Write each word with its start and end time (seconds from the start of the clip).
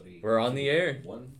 Three, 0.00 0.20
We're 0.22 0.38
on 0.38 0.54
the 0.54 0.68
air. 0.68 1.00
One. 1.04 1.32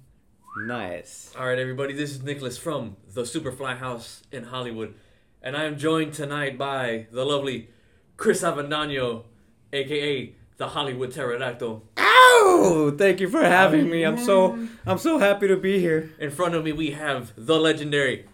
Nice. 0.67 1.33
All 1.39 1.47
right, 1.47 1.59
everybody. 1.59 1.93
This 1.95 2.11
is 2.11 2.23
Nicholas 2.23 2.59
from 2.59 2.97
the 3.13 3.23
Superfly 3.23 3.79
House 3.79 4.23
in 4.33 4.45
Hollywood, 4.45 4.95
and 5.43 5.57
I 5.57 5.65
am 5.65 5.79
joined 5.79 6.15
tonight 6.15 6.59
by 6.59 7.07
the 7.13 7.25
lovely 7.25 7.69
Chris 8.17 8.43
Avendano, 8.43 9.25
aka 9.73 10.35
the 10.57 10.69
Hollywood 10.69 11.13
Pterodactyl. 11.13 11.85
Ow! 11.99 12.95
Thank 12.99 13.21
you 13.21 13.29
for 13.29 13.43
having 13.43 13.89
me. 13.89 14.03
I'm 14.03 14.19
so 14.19 14.59
I'm 14.85 14.99
so 14.99 15.19
happy 15.19 15.47
to 15.49 15.57
be 15.57 15.79
here. 15.79 16.11
In 16.19 16.31
front 16.31 16.55
of 16.55 16.65
me, 16.65 16.73
we 16.73 16.91
have 16.93 17.33
the 17.37 17.59
legendary 17.61 18.27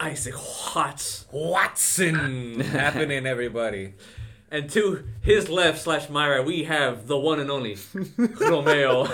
Isaac 0.00 0.34
Watts, 0.74 1.26
Watson 1.32 2.60
happening, 2.60 3.26
everybody. 3.26 3.94
And 4.50 4.68
to 4.70 5.04
his 5.20 5.48
left 5.48 5.80
slash 5.82 6.08
my 6.08 6.28
right, 6.28 6.44
we 6.44 6.64
have 6.64 7.06
the 7.06 7.18
one 7.18 7.40
and 7.40 7.50
only 7.50 7.76
Romeo. 8.16 9.06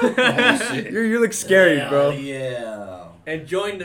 You 0.74 1.00
you 1.00 1.20
look 1.20 1.32
scary, 1.32 1.78
Hell 1.78 1.90
bro. 1.90 2.10
Yeah. 2.10 3.04
and 3.26 3.46
joined 3.46 3.82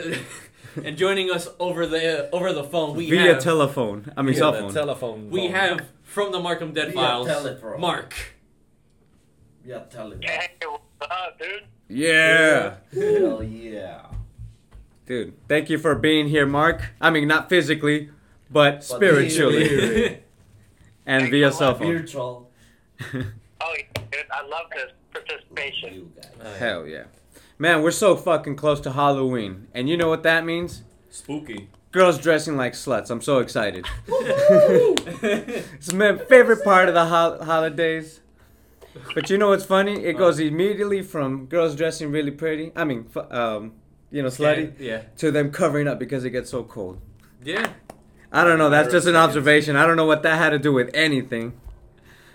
and 0.83 0.97
joining 0.97 1.31
us 1.31 1.47
over 1.59 1.85
the 1.87 2.29
over 2.31 2.53
the 2.53 2.63
phone, 2.63 2.95
we 2.95 3.09
Via 3.09 3.33
have 3.33 3.43
telephone. 3.43 4.11
I 4.15 4.21
mean 4.21 4.33
Yeah, 4.33 4.39
cell 4.39 4.53
phone. 4.53 4.73
telephone. 4.73 5.29
we 5.29 5.47
phone. 5.47 5.51
have 5.55 5.79
from 6.03 6.31
the 6.31 6.39
Markham 6.39 6.73
Dead 6.73 6.87
Via 6.93 6.95
Files, 6.95 7.27
telephone. 7.27 7.81
Mark. 7.81 8.13
Yeah, 9.65 9.79
tell 9.89 10.11
it. 10.13 10.23
Hey, 10.23 10.49
what's 10.67 11.11
up, 11.11 11.37
dude? 11.39 11.63
yeah. 11.87 12.75
Hell 12.93 13.43
yeah. 13.43 14.05
Dude, 15.05 15.33
thank 15.47 15.69
you 15.71 15.77
for 15.79 15.95
being 15.95 16.27
here, 16.27 16.45
Mark. 16.45 16.91
I 17.01 17.09
mean 17.09 17.27
not 17.27 17.49
physically, 17.49 18.09
but 18.51 18.83
spiritually. 18.83 20.19
visually. 21.09 21.23
and 21.23 21.31
via 21.31 21.51
cell 21.51 21.75
phone. 21.75 21.87
Virtual. 21.97 22.51
Oh, 23.61 23.75
dude, 23.93 24.21
I 24.31 24.41
love 24.47 24.67
this 24.73 24.91
participation. 25.11 25.93
You 25.93 26.11
guys. 26.15 26.31
Uh, 26.41 26.57
Hell 26.57 26.87
yeah. 26.87 27.03
Man, 27.57 27.81
we're 27.83 27.91
so 27.91 28.15
fucking 28.15 28.55
close 28.55 28.79
to 28.81 28.91
Halloween. 28.93 29.67
And 29.73 29.89
you 29.89 29.97
know 29.97 30.07
what 30.07 30.23
that 30.23 30.45
means? 30.45 30.83
spooky. 31.09 31.67
Girls 31.91 32.17
dressing 32.19 32.55
like 32.55 32.71
sluts. 32.71 33.09
I'm 33.09 33.19
so 33.21 33.39
excited. 33.39 33.85
it's 34.07 35.91
my 35.91 36.17
favorite 36.17 36.63
part 36.63 36.87
of 36.87 36.93
the 36.93 37.05
hol- 37.05 37.43
holidays. 37.43 38.21
But 39.13 39.29
you 39.29 39.37
know 39.37 39.49
what's 39.49 39.65
funny? 39.65 40.05
It 40.05 40.13
goes 40.17 40.39
immediately 40.39 41.01
from 41.01 41.45
girls 41.47 41.75
dressing 41.75 42.11
really 42.11 42.31
pretty. 42.31 42.71
I 42.75 42.83
mean, 42.85 43.07
um, 43.31 43.73
you 44.11 44.21
know, 44.21 44.29
slutty, 44.29 44.73
Yeah. 44.79 45.01
to 45.17 45.31
them 45.31 45.51
covering 45.51 45.87
up 45.87 45.99
because 45.99 46.23
it 46.25 46.29
gets 46.31 46.49
so 46.49 46.63
cold. 46.63 47.01
Yeah. 47.43 47.73
I 48.31 48.43
don't 48.43 48.57
know. 48.59 48.69
That's 48.69 48.91
just 48.91 49.07
an 49.07 49.15
observation. 49.15 49.75
I 49.75 49.85
don't 49.87 49.97
know 49.97 50.05
what 50.05 50.23
that 50.23 50.37
had 50.37 50.51
to 50.51 50.59
do 50.59 50.71
with 50.73 50.91
anything. 50.93 51.53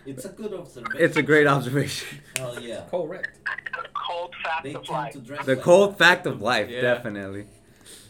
It's 0.07 0.25
a 0.25 0.29
good 0.29 0.53
observation. 0.53 0.97
It's 1.03 1.17
a 1.17 1.23
great 1.23 1.47
observation. 1.47 2.19
Hell 2.37 2.61
yeah. 2.61 2.83
Correct. 2.91 3.39
Cold 3.95 4.35
fact 4.43 4.65
They 4.65 4.75
of 4.75 4.85
tend 4.85 4.89
life. 4.99 5.13
to 5.13 5.19
dress 5.21 5.47
The 5.47 5.55
like 5.55 5.65
cold 5.65 5.93
that. 5.93 5.99
fact 5.99 6.27
of 6.27 6.43
life, 6.43 6.69
Yeah. 6.69 6.81
definitely. 6.83 7.47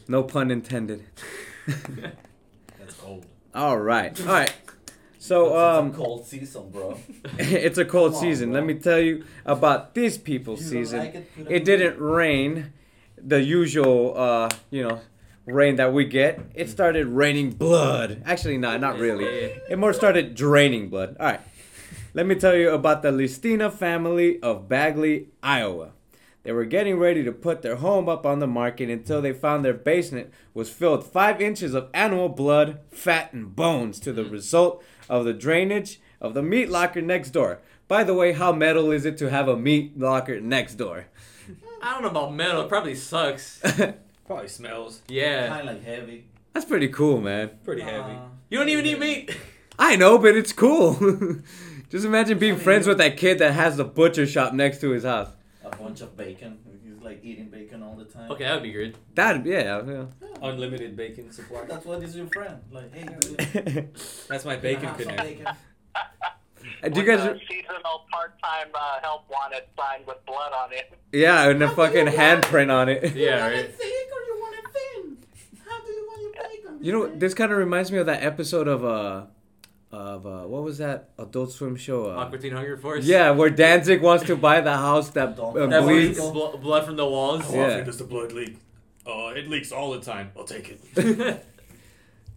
No 0.08 0.22
pun 0.24 0.50
intended. 0.50 1.04
That's 1.66 2.94
cold. 2.98 3.26
All 3.54 3.78
right. 3.78 4.18
All 4.26 4.26
right. 4.26 4.52
So, 5.18 5.46
it's 5.46 5.78
um, 5.78 5.90
a 5.90 5.94
cold 5.94 6.26
season, 6.26 6.68
bro. 6.70 6.98
it's 7.38 7.78
a 7.78 7.84
cold 7.86 8.12
Come 8.12 8.16
on, 8.16 8.20
season. 8.22 8.50
bro. 8.50 8.58
Let 8.60 8.66
me 8.66 8.74
tell 8.74 8.98
you 9.00 9.24
about 9.46 9.94
this 9.94 10.18
people's 10.18 10.62
You 10.64 10.70
don't 10.74 10.84
season. 10.84 10.98
like 10.98 11.14
it, 11.14 11.34
put 11.36 11.50
it 11.50 11.58
on. 11.60 11.64
didn't 11.64 11.98
rain 12.00 12.72
the 13.26 13.40
usual 13.42 14.12
uh 14.18 14.50
you 14.70 14.86
know 14.86 15.00
rain 15.46 15.76
that 15.76 15.92
we 15.92 16.04
get 16.04 16.40
it 16.54 16.66
mm. 16.66 16.70
started 16.70 17.06
raining 17.06 17.50
blood. 17.50 18.22
Actually 18.24 18.58
no 18.58 18.76
not 18.76 18.98
really. 18.98 19.24
It 19.24 19.78
more 19.78 19.92
started 19.92 20.34
draining 20.34 20.88
blood. 20.88 21.16
All 21.20 21.26
right. 21.26 21.40
Let 22.14 22.26
me 22.26 22.36
tell 22.36 22.54
you 22.54 22.70
about 22.70 23.02
the 23.02 23.10
Lestina 23.10 23.72
family 23.72 24.40
of 24.40 24.68
Bagley 24.68 25.28
Iowa. 25.42 25.90
They 26.44 26.52
were 26.52 26.66
getting 26.66 26.98
ready 26.98 27.24
to 27.24 27.32
put 27.32 27.62
their 27.62 27.76
home 27.76 28.08
up 28.08 28.26
on 28.26 28.38
the 28.38 28.46
market 28.46 28.90
until 28.90 29.22
they 29.22 29.32
found 29.32 29.64
their 29.64 29.74
basement 29.74 30.30
was 30.52 30.70
filled 30.70 31.04
five 31.04 31.40
inches 31.40 31.74
of 31.74 31.88
animal 31.94 32.28
blood 32.28 32.80
fat 32.90 33.32
and 33.32 33.56
bones 33.56 33.98
to 34.00 34.12
the 34.12 34.22
mm. 34.22 34.30
result 34.30 34.84
of 35.08 35.24
the 35.24 35.32
drainage 35.32 36.00
of 36.20 36.34
the 36.34 36.42
meat 36.42 36.70
locker 36.70 37.02
next 37.02 37.30
door. 37.30 37.60
By 37.88 38.04
the 38.04 38.14
way 38.14 38.32
how 38.32 38.52
metal 38.52 38.90
is 38.90 39.04
it 39.04 39.18
to 39.18 39.30
have 39.30 39.48
a 39.48 39.56
meat 39.56 39.98
locker 39.98 40.40
next 40.40 40.74
door? 40.76 41.06
I 41.82 41.92
don't 41.92 42.02
know 42.02 42.08
about 42.08 42.34
metal. 42.34 42.62
It 42.62 42.68
probably 42.68 42.94
sucks. 42.94 43.60
Probably 44.26 44.48
smells 44.48 45.02
Yeah. 45.08 45.48
Kind 45.48 45.68
of 45.68 45.76
like 45.76 45.84
heavy. 45.84 46.24
That's 46.52 46.64
pretty 46.66 46.88
cool, 46.88 47.20
man. 47.20 47.50
pretty 47.64 47.82
heavy. 47.82 48.16
You 48.48 48.58
don't 48.58 48.68
even 48.68 48.86
eat 48.86 48.98
meat. 48.98 49.36
I 49.78 49.96
know, 49.96 50.18
but 50.18 50.36
it's 50.36 50.52
cool. 50.52 50.94
Just 51.90 52.04
imagine 52.06 52.38
being 52.38 52.56
friends 52.56 52.86
with 52.86 52.98
that 52.98 53.16
kid 53.16 53.38
that 53.40 53.52
has 53.52 53.76
the 53.76 53.84
butcher 53.84 54.26
shop 54.26 54.52
next 54.52 54.80
to 54.80 54.90
his 54.90 55.04
house. 55.04 55.30
A 55.64 55.76
bunch 55.76 56.00
of 56.00 56.16
bacon. 56.16 56.58
He's 56.84 57.02
like 57.02 57.24
eating 57.24 57.48
bacon 57.48 57.82
all 57.82 57.96
the 57.96 58.04
time. 58.04 58.30
Okay, 58.30 58.44
that 58.44 58.54
would 58.54 58.62
be 58.62 58.72
good. 58.72 58.96
That 59.14 59.44
yeah. 59.44 59.82
yeah. 59.86 60.04
Unlimited 60.42 60.96
bacon 60.96 61.32
supply. 61.32 61.64
That's 61.68 61.84
what 61.84 62.02
is 62.02 62.16
your 62.16 62.26
friend. 62.28 62.60
Like, 62.70 62.94
hey, 62.94 63.08
dude. 63.20 63.94
That's 64.28 64.44
my 64.44 64.56
bacon 64.56 64.88
have 64.88 64.98
connection. 64.98 65.26
bacon? 65.38 65.46
Do 66.82 67.00
you 67.00 67.06
With 67.06 67.06
guys? 67.06 67.20
a 67.20 67.38
seasonal 67.48 68.04
part-time 68.12 68.68
uh, 68.74 69.00
help 69.02 69.28
wanted 69.30 69.62
sign 69.76 70.00
with 70.06 70.24
blood 70.26 70.52
on 70.52 70.72
it. 70.72 70.92
Yeah, 71.12 71.48
and 71.48 71.62
a 71.62 71.68
fucking 71.70 72.06
handprint 72.06 72.70
on 72.72 72.88
it. 72.88 73.14
Yeah, 73.14 73.46
right. 73.46 73.74
thick 73.74 74.08
or 74.12 74.22
you 74.26 74.38
want 74.40 74.54
it 74.56 74.64
thin? 74.72 75.16
How 75.66 75.80
do 75.84 75.92
you 75.92 76.06
want 76.06 76.22
your 76.22 76.32
bacon? 76.32 76.78
You 76.84 76.92
know, 76.92 77.06
this 77.16 77.32
kind 77.34 77.52
of 77.52 77.58
reminds 77.58 77.90
me 77.92 77.98
of 77.98 78.06
that 78.06 78.22
episode 78.22 78.68
of 78.68 78.84
uh, 78.84 79.26
of 79.92 80.26
uh, 80.26 80.42
what 80.42 80.62
was 80.64 80.78
that 80.78 81.10
Adult 81.18 81.52
Swim 81.52 81.76
show? 81.76 82.10
Uh, 82.10 82.16
Aqua 82.16 82.38
Teen 82.38 82.52
Hunger 82.52 82.76
Force. 82.76 83.04
yeah, 83.04 83.30
where 83.30 83.48
Danzig 83.50 84.02
wants 84.02 84.24
to 84.26 84.36
buy 84.36 84.60
the 84.60 84.76
house 84.76 85.10
that 85.10 85.38
uh, 85.38 85.52
That 85.52 85.70
That 85.70 85.82
bleeds. 85.82 86.18
bleeds 86.18 86.32
bl- 86.32 86.56
blood 86.58 86.84
from 86.84 86.96
the 86.96 87.06
walls. 87.06 87.44
How 87.44 87.54
Yeah. 87.54 87.66
often 87.66 87.84
does 87.86 87.98
the 87.98 88.04
blood 88.04 88.32
leak? 88.32 88.58
Uh, 89.06 89.28
it 89.36 89.48
leaks 89.48 89.70
all 89.72 89.92
the 89.92 90.00
time. 90.00 90.32
I'll 90.36 90.44
take 90.44 90.68
it. 90.96 91.44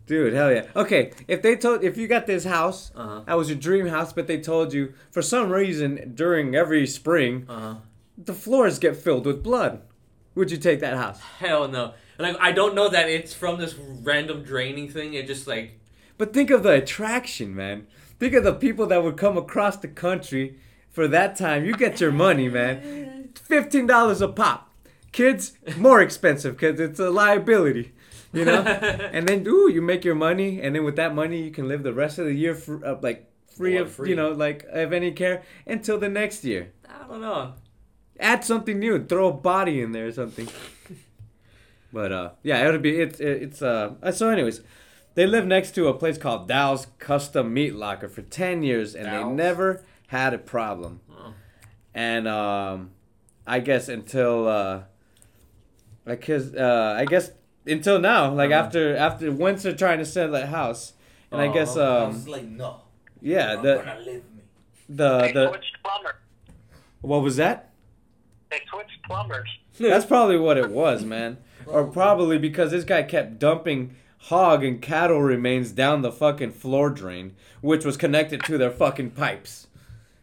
Dude, 0.07 0.33
hell 0.33 0.51
yeah. 0.51 0.65
Okay, 0.75 1.11
if 1.27 1.41
they 1.41 1.55
told 1.55 1.83
if 1.83 1.97
you 1.97 2.07
got 2.07 2.25
this 2.27 2.45
house, 2.45 2.91
Uh-huh. 2.95 3.21
that 3.27 3.37
was 3.37 3.49
your 3.49 3.57
dream 3.59 3.87
house, 3.87 4.13
but 4.13 4.25
they 4.27 4.39
told 4.39 4.73
you 4.73 4.93
for 5.11 5.21
some 5.21 5.49
reason 5.51 6.13
during 6.15 6.55
every 6.55 6.87
spring 6.87 7.45
Uh-huh. 7.47 7.75
the 8.17 8.33
floors 8.33 8.79
get 8.79 8.95
filled 8.95 9.25
with 9.25 9.43
blood, 9.43 9.81
would 10.33 10.49
you 10.49 10.57
take 10.57 10.79
that 10.79 10.97
house? 10.97 11.19
Hell 11.39 11.67
no. 11.67 11.93
Like 12.17 12.37
I 12.39 12.51
don't 12.51 12.73
know 12.73 12.89
that 12.89 13.09
it's 13.09 13.33
from 13.33 13.59
this 13.59 13.75
random 13.77 14.43
draining 14.43 14.89
thing. 14.89 15.13
It 15.13 15.27
just 15.27 15.45
like 15.45 15.79
But 16.17 16.33
think 16.33 16.49
of 16.49 16.63
the 16.63 16.71
attraction, 16.71 17.53
man. 17.55 17.85
Think 18.19 18.33
of 18.33 18.43
the 18.43 18.53
people 18.53 18.87
that 18.87 19.03
would 19.03 19.17
come 19.17 19.37
across 19.37 19.77
the 19.77 19.87
country 19.87 20.57
for 20.89 21.07
that 21.09 21.35
time. 21.35 21.63
You 21.65 21.73
get 21.75 22.01
your 22.01 22.11
money, 22.11 22.49
man. 22.49 23.29
Fifteen 23.43 23.85
dollars 23.85 24.21
a 24.21 24.27
pop. 24.27 24.63
Kids, 25.11 25.53
more 25.77 26.01
expensive 26.01 26.55
because 26.57 26.79
it's 26.79 26.99
a 26.99 27.09
liability, 27.11 27.91
you 28.33 28.45
know. 28.45 28.61
and 29.13 29.27
then, 29.27 29.45
ooh, 29.47 29.69
you 29.69 29.81
make 29.81 30.03
your 30.03 30.15
money, 30.15 30.61
and 30.61 30.75
then 30.75 30.83
with 30.83 30.95
that 30.95 31.13
money, 31.15 31.43
you 31.43 31.51
can 31.51 31.67
live 31.67 31.83
the 31.83 31.93
rest 31.93 32.19
of 32.19 32.25
the 32.25 32.33
year 32.33 32.55
for, 32.55 32.85
uh, 32.85 32.97
like 33.01 33.31
free 33.55 33.77
of, 33.77 33.91
free. 33.91 34.09
you 34.09 34.15
know, 34.15 34.31
like 34.31 34.65
of 34.69 34.93
any 34.93 35.11
care 35.11 35.43
until 35.65 35.97
the 35.97 36.09
next 36.09 36.43
year. 36.43 36.71
I 36.87 37.07
don't 37.07 37.21
know. 37.21 37.53
Add 38.19 38.43
something 38.43 38.79
new. 38.79 39.05
Throw 39.05 39.29
a 39.29 39.33
body 39.33 39.81
in 39.81 39.91
there 39.91 40.07
or 40.07 40.11
something. 40.11 40.47
But 41.91 42.11
uh, 42.11 42.29
yeah, 42.43 42.67
it'll 42.67 42.79
be 42.79 42.99
it's 42.99 43.19
it's 43.19 43.61
uh. 43.61 43.93
uh, 44.03 44.11
So, 44.11 44.29
anyways, 44.29 44.61
they 45.15 45.25
live 45.25 45.45
next 45.45 45.71
to 45.75 45.87
a 45.87 45.93
place 45.93 46.17
called 46.17 46.47
Dow's 46.47 46.87
Custom 46.99 47.53
Meat 47.53 47.75
Locker 47.75 48.09
for 48.09 48.21
ten 48.21 48.63
years, 48.63 48.93
and 48.93 49.05
they 49.05 49.23
never 49.23 49.83
had 50.07 50.33
a 50.33 50.37
problem. 50.37 51.01
Oh. 51.09 51.33
And 51.93 52.27
um, 52.27 52.91
I 53.45 53.59
guess 53.59 53.87
until 53.89 54.47
uh, 54.47 54.81
like 56.05 56.23
his 56.25 56.53
uh, 56.53 56.95
I 56.97 57.05
guess 57.05 57.31
until 57.67 57.99
now, 57.99 58.31
like 58.33 58.51
Uh-huh. 58.51 58.63
after 58.65 58.95
after 58.95 59.31
once 59.31 59.63
they're 59.63 59.75
trying 59.75 59.99
to 59.99 60.05
sell 60.05 60.31
that 60.31 60.47
house, 60.49 60.93
and 61.31 61.41
I 61.41 61.47
Oh, 61.47 61.53
guess 61.53 61.75
I 61.77 62.03
um 62.05 62.13
was 62.13 62.27
like, 62.27 62.43
no. 62.45 62.81
yeah 63.21 63.53
You're 63.53 63.61
the 63.61 63.75
not 63.75 63.85
gonna 63.85 63.99
leave 63.99 64.23
me. 64.35 64.41
the 64.89 65.19
they 65.19 65.31
the 65.33 65.59
plumber. 65.83 66.15
what 67.01 67.21
was 67.21 67.35
that? 67.37 67.71
They 68.49 68.61
switched 68.69 69.03
plumbers. 69.05 69.49
That's 69.79 70.05
probably 70.05 70.37
what 70.37 70.57
it 70.57 70.69
was, 70.69 71.03
man. 71.03 71.37
Or 71.65 71.83
probably 71.85 72.37
because 72.37 72.71
this 72.71 72.85
guy 72.85 73.03
kept 73.03 73.39
dumping 73.39 73.95
hog 74.19 74.63
and 74.63 74.81
cattle 74.81 75.21
remains 75.21 75.71
down 75.73 76.01
the 76.01 76.11
fucking 76.11 76.51
floor 76.51 76.89
drain, 76.89 77.35
which 77.61 77.83
was 77.85 77.97
connected 77.97 78.41
to 78.45 78.57
their 78.57 78.71
fucking 78.71 79.11
pipes. 79.11 79.67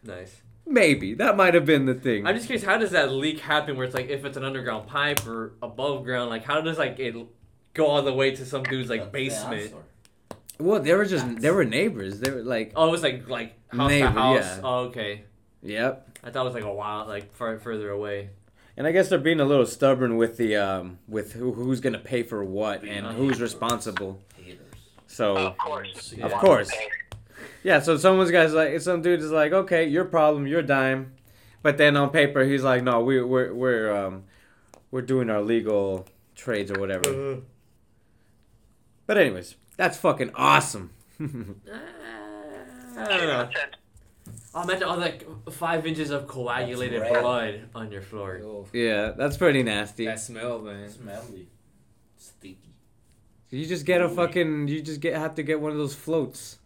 Nice. 0.02 0.40
Maybe 0.66 1.14
that 1.14 1.36
might 1.36 1.54
have 1.54 1.66
been 1.66 1.84
the 1.86 1.94
thing. 1.94 2.26
I'm 2.26 2.34
just 2.34 2.46
curious. 2.46 2.64
How 2.64 2.78
does 2.78 2.92
that 2.92 3.12
leak 3.12 3.40
happen? 3.40 3.76
Where 3.76 3.84
it's 3.84 3.94
like 3.94 4.08
if 4.08 4.24
it's 4.24 4.36
an 4.36 4.44
underground 4.44 4.86
pipe 4.86 5.26
or 5.26 5.52
above 5.62 6.04
ground, 6.04 6.30
like 6.30 6.44
how 6.44 6.60
does 6.62 6.78
like 6.78 6.98
it 6.98 7.14
go 7.74 7.86
all 7.86 8.02
the 8.02 8.12
way 8.14 8.34
to 8.34 8.46
some 8.46 8.62
dude's 8.62 8.88
like 8.88 9.12
basement? 9.12 9.74
Well, 10.58 10.80
they 10.80 10.94
were 10.94 11.04
just 11.04 11.40
they 11.40 11.50
were 11.50 11.64
neighbors. 11.64 12.20
They 12.20 12.30
were 12.30 12.42
like, 12.42 12.72
Oh, 12.76 12.88
it 12.88 12.90
was 12.90 13.02
like 13.02 13.28
like 13.28 13.58
house 13.68 13.90
Neighbor, 13.90 14.06
to 14.06 14.12
house. 14.12 14.36
yeah. 14.44 14.60
Oh, 14.64 14.78
okay. 14.84 15.24
yep. 15.62 16.08
I 16.22 16.30
thought 16.30 16.42
it 16.42 16.46
was 16.46 16.54
like 16.54 16.64
a 16.64 16.72
while, 16.72 17.06
like 17.06 17.34
far 17.34 17.58
further 17.58 17.90
away. 17.90 18.30
And 18.76 18.86
I 18.86 18.92
guess 18.92 19.08
they're 19.08 19.18
being 19.18 19.40
a 19.40 19.44
little 19.44 19.66
stubborn 19.66 20.16
with 20.16 20.36
the 20.38 20.56
um 20.56 20.98
with 21.06 21.32
who, 21.34 21.52
who's 21.52 21.80
gonna 21.80 21.98
pay 21.98 22.22
for 22.22 22.42
what 22.42 22.84
and 22.84 23.06
who's 23.06 23.40
responsible. 23.40 24.22
Haters. 24.36 24.60
So 25.08 25.36
Of 25.36 25.58
course. 25.58 26.12
Of 26.12 26.18
Yeah. 26.18 26.40
course. 26.40 26.72
Okay. 27.64 27.68
yeah, 27.68 27.80
so 27.80 27.96
someone's 27.96 28.30
guy's 28.30 28.52
like 28.54 28.80
some 28.80 29.02
dude 29.02 29.20
is 29.20 29.30
like, 29.30 29.52
okay, 29.52 29.86
your 29.86 30.04
problem, 30.04 30.46
your 30.46 30.62
dime, 30.62 31.14
But 31.62 31.78
then 31.78 31.96
on 31.96 32.10
paper, 32.10 32.44
he's 32.44 32.62
like, 32.62 32.82
no, 32.82 33.00
we, 33.00 33.22
we're 33.22 33.52
we're 33.54 33.94
um, 33.96 34.24
we're 34.90 35.02
doing 35.02 35.30
our 35.30 35.42
legal 35.42 36.06
trades 36.34 36.70
or 36.70 36.78
whatever. 36.78 37.08
Uh, 37.32 37.36
But 39.06 39.18
anyways, 39.18 39.56
that's 39.76 39.96
fucking 39.98 40.30
awesome. 40.34 40.90
I 41.20 41.24
don't 43.08 43.26
know. 43.26 43.48
Oh, 44.54 44.62
imagine 44.62 44.84
all 44.84 44.96
that 44.98 45.24
five 45.52 45.84
inches 45.86 46.10
of 46.10 46.26
coagulated 46.28 47.02
blood 47.08 47.68
on 47.74 47.90
your 47.90 48.02
floor. 48.02 48.38
Yo, 48.38 48.66
yeah, 48.72 49.10
that's 49.16 49.36
pretty 49.36 49.62
nasty. 49.62 50.06
that 50.06 50.20
smell, 50.20 50.60
man. 50.60 50.88
Smelly. 50.88 51.48
Sticky. 52.16 52.58
You 53.50 53.66
just 53.66 53.84
get 53.84 54.00
a 54.00 54.08
fucking. 54.08 54.68
You 54.68 54.80
just 54.80 55.00
get 55.00 55.16
have 55.16 55.34
to 55.36 55.42
get 55.42 55.60
one 55.60 55.72
of 55.72 55.78
those 55.78 55.94
floats. 55.94 56.58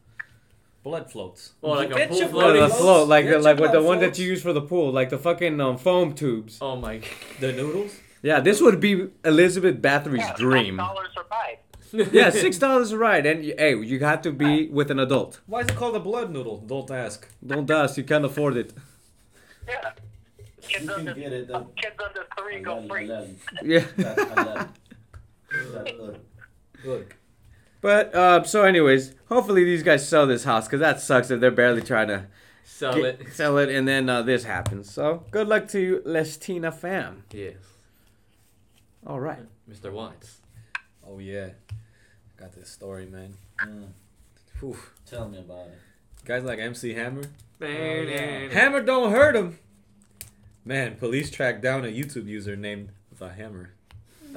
Blood 0.82 1.10
floats. 1.10 1.52
Oh, 1.62 1.70
like 1.72 1.90
a 1.90 1.94
Get 1.94 2.08
pool 2.08 2.18
your 2.18 2.26
No, 2.28 2.32
floating. 2.32 2.62
the 2.62 2.68
floats. 2.68 2.80
float, 2.82 3.08
like 3.08 3.24
Get 3.24 3.30
the, 3.32 3.38
like 3.40 3.58
with 3.58 3.72
the 3.72 3.78
blood 3.80 3.88
one 3.88 3.98
that 4.00 4.18
you 4.18 4.26
use 4.26 4.42
for 4.42 4.52
the 4.52 4.60
pool, 4.62 4.92
like 4.92 5.10
the 5.10 5.18
fucking 5.18 5.60
um, 5.60 5.76
foam 5.76 6.14
tubes. 6.14 6.58
Oh 6.60 6.76
my. 6.76 7.00
The 7.40 7.52
noodles? 7.52 7.96
Yeah, 8.22 8.40
this 8.40 8.60
would 8.60 8.80
be 8.80 9.08
Elizabeth 9.24 9.80
Bathory's 9.82 10.18
Yeah, 10.20 10.34
dream. 10.36 10.76
dollars 10.76 11.08
a 11.16 11.22
ride. 11.30 11.58
Yeah, 12.12 12.30
six 12.44 12.58
dollars 12.58 12.92
a 12.92 12.98
ride, 12.98 13.26
and 13.26 13.44
you, 13.44 13.54
hey, 13.58 13.76
you 13.76 13.98
have 14.00 14.22
to 14.22 14.32
be 14.32 14.68
with 14.68 14.90
an 14.90 14.98
adult. 14.98 15.40
Why 15.46 15.60
is 15.60 15.68
it 15.68 15.76
called 15.76 15.96
a 15.96 16.00
blood 16.00 16.30
noodle? 16.30 16.58
Don't 16.58 16.90
ask. 16.90 17.26
Don't 17.46 17.70
ask, 17.70 17.96
you 17.96 18.04
can't 18.04 18.24
afford 18.24 18.56
it. 18.56 18.72
Yeah. 19.66 19.90
Kids 20.62 20.84
You 20.84 20.88
can 20.88 20.90
under, 20.90 21.14
get 21.14 21.32
it. 21.32 21.46
kids 21.76 21.96
under 22.06 22.26
three 22.38 22.60
go 22.60 22.86
free. 22.88 23.06
Yeah. 23.62 23.84
That's 23.96 24.24
good. 25.48 26.20
Look. 26.84 27.16
But 27.80 28.14
uh, 28.14 28.42
so, 28.44 28.64
anyways, 28.64 29.14
hopefully 29.28 29.64
these 29.64 29.82
guys 29.82 30.06
sell 30.08 30.26
this 30.26 30.44
house 30.44 30.66
because 30.66 30.80
that 30.80 31.00
sucks 31.00 31.30
if 31.30 31.40
they're 31.40 31.50
barely 31.50 31.82
trying 31.82 32.08
to 32.08 32.26
Sell 32.64 32.94
get- 32.96 33.20
it. 33.20 33.26
sell 33.32 33.58
it, 33.58 33.68
and 33.70 33.86
then 33.86 34.08
uh, 34.08 34.22
this 34.22 34.44
happens. 34.44 34.90
So 34.92 35.24
good 35.30 35.46
luck 35.48 35.68
to 35.68 35.80
you, 35.80 36.02
Lestina 36.04 36.72
fam. 36.74 37.24
Yes. 37.32 37.56
All 39.06 39.20
right. 39.20 39.46
Mr. 39.70 39.92
Watts. 39.92 40.38
Oh, 41.06 41.18
yeah. 41.18 41.50
Got 42.36 42.52
this 42.52 42.68
story, 42.68 43.06
man. 43.06 43.34
Mm. 43.64 43.88
Whew. 44.60 44.76
Tell 45.06 45.28
me 45.28 45.38
about 45.38 45.68
it. 45.68 45.78
Guys 46.24 46.42
like 46.44 46.58
MC 46.58 46.94
Hammer. 46.94 47.22
yeah. 47.60 48.48
Hammer 48.52 48.82
don't 48.82 49.10
hurt 49.12 49.34
him. 49.36 49.58
Man, 50.64 50.96
police 50.96 51.30
tracked 51.30 51.62
down 51.62 51.84
a 51.84 51.88
YouTube 51.88 52.26
user 52.26 52.54
named 52.56 52.90
The 53.18 53.30
Hammer. 53.30 53.70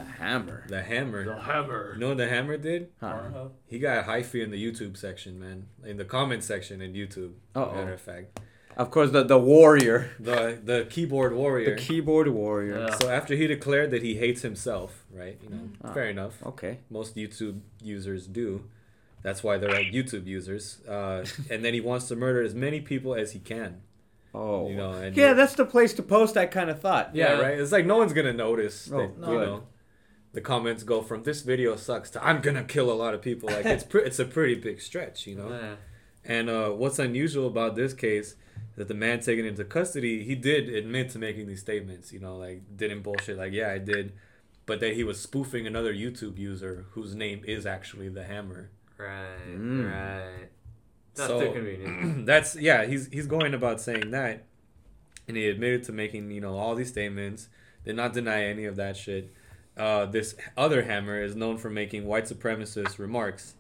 The 0.04 0.24
hammer. 0.24 0.64
The 0.68 0.82
Hammer. 0.84 1.26
The 1.26 1.42
hammer. 1.42 1.92
You 1.94 2.00
know 2.00 2.08
what 2.10 2.18
The 2.18 2.28
Hammer 2.30 2.58
did? 2.58 2.90
Huh. 3.00 3.50
He 3.68 3.80
got 3.80 4.06
hyphy 4.06 4.44
in 4.44 4.52
the 4.52 4.64
YouTube 4.64 4.98
section, 4.98 5.40
man. 5.40 5.68
In 5.86 5.98
the 5.98 6.06
comment 6.06 6.44
section 6.44 6.82
in 6.82 6.94
YouTube. 6.94 7.34
Uh-oh. 7.56 7.74
Matter 7.76 7.94
of 7.94 8.02
fact. 8.02 8.40
Of 8.78 8.90
course, 8.90 9.12
the 9.12 9.24
the 9.24 9.38
warrior, 9.38 10.12
The 10.20 10.58
the 10.64 10.88
keyboard 10.90 11.34
warrior. 11.34 11.76
the 11.76 11.82
keyboard 11.82 12.30
warrior. 12.30 12.80
Yeah. 12.88 12.96
So 13.00 13.10
after 13.10 13.36
he 13.36 13.46
declared 13.46 13.92
that 13.92 14.02
he 14.02 14.16
hates 14.16 14.42
himself, 14.44 15.04
right? 15.14 15.38
You 15.44 15.50
know, 15.50 15.70
Ah. 15.84 15.94
fair 15.94 16.10
enough. 16.10 16.42
Okay. 16.46 16.80
Most 16.90 17.16
YouTube 17.18 17.60
users 17.84 18.28
do. 18.28 18.64
That's 19.24 19.44
why 19.44 19.58
they're 19.58 19.70
YouTube 20.00 20.26
users. 20.26 20.80
Uh, 20.88 21.26
and 21.50 21.64
then 21.66 21.74
he 21.74 21.82
wants 21.82 22.08
to 22.08 22.16
murder 22.16 22.42
as 22.42 22.56
many 22.56 22.80
people 22.82 23.14
as 23.14 23.34
he 23.34 23.40
can. 23.40 23.82
Oh. 24.34 24.70
You 24.70 24.78
know, 24.78 24.94
and 24.94 25.16
yeah, 25.18 25.34
that's 25.34 25.56
the 25.56 25.66
place 25.66 25.94
to 25.96 26.02
post 26.04 26.36
that 26.36 26.50
kind 26.52 26.70
of 26.70 26.80
thought. 26.80 27.14
yeah, 27.14 27.34
Yeah. 27.36 27.42
right. 27.42 27.60
It's 27.60 27.74
like 27.74 27.86
no 27.86 27.98
one's 27.98 28.14
gonna 28.14 28.32
notice. 28.34 28.90
Oh, 28.92 28.98
that, 29.00 29.20
no. 29.20 29.32
You 29.34 29.40
know, 29.40 29.64
the 30.34 30.42
comments 30.42 30.84
go 30.84 31.02
from 31.02 31.24
this 31.24 31.42
video 31.42 31.76
sucks 31.76 32.10
to 32.12 32.26
I'm 32.26 32.42
gonna 32.42 32.64
kill 32.64 32.92
a 32.92 32.94
lot 32.96 33.14
of 33.14 33.22
people. 33.22 33.50
Like 33.50 33.66
it's 33.66 33.84
pre- 33.84 34.04
it's 34.04 34.20
a 34.20 34.26
pretty 34.26 34.56
big 34.56 34.82
stretch, 34.82 35.28
you 35.28 35.36
know. 35.36 35.50
Yeah. 35.50 35.76
And 36.24 36.50
uh, 36.50 36.70
what's 36.70 37.00
unusual 37.00 37.48
about 37.48 37.76
this 37.76 37.94
case 37.94 38.36
that 38.78 38.88
the 38.88 38.94
man 38.94 39.20
taken 39.20 39.44
into 39.46 39.64
custody, 39.66 40.24
he 40.24 40.36
did 40.36 40.70
admit 40.70 41.10
to 41.10 41.20
making 41.20 41.48
these 41.48 41.60
statements. 41.60 42.14
You 42.14 42.20
know, 42.20 42.38
like 42.38 42.62
didn't 42.78 43.02
bullshit. 43.02 43.38
Like 43.38 43.54
yeah, 43.54 43.72
I 43.72 43.78
did, 43.80 44.14
but 44.66 44.80
that 44.80 44.94
he 44.94 45.04
was 45.04 45.20
spoofing 45.20 45.66
another 45.68 45.94
YouTube 45.94 46.38
user 46.38 46.86
whose 46.92 47.16
name 47.16 47.42
is 47.46 47.66
actually 47.66 48.08
the 48.10 48.24
Hammer. 48.24 48.70
Right. 48.98 49.48
Mm. 49.50 49.92
Right. 49.92 50.50
That's 51.16 51.28
So- 51.28 51.40
too 51.42 51.52
convenient. 51.54 52.26
That's 52.26 52.56
yeah. 52.56 52.86
He's 52.86 53.08
he's 53.08 53.28
going 53.28 53.54
about 53.54 53.82
saying 53.82 54.12
that, 54.12 54.46
and 55.28 55.36
he 55.36 55.48
admitted 55.50 55.84
to 55.86 55.92
making 55.92 56.32
you 56.32 56.40
know 56.42 56.56
all 56.58 56.76
these 56.76 56.90
statements. 56.90 57.50
Did 57.84 57.96
not 57.96 58.14
deny 58.14 58.44
any 58.44 58.66
of 58.66 58.76
that 58.76 58.96
shit. 58.96 59.34
Uh, 59.82 60.06
this 60.06 60.36
other 60.56 60.84
Hammer 60.84 61.24
is 61.24 61.36
known 61.36 61.58
for 61.58 61.70
making 61.72 62.06
white 62.06 62.26
supremacist 62.26 63.00
remarks. 63.00 63.56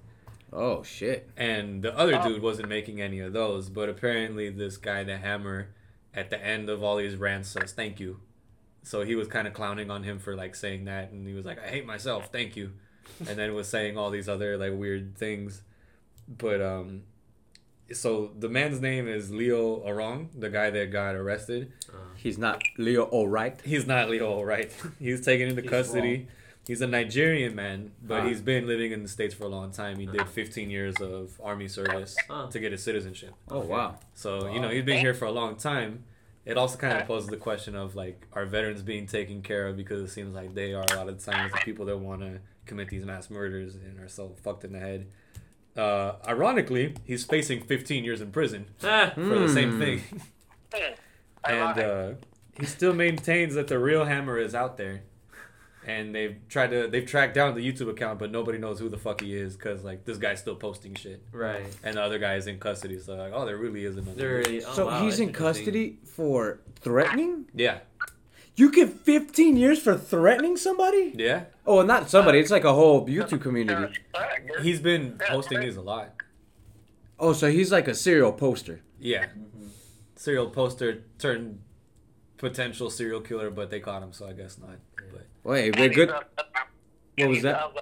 Oh 0.54 0.84
shit. 0.84 1.28
And 1.36 1.82
the 1.82 1.98
other 1.98 2.16
Oh. 2.22 2.28
dude 2.28 2.42
wasn't 2.44 2.70
making 2.70 3.02
any 3.02 3.20
of 3.22 3.34
those, 3.34 3.70
but 3.70 3.90
apparently 3.90 4.50
this 4.50 4.78
guy, 4.78 5.04
the 5.04 5.18
Hammer, 5.18 5.70
at 6.14 6.30
the 6.30 6.40
end 6.40 6.70
of 6.70 6.84
all 6.84 6.98
these 6.98 7.16
rants 7.16 7.50
says 7.50 7.72
thank 7.74 8.00
you. 8.00 8.20
So 8.84 9.02
he 9.04 9.16
was 9.16 9.28
kind 9.28 9.48
of 9.48 9.54
clowning 9.56 9.90
on 9.90 10.04
him 10.04 10.20
for 10.20 10.36
like 10.36 10.54
saying 10.56 10.86
that, 10.86 11.12
and 11.12 11.28
he 11.28 11.34
was 11.34 11.46
like, 11.46 11.58
"I 11.60 11.68
hate 11.70 11.86
myself, 11.86 12.30
thank 12.32 12.56
you," 12.56 12.74
and 13.28 13.38
then 13.40 13.54
was 13.56 13.68
saying 13.68 13.98
all 13.98 14.10
these 14.12 14.30
other 14.30 14.58
like 14.58 14.74
weird 14.78 15.18
things. 15.18 15.64
But 16.28 16.62
um, 16.62 17.04
so 17.94 18.32
the 18.38 18.50
man's 18.50 18.80
name 18.82 19.08
is 19.08 19.32
Leo 19.32 19.80
Arong, 19.88 20.28
the 20.38 20.50
guy 20.50 20.70
that 20.70 20.92
got 20.92 21.16
arrested. 21.16 21.72
He's 22.16 22.38
not 22.38 22.62
Leo 22.78 23.06
Alright. 23.06 23.62
He's 23.64 23.88
not 23.88 24.10
Leo, 24.10 24.44
right? 24.44 24.72
He's 25.00 25.22
taken 25.26 25.50
into 25.50 25.62
He's 25.62 25.70
custody. 25.72 26.16
wrong. 26.18 26.28
He's 26.68 26.82
a 26.82 26.88
Nigerian 26.88 27.56
man, 27.56 27.92
but 28.04 28.22
Ah. 28.22 28.28
he's 28.28 28.40
been 28.42 28.68
living 28.68 28.92
in 28.92 29.02
the 29.02 29.10
states 29.10 29.34
for 29.34 29.46
a 29.46 29.48
long 29.50 29.72
time. 29.72 29.98
He 29.98 30.06
did 30.06 30.28
15 30.30 30.70
years 30.70 30.96
of 31.02 31.40
army 31.44 31.68
service 31.68 32.16
Ah. 32.30 32.46
to 32.48 32.60
get 32.60 32.72
his 32.72 32.84
citizenship. 32.84 33.34
Oh 33.50 33.62
wow. 33.62 33.96
So 34.14 34.48
you 34.54 34.60
know 34.60 34.70
he's 34.70 34.86
been 34.86 35.00
here 35.00 35.16
for 35.16 35.26
a 35.26 35.32
long 35.32 35.56
time. 35.56 36.04
It 36.46 36.58
also 36.58 36.78
kind 36.78 36.98
of 37.00 37.08
poses 37.08 37.30
the 37.30 37.38
question 37.38 37.76
of 37.76 37.96
like, 37.96 38.28
are 38.34 38.46
veterans 38.46 38.84
being 38.84 39.08
taken 39.08 39.42
care 39.42 39.68
of? 39.68 39.76
Because 39.78 40.02
it 40.02 40.10
seems 40.14 40.34
like 40.36 40.54
they 40.54 40.74
are 40.74 40.84
a 40.92 40.96
lot 40.96 41.10
of 41.10 41.24
times 41.24 41.52
the 41.52 41.60
people 41.60 41.86
that 41.86 41.98
want 41.98 42.22
to 42.22 42.40
commit 42.68 42.90
these 42.90 43.06
mass 43.06 43.30
murders 43.30 43.76
and 43.76 44.00
are 44.00 44.08
so 44.08 44.30
fucked 44.44 44.64
in 44.64 44.72
the 44.74 44.80
head. 44.80 45.08
Uh, 45.78 46.14
ironically, 46.28 46.96
he's 47.06 47.24
facing 47.24 47.62
15 47.64 48.04
years 48.04 48.20
in 48.22 48.32
prison 48.32 48.66
Ah. 48.84 49.12
for 49.16 49.40
the 49.40 49.48
same 49.50 49.74
Hmm. 49.74 49.80
thing, 49.80 50.02
and 51.46 51.80
uh, 51.80 52.10
he 52.60 52.66
still 52.66 52.94
maintains 52.94 53.56
that 53.56 53.68
the 53.68 53.80
real 53.80 54.06
hammer 54.06 54.38
is 54.38 54.54
out 54.54 54.78
there. 54.78 55.04
And 55.88 56.14
they've 56.14 56.36
tried 56.48 56.70
to 56.72 56.88
they've 56.88 57.06
tracked 57.08 57.34
down 57.34 57.56
the 57.56 57.62
YouTube 57.72 57.90
account, 57.90 58.20
but 58.20 58.32
nobody 58.32 58.60
knows 58.60 58.78
who 58.80 58.88
the 58.88 59.00
fuck 59.00 59.22
he 59.22 59.34
is 59.36 59.56
because 59.56 59.84
like 59.84 60.06
this 60.06 60.18
guy's 60.20 60.40
still 60.40 60.54
posting 60.56 60.94
shit, 60.94 61.24
Right. 61.32 61.66
and 61.84 61.98
the 61.98 62.04
other 62.04 62.20
guy 62.20 62.36
is 62.36 62.46
in 62.46 62.60
custody. 62.60 63.00
So 63.00 63.16
like, 63.16 63.32
oh, 63.34 63.48
there 63.48 63.58
really 63.58 63.84
is 63.86 63.98
another. 63.98 64.14
There 64.16 64.36
really- 64.38 64.64
oh, 64.64 64.74
so 64.74 64.86
wow, 64.86 65.02
he's 65.04 65.20
in 65.20 65.34
custody 65.34 65.98
for 66.06 66.60
threatening? 66.82 67.46
Yeah, 67.56 67.80
You 68.56 68.72
get 68.72 68.90
15 68.92 69.58
years 69.58 69.82
for 69.82 69.98
threatening 69.98 70.56
somebody? 70.56 71.14
yeah. 71.18 71.46
Oh, 71.66 71.80
and 71.80 71.88
not 71.88 72.10
somebody. 72.10 72.40
It's 72.40 72.52
like 72.52 72.64
a 72.64 72.74
whole 72.74 73.06
YouTube 73.08 73.42
community. 73.42 73.94
He's 74.62 74.80
been 74.80 75.20
posting 75.28 75.60
these 75.62 75.76
a 75.78 75.82
lot. 75.82 76.16
Oh, 77.20 77.34
so 77.34 77.52
he's 77.52 77.72
like 77.72 77.88
a 77.88 77.94
serial 77.94 78.34
poster. 78.34 78.82
Yeah. 79.00 79.28
Serial 80.16 80.50
poster 80.50 81.04
turned 81.20 81.60
potential 82.38 82.90
serial 82.90 83.22
killer, 83.22 83.52
but 83.52 83.70
they 83.70 83.80
caught 83.80 84.02
him, 84.02 84.12
so 84.12 84.28
I 84.28 84.34
guess 84.34 84.58
not. 84.58 84.78
But 85.12 85.28
Wait, 85.44 85.68
And 85.68 85.76
wait, 85.76 85.90
he's 85.92 85.96
good. 85.96 86.10
of- 86.10 86.24
What 87.18 87.30
was 87.30 87.42
that? 87.44 87.56
Of 87.62 87.74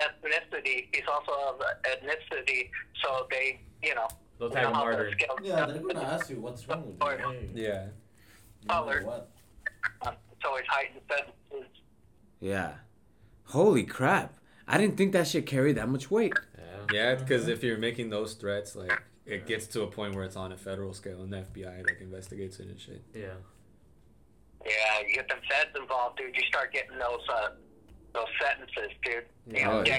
ethnicity. 0.00 0.88
He's 0.94 1.04
also 1.10 1.32
of 1.32 1.60
ethnicity, 1.84 2.68
so 3.02 3.26
they, 3.30 3.60
you 3.82 3.94
know, 3.94 4.06
Those 4.38 4.50
you 4.50 4.56
type 4.56 4.64
know 4.64 4.68
of 4.70 4.74
how 4.76 4.84
the 4.84 4.96
murder. 4.96 5.10
scales- 5.12 5.38
Yeah, 5.42 5.66
they're 5.66 5.78
gonna 5.82 6.02
ask 6.02 6.28
you 6.28 6.40
what's 6.40 6.68
wrong 6.68 6.86
with 6.86 6.96
you. 7.00 7.06
Or- 7.28 7.32
Hey, 7.32 7.48
you 7.54 7.62
yeah. 7.62 7.86
know 8.66 8.74
Color. 8.74 9.02
what? 9.04 9.30
Uh, 10.02 10.12
it's 10.32 10.44
always 10.44 10.64
heightened 10.68 11.00
sentences. 11.10 11.70
Yeah. 12.40 12.74
Holy 13.46 13.84
crap. 13.84 14.34
I 14.68 14.78
didn't 14.78 14.96
think 14.96 15.12
that 15.12 15.26
shit 15.28 15.46
carried 15.46 15.76
that 15.76 15.88
much 15.88 16.10
weight. 16.10 16.32
Yeah. 16.58 16.62
Yeah, 16.92 17.14
because 17.16 17.48
if 17.48 17.62
you're 17.62 17.78
making 17.78 18.10
those 18.10 18.34
threats, 18.34 18.76
like 18.76 18.92
it 19.24 19.46
gets 19.46 19.66
to 19.68 19.82
a 19.82 19.86
point 19.86 20.14
where 20.14 20.24
it's 20.24 20.36
on 20.36 20.52
a 20.52 20.56
federal 20.56 20.92
scale 20.92 21.22
and 21.22 21.32
the 21.32 21.38
FBI 21.38 21.84
like 21.84 21.98
investigates 22.00 22.58
it 22.60 22.68
and 22.68 22.78
shit. 22.80 23.02
Yeah. 23.14 23.26
Yeah, 24.64 25.00
you 25.06 25.14
get 25.14 25.28
them 25.28 25.38
feds 25.48 25.70
involved, 25.80 26.18
dude. 26.18 26.34
You 26.36 26.42
start 26.48 26.72
getting 26.72 26.98
those 26.98 27.20
uh, 27.32 27.48
those 28.14 28.26
sentences, 28.40 28.96
dude. 29.04 29.24
You 29.56 29.64
know, 29.64 29.70
Oh, 29.78 29.84
yeah. 29.84 29.98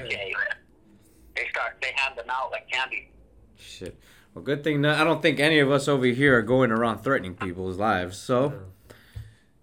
They 1.35 1.47
start 1.51 1.77
they 1.81 1.91
hand 1.95 2.17
them 2.17 2.25
out 2.29 2.51
like 2.51 2.69
candy. 2.69 3.11
Shit. 3.57 3.97
Well, 4.33 4.43
good 4.43 4.63
thing 4.63 4.81
no- 4.81 4.93
I 4.93 5.03
don't 5.03 5.21
think 5.21 5.39
any 5.39 5.59
of 5.59 5.71
us 5.71 5.87
over 5.87 6.05
here 6.05 6.37
are 6.37 6.41
going 6.41 6.71
around 6.71 6.99
threatening 6.99 7.35
people's 7.35 7.77
lives. 7.77 8.17
So, 8.17 8.53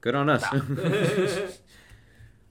good 0.00 0.14
on 0.14 0.28
us. 0.30 0.42
I 0.44 0.60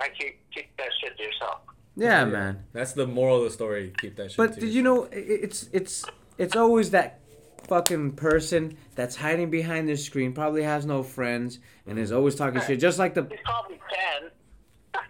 keep 0.17 0.42
keep 0.53 0.75
that 0.77 0.89
shit 1.01 1.17
to 1.17 1.23
yourself. 1.23 1.59
yeah, 1.95 2.25
man. 2.25 2.63
That's 2.73 2.93
the 2.93 3.07
moral 3.07 3.37
of 3.39 3.43
the 3.45 3.49
story. 3.51 3.93
Keep 3.99 4.15
that 4.17 4.31
shit. 4.31 4.37
But 4.37 4.53
to 4.55 4.59
did 4.61 4.69
you 4.73 4.81
know 4.81 5.07
it's 5.11 5.69
it's 5.73 6.05
it's 6.37 6.55
always 6.55 6.91
that 6.91 7.19
fucking 7.67 8.11
person 8.13 8.77
that's 8.95 9.15
hiding 9.15 9.49
behind 9.49 9.87
their 9.87 9.95
screen, 9.97 10.33
probably 10.33 10.63
has 10.63 10.85
no 10.85 11.01
friends, 11.03 11.59
and 11.87 11.97
is 11.99 12.11
always 12.11 12.35
talking 12.35 12.59
shit, 12.61 12.79
just 12.79 12.99
like 12.99 13.13
the 13.13 13.23
He's 13.29 13.39
probably 13.45 13.79
ten. 13.93 15.01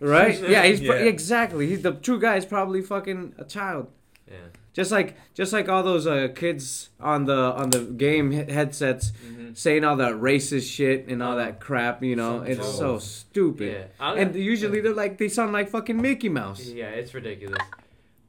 right. 0.00 0.38
Yeah, 0.48 0.64
he's 0.64 0.80
pro- 0.80 0.96
Yeah. 0.96 1.04
exactly. 1.04 1.66
He's 1.68 1.82
the 1.82 1.92
true 1.92 2.20
guy. 2.20 2.36
Is 2.36 2.44
probably 2.46 2.82
fucking 2.82 3.34
a 3.38 3.44
child. 3.44 3.88
Yeah. 4.30 4.34
Just 4.74 4.90
like 4.90 5.16
just 5.34 5.52
like 5.52 5.68
all 5.68 5.82
those 5.82 6.06
uh, 6.06 6.28
kids 6.34 6.88
on 6.98 7.26
the 7.26 7.36
on 7.36 7.70
the 7.70 7.80
game 7.80 8.30
he- 8.30 8.50
headsets 8.50 9.12
saying 9.54 9.84
all 9.84 9.96
that 9.96 10.14
racist 10.14 10.70
shit 10.70 11.08
and 11.08 11.22
all 11.22 11.36
that 11.36 11.60
crap, 11.60 12.02
you 12.02 12.16
know, 12.16 12.38
So 12.38 12.50
it's 12.50 12.74
so 12.78 12.98
stupid. 12.98 13.72
Yeah. 13.72 13.84
I- 14.06 14.18
And 14.20 14.34
usually 14.34 14.80
they're 14.80 14.94
like 14.94 15.18
they 15.18 15.28
sound 15.28 15.52
like 15.52 15.68
fucking 15.68 16.00
Mickey 16.00 16.30
Mouse. 16.30 16.64
Yeah, 16.64 16.88
it's 16.88 17.12
ridiculous. 17.12 17.58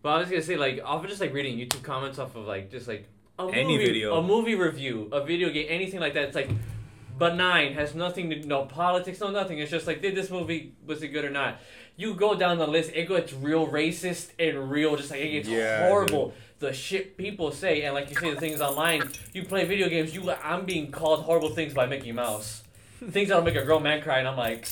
But 0.01 0.09
I 0.09 0.17
was 0.19 0.29
gonna 0.29 0.41
say, 0.41 0.57
like, 0.57 0.81
off 0.83 1.01
of 1.01 1.09
just 1.09 1.21
like 1.21 1.33
reading 1.33 1.57
YouTube 1.57 1.81
comments 1.83 2.19
off 2.19 2.35
of 2.35 2.45
like 2.45 2.69
just 2.69 2.89
like 2.89 3.07
a 3.39 3.43
Any 3.43 3.77
movie, 3.77 3.85
video. 3.85 4.15
a 4.17 4.21
movie 4.21 4.55
review, 4.55 5.07
a 5.13 5.23
video 5.23 5.49
game, 5.49 5.67
anything 5.69 6.01
like 6.01 6.13
that. 6.15 6.23
It's 6.25 6.35
like 6.35 6.49
benign, 7.17 7.73
has 7.73 7.95
nothing 7.95 8.29
to 8.31 8.45
no 8.45 8.65
politics, 8.65 9.19
no 9.21 9.29
nothing. 9.31 9.59
It's 9.59 9.71
just 9.71 9.87
like, 9.87 10.01
did 10.01 10.13
this 10.15 10.29
movie 10.29 10.73
was 10.85 11.01
it 11.03 11.09
good 11.09 11.23
or 11.25 11.29
not? 11.29 11.59
You 11.95 12.15
go 12.15 12.33
down 12.35 12.57
the 12.57 12.67
list, 12.67 12.91
it 12.93 13.07
gets 13.07 13.33
real 13.33 13.67
racist 13.67 14.29
and 14.39 14.71
real, 14.71 14.95
just 14.95 15.11
like 15.11 15.19
it 15.21 15.29
gets 15.31 15.47
Yeah, 15.49 15.87
horrible. 15.87 16.33
The 16.59 16.73
shit 16.73 17.17
people 17.17 17.51
say, 17.51 17.83
and 17.83 17.93
like 17.93 18.09
you 18.09 18.15
say, 18.15 18.33
the 18.33 18.39
things 18.39 18.61
online. 18.61 19.09
You 19.33 19.43
play 19.43 19.65
video 19.65 19.89
games. 19.89 20.15
You, 20.15 20.31
I'm 20.31 20.65
being 20.65 20.91
called 20.91 21.21
horrible 21.23 21.49
things 21.49 21.73
by 21.73 21.85
Mickey 21.85 22.11
Mouse. 22.11 22.63
things 23.09 23.29
that'll 23.29 23.43
make 23.43 23.55
a 23.55 23.65
grown 23.65 23.83
man 23.83 24.01
cry, 24.01 24.19
and 24.19 24.27
I'm 24.27 24.37
like, 24.37 24.67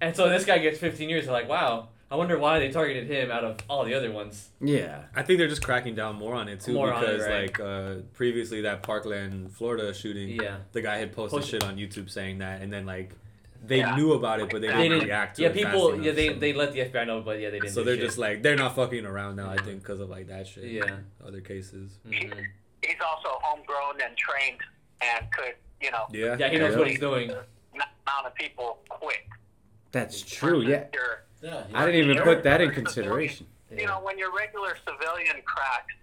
and 0.00 0.14
so 0.14 0.28
this 0.28 0.44
guy 0.44 0.58
gets 0.58 0.78
15 0.78 1.08
years. 1.08 1.24
They're 1.24 1.32
like, 1.34 1.48
wow. 1.48 1.88
I 2.10 2.16
wonder 2.16 2.38
why 2.38 2.58
they 2.58 2.70
targeted 2.70 3.06
him 3.10 3.30
out 3.30 3.44
of 3.44 3.58
all 3.68 3.84
the 3.84 3.92
other 3.92 4.10
ones. 4.10 4.48
Yeah. 4.62 5.02
I 5.14 5.22
think 5.22 5.38
they're 5.38 5.46
just 5.48 5.62
cracking 5.62 5.94
down 5.94 6.16
more 6.16 6.34
on 6.34 6.48
it 6.48 6.60
too 6.60 6.72
More 6.72 6.90
on 6.90 7.04
it, 7.04 7.06
because 7.18 7.26
right. 7.28 7.42
like 7.42 7.60
uh, 7.60 7.94
previously 8.14 8.62
that 8.62 8.82
Parkland, 8.82 9.52
Florida 9.52 9.92
shooting, 9.92 10.30
Yeah. 10.30 10.56
the 10.72 10.80
guy 10.80 10.96
had 10.96 11.12
posted 11.12 11.40
Post- 11.40 11.50
shit 11.50 11.64
on 11.64 11.76
YouTube 11.76 12.08
saying 12.08 12.38
that, 12.38 12.62
and 12.62 12.72
then 12.72 12.86
like 12.86 13.10
they 13.62 13.78
Yeah. 13.78 13.96
knew 13.96 14.12
about 14.12 14.40
it, 14.40 14.50
but 14.50 14.60
they 14.60 14.68
They 14.68 14.72
didn't 14.74 14.90
didn't- 14.92 15.04
react 15.08 15.36
to 15.36 15.42
Yeah, 15.42 15.48
it. 15.48 15.54
people. 15.54 15.90
fast 15.90 16.02
Yeah, 16.02 16.12
they, 16.12 16.26
enough, 16.28 16.40
they 16.40 16.52
let 16.52 16.72
the 16.72 16.80
FBI 16.80 17.04
know, 17.04 17.20
but 17.20 17.40
yeah, 17.40 17.50
they 17.50 17.58
didn't. 17.60 17.74
so 17.74 17.80
do 17.80 17.86
they're 17.86 17.96
shit. 17.96 18.04
just 18.04 18.18
like 18.18 18.42
they're 18.42 18.56
not 18.56 18.74
fucking 18.76 19.04
around 19.04 19.36
now. 19.36 19.50
I 19.50 19.56
think 19.56 19.82
because 19.82 20.00
of 20.00 20.08
like 20.08 20.28
that 20.28 20.46
shit. 20.46 20.64
Yeah. 20.64 20.98
Other 21.26 21.40
cases. 21.40 21.98
Mhm. 22.06 22.44
He's 22.82 22.96
also 23.04 23.38
homegrown 23.42 24.00
and 24.02 24.16
trained 24.16 24.60
and 25.00 25.30
could, 25.32 25.54
you 25.80 25.90
know, 25.90 26.06
Yeah. 26.10 26.36
Yeah, 26.38 26.48
he 26.48 26.58
knows 26.58 26.76
what 26.76 26.88
he's 26.88 27.00
doing. 27.00 27.30
amount 27.30 28.26
of 28.26 28.34
people 28.36 28.82
quick. 28.88 29.28
That's 29.92 30.22
true. 30.22 30.62
Yeah. 30.62 30.86
You're- 30.94 31.16
Yeah. 31.42 31.64
I 31.74 31.84
didn't 31.86 32.08
even 32.10 32.22
put 32.22 32.42
that 32.44 32.60
in 32.62 32.70
consideration. 32.72 33.46
You 33.70 33.86
know, 33.86 34.00
when 34.00 34.18
your 34.18 34.34
regular 34.34 34.76
civilian 34.88 35.42
cracks, 35.42 35.94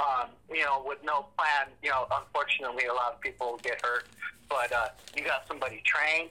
um, 0.00 0.30
you 0.50 0.64
know, 0.64 0.82
with 0.86 1.02
no 1.04 1.28
plan, 1.38 1.68
you 1.82 1.90
know, 1.90 2.08
unfortunately, 2.10 2.86
a 2.86 2.92
lot 2.92 3.12
of 3.14 3.20
people 3.20 3.56
get 3.62 3.80
hurt. 3.84 4.06
But 4.48 4.72
uh, 4.72 4.88
you 5.16 5.24
got 5.24 5.46
somebody 5.46 5.80
trained, 5.86 6.30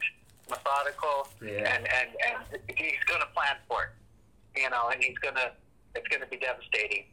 methodical, 0.49 1.27
Yeah. 1.41 1.73
and, 1.75 1.87
and 1.87 2.09
and 2.27 2.77
he's 2.77 3.01
going 3.07 3.21
to 3.21 3.27
plan 3.35 3.55
for 3.67 3.83
it. 3.83 4.61
You 4.61 4.69
know, 4.69 4.89
and 4.89 5.03
he's 5.03 5.17
going 5.19 5.35
to, 5.35 5.51
it's 5.95 6.07
going 6.07 6.21
to 6.21 6.27
be 6.27 6.37
devastating. 6.37 7.05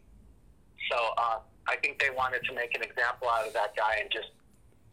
So 0.90 0.96
uh, 1.18 1.38
I 1.68 1.76
think 1.76 1.98
they 1.98 2.10
wanted 2.10 2.42
to 2.44 2.54
make 2.54 2.74
an 2.74 2.82
example 2.82 3.28
out 3.28 3.46
of 3.46 3.52
that 3.52 3.76
guy 3.76 3.96
and 4.00 4.10
just 4.10 4.28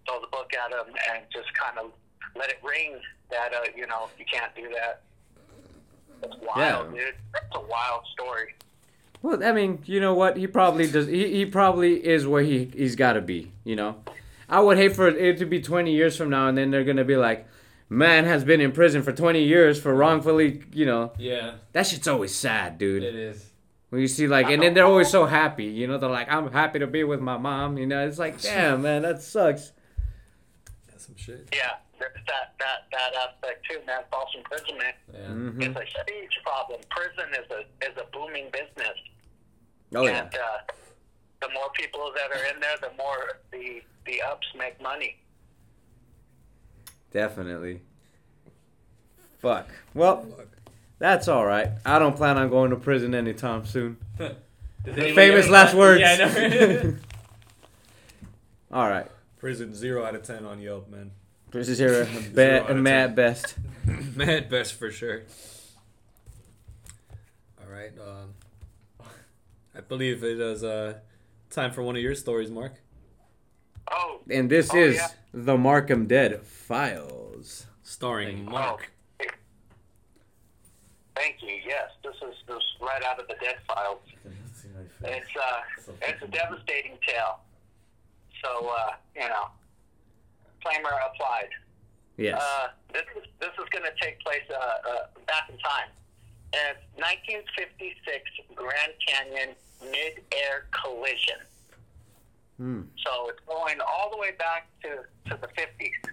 throw 0.08 0.20
the 0.20 0.28
book 0.28 0.52
at 0.54 0.72
him 0.72 0.94
and 1.14 1.24
just 1.32 1.48
kind 1.54 1.78
of 1.80 1.92
let 2.36 2.50
it 2.50 2.58
ring 2.64 3.00
that 3.30 3.54
uh, 3.54 3.60
you 3.76 3.88
know 3.88 4.10
you 4.20 4.26
can't 4.32 4.54
do 4.56 4.70
that. 4.76 5.02
It's 6.24 6.36
wild, 6.42 6.94
Yeah. 6.94 7.00
dude. 7.06 7.16
It's 7.36 7.56
a 7.56 7.62
wild 7.62 8.04
story. 8.14 8.56
Well, 9.22 9.44
I 9.44 9.52
mean, 9.52 9.80
you 9.86 10.00
know 10.00 10.14
what? 10.14 10.36
He 10.38 10.48
probably 10.48 10.88
does. 10.90 11.08
He, 11.08 11.28
he 11.32 11.46
probably 11.46 11.96
is 12.06 12.26
where 12.28 12.42
he 12.44 12.66
he's 12.76 12.96
got 12.96 13.14
to 13.14 13.22
be. 13.22 13.52
You 13.64 13.76
know, 13.76 13.96
I 14.50 14.60
would 14.60 14.78
hate 14.78 14.96
for 14.96 15.08
it 15.08 15.38
to 15.38 15.46
be 15.46 15.62
20 15.62 15.92
years 15.94 16.18
from 16.18 16.30
now, 16.32 16.48
and 16.48 16.58
then 16.58 16.72
they're 16.72 16.84
gonna 16.84 17.04
be 17.06 17.16
like, 17.18 17.48
"Man 17.92 18.24
has 18.26 18.44
been 18.44 18.62
in 18.62 18.72
prison 18.72 19.04
for 19.04 19.12
20 19.12 19.44
years 19.44 19.80
for 19.82 19.94
wrongfully." 19.94 20.64
You 20.74 20.86
know, 20.86 21.12
Yeah, 21.18 21.56
that 21.74 21.86
shit's 21.88 22.08
always 22.08 22.34
sad, 22.34 22.78
dude. 22.78 23.04
it 23.04 23.16
is. 23.16 23.52
When 23.90 24.00
you 24.00 24.08
see 24.08 24.26
like, 24.28 24.48
and 24.50 24.64
then 24.64 24.74
they're 24.74 24.86
always 24.86 25.10
so 25.10 25.26
happy. 25.26 25.66
You 25.66 25.86
know, 25.88 25.98
they're 25.98 26.10
like, 26.10 26.32
"I'm 26.32 26.50
happy 26.52 26.80
to 26.80 26.88
be 26.88 27.04
with 27.04 27.20
my 27.20 27.38
mom." 27.38 27.78
You 27.78 27.86
know, 27.86 28.08
it's 28.08 28.18
like, 28.18 28.42
damn, 28.50 28.82
man, 28.82 29.02
that 29.02 29.22
sucks. 29.22 29.74
That's 30.88 31.06
some 31.08 31.18
shit. 31.18 31.50
Yeah, 31.54 31.74
there's 32.00 32.14
that 32.28 32.54
that 32.60 32.88
that 32.94 33.12
aspect 33.28 33.66
too, 33.70 33.80
man. 33.86 34.02
False 34.10 34.30
imprisonment 34.38 34.96
Yeah. 35.14 35.28
hmm 35.28 35.62
is 35.62 35.76
a 35.76 36.12
huge 36.12 36.40
problem. 36.46 36.80
Prison 36.90 37.30
is 37.34 37.52
a 37.52 37.60
is 37.86 37.98
a 37.98 38.06
booming 38.16 38.50
business, 38.54 38.98
Oh 39.94 40.06
yeah. 40.06 40.22
and 40.24 40.34
uh, 40.36 40.72
the 41.42 41.50
more 41.54 41.70
people 41.74 42.14
that 42.16 42.32
are 42.32 42.46
in 42.46 42.62
there, 42.62 42.78
the 42.82 42.92
more 42.98 43.40
the 43.52 43.82
the 44.06 44.22
ups 44.22 44.48
make 44.58 44.82
money. 44.82 45.18
Definitely. 47.12 47.82
Fuck. 49.40 49.68
Well, 49.94 50.24
Fuck. 50.38 50.48
that's 51.00 51.28
all 51.28 51.46
right. 51.46 51.70
I 51.86 52.00
don't 52.00 52.16
plan 52.16 52.38
on 52.38 52.50
going 52.50 52.70
to 52.72 52.76
prison 52.78 53.14
anytime 53.16 53.66
soon. 53.66 53.98
Does 54.18 54.32
The 54.84 54.92
anybody 54.92 55.14
famous 55.16 55.48
last 55.50 55.76
words. 55.76 56.00
Yeah, 56.02 56.12
I 56.14 56.48
know. 56.48 56.96
all 58.72 58.90
right. 58.90 59.08
Prison 59.40 59.74
zero 59.76 60.06
out 60.06 60.16
of 60.16 60.24
ten 60.24 60.46
on 60.46 60.60
Yelp, 60.62 60.90
man. 60.90 61.12
Prison 61.52 61.74
is 61.74 61.80
here 61.80 61.90
Zero 62.06 62.08
out 62.28 62.36
bad, 62.36 62.70
of 62.70 62.78
mad 62.78 63.06
ten. 63.08 63.16
best. 63.16 63.56
Mad 64.16 64.50
best 64.50 64.74
for 64.76 64.92
sure. 64.92 65.22
All 67.62 67.72
right. 67.72 67.92
Um, 68.00 68.34
I 69.76 69.82
believe 69.82 70.24
it 70.24 70.40
is 70.40 70.64
uh, 70.64 70.96
time 71.50 71.72
for 71.72 71.82
one 71.84 71.96
of 71.96 72.02
your 72.02 72.16
stories, 72.16 72.50
Mark. 72.52 72.76
Oh, 73.92 74.22
And 74.30 74.50
this 74.50 74.70
Oh, 74.74 74.78
is 74.78 74.96
yeah. 74.98 75.08
The 75.34 75.58
Markham 75.58 76.08
Dead 76.08 76.42
Files. 76.44 77.68
Starring 77.84 78.46
Mark. 78.46 78.92
oh. 79.22 79.26
Thank 81.16 81.42
you. 81.42 81.60
Yes, 81.68 81.90
this 82.04 82.16
is 82.16 82.36
this 82.48 82.56
is 82.58 82.64
right 82.82 83.04
out 83.04 83.20
of 83.20 83.28
the 83.28 83.36
dead 83.42 83.58
files. 83.68 84.00
It's 85.04 85.28
uh, 85.36 85.92
it's 86.02 86.22
a 86.24 86.28
devastating 86.28 86.98
tale. 87.06 87.40
So 88.44 88.70
uh, 88.70 88.92
you 89.16 89.28
know, 89.28 89.48
disclaimer 90.64 90.90
applied. 91.14 91.50
Yes. 92.18 92.42
Uh, 92.42 92.68
this 92.94 93.04
is 93.18 93.30
this 93.40 93.50
is 93.50 93.70
going 93.72 93.84
to 93.84 93.94
take 94.02 94.20
place 94.22 94.44
uh, 94.50 94.56
uh, 94.56 94.94
back 95.28 95.50
in 95.50 95.58
time. 95.60 95.90
It's 96.54 96.80
1956 96.96 98.56
Grand 98.56 98.94
Canyon 99.06 99.56
mid-air 99.82 100.68
collision. 100.72 101.38
Hmm. 102.62 102.82
So 103.04 103.28
it's 103.30 103.40
going 103.48 103.78
all 103.82 104.12
the 104.12 104.18
way 104.18 104.34
back 104.38 104.68
to, 104.84 104.90
to 105.32 105.42
the 105.42 105.48
50s. 105.48 106.12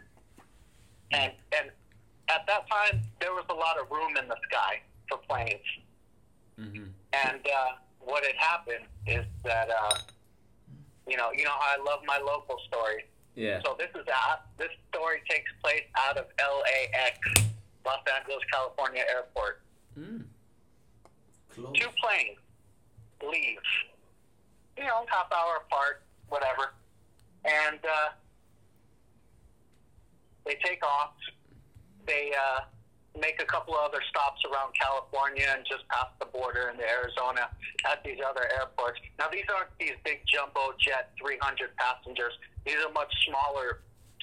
And 1.13 1.33
and 1.53 1.71
at 2.31 2.47
that 2.47 2.65
time 2.71 3.03
there 3.21 3.33
was 3.33 3.45
a 3.51 3.55
lot 3.55 3.77
of 3.79 3.91
room 3.91 4.17
in 4.17 4.27
the 4.29 4.37
sky 4.51 4.81
for 5.11 5.19
planes. 5.29 5.61
Mhm. 6.59 6.89
And 7.13 7.47
uh, 7.47 7.73
what 8.01 8.25
had 8.25 8.37
happened 8.37 8.87
is 9.07 9.27
that 9.45 9.69
uh, 9.69 9.99
you 11.07 11.19
know 11.19 11.31
you 11.37 11.45
know 11.45 11.51
how 11.61 11.79
I 11.79 11.85
love 11.85 12.01
my 12.07 12.17
local 12.19 12.57
story. 12.67 13.05
Yeah. 13.35 13.61
So 13.63 13.77
this 13.79 13.91
is 13.95 14.07
out, 14.09 14.41
this 14.57 14.71
story 14.89 15.21
takes 15.29 15.53
place 15.63 15.85
out 15.99 16.17
of 16.17 16.25
LAX, 16.41 17.19
Los 17.85 18.01
Angeles, 18.17 18.41
California 18.51 19.05
airport. 19.15 19.61
Mm. 19.99 20.25
Close. 21.51 21.73
Two 21.79 21.89
planes 22.03 22.39
leave, 23.23 23.59
you 24.77 24.85
know, 24.85 25.05
half 25.09 25.31
hour 25.33 25.63
apart, 25.67 26.03
whatever, 26.29 26.75
and 27.45 27.79
uh, 27.85 28.09
they 30.45 30.57
take 30.65 30.85
off. 30.85 31.13
They 32.07 32.33
uh, 32.33 32.61
make 33.21 33.41
a 33.43 33.45
couple 33.45 33.75
of 33.75 33.85
other 33.85 34.01
stops 34.09 34.41
around 34.51 34.73
California 34.81 35.47
and 35.55 35.65
just 35.69 35.87
past 35.89 36.11
the 36.21 36.27
border 36.27 36.71
into 36.73 36.85
Arizona 36.89 37.49
at 37.91 38.03
these 38.05 38.19
other 38.25 38.49
airports. 38.59 38.99
Now 39.19 39.27
these 39.31 39.45
aren't 39.55 39.71
these 39.79 39.97
big 40.05 40.21
jumbo 40.27 40.73
jet 40.81 41.11
300 41.21 41.77
passengers. 41.77 42.33
These 42.65 42.77
are 42.85 42.93
much 42.93 43.13
smaller, 43.29 43.81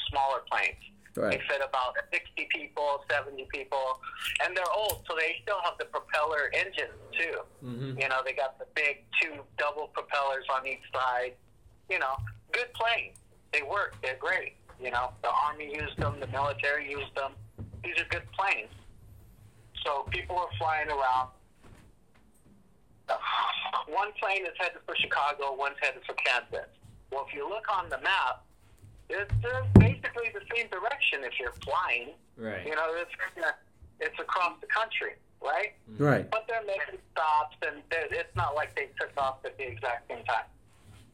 smaller 0.09 0.41
planes. 0.49 0.81
Right. 1.15 1.39
They 1.39 1.47
fit 1.47 1.61
about 1.63 1.95
60 2.11 2.47
people, 2.51 2.99
70 3.09 3.47
people, 3.53 4.01
and 4.43 4.55
they're 4.55 4.73
old, 4.75 5.05
so 5.07 5.15
they 5.15 5.37
still 5.43 5.61
have 5.63 5.77
the 5.79 5.85
propeller 5.85 6.51
engines 6.53 6.91
too. 7.17 7.39
Mhm. 7.63 8.01
You 8.01 8.09
know, 8.09 8.19
they 8.25 8.33
got 8.33 8.59
the 8.59 8.65
big 8.75 9.05
two 9.21 9.45
double 9.57 9.87
propellers 9.89 10.43
on 10.53 10.67
each 10.67 10.83
side. 10.93 11.35
You 11.89 11.99
know, 11.99 12.15
good 12.51 12.73
planes. 12.73 13.17
They 13.51 13.61
work. 13.61 13.95
They're 14.01 14.17
great. 14.19 14.55
You 14.81 14.91
know, 14.91 15.11
the 15.21 15.29
army 15.29 15.73
used 15.73 15.97
them, 15.97 16.19
the 16.19 16.27
military 16.27 16.89
used 16.89 17.15
them. 17.15 17.31
These 17.83 17.97
are 17.99 18.05
good 18.09 18.29
planes. 18.37 18.71
So 19.85 20.05
people 20.09 20.37
are 20.37 20.49
flying 20.57 20.89
around. 20.89 21.29
One 23.87 24.11
plane 24.19 24.45
is 24.45 24.53
headed 24.57 24.79
for 24.85 24.95
Chicago, 24.95 25.55
one's 25.55 25.77
headed 25.79 26.01
for 26.05 26.15
Kansas. 26.15 26.69
Well, 27.11 27.25
if 27.27 27.33
you 27.35 27.47
look 27.47 27.65
on 27.71 27.89
the 27.89 27.99
map, 27.99 28.43
it's 29.09 29.45
uh, 29.45 29.61
basically 29.79 30.33
the 30.33 30.41
same 30.53 30.67
direction 30.69 31.21
if 31.23 31.39
you're 31.39 31.53
flying. 31.63 32.09
Right. 32.37 32.65
You 32.65 32.75
know, 32.75 32.87
it's 32.95 33.11
it's 33.99 34.19
across 34.19 34.59
the 34.59 34.67
country, 34.67 35.13
right? 35.41 35.73
Right. 35.97 36.29
But 36.29 36.45
they're 36.47 36.65
making 36.65 36.99
stops, 37.11 37.55
and 37.65 37.81
it's 37.91 38.35
not 38.35 38.55
like 38.55 38.75
they 38.75 38.89
took 38.99 39.11
off 39.17 39.37
at 39.45 39.57
the 39.57 39.67
exact 39.67 40.09
same 40.09 40.23
time. 40.25 40.45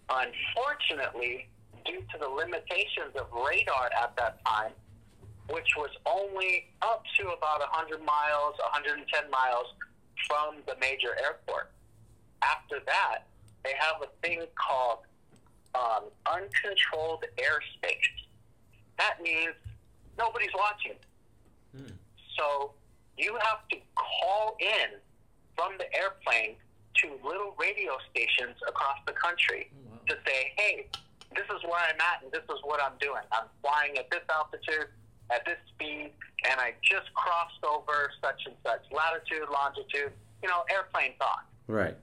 Unfortunately, 0.09 1.47
due 1.85 2.01
to 2.11 2.17
the 2.19 2.27
limitations 2.27 3.15
of 3.15 3.27
radar 3.31 3.89
at 4.01 4.15
that 4.17 4.43
time, 4.45 4.71
which 5.49 5.67
was 5.77 5.89
only 6.05 6.69
up 6.81 7.03
to 7.19 7.29
about 7.29 7.59
100 7.59 8.03
miles, 8.03 8.55
110 8.59 9.29
miles 9.29 9.67
from 10.27 10.55
the 10.67 10.75
major 10.79 11.15
airport. 11.23 11.71
After 12.43 12.79
that, 12.85 13.25
they 13.63 13.73
have 13.77 14.01
a 14.01 14.09
thing 14.25 14.45
called 14.55 14.99
um, 15.75 16.09
uncontrolled 16.25 17.25
airspace. 17.37 18.27
That 18.97 19.21
means 19.21 19.55
nobody's 20.17 20.53
watching. 20.55 20.97
Hmm. 21.75 21.93
So 22.37 22.73
you 23.17 23.37
have 23.41 23.67
to 23.69 23.77
call 23.95 24.57
in 24.59 24.99
from 25.55 25.73
the 25.77 25.85
airplane 25.95 26.55
to 26.95 27.07
little 27.27 27.55
radio 27.59 27.97
stations 28.09 28.57
across 28.67 28.97
the 29.05 29.13
country 29.13 29.71
wow. 29.89 29.90
To 30.11 30.17
say, 30.27 30.51
hey, 30.57 30.87
this 31.35 31.45
is 31.47 31.63
where 31.63 31.79
I'm 31.79 31.99
at 31.99 32.23
and 32.23 32.31
this 32.31 32.43
is 32.43 32.59
what 32.63 32.83
I'm 32.83 32.97
doing. 32.99 33.23
I'm 33.31 33.47
flying 33.63 33.97
at 33.97 34.11
this 34.11 34.21
altitude, 34.29 34.91
at 35.31 35.45
this 35.45 35.57
speed, 35.73 36.11
and 36.49 36.59
I 36.59 36.73
just 36.83 37.07
crossed 37.15 37.63
over 37.63 38.11
such 38.21 38.41
and 38.45 38.55
such 38.65 38.83
latitude, 38.91 39.47
longitude, 39.51 40.11
you 40.43 40.49
know, 40.49 40.63
airplane 40.69 41.15
talk. 41.17 41.45
Right. 41.67 41.95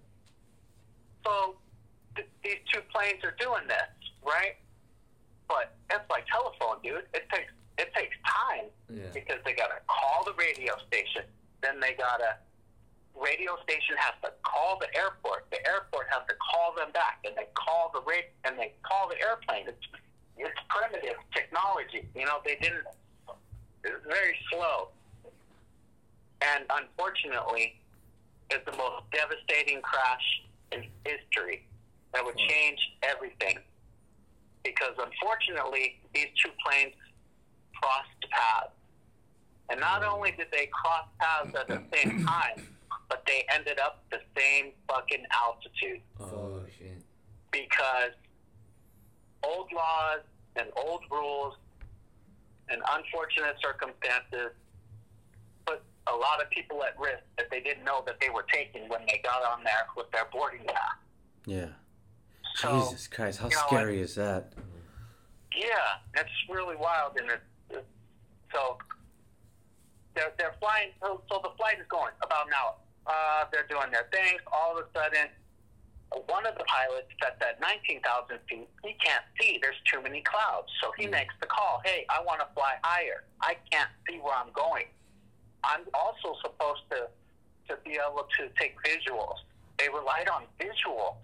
So 1.26 1.56
th- 2.16 2.28
these 2.42 2.62
two 2.72 2.80
planes 2.92 3.20
are 3.24 3.36
doing 3.38 3.68
this, 3.68 3.92
right? 4.24 4.56
But 5.48 5.76
it's 5.90 6.08
like 6.10 6.24
telephone, 6.32 6.80
dude. 6.82 7.04
It 7.12 7.28
takes 7.32 7.52
it 7.78 7.92
takes 7.94 8.16
time 8.26 8.66
Yeah. 8.90 9.06
because 9.14 9.38
they 9.44 9.52
gotta 9.52 9.78
call 9.86 10.24
the 10.24 10.32
radio 10.34 10.74
station, 10.88 11.22
then 11.62 11.78
they 11.80 11.92
gotta 11.94 12.36
radio 13.22 13.56
station 13.62 13.96
has 13.98 14.14
to 14.22 14.30
call 14.42 14.78
the 14.78 14.88
airport. 14.96 15.50
The 15.50 15.60
airport 15.66 16.06
has 16.10 16.22
to 16.28 16.34
call 16.38 16.74
them 16.74 16.92
back, 16.92 17.20
and 17.24 17.36
they 17.36 17.48
call 17.54 17.90
the 17.92 18.02
rate 18.08 18.30
and 18.44 18.58
they 18.58 18.72
call 18.82 19.08
the 19.08 19.20
airplane. 19.20 19.68
It's 19.68 19.86
it's 20.36 20.60
primitive 20.70 21.18
technology. 21.34 22.06
You 22.14 22.26
know, 22.26 22.38
they 22.44 22.56
didn't. 22.60 22.86
It's 23.84 24.06
very 24.06 24.34
slow, 24.50 24.88
and 26.42 26.64
unfortunately, 26.70 27.80
it's 28.50 28.64
the 28.64 28.76
most 28.76 29.04
devastating 29.12 29.80
crash 29.82 30.42
in 30.72 30.84
history 31.04 31.66
that 32.12 32.24
would 32.24 32.38
hmm. 32.38 32.48
change 32.48 32.78
everything. 33.02 33.58
Because 34.64 34.94
unfortunately, 34.98 36.00
these 36.14 36.28
two 36.42 36.50
planes 36.64 36.94
crossed 37.80 38.08
paths. 38.30 38.72
And 39.70 39.80
not 39.80 40.02
hmm. 40.02 40.14
only 40.14 40.32
did 40.32 40.48
they 40.52 40.68
cross 40.72 41.06
paths 41.18 41.54
at 41.54 41.68
the 41.68 41.82
same 41.94 42.24
time, 42.26 42.66
but 43.08 43.24
they 43.26 43.44
ended 43.54 43.78
up 43.78 44.04
the 44.10 44.18
same 44.36 44.72
fucking 44.88 45.24
altitude 45.32 46.00
Oh 46.20 46.60
shit. 46.78 47.02
because 47.50 48.12
old 49.42 49.70
laws 49.72 50.20
and 50.56 50.66
old 50.76 51.02
rules 51.10 51.54
and 52.68 52.82
unfortunate 52.92 53.56
circumstances 53.62 54.52
put 55.66 55.80
a 56.06 56.16
lot 56.16 56.42
of 56.42 56.50
people 56.50 56.82
at 56.84 56.98
risk 56.98 57.22
that 57.38 57.50
they 57.50 57.60
didn't 57.60 57.84
know 57.84 58.02
that 58.06 58.20
they 58.20 58.28
were 58.30 58.44
taking 58.52 58.88
when 58.88 59.00
they 59.06 59.20
got 59.24 59.42
on 59.44 59.64
there 59.64 59.86
with 59.96 60.10
their 60.10 60.26
boarding 60.32 60.64
pass. 60.66 60.96
Yeah. 61.46 61.68
So, 62.56 62.80
Jesus 62.82 63.06
Christ, 63.06 63.38
how 63.38 63.48
you 63.48 63.54
know, 63.54 63.62
scary 63.68 64.00
is 64.00 64.14
that? 64.16 64.52
Yeah, 65.56 65.66
that's 66.14 66.28
really 66.50 66.76
wild, 66.76 67.16
and 67.18 67.30
it, 67.30 67.40
it, 67.70 67.86
so 68.52 68.76
they're 70.14 70.32
they're 70.38 70.54
flying. 70.60 70.90
So, 71.00 71.22
so 71.30 71.40
the 71.42 71.50
flight 71.56 71.78
is 71.80 71.86
going 71.88 72.12
about 72.22 72.46
an 72.48 72.52
hour. 72.54 72.74
Uh, 73.08 73.44
they're 73.50 73.66
doing 73.68 73.90
their 73.90 74.06
things. 74.12 74.40
All 74.52 74.76
of 74.78 74.84
a 74.84 74.88
sudden, 74.92 75.28
one 76.28 76.46
of 76.46 76.54
the 76.58 76.64
pilots 76.64 77.08
that's 77.20 77.40
at 77.40 77.58
nineteen 77.60 78.00
thousand 78.02 78.38
feet, 78.48 78.68
he 78.84 78.94
can't 79.02 79.24
see. 79.40 79.58
There's 79.62 79.80
too 79.90 80.02
many 80.02 80.20
clouds, 80.22 80.68
so 80.82 80.92
he 80.98 81.06
makes 81.06 81.34
the 81.40 81.46
call. 81.46 81.80
Hey, 81.84 82.04
I 82.10 82.22
want 82.22 82.40
to 82.40 82.46
fly 82.54 82.74
higher. 82.82 83.24
I 83.40 83.56
can't 83.72 83.88
see 84.08 84.18
where 84.18 84.34
I'm 84.34 84.52
going. 84.52 84.84
I'm 85.64 85.82
also 85.94 86.36
supposed 86.42 86.82
to 86.90 87.08
to 87.68 87.78
be 87.84 87.92
able 87.96 88.26
to 88.38 88.48
take 88.60 88.76
visuals. 88.84 89.36
They 89.78 89.88
relied 89.88 90.28
on 90.28 90.42
visuals. 90.60 91.16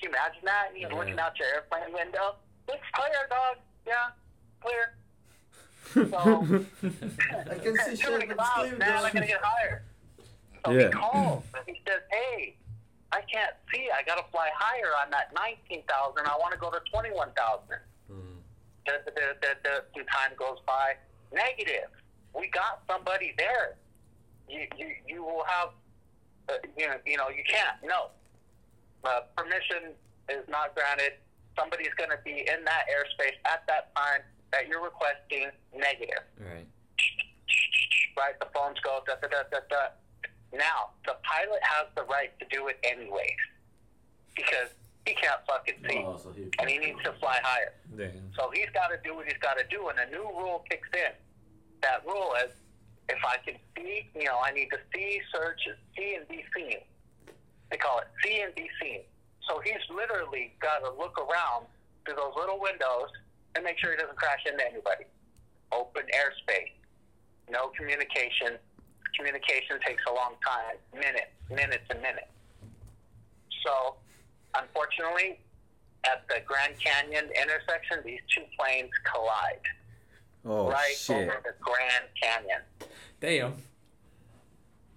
Can 0.00 0.02
you 0.02 0.08
imagine 0.10 0.42
that? 0.44 0.68
You're 0.76 0.90
Yeah. 0.90 0.96
looking 0.98 1.18
out 1.18 1.38
your 1.38 1.48
airplane 1.48 1.92
window. 1.92 2.36
It's 2.68 2.82
clear, 2.92 3.26
dog. 3.30 3.56
Yeah, 3.86 4.10
clear. 4.60 4.94
So 6.10 6.18
I 6.18 7.54
can 7.58 7.76
see 7.78 7.90
too 7.90 7.96
shit. 7.96 8.10
many 8.12 8.26
clouds, 8.26 8.52
clear, 8.70 8.78
man. 8.78 8.88
I 8.90 9.02
dog. 9.02 9.12
gotta 9.12 9.26
get 9.26 9.40
higher. 9.42 9.82
So 10.64 10.70
Yeah. 10.72 10.86
he 10.86 10.92
calls 10.92 11.44
and 11.54 11.64
he 11.66 11.80
says, 11.86 12.00
"Hey, 12.10 12.56
I 13.12 13.20
can't 13.32 13.54
see. 13.72 13.88
I 13.90 14.02
gotta 14.02 14.24
fly 14.30 14.50
higher. 14.54 14.90
I'm 15.04 15.12
at 15.14 15.32
nineteen 15.34 15.82
thousand. 15.88 16.26
I 16.26 16.36
want 16.38 16.52
to 16.52 16.58
go 16.58 16.70
to 16.70 16.80
twenty-one 16.90 17.30
thousand. 17.36 17.78
Hmm. 18.08 18.38
The, 18.86 19.00
the, 19.06 19.12
the, 19.40 19.50
the, 19.62 19.74
the 19.94 20.04
time 20.04 20.32
goes 20.38 20.58
by. 20.66 20.94
Negative. 21.32 21.88
We 22.34 22.48
got 22.50 22.82
somebody 22.90 23.34
there. 23.38 23.76
You 24.48 24.66
you, 24.76 24.88
you 25.06 25.22
will 25.24 25.44
have. 25.46 25.70
Uh, 26.48 26.54
you 26.76 26.86
know 26.88 26.96
you 27.06 27.16
know 27.16 27.28
you 27.28 27.42
can't. 27.48 27.76
No. 27.84 28.10
Uh, 29.04 29.20
permission 29.36 29.92
is 30.30 30.44
not 30.48 30.74
granted. 30.74 31.14
Somebody's 31.58 31.92
going 31.96 32.10
to 32.10 32.18
be 32.24 32.40
in 32.40 32.64
that 32.64 32.84
airspace 32.90 33.36
at 33.46 33.62
that 33.68 33.94
time 33.94 34.20
that 34.50 34.66
you're 34.66 34.82
requesting. 34.82 35.50
Negative 35.76 36.24
Right. 36.40 36.66
right? 38.16 38.38
The 38.40 38.46
phones 38.54 38.78
go 38.80 39.00
da 39.06 39.14
da 39.20 39.28
da 39.28 39.42
da 39.50 39.58
da. 39.68 39.88
Now 40.56 40.90
the 41.06 41.16
pilot 41.22 41.60
has 41.62 41.86
the 41.96 42.04
right 42.04 42.30
to 42.38 42.46
do 42.50 42.68
it 42.68 42.78
anyways 42.84 43.42
because 44.36 44.70
he 45.06 45.14
can't 45.14 45.40
fucking 45.46 45.74
see 45.88 46.02
Oh, 46.04 46.16
so 46.16 46.32
he 46.32 46.48
and 46.58 46.68
he 46.68 46.78
needs 46.78 47.02
to 47.04 47.12
fly 47.20 47.38
higher. 47.42 47.72
Damn. 47.96 48.32
So 48.36 48.50
he's 48.54 48.70
got 48.72 48.88
to 48.88 48.98
do 49.04 49.14
what 49.14 49.26
he's 49.26 49.38
got 49.40 49.58
to 49.58 49.64
do, 49.70 49.88
and 49.88 49.98
a 49.98 50.10
new 50.10 50.24
rule 50.24 50.64
kicks 50.70 50.88
in. 50.94 51.12
That 51.82 52.04
rule 52.06 52.34
is, 52.44 52.52
if 53.08 53.18
I 53.24 53.36
can 53.44 53.56
see, 53.76 54.08
you 54.14 54.24
know, 54.24 54.40
I 54.42 54.50
need 54.52 54.68
to 54.70 54.78
see, 54.94 55.20
search, 55.32 55.60
see, 55.96 56.14
and 56.14 56.26
be 56.28 56.42
seen. 56.56 56.78
They 57.70 57.76
call 57.76 57.98
it 57.98 58.08
see 58.24 58.40
and 58.40 58.54
be 58.54 58.68
seen. 58.80 59.00
So 59.48 59.60
he's 59.60 59.82
literally 59.94 60.54
got 60.60 60.78
to 60.78 60.90
look 60.96 61.18
around 61.18 61.66
through 62.04 62.16
those 62.16 62.32
little 62.36 62.58
windows 62.58 63.10
and 63.54 63.64
make 63.64 63.78
sure 63.78 63.90
he 63.90 63.96
doesn't 63.98 64.16
crash 64.16 64.40
into 64.50 64.64
anybody. 64.64 65.04
Open 65.72 66.02
airspace, 66.14 66.72
no 67.50 67.68
communication. 67.76 68.56
Communication 69.16 69.78
takes 69.86 70.02
a 70.08 70.12
long 70.14 70.34
time, 70.46 70.76
minutes, 70.92 71.30
minutes, 71.50 71.84
and 71.90 72.00
minutes. 72.02 72.26
So, 73.64 73.96
unfortunately, 74.58 75.40
at 76.04 76.26
the 76.28 76.36
Grand 76.46 76.74
Canyon 76.78 77.26
intersection, 77.40 77.98
these 78.04 78.20
two 78.34 78.42
planes 78.58 78.90
collide 79.10 79.60
Oh 80.44 80.68
right 80.68 80.94
shit. 80.96 81.16
over 81.28 81.40
the 81.44 81.54
Grand 81.60 82.04
Canyon. 82.20 82.60
Damn. 83.20 83.54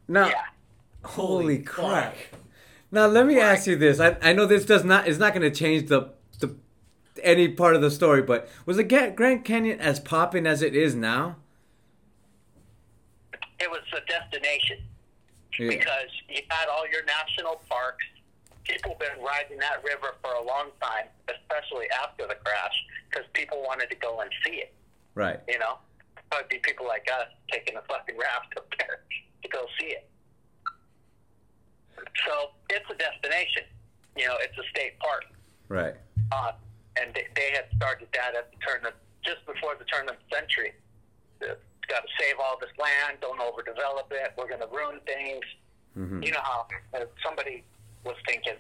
Now, 0.08 0.28
Yeah. 0.30 0.46
holy 1.06 1.60
crap. 1.60 2.16
Now 2.92 3.08
let 3.08 3.26
me 3.26 3.40
ask 3.40 3.68
you 3.68 3.76
this. 3.78 4.00
I, 4.00 4.18
I 4.22 4.34
know 4.34 4.46
this 4.46 4.66
does 4.66 4.84
not 4.84 5.08
is 5.08 5.20
not 5.20 5.34
going 5.34 5.50
to 5.50 5.56
change 5.58 5.90
the 5.90 6.14
the 6.40 6.56
any 7.22 7.48
part 7.50 7.76
of 7.76 7.82
the 7.82 7.92
story, 7.92 8.22
but 8.22 8.50
was 8.66 8.78
the 8.78 8.84
Grand 8.84 9.44
Canyon 9.46 9.80
as 9.80 10.00
popping 10.00 10.46
as 10.46 10.62
it 10.62 10.76
is 10.76 10.96
now? 10.96 11.38
It 13.60 13.70
was 13.70 13.82
a 13.96 14.02
destination 14.06 14.78
Yeah. 15.58 15.70
because 15.70 16.12
you 16.30 16.42
had 16.50 16.68
all 16.70 16.88
your 16.88 17.04
national 17.06 17.62
parks. 17.70 18.06
People 18.64 18.96
been 19.00 19.24
riding 19.24 19.58
that 19.60 19.84
river 19.84 20.16
for 20.22 20.34
a 20.34 20.44
long 20.44 20.72
time, 20.82 21.08
especially 21.30 21.90
after 22.04 22.28
the 22.28 22.36
crash, 22.36 22.76
because 23.10 23.26
people 23.34 23.64
wanted 23.64 23.90
to 23.90 23.96
go 23.96 24.20
and 24.20 24.30
see 24.46 24.56
it. 24.58 24.74
Right. 25.16 25.40
You 25.48 25.58
know, 25.60 25.80
probably 26.30 26.58
be 26.58 26.60
people 26.60 26.86
like 26.86 27.08
us 27.12 27.28
taking 27.52 27.78
a 27.78 27.82
fucking 27.84 28.18
raft 28.18 28.54
up 28.58 28.68
there 28.78 29.00
to 29.44 29.50
go 29.50 29.66
see 29.80 29.88
it. 29.88 30.10
So 32.26 32.52
it's 32.70 32.86
a 32.92 32.96
destination. 32.96 33.64
You 34.16 34.28
know, 34.28 34.36
it's 34.42 34.58
a 34.58 34.64
state 34.70 35.00
park. 35.00 35.24
Right. 35.70 35.96
uh, 36.32 36.52
and 37.00 37.14
they, 37.14 37.28
they 37.36 37.52
had 37.54 37.66
started 37.78 38.08
that 38.14 38.36
at 38.36 38.52
the 38.52 38.58
turn 38.66 38.86
of 38.86 38.94
just 39.24 39.46
before 39.46 39.76
the 39.78 39.86
turn 39.86 40.10
of 40.10 40.16
the 40.18 40.36
century. 40.36 40.74
Got 41.88 42.02
to 42.04 42.10
save 42.20 42.36
all 42.40 42.58
this 42.60 42.72
land, 42.78 43.18
don't 43.22 43.40
overdevelop 43.40 44.12
it. 44.12 44.34
We're 44.38 44.48
going 44.50 44.62
to 44.62 44.68
ruin 44.68 45.00
things. 45.06 45.44
hmm 45.94 46.22
You 46.22 46.32
know 46.32 46.44
how 46.44 46.68
uh, 46.94 47.06
somebody 47.24 47.64
was 48.04 48.16
thinking. 48.28 48.56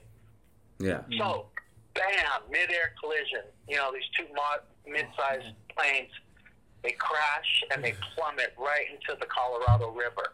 Yeah. 0.79 1.01
So, 1.17 1.47
bam, 1.93 2.41
midair 2.49 2.93
collision. 3.01 3.43
You 3.67 3.77
know, 3.77 3.91
these 3.91 4.07
two 4.17 4.31
mod, 4.33 4.59
mid-sized 4.85 5.55
planes, 5.75 6.11
they 6.83 6.91
crash 6.91 7.63
and 7.71 7.83
they 7.83 7.95
plummet 8.15 8.53
right 8.57 8.85
into 8.89 9.19
the 9.19 9.25
Colorado 9.27 9.91
River, 9.91 10.33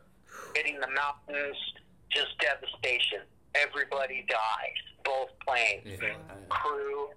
hitting 0.56 0.79
the 0.79 0.88
mountains. 0.89 1.58
Just 2.12 2.38
devastation. 2.39 3.21
Everybody 3.56 4.23
dies. 4.29 4.82
Both 5.03 5.29
planes 5.47 5.82
Yeah. 5.99 6.13
crew, 6.49 7.10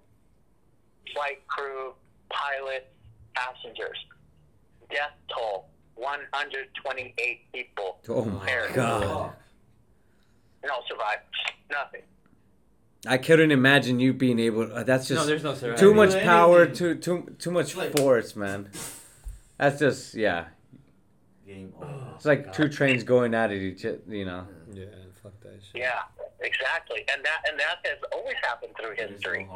flight 1.13 1.45
crew, 1.47 1.93
pilot, 2.29 2.91
passengers. 3.35 3.97
Death 4.89 5.11
toll 5.33 5.69
128 5.95 7.51
people. 7.53 7.99
Oh 8.09 8.25
my 8.25 8.45
There. 8.45 8.69
god. 8.73 9.33
No 10.65 10.73
survivors. 10.89 11.23
Nothing. 11.71 12.01
I 13.05 13.17
couldn't 13.17 13.51
imagine 13.51 13.99
you 13.99 14.13
being 14.13 14.39
able. 14.39 14.71
Uh, 14.73 14.83
that's 14.83 15.09
No, 15.09 15.17
just 15.17 15.27
there's 15.27 15.43
no 15.43 15.53
survivor. 15.53 15.77
too 15.79 15.93
much 15.93 16.13
power, 16.23 16.65
too 16.65 16.95
too 16.95 17.35
too 17.39 17.51
much 17.51 17.75
Like- 17.75 17.95
force, 17.97 18.35
man. 18.35 18.69
That's 19.57 19.79
just 19.79 20.13
yeah. 20.15 20.47
Game 21.45 21.73
over. 21.77 22.13
It's 22.15 22.25
like 22.25 22.53
two 22.53 22.67
trains 22.69 23.03
going 23.03 23.33
at 23.33 23.51
it 23.51 23.61
each. 23.61 23.83
You 23.83 24.25
know. 24.25 24.47
Yeah, 24.71 24.85
fuck 25.21 25.39
that 25.41 25.59
shit. 25.63 25.81
Yeah. 25.81 26.03
exactly, 26.39 27.03
and 27.13 27.23
that 27.25 27.41
and 27.49 27.59
that 27.59 27.77
has 27.85 27.97
always 28.11 28.35
happened 28.43 28.73
through 28.79 28.95
history. 28.95 29.47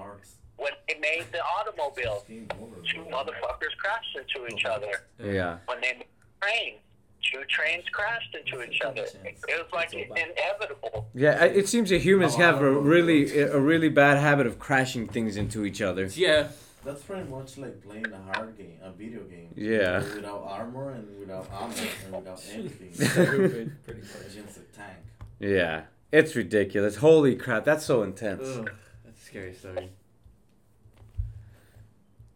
When 0.61 0.73
they 0.87 0.99
made 0.99 1.25
the 1.31 1.39
automobile, 1.41 2.23
two 2.27 3.01
motherfuckers 3.11 3.75
crashed 3.79 4.15
into 4.15 4.47
each 4.53 4.63
other. 4.63 4.91
Yeah. 5.19 5.57
When 5.65 5.81
they 5.81 5.93
made 5.93 6.05
the 6.39 6.45
train, 6.45 6.75
two 7.23 7.43
trains 7.49 7.83
crashed 7.91 8.35
into 8.35 8.61
each 8.61 8.79
other. 8.81 9.05
It 9.25 9.39
was 9.49 9.65
like 9.73 9.91
inevitable. 9.91 11.07
Yeah, 11.15 11.43
it 11.45 11.67
seems 11.67 11.89
that 11.89 12.01
humans 12.01 12.35
have 12.35 12.61
a 12.61 12.69
really 12.71 13.39
a 13.39 13.57
really 13.59 13.89
bad 13.89 14.19
habit 14.19 14.45
of 14.45 14.59
crashing 14.59 15.07
things 15.07 15.35
into 15.35 15.65
each 15.65 15.81
other. 15.81 16.05
Yeah. 16.13 16.49
That's 16.85 17.01
pretty 17.01 17.27
much 17.27 17.57
like 17.57 17.81
playing 17.83 18.11
a 18.11 18.33
hard 18.33 18.55
game, 18.55 18.77
a 18.83 18.91
video 18.91 19.21
game. 19.21 19.49
Yeah. 19.55 19.99
Without 19.99 20.43
armor 20.47 20.91
and 20.91 21.19
without 21.19 21.47
ammo 21.51 21.73
and 22.05 22.15
without 22.17 22.43
anything. 22.53 22.93
Stupid, 22.93 23.71
pretty 23.85 24.01
much. 24.01 24.31
Against 24.31 24.57
a 24.57 24.77
tank. 24.77 24.97
Yeah. 25.39 25.83
It's 26.11 26.35
ridiculous. 26.35 26.97
Holy 26.97 27.35
crap, 27.35 27.65
that's 27.65 27.85
so 27.85 28.03
intense. 28.03 28.47
Ugh, 28.47 28.69
that's 29.05 29.21
a 29.21 29.25
scary 29.25 29.53
story. 29.53 29.89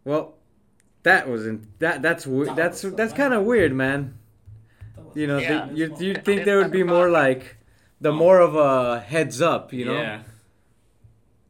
Well, 0.06 0.34
that 1.02 1.28
was 1.28 1.46
in, 1.48 1.66
that 1.80 2.00
that's 2.00 2.26
we- 2.28 2.48
that's 2.54 2.80
that's 2.82 3.12
kind 3.12 3.34
of 3.34 3.44
weird, 3.44 3.72
man. 3.74 4.16
You 5.14 5.26
know, 5.26 5.38
Yeah. 5.38 5.66
the, 5.66 5.74
you 5.74 5.96
you 5.98 6.14
think 6.14 6.44
there 6.44 6.58
would 6.58 6.70
be 6.70 6.84
more 6.84 7.10
like 7.10 7.56
the 8.00 8.12
more 8.12 8.38
of 8.40 8.54
a 8.54 9.00
heads 9.00 9.42
up, 9.42 9.72
you 9.72 9.84
know? 9.84 10.00
Yeah. 10.00 10.22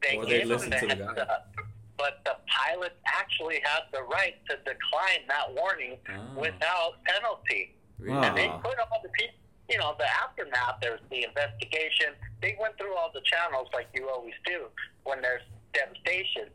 They 0.02 0.16
Or 0.16 0.24
they 0.24 0.38
gave 0.38 0.46
listen 0.46 0.70
the 0.70 0.76
to 0.78 0.86
the 0.86 0.94
heads 0.94 1.12
guy. 1.16 1.22
up, 1.22 1.54
but 1.98 2.24
the 2.24 2.36
pilot 2.46 2.96
actually 3.04 3.60
had 3.62 3.82
the 3.92 4.02
right 4.04 4.36
to 4.48 4.56
decline 4.64 5.22
that 5.28 5.52
warning 5.52 5.98
Oh. 6.08 6.40
without 6.40 7.04
penalty. 7.04 7.74
Wow. 7.98 8.22
And 8.22 8.36
they 8.38 8.46
ah. 8.48 8.56
put 8.58 8.78
all 8.78 9.00
the 9.02 9.08
people, 9.10 9.34
you 9.68 9.78
know, 9.78 9.94
the 9.98 10.08
aftermath. 10.22 10.76
There's 10.80 11.00
the 11.10 11.24
investigation. 11.24 12.14
They 12.40 12.56
went 12.60 12.78
through 12.78 12.94
all 12.96 13.10
the 13.12 13.22
channels 13.22 13.68
like 13.74 13.88
you 13.94 14.08
always 14.08 14.34
do 14.46 14.68
when 15.04 15.20
there's 15.20 15.42
devastation, 15.74 16.48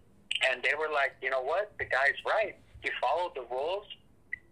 and 0.49 0.61
they 0.63 0.73
were 0.77 0.89
like, 0.91 1.13
you 1.21 1.29
know 1.29 1.41
what, 1.41 1.71
the 1.77 1.85
guy's 1.85 2.17
right. 2.25 2.55
He 2.81 2.89
followed 2.99 3.33
the 3.35 3.45
rules. 3.51 3.85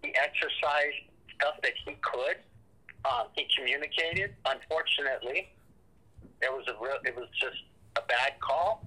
He 0.03 0.13
exercised 0.15 0.95
stuff 1.35 1.55
that 1.63 1.73
he 1.85 1.95
could. 2.01 2.37
Um, 3.05 3.27
he 3.35 3.47
communicated. 3.57 4.35
Unfortunately, 4.45 5.49
it 6.41 6.51
was 6.51 6.65
a 6.67 6.73
real. 6.83 6.97
It 7.05 7.15
was 7.15 7.27
just 7.39 7.57
a 7.95 8.01
bad 8.07 8.33
call. 8.39 8.85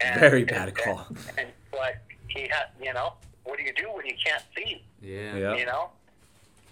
And, 0.00 0.18
Very 0.18 0.44
bad 0.44 0.68
and- 0.68 0.76
call. 0.76 1.06
And, 1.08 1.38
and 1.38 1.48
but 1.70 1.96
he 2.28 2.42
had, 2.50 2.66
you 2.82 2.92
know, 2.94 3.14
what 3.44 3.58
do 3.58 3.64
you 3.64 3.72
do 3.74 3.90
when 3.92 4.06
you 4.06 4.14
can't 4.24 4.42
see? 4.56 4.82
Yeah. 5.02 5.36
Yeah. 5.36 5.56
you 5.56 5.66
know. 5.66 5.90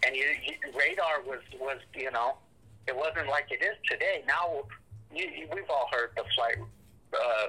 And 0.06 0.14
you, 0.14 0.24
you, 0.46 0.54
radar 0.78 1.22
was 1.26 1.40
was 1.60 1.78
you 1.94 2.10
know, 2.10 2.36
it 2.86 2.96
wasn't 2.96 3.28
like 3.28 3.46
it 3.50 3.62
is 3.62 3.76
today. 3.90 4.22
Now, 4.26 4.62
you, 5.14 5.24
you, 5.28 5.48
we've 5.54 5.68
all 5.68 5.88
heard 5.92 6.10
the 6.16 6.24
flight, 6.34 6.56
uh, 7.12 7.48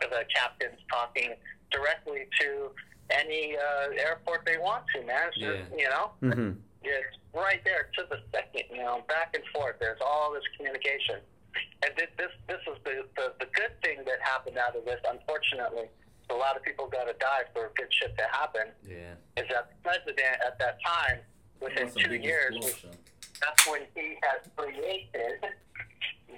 the 0.00 0.24
captains 0.34 0.78
talking 0.90 1.34
directly 1.84 2.26
to 2.40 2.70
any 3.10 3.56
uh, 3.56 3.90
airport 3.98 4.44
they 4.46 4.56
want 4.56 4.84
to, 4.94 5.02
man. 5.04 5.28
It's 5.28 5.38
just, 5.38 5.78
you 5.78 5.88
know, 5.90 6.10
hmm 6.22 6.50
it's 6.86 7.16
right 7.32 7.64
there 7.64 7.88
to 7.96 8.04
the 8.10 8.18
second, 8.30 8.64
you 8.70 8.82
know, 8.84 9.00
back 9.08 9.32
and 9.34 9.42
forth. 9.54 9.76
There's 9.80 10.00
all 10.04 10.34
this 10.34 10.42
communication. 10.54 11.16
And 11.82 11.96
thi- 11.96 12.12
this 12.18 12.28
this 12.46 12.60
is 12.68 12.76
the, 12.84 13.08
the, 13.16 13.32
the 13.40 13.46
good 13.56 13.72
thing 13.82 14.04
that 14.04 14.20
happened 14.20 14.58
out 14.58 14.76
of 14.76 14.84
this, 14.84 15.00
unfortunately. 15.08 15.88
A 16.30 16.34
lot 16.34 16.56
of 16.56 16.62
people 16.62 16.86
got 16.86 17.04
to 17.04 17.14
die 17.18 17.44
for 17.54 17.66
a 17.66 17.70
good 17.74 17.88
shit 17.90 18.16
to 18.18 18.24
happen 18.30 18.68
Yeah. 18.86 19.16
is 19.40 19.48
that 19.48 19.72
the 19.72 19.76
president 19.82 20.36
at 20.46 20.58
that 20.58 20.76
time, 20.84 21.20
within 21.60 21.84
That's 21.88 21.96
two 21.96 22.14
years, 22.16 22.54
explosion. 22.56 22.90
that's 23.40 23.66
when 23.66 23.82
he 23.94 24.16
has 24.22 24.40
created 24.56 25.40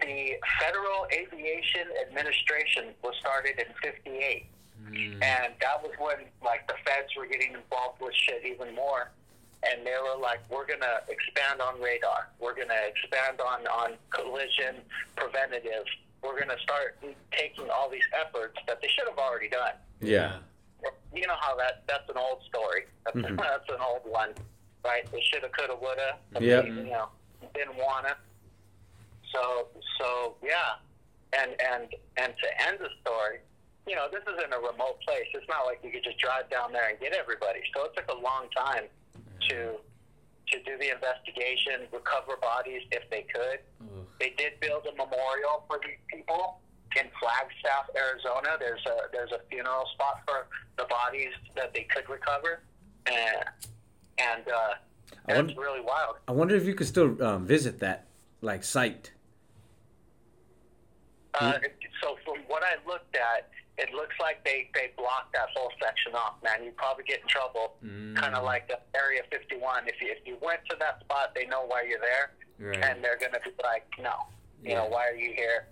the 0.00 0.34
Federal 0.60 1.06
Aviation 1.12 1.86
Administration 2.06 2.94
was 3.02 3.14
started 3.20 3.58
in 3.58 3.66
'58, 3.82 4.46
Mm. 4.90 5.22
and 5.22 5.52
that 5.60 5.82
was 5.82 5.92
when 5.98 6.26
like 6.44 6.66
the 6.68 6.74
feds 6.84 7.14
were 7.16 7.26
getting 7.26 7.52
involved 7.54 8.00
with 8.00 8.14
shit 8.14 8.44
even 8.46 8.74
more, 8.74 9.10
and 9.62 9.84
they 9.86 9.94
were 10.02 10.20
like, 10.20 10.40
"We're 10.48 10.66
gonna 10.66 11.00
expand 11.08 11.60
on 11.60 11.80
radar. 11.80 12.28
We're 12.38 12.54
gonna 12.54 12.80
expand 12.86 13.40
on 13.40 13.66
on 13.66 13.96
collision 14.10 14.76
preventative. 15.16 15.84
We're 16.22 16.38
gonna 16.38 16.58
start 16.60 16.98
taking 17.32 17.68
all 17.70 17.88
these 17.90 18.06
efforts 18.14 18.58
that 18.66 18.80
they 18.80 18.88
should 18.88 19.08
have 19.08 19.18
already 19.18 19.48
done." 19.48 19.74
Yeah. 20.00 20.38
you 21.12 21.26
know 21.26 21.36
how 21.40 21.56
that 21.56 21.82
that's 21.88 22.08
an 22.10 22.16
old 22.18 22.42
story. 22.44 22.84
That's, 23.04 23.16
Mhm. 23.16 23.36
that's 23.42 23.68
an 23.70 23.80
old 23.80 24.02
one, 24.04 24.34
right? 24.84 25.10
They 25.10 25.20
shoulda, 25.22 25.48
coulda, 25.48 25.74
woulda. 25.74 26.18
Yeah. 26.38 26.60
They, 26.60 26.68
You 26.68 26.84
know, 26.84 27.08
didn't 27.54 27.76
wanna. 27.76 28.16
So 29.32 29.68
so 29.98 30.36
yeah, 30.42 30.76
and 31.32 31.50
and 31.60 31.94
and 32.18 32.34
to 32.38 32.66
end 32.68 32.78
the 32.78 32.90
story, 33.00 33.40
you 33.86 33.94
know, 33.94 34.06
this 34.10 34.22
is 34.26 34.42
in 34.42 34.52
a 34.52 34.58
remote 34.58 35.00
place. 35.06 35.26
It's 35.32 35.46
not 35.48 35.64
like 35.64 35.80
you 35.82 35.90
could 35.90 36.02
just 36.04 36.18
drive 36.18 36.50
down 36.50 36.72
there 36.72 36.90
and 36.90 36.98
get 36.98 37.12
everybody. 37.12 37.60
So 37.74 37.84
it 37.84 37.92
took 37.96 38.10
a 38.10 38.18
long 38.20 38.46
time 38.56 38.84
to 39.48 39.78
to 40.52 40.62
do 40.62 40.78
the 40.78 40.94
investigation, 40.94 41.90
recover 41.92 42.36
bodies 42.40 42.82
if 42.92 43.08
they 43.10 43.26
could. 43.34 43.58
Ugh. 43.82 44.06
They 44.20 44.30
did 44.38 44.60
build 44.60 44.86
a 44.86 44.92
memorial 44.92 45.64
for 45.66 45.80
these 45.82 45.98
people 46.06 46.60
in 46.96 47.06
Flagstaff, 47.20 47.90
Arizona. 47.96 48.56
There's 48.58 48.84
a 48.86 49.10
there's 49.12 49.32
a 49.32 49.40
funeral 49.50 49.86
spot 49.94 50.22
for 50.26 50.46
the 50.78 50.84
bodies 50.84 51.32
that 51.54 51.74
they 51.74 51.82
could 51.84 52.08
recover, 52.08 52.62
and 53.06 53.44
and 54.18 54.42
uh, 54.48 54.74
that's 55.26 55.36
wonder- 55.38 55.60
really 55.60 55.80
wild. 55.80 56.16
I 56.28 56.32
wonder 56.32 56.54
if 56.54 56.64
you 56.64 56.74
could 56.74 56.86
still 56.86 57.20
um, 57.22 57.46
visit 57.46 57.80
that 57.80 58.06
like 58.40 58.64
site. 58.64 59.12
Uh, 61.34 61.58
so 62.02 62.16
from 62.24 62.38
what 62.46 62.62
I 62.62 62.76
looked 62.88 63.14
at, 63.14 63.50
it 63.78 63.92
looks 63.92 64.14
like 64.20 64.44
they 64.44 64.70
they 64.74 64.92
blocked 64.96 65.32
that 65.34 65.48
whole 65.54 65.70
section 65.82 66.14
off. 66.14 66.34
Man, 66.42 66.64
you'd 66.64 66.76
probably 66.76 67.04
get 67.04 67.20
in 67.22 67.28
trouble. 67.28 67.74
Mm. 67.84 68.16
Kind 68.16 68.34
of 68.34 68.44
like 68.44 68.68
the 68.68 68.78
Area 68.96 69.22
51. 69.30 69.86
If 69.88 70.00
you 70.00 70.08
if 70.10 70.18
you 70.26 70.36
went 70.40 70.60
to 70.70 70.76
that 70.80 71.00
spot, 71.00 71.34
they 71.34 71.46
know 71.46 71.64
why 71.66 71.82
you're 71.88 72.00
there, 72.00 72.32
Right. 72.58 72.82
and 72.84 73.04
they're 73.04 73.18
gonna 73.18 73.40
be 73.44 73.50
like, 73.62 73.84
no, 73.98 74.14
you 74.62 74.74
know, 74.74 74.86
why 74.86 75.08
are 75.08 75.14
you 75.14 75.32
here? 75.34 75.66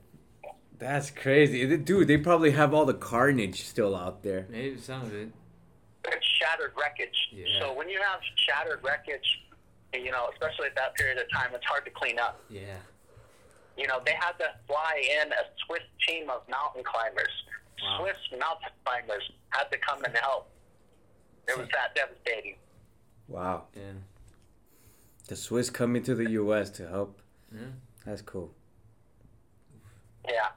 That's 0.79 1.11
crazy, 1.11 1.77
dude. 1.79 2.09
They 2.09 2.19
probably 2.19 2.51
have 2.51 2.75
all 2.75 2.85
the 2.85 2.95
carnage 2.95 3.63
still 3.65 3.95
out 3.97 4.23
there. 4.23 4.47
Maybe 4.51 4.77
some 4.79 5.03
of 5.03 5.15
it. 5.15 5.29
it's 6.09 6.27
shattered 6.39 6.73
wreckage. 6.79 7.17
Yeah. 7.33 7.47
So 7.61 7.73
when 7.73 7.89
you 7.89 8.01
have 8.03 8.21
shattered 8.47 8.81
wreckage, 8.83 9.41
you 9.95 10.11
know, 10.11 10.29
especially 10.33 10.67
at 10.67 10.75
that 10.75 10.95
period 10.97 11.17
of 11.19 11.31
time, 11.33 11.51
it's 11.55 11.65
hard 11.65 11.85
to 11.87 11.91
clean 11.93 12.19
up. 12.19 12.43
Yeah. 12.51 12.77
You 13.79 13.87
know, 13.87 14.01
they 14.05 14.13
had 14.19 14.33
to 14.41 14.47
fly 14.67 15.03
in 15.23 15.33
a 15.33 15.45
Swiss 15.65 15.83
team 16.07 16.29
of 16.29 16.43
mountain 16.51 16.83
climbers. 16.85 17.33
Wow. 17.83 17.99
Swiss 18.01 18.41
mountain 18.41 18.71
climbers 18.85 19.31
had 19.51 19.65
to 19.71 19.79
come 19.79 20.03
and 20.05 20.17
help. 20.17 20.51
It 21.49 21.59
was 21.59 21.69
that 21.73 21.95
devastating. 21.95 22.57
Wow. 23.29 23.65
Yeah. 23.75 23.83
The 25.29 25.37
Swiss 25.37 25.71
coming 25.71 26.03
to 26.05 26.15
the 26.15 26.31
U.S. 26.33 26.71
to 26.71 26.89
help. 26.89 27.21
Yeah. 27.53 27.61
That's 28.07 28.23
cool. 28.23 28.51
Yeah. 30.27 30.49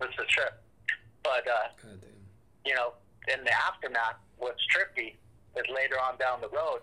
It 0.00 0.08
was 0.08 0.14
a 0.18 0.24
trip. 0.26 0.62
But, 1.22 1.46
uh, 1.48 1.68
you 2.66 2.74
know, 2.74 2.92
in 3.32 3.42
the 3.44 3.52
aftermath, 3.56 4.16
what's 4.38 4.60
trippy 4.74 5.14
is 5.56 5.64
later 5.74 5.96
on 6.00 6.18
down 6.18 6.40
the 6.40 6.48
road, 6.48 6.80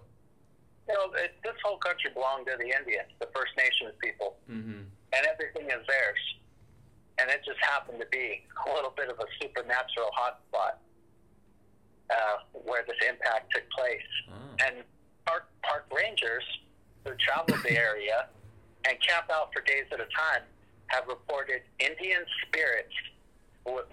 you 0.87 0.93
know, 0.95 1.13
it, 1.13 1.35
this 1.43 1.53
whole 1.63 1.77
country 1.77 2.09
belonged 2.13 2.47
to 2.47 2.57
the 2.57 2.65
Indians, 2.65 3.09
the 3.19 3.27
First 3.35 3.53
Nations 3.57 3.93
people. 4.01 4.37
Mm-hmm. 4.49 4.81
and 5.13 5.25
everything 5.27 5.67
is 5.69 5.85
theirs. 5.87 6.19
And 7.21 7.29
it 7.29 7.41
just 7.45 7.59
happened 7.61 7.99
to 7.99 8.07
be 8.11 8.41
a 8.65 8.73
little 8.73 8.93
bit 8.97 9.09
of 9.09 9.19
a 9.19 9.25
supernatural 9.39 10.09
hotspot 10.17 10.81
uh, 12.09 12.37
where 12.51 12.83
this 12.87 12.97
impact 13.07 13.53
took 13.53 13.69
place. 13.69 14.01
Oh. 14.31 14.65
And 14.65 14.75
park, 15.25 15.47
park 15.61 15.85
rangers 15.95 16.43
who 17.05 17.11
travel 17.19 17.55
the 17.63 17.77
area 17.77 18.27
and 18.87 18.97
camp 19.07 19.27
out 19.31 19.53
for 19.53 19.61
days 19.61 19.85
at 19.93 19.99
a 19.99 20.09
time 20.17 20.41
have 20.87 21.07
reported 21.07 21.61
Indian 21.79 22.23
spirits 22.47 22.93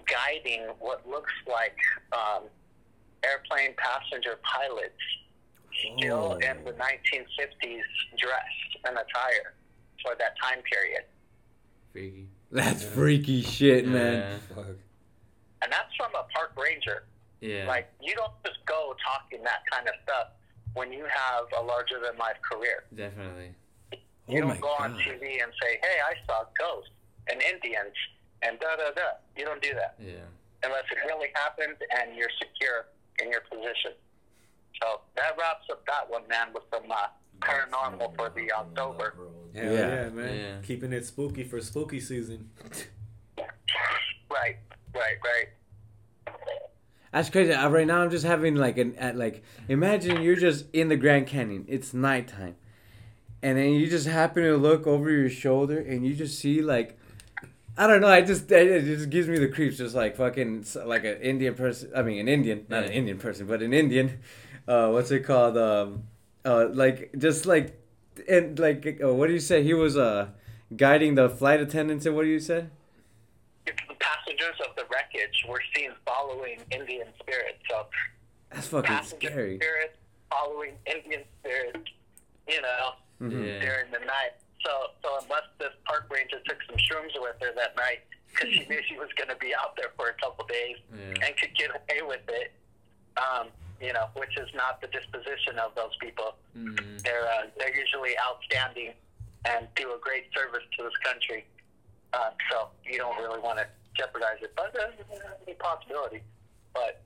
guiding 0.07 0.63
what 0.79 1.07
looks 1.07 1.33
like 1.47 1.77
um, 2.11 2.43
airplane 3.23 3.75
passenger 3.77 4.39
pilots 4.43 4.97
still 5.95 6.33
Oh. 6.33 6.37
in 6.37 6.63
the 6.65 6.73
1950s 6.73 7.83
dress 8.17 8.41
and 8.85 8.97
attire 8.97 9.53
for 10.03 10.15
that 10.17 10.33
time 10.41 10.61
period. 10.63 11.03
That's 12.51 12.83
freaky 12.83 13.41
shit, 13.41 13.87
man. 13.87 14.15
Yeah. 14.49 14.55
Fuck. 14.55 14.65
And 15.61 15.71
that's 15.71 15.93
from 15.97 16.11
a 16.15 16.23
park 16.33 16.53
ranger. 16.57 17.03
Yeah. 17.41 17.67
Like, 17.67 17.91
you 18.01 18.15
don't 18.15 18.31
just 18.45 18.57
go 18.65 18.95
talking 19.05 19.43
that 19.43 19.59
kind 19.71 19.87
of 19.87 19.93
stuff 20.03 20.27
when 20.73 20.91
you 20.91 21.03
have 21.03 21.43
a 21.57 21.61
larger 21.61 21.99
than 22.01 22.17
life 22.17 22.37
career. 22.41 22.85
Definitely. 22.95 23.51
You 24.27 24.43
Oh 24.43 24.47
don't 24.47 24.61
go 24.61 24.69
on 24.79 24.93
TV 24.95 25.43
and 25.43 25.51
say, 25.61 25.79
hey, 25.83 25.97
I 26.05 26.13
saw 26.25 26.43
ghosts 26.57 26.91
and 27.29 27.41
Indians 27.41 27.93
and 28.41 28.57
da 28.59 28.75
da 28.77 28.91
da. 28.95 29.19
You 29.37 29.45
don't 29.45 29.61
do 29.61 29.73
that 29.75 29.95
Yeah. 29.99 30.25
unless 30.63 30.85
it 30.91 30.97
really 31.05 31.27
happened 31.35 31.75
and 31.99 32.15
you're 32.15 32.31
secure 32.39 32.85
in 33.21 33.29
your 33.31 33.41
position. 33.41 33.91
So 34.81 35.01
that 35.17 35.35
wraps 35.37 35.65
up 35.71 35.85
that 35.87 36.09
one, 36.09 36.23
man, 36.29 36.47
with 36.53 36.63
some 36.73 36.89
uh, 36.89 37.07
paranormal 37.41 38.15
for 38.15 38.29
the 38.35 38.51
October. 38.53 39.13
Hell 39.55 39.73
Yeah. 39.73 40.03
yeah, 40.03 40.09
man. 40.09 40.35
Yeah. 40.37 40.55
Keeping 40.65 40.93
it 40.93 41.05
spooky 41.05 41.43
for 41.43 41.59
spooky 41.61 41.99
season. 41.99 42.49
Right, 44.29 44.57
right. 44.93 45.17
Right. 45.23 45.47
That's 47.11 47.29
crazy. 47.29 47.53
Uh, 47.53 47.69
Right 47.69 47.87
now, 47.87 48.01
I'm 48.01 48.11
just 48.11 48.25
having 48.25 48.55
like 48.55 48.77
an 48.77 48.95
at 48.95 49.15
like. 49.15 49.43
Imagine 49.67 50.21
you're 50.21 50.35
just 50.35 50.65
in 50.73 50.89
the 50.89 50.95
Grand 50.95 51.25
Canyon. 51.27 51.65
It's 51.67 51.93
nighttime, 51.93 52.55
and 53.41 53.57
then 53.57 53.71
you 53.73 53.87
just 53.89 54.05
happen 54.07 54.43
to 54.43 54.55
look 54.57 54.85
over 54.85 55.09
your 55.09 55.29
shoulder, 55.29 55.79
and 55.79 56.05
you 56.05 56.13
just 56.13 56.37
see 56.37 56.61
like, 56.61 56.99
I 57.77 57.87
don't 57.87 58.01
know. 58.01 58.07
I 58.07 58.21
just 58.21 58.51
it 58.51 58.67
it 58.67 58.85
just 58.85 59.09
gives 59.09 59.27
me 59.27 59.39
the 59.39 59.47
creeps. 59.47 59.77
Just 59.77 59.95
like 59.95 60.17
fucking 60.17 60.65
like 60.85 61.03
an 61.03 61.17
Indian 61.21 61.55
person. 61.55 61.89
I 61.95 62.03
mean, 62.03 62.19
an 62.19 62.27
Indian, 62.27 62.65
not 62.69 62.83
an 62.83 62.91
Indian 62.91 63.17
person, 63.17 63.47
but 63.47 63.63
an 63.63 63.73
Indian. 63.73 64.19
Uh, 64.67 64.89
what's 64.89 65.09
it 65.09 65.21
called? 65.21 65.57
Um, 65.57 66.03
uh, 66.45 66.67
like 66.71 67.09
just 67.17 67.47
like, 67.47 67.78
and 68.27 68.57
like, 68.59 68.99
uh, 69.03 69.13
what 69.13 69.27
do 69.27 69.33
you 69.33 69.39
say? 69.39 69.63
He 69.63 69.73
was 69.73 69.97
uh 69.97 70.29
guiding 70.75 71.15
the 71.15 71.29
flight 71.29 71.59
attendants, 71.59 72.05
and 72.05 72.15
what 72.15 72.23
do 72.23 72.29
you 72.29 72.39
say? 72.39 72.65
If 73.65 73.75
the 73.87 73.95
passengers 73.95 74.55
of 74.67 74.75
the 74.75 74.83
wreckage 74.91 75.45
were 75.47 75.61
seen 75.75 75.91
following 76.05 76.59
Indian 76.71 77.07
spirits, 77.19 77.59
so 77.69 77.85
That's 78.51 78.67
fucking 78.67 78.87
passenger 78.87 79.27
scary. 79.29 79.55
spirits 79.57 79.97
following 80.31 80.73
Indian 80.85 81.23
spirits, 81.39 81.89
you 82.47 82.61
know, 82.61 82.93
Mhm. 83.21 83.45
Yeah. 83.45 83.59
during 83.59 83.91
the 83.91 83.99
night. 83.99 84.33
So, 84.65 84.71
so 85.03 85.19
unless 85.23 85.43
this 85.59 85.73
park 85.85 86.07
ranger 86.11 86.39
took 86.45 86.57
some 86.67 86.75
shrooms 86.77 87.13
with 87.21 87.35
her 87.41 87.51
that 87.55 87.75
night, 87.75 88.01
because 88.31 88.49
she 88.53 88.65
knew 88.65 88.81
she 88.87 88.97
was 88.97 89.09
going 89.17 89.29
to 89.29 89.35
be 89.37 89.53
out 89.55 89.75
there 89.75 89.89
for 89.97 90.09
a 90.09 90.13
couple 90.15 90.45
days 90.45 90.77
Yeah. 90.93 91.25
and 91.25 91.37
could 91.37 91.55
get 91.57 91.69
away 91.71 92.01
with 92.03 92.27
it, 92.29 92.51
um, 93.17 93.49
you 93.81 93.93
know, 93.93 94.07
which 94.15 94.37
is 94.37 94.49
not 94.53 94.81
the 94.81 94.87
disposition 94.87 95.57
of 95.59 95.73
those 95.75 95.95
people. 95.99 96.35
Mhm. 96.55 97.01
They're 97.03 97.27
uh, 97.27 97.47
they're 97.57 97.75
usually 97.75 98.17
outstanding 98.19 98.93
and 99.45 99.67
do 99.75 99.93
a 99.93 99.99
great 99.99 100.25
service 100.33 100.63
to 100.77 100.83
this 100.83 100.97
country. 100.97 101.45
Uh, 102.13 102.31
so 102.51 102.69
you 102.83 102.97
don't 102.97 103.17
really 103.17 103.39
want 103.39 103.59
to 103.59 103.67
jeopardize 103.95 104.37
it, 104.41 104.53
but 104.55 104.73
there's 104.73 104.93
a 105.47 105.53
possibility. 105.53 106.21
But 106.73 107.01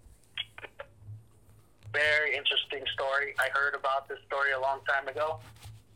very 1.93 2.35
interesting 2.35 2.83
story. 2.93 3.35
I 3.39 3.49
heard 3.53 3.75
about 3.75 4.07
this 4.07 4.17
story 4.27 4.51
a 4.53 4.59
long 4.59 4.79
time 4.87 5.07
ago, 5.07 5.39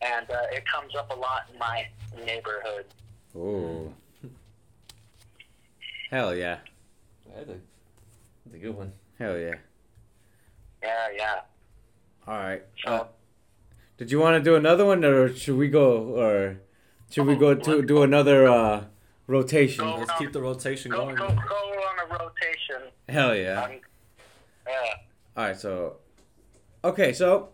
and 0.01 0.29
uh, 0.29 0.43
it 0.51 0.63
comes 0.67 0.95
up 0.95 1.11
a 1.11 1.15
lot 1.15 1.49
in 1.51 1.57
my 1.57 1.87
neighborhood. 2.25 2.85
Oh. 3.35 3.91
Hell 6.11 6.35
yeah. 6.35 6.59
That's 7.35 7.49
a, 7.49 7.57
that's 8.45 8.55
a 8.55 8.57
good 8.59 8.75
one. 8.75 8.93
Hell 9.19 9.37
yeah. 9.37 9.55
Yeah, 10.83 11.07
yeah. 11.15 11.41
All 12.27 12.37
right. 12.37 12.63
So 12.85 12.91
Uh, 12.91 13.07
did 13.97 14.11
you 14.11 14.19
want 14.19 14.37
to 14.37 14.43
do 14.43 14.55
another 14.55 14.85
one, 14.85 15.03
or 15.03 15.33
should 15.33 15.57
we 15.57 15.67
go, 15.69 15.97
or 16.15 16.57
should 17.09 17.25
we 17.25 17.35
go 17.35 17.55
to 17.55 17.81
do 17.81 18.03
another 18.03 18.47
uh, 18.47 18.83
rotation? 19.27 19.85
Go. 19.85 19.95
Let's 19.97 20.11
keep 20.19 20.33
the 20.33 20.41
rotation 20.41 20.91
go 20.91 20.97
going. 21.05 21.15
go 21.15 21.27
go 21.27 21.33
on 21.33 22.11
a 22.11 22.23
rotation. 22.23 22.91
Hell 23.09 23.35
yeah. 23.35 23.63
Um, 23.63 23.71
yeah. 24.67 24.93
All 25.35 25.43
right. 25.45 25.57
So, 25.59 25.97
okay. 26.83 27.13
So, 27.13 27.49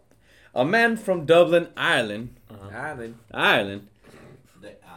a 0.53 0.65
man 0.65 0.97
from 0.97 1.25
Dublin, 1.25 1.69
Ireland, 1.77 2.35
Ah, 2.51 2.93
then. 2.95 3.15
Ireland. 3.31 3.87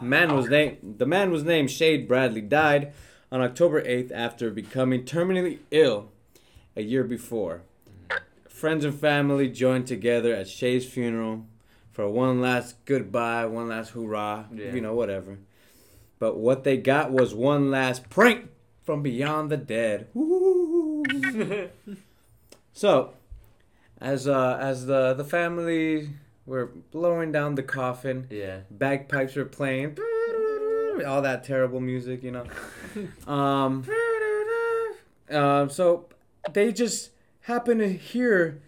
Man 0.01 0.35
was 0.35 0.47
named. 0.47 0.95
The 0.99 1.05
man 1.05 1.31
was 1.31 1.43
named 1.43 1.71
Shay 1.71 1.97
Bradley. 1.97 2.41
Died 2.41 2.93
on 3.31 3.41
October 3.41 3.81
eighth 3.81 4.11
after 4.13 4.51
becoming 4.51 5.03
terminally 5.05 5.59
ill 5.71 6.09
a 6.75 6.81
year 6.83 7.03
before. 7.03 7.61
Friends 8.57 8.83
and 8.85 8.99
family 8.99 9.49
joined 9.49 9.85
together 9.85 10.33
at 10.33 10.47
Shay's 10.47 10.83
funeral 10.83 11.45
for 11.91 12.09
one 12.09 12.41
last 12.41 12.83
goodbye, 12.85 13.45
one 13.45 13.67
last 13.67 13.91
hurrah, 13.91 14.45
Yeah. 14.51 14.73
you 14.73 14.81
know, 14.81 14.95
whatever. 14.95 15.37
But 16.17 16.37
what 16.39 16.63
they 16.63 16.75
got 16.77 17.11
was 17.11 17.35
one 17.35 17.69
last 17.69 18.09
prank 18.09 18.49
from 18.83 19.03
beyond 19.03 19.51
the 19.51 19.57
dead. 19.57 20.07
So, 22.73 23.13
as 23.99 24.27
uh, 24.27 24.57
as 24.61 24.85
the 24.85 25.13
the 25.13 25.23
family 25.23 26.09
were 26.45 26.67
blowing 26.91 27.31
down 27.31 27.55
the 27.55 27.63
coffin, 27.63 28.27
Yeah. 28.29 28.59
bagpipes 28.71 29.35
were 29.35 29.45
playing, 29.45 29.97
all 31.05 31.21
that 31.23 31.43
terrible 31.43 31.79
music, 31.79 32.23
you 32.23 32.31
know. 32.31 32.45
Um, 33.27 33.85
um, 35.29 35.69
so 35.69 36.05
they 36.53 36.71
just 36.71 37.11
happened 37.47 37.79
to 37.79 37.87
hear 37.87 38.61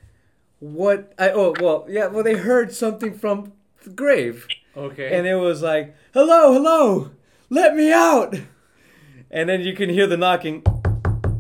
what 0.60 1.14
I 1.20 1.32
oh 1.32 1.54
well 1.60 1.86
yeah 1.90 2.08
well 2.08 2.24
they 2.24 2.36
heard 2.36 2.74
something 2.74 3.14
from 3.14 3.52
the 3.84 3.90
grave 3.90 4.48
Okay. 4.76 5.18
and 5.18 5.28
it 5.28 5.36
was 5.36 5.62
like 5.62 5.94
hello 6.14 6.54
hello 6.54 7.12
let 7.50 7.76
me 7.76 7.92
out 7.92 8.36
and 9.30 9.50
then 9.50 9.62
you 9.62 9.76
can 9.76 9.90
hear 9.90 10.08
the 10.08 10.16
knocking 10.16 10.64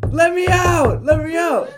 let 0.09 0.33
me 0.33 0.47
out 0.47 1.05
let 1.05 1.23
me 1.23 1.37
out 1.37 1.69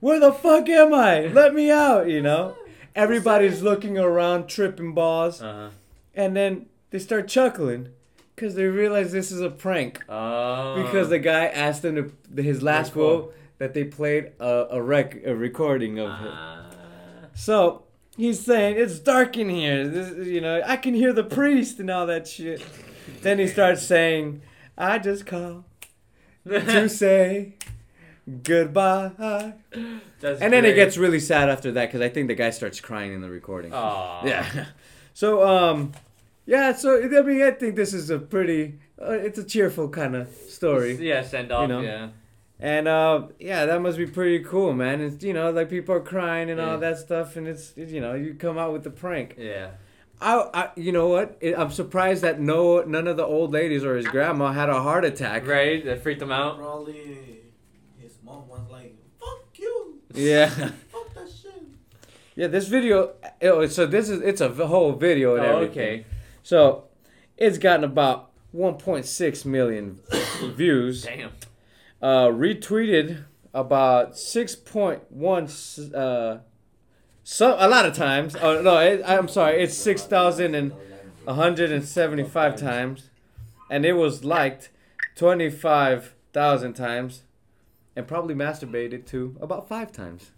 where 0.00 0.18
the 0.18 0.32
fuck 0.32 0.68
am 0.68 0.92
I 0.92 1.26
let 1.26 1.54
me 1.54 1.70
out 1.70 2.08
you 2.08 2.20
know 2.20 2.56
everybody's 2.96 3.62
looking 3.62 3.98
around 3.98 4.48
tripping 4.48 4.94
balls 4.94 5.40
uh-huh. 5.40 5.70
and 6.16 6.36
then 6.36 6.66
they 6.90 6.98
start 6.98 7.28
chuckling 7.28 7.90
because 8.34 8.56
they 8.56 8.64
realize 8.64 9.10
this 9.10 9.32
is 9.32 9.40
a 9.40 9.50
prank. 9.50 10.00
Oh. 10.08 10.80
Because 10.80 11.08
the 11.08 11.18
guy 11.18 11.46
asked 11.46 11.82
them 11.82 12.12
to 12.36 12.42
his 12.42 12.62
last 12.62 12.92
cool. 12.92 13.32
That 13.58 13.74
they 13.74 13.84
played 13.84 14.32
a, 14.40 14.66
a 14.70 14.82
rec 14.82 15.18
a 15.24 15.34
recording 15.34 15.98
of 15.98 16.10
it. 16.10 16.30
Ah. 16.32 16.70
So 17.34 17.84
he's 18.16 18.40
saying 18.44 18.76
it's 18.78 18.98
dark 18.98 19.36
in 19.36 19.48
here. 19.48 19.86
This, 19.86 20.26
you 20.26 20.40
know, 20.40 20.62
I 20.66 20.76
can 20.76 20.94
hear 20.94 21.12
the 21.12 21.24
priest 21.24 21.78
and 21.78 21.90
all 21.90 22.06
that 22.06 22.26
shit. 22.26 22.62
then 23.22 23.38
he 23.38 23.46
starts 23.46 23.82
saying, 23.82 24.42
"I 24.76 24.98
just 24.98 25.26
call 25.26 25.64
to 26.48 26.88
say 26.88 27.54
goodbye." 28.42 29.54
That's 30.20 30.40
And 30.40 30.52
then 30.52 30.64
it 30.64 30.74
gets 30.74 30.96
really 30.96 31.20
sad 31.20 31.48
after 31.48 31.70
that 31.72 31.86
because 31.86 32.00
I 32.00 32.08
think 32.08 32.28
the 32.28 32.34
guy 32.34 32.50
starts 32.50 32.80
crying 32.80 33.12
in 33.12 33.20
the 33.20 33.30
recording. 33.30 33.72
Aw. 33.72 34.26
Yeah. 34.26 34.66
So 35.14 35.44
um, 35.44 35.94
yeah. 36.46 36.72
So 36.74 36.94
I 37.02 37.22
mean, 37.22 37.42
I 37.42 37.50
think 37.50 37.74
this 37.74 37.92
is 37.92 38.08
a 38.08 38.20
pretty. 38.20 38.78
Uh, 39.02 39.10
it's 39.10 39.36
a 39.36 39.42
cheerful 39.42 39.88
kind 39.88 40.14
of 40.14 40.28
story, 40.48 40.94
Yeah, 40.94 41.22
send 41.24 41.50
off. 41.50 41.62
You 41.62 41.68
know? 41.68 41.80
Yeah. 41.80 42.08
And 42.60 42.88
uh, 42.88 43.28
yeah, 43.38 43.66
that 43.66 43.80
must 43.80 43.98
be 43.98 44.06
pretty 44.06 44.44
cool, 44.44 44.72
man. 44.72 45.00
It's 45.00 45.22
you 45.24 45.32
know 45.32 45.50
like 45.50 45.68
people 45.70 45.94
are 45.94 46.00
crying 46.00 46.50
and 46.50 46.58
Yeah. 46.58 46.70
all 46.72 46.78
that 46.78 46.98
stuff, 46.98 47.36
and 47.36 47.46
it's 47.48 47.72
you 47.76 48.00
know 48.00 48.14
you 48.14 48.34
come 48.34 48.58
out 48.58 48.72
with 48.72 48.84
the 48.84 48.90
prank. 48.90 49.34
Yeah. 49.38 49.70
I, 50.20 50.48
I 50.52 50.70
you 50.74 50.90
know 50.90 51.06
what? 51.08 51.36
It, 51.40 51.56
I'm 51.56 51.70
surprised 51.70 52.22
that 52.22 52.40
no 52.40 52.82
none 52.82 53.06
of 53.06 53.16
the 53.16 53.24
old 53.24 53.52
ladies 53.52 53.84
or 53.84 53.96
his 53.96 54.06
grandma 54.08 54.50
had 54.52 54.68
a 54.68 54.82
heart 54.82 55.04
attack. 55.04 55.46
Right. 55.46 55.84
That 55.84 56.02
freaked 56.02 56.18
them 56.20 56.32
out. 56.32 56.58
Probably 56.58 57.40
his 58.00 58.18
mom 58.24 58.48
was 58.48 58.62
like, 58.70 58.96
"Fuck 59.20 59.44
you, 59.58 60.00
Yeah. 60.12 60.48
fuck 60.90 61.14
that 61.14 61.28
shit." 61.30 61.62
Yeah. 62.34 62.48
This 62.48 62.66
video. 62.66 63.12
Oh, 63.42 63.66
so 63.66 63.86
this 63.86 64.08
is 64.08 64.20
it's 64.22 64.40
a 64.40 64.48
whole 64.66 64.92
video 64.94 65.36
and 65.36 65.46
Oh, 65.46 65.54
everything. 65.58 65.70
okay. 66.00 66.06
So 66.42 66.84
it's 67.36 67.58
gotten 67.58 67.84
about 67.84 68.30
1.6 68.52 69.44
million 69.44 70.00
views. 70.56 71.04
Damn. 71.04 71.30
Uh, 72.02 72.26
retweeted 72.28 73.24
about 73.54 74.12
6.1 74.12 75.94
uh, 75.94 76.38
so 77.24 77.56
a 77.58 77.68
lot 77.68 77.84
of 77.84 77.94
times. 77.94 78.36
Oh 78.40 78.62
no 78.62 78.78
it, 78.78 79.02
i'm 79.04 79.28
sorry 79.28 79.62
it's 79.62 79.74
6175 79.74 82.56
times. 82.56 83.10
And 83.70 83.84
it 83.84 83.92
was 83.92 84.24
liked 84.24 84.70
25000 85.16 86.72
times 86.72 87.22
and 87.94 88.06
probably 88.06 88.34
masturbated 88.34 89.04
to 89.06 89.36
about 89.40 89.68
five 89.68 89.92
times. 89.92 90.30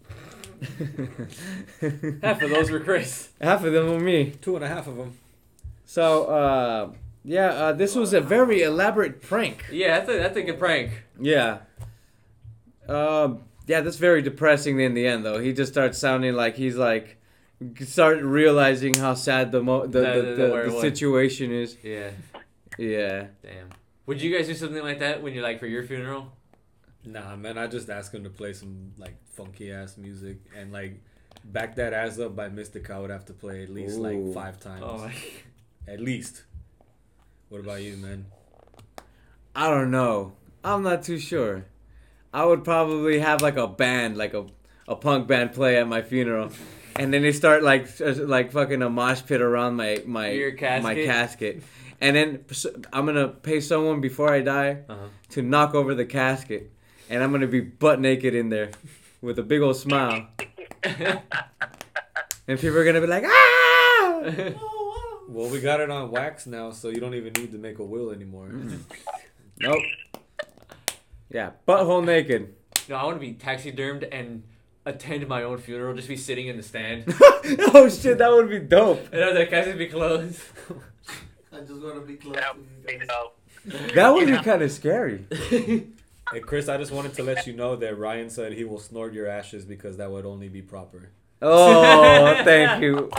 Half 2.22 2.42
of 2.42 2.50
those 2.50 2.70
were 2.70 2.80
Chris. 2.80 3.30
half 3.40 3.64
of 3.64 3.72
them 3.72 3.90
were 3.90 4.00
me. 4.00 4.32
Two 4.42 4.56
and 4.56 4.64
a 4.64 4.68
half 4.68 4.86
of 4.86 4.96
them. 4.96 5.16
so 5.84 6.24
uh, 6.24 6.90
yeah 7.24 7.48
uh, 7.50 7.72
this 7.72 7.94
was 7.94 8.12
a 8.14 8.20
very 8.20 8.62
elaborate 8.62 9.20
prank 9.22 9.64
Yeah, 9.70 9.98
that's 9.98 10.08
a 10.10 10.12
that's 10.18 10.36
a 10.36 10.42
good 10.42 10.58
prank. 10.58 10.90
Yeah. 11.20 11.58
Um. 12.88 13.44
Yeah, 13.66 13.82
that's 13.82 13.98
very 13.98 14.20
depressing 14.22 14.80
in 14.80 14.94
the 14.94 15.06
end, 15.06 15.24
though. 15.24 15.38
He 15.38 15.52
just 15.52 15.70
starts 15.70 15.96
sounding 15.98 16.34
like 16.34 16.56
he's 16.56 16.76
like, 16.76 17.18
start 17.86 18.20
realizing 18.20 18.94
how 18.94 19.14
sad 19.14 19.52
the 19.52 19.62
mo- 19.62 19.86
the, 19.86 20.00
The- 20.00 20.06
the, 20.06 20.22
the- 20.22 20.34
the, 20.46 20.50
where 20.50 20.62
it 20.64 20.68
the 20.70 20.72
was. 20.74 20.82
situation 20.82 21.52
is. 21.52 21.76
Yeah. 21.82 22.10
Yeah. 22.78 23.26
Damn. 23.42 23.68
Would 24.06 24.20
you 24.20 24.36
guys 24.36 24.48
do 24.48 24.54
something 24.54 24.82
like 24.82 24.98
that 25.00 25.22
when 25.22 25.34
you're 25.34 25.42
like 25.44 25.60
for 25.60 25.66
your 25.68 25.84
funeral? 25.84 26.32
Nah, 27.04 27.36
man, 27.36 27.58
I 27.58 27.68
just 27.68 27.88
ask 27.90 28.12
him 28.12 28.24
to 28.24 28.30
play 28.30 28.54
some 28.54 28.92
like 28.98 29.14
funky 29.34 29.70
ass 29.70 29.96
music 29.96 30.38
and 30.58 30.72
like 30.72 31.00
back 31.44 31.76
that 31.76 31.92
ass 31.92 32.18
up 32.18 32.34
by 32.34 32.48
Mystic. 32.48 32.90
I 32.90 32.98
would 32.98 33.10
have 33.10 33.26
to 33.26 33.32
play 33.34 33.62
at 33.62 33.68
least 33.70 33.98
Ooh. 33.98 34.02
like 34.02 34.34
five 34.34 34.58
times. 34.58 34.82
Oh 34.84 34.98
my. 34.98 35.14
At 35.88 36.00
least. 36.00 36.44
What 37.50 37.60
about 37.60 37.82
you, 37.82 37.96
man? 37.96 38.26
I 39.54 39.68
don't 39.68 39.90
know. 39.90 40.32
I'm 40.64 40.82
not 40.82 41.02
too 41.02 41.18
sure. 41.18 41.66
I 42.32 42.44
would 42.44 42.62
probably 42.64 43.18
have 43.18 43.42
like 43.42 43.56
a 43.56 43.66
band, 43.66 44.16
like 44.16 44.34
a 44.34 44.46
a 44.86 44.94
punk 44.96 45.26
band, 45.28 45.52
play 45.52 45.76
at 45.76 45.86
my 45.88 46.02
funeral. 46.02 46.50
and 46.96 47.12
then 47.12 47.22
they 47.22 47.32
start 47.32 47.62
like 47.62 47.88
like 48.00 48.52
fucking 48.52 48.82
a 48.82 48.88
mosh 48.90 49.22
pit 49.26 49.40
around 49.40 49.74
my 49.76 50.02
my 50.06 50.52
casket? 50.56 50.82
my 50.84 50.94
casket, 50.94 51.62
and 52.00 52.14
then 52.16 52.44
I'm 52.92 53.06
gonna 53.06 53.28
pay 53.28 53.60
someone 53.60 54.00
before 54.00 54.32
I 54.32 54.40
die 54.42 54.78
Uh-huh. 54.88 55.08
to 55.30 55.42
knock 55.42 55.74
over 55.74 55.94
the 55.94 56.06
casket, 56.06 56.70
and 57.08 57.22
I'm 57.22 57.32
gonna 57.32 57.46
be 57.48 57.60
butt 57.60 58.00
naked 58.00 58.34
in 58.34 58.48
there 58.48 58.70
with 59.20 59.38
a 59.40 59.42
big 59.42 59.60
old 59.60 59.76
smile, 59.76 60.28
and 60.84 62.58
people 62.60 62.78
are 62.78 62.84
gonna 62.84 63.00
be 63.00 63.06
like, 63.08 63.24
ah! 63.26 64.22
Well, 65.30 65.48
we 65.48 65.60
got 65.60 65.80
it 65.80 65.90
on 65.90 66.10
wax 66.10 66.46
now, 66.46 66.72
so 66.72 66.88
you 66.88 66.98
don't 66.98 67.14
even 67.14 67.32
need 67.34 67.52
to 67.52 67.58
make 67.58 67.78
a 67.78 67.84
will 67.84 68.10
anymore. 68.10 68.48
Mm. 68.48 68.80
Nope. 69.62 69.82
Yeah, 71.30 71.50
butthole 71.68 72.02
naked. 72.02 72.54
no, 72.88 72.96
I 72.96 73.04
want 73.04 73.16
to 73.16 73.20
be 73.20 73.34
taxidermed 73.34 74.04
and 74.04 74.42
attend 74.86 75.28
my 75.28 75.42
own 75.42 75.58
funeral. 75.58 75.94
Just 75.94 76.08
be 76.08 76.16
sitting 76.16 76.46
in 76.46 76.56
the 76.56 76.62
stand, 76.62 77.04
oh 77.74 77.90
shit, 77.90 78.16
that 78.16 78.32
would 78.32 78.48
be 78.48 78.58
dope. 78.58 79.06
and 79.12 79.20
have 79.22 79.34
the 79.34 79.44
casket 79.44 79.76
be 79.76 79.88
closed. 79.88 80.40
I 81.52 81.60
just 81.60 81.82
want 81.82 81.96
to 81.96 82.00
be 82.06 82.16
close 82.16 82.36
That 82.36 82.56
would 82.56 82.86
be 82.86 82.96
guys. 82.96 83.92
That 83.94 84.14
would 84.14 84.26
be 84.28 84.38
kind 84.38 84.62
of 84.62 84.72
scary. 84.72 85.26
Hey, 85.50 86.40
Chris, 86.40 86.68
I 86.70 86.78
just 86.78 86.90
wanted 86.92 87.12
to 87.14 87.22
let 87.22 87.46
you 87.46 87.52
know 87.52 87.76
that 87.76 87.98
Ryan 87.98 88.30
said 88.30 88.54
he 88.54 88.64
will 88.64 88.78
snort 88.78 89.12
your 89.12 89.26
ashes 89.26 89.66
because 89.66 89.98
that 89.98 90.10
would 90.10 90.24
only 90.24 90.48
be 90.48 90.62
proper. 90.62 91.10
Oh, 91.42 92.40
thank 92.44 92.82
you. 92.82 93.10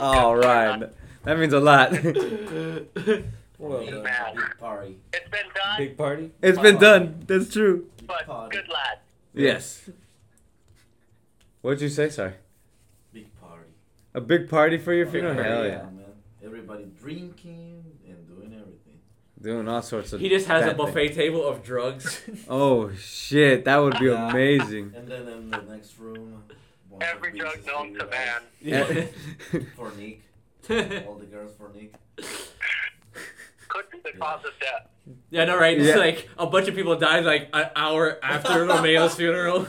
All 0.00 0.34
right, 0.34 0.90
that 1.26 1.38
means 1.38 1.52
a 1.52 1.60
lot. 1.60 1.92
Well 3.58 3.86
done. 3.86 4.02
Big 4.36 4.58
party. 4.58 4.98
It's 5.14 5.30
been 5.30 5.46
done, 5.54 5.78
Big 5.78 5.96
party? 5.96 6.30
It's 6.42 6.58
been 6.58 6.76
done. 6.78 7.24
That's 7.26 7.50
true. 7.50 7.86
But 8.06 8.26
good 8.50 8.68
lad. 8.68 8.98
Yes. 9.32 9.88
What'd 11.62 11.80
you 11.80 11.88
say? 11.88 12.10
Sorry. 12.10 12.34
Big 13.14 13.34
party. 13.40 13.70
A 14.12 14.20
big 14.20 14.50
party 14.50 14.76
for 14.76 14.92
your 14.92 15.06
Big 15.06 15.12
funeral? 15.22 15.42
Hell 15.42 15.64
yeah, 15.64 15.70
yeah. 15.70 15.82
man. 15.84 16.04
Everybody 16.44 16.84
drinking 17.00 17.82
and 18.06 18.28
doing 18.28 18.52
everything. 18.52 19.00
Doing 19.40 19.66
all 19.68 19.80
sorts 19.80 20.12
of. 20.12 20.20
he 20.20 20.28
just 20.28 20.46
has 20.48 20.66
a 20.70 20.74
buffet 20.74 21.06
things. 21.08 21.16
table 21.16 21.48
of 21.48 21.62
drugs. 21.64 22.20
Oh 22.50 22.92
shit, 22.94 23.64
that 23.64 23.78
would 23.78 23.98
be 23.98 24.04
Yeah. 24.06 24.30
amazing. 24.32 24.92
And 24.94 25.08
then 25.08 25.26
in 25.28 25.50
the 25.50 25.62
next 25.62 25.98
room, 25.98 26.42
Every 27.00 27.38
drug 27.38 27.66
known 27.66 27.94
to 27.94 28.06
man. 28.06 28.40
yeah. 28.60 28.84
guys. 28.92 29.08
For 30.66 30.74
Nick. 30.74 31.06
All 31.06 31.14
the 31.16 31.26
girls 31.26 31.52
for 31.56 31.70
Nick. 31.74 31.94
Could 33.68 33.90
be 33.90 33.98
the 34.04 34.18
cause 34.18 34.44
of 34.44 34.52
death. 34.60 34.88
Yeah, 35.30 35.44
no, 35.44 35.56
right? 35.58 35.76
It's 35.78 35.88
Yeah. 35.88 35.96
like 35.96 36.28
a 36.38 36.46
bunch 36.46 36.68
of 36.68 36.74
people 36.74 36.96
died 36.96 37.24
like 37.24 37.48
an 37.52 37.70
hour 37.76 38.18
after 38.22 38.64
Romeo's 38.66 39.14
funeral. 39.14 39.66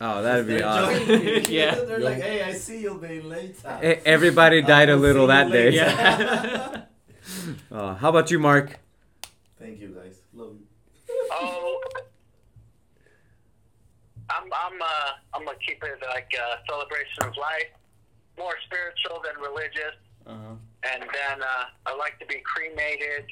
oh, 0.00 0.22
that'd 0.22 0.46
be 0.46 0.56
They're 0.56 0.66
awesome. 0.66 1.06
joking. 1.06 1.44
Yeah. 1.52 1.74
They're 1.74 2.00
like, 2.00 2.20
hey, 2.22 2.42
I 2.42 2.52
see 2.54 2.80
you 2.82 2.98
being 2.98 3.28
late. 3.28 3.56
E- 3.82 4.00
Everybody 4.04 4.62
died 4.62 4.88
a 4.88 4.92
I 4.92 4.94
will 4.94 5.02
little 5.02 5.26
see 5.28 5.32
you 5.32 5.44
that 5.44 5.52
day. 5.52 5.70
later. 5.70 5.76
Yeah. 5.76 6.82
Uh, 7.72 7.92
how 7.96 8.10
about 8.10 8.30
you, 8.30 8.38
Mark? 8.38 8.78
Thank 9.58 9.80
you, 9.80 9.88
guys. 9.88 10.20
Love 10.32 10.52
you. 10.54 10.66
Oh, 11.32 11.80
I'm 14.30 14.44
I'm 14.44 14.80
uh 14.80 14.86
I'm 15.34 15.44
gonna 15.44 15.58
keep 15.66 15.82
it 15.82 15.98
like 16.08 16.30
uh, 16.40 16.56
celebration 16.68 17.22
of 17.24 17.36
life, 17.36 17.70
more 18.38 18.54
spiritual 18.66 19.22
than 19.24 19.40
religious, 19.42 19.94
Uh-huh. 20.26 20.54
and 20.92 21.02
then 21.02 21.42
uh, 21.42 21.64
I 21.86 21.96
like 21.96 22.18
to 22.20 22.26
be 22.26 22.40
cremated 22.44 23.24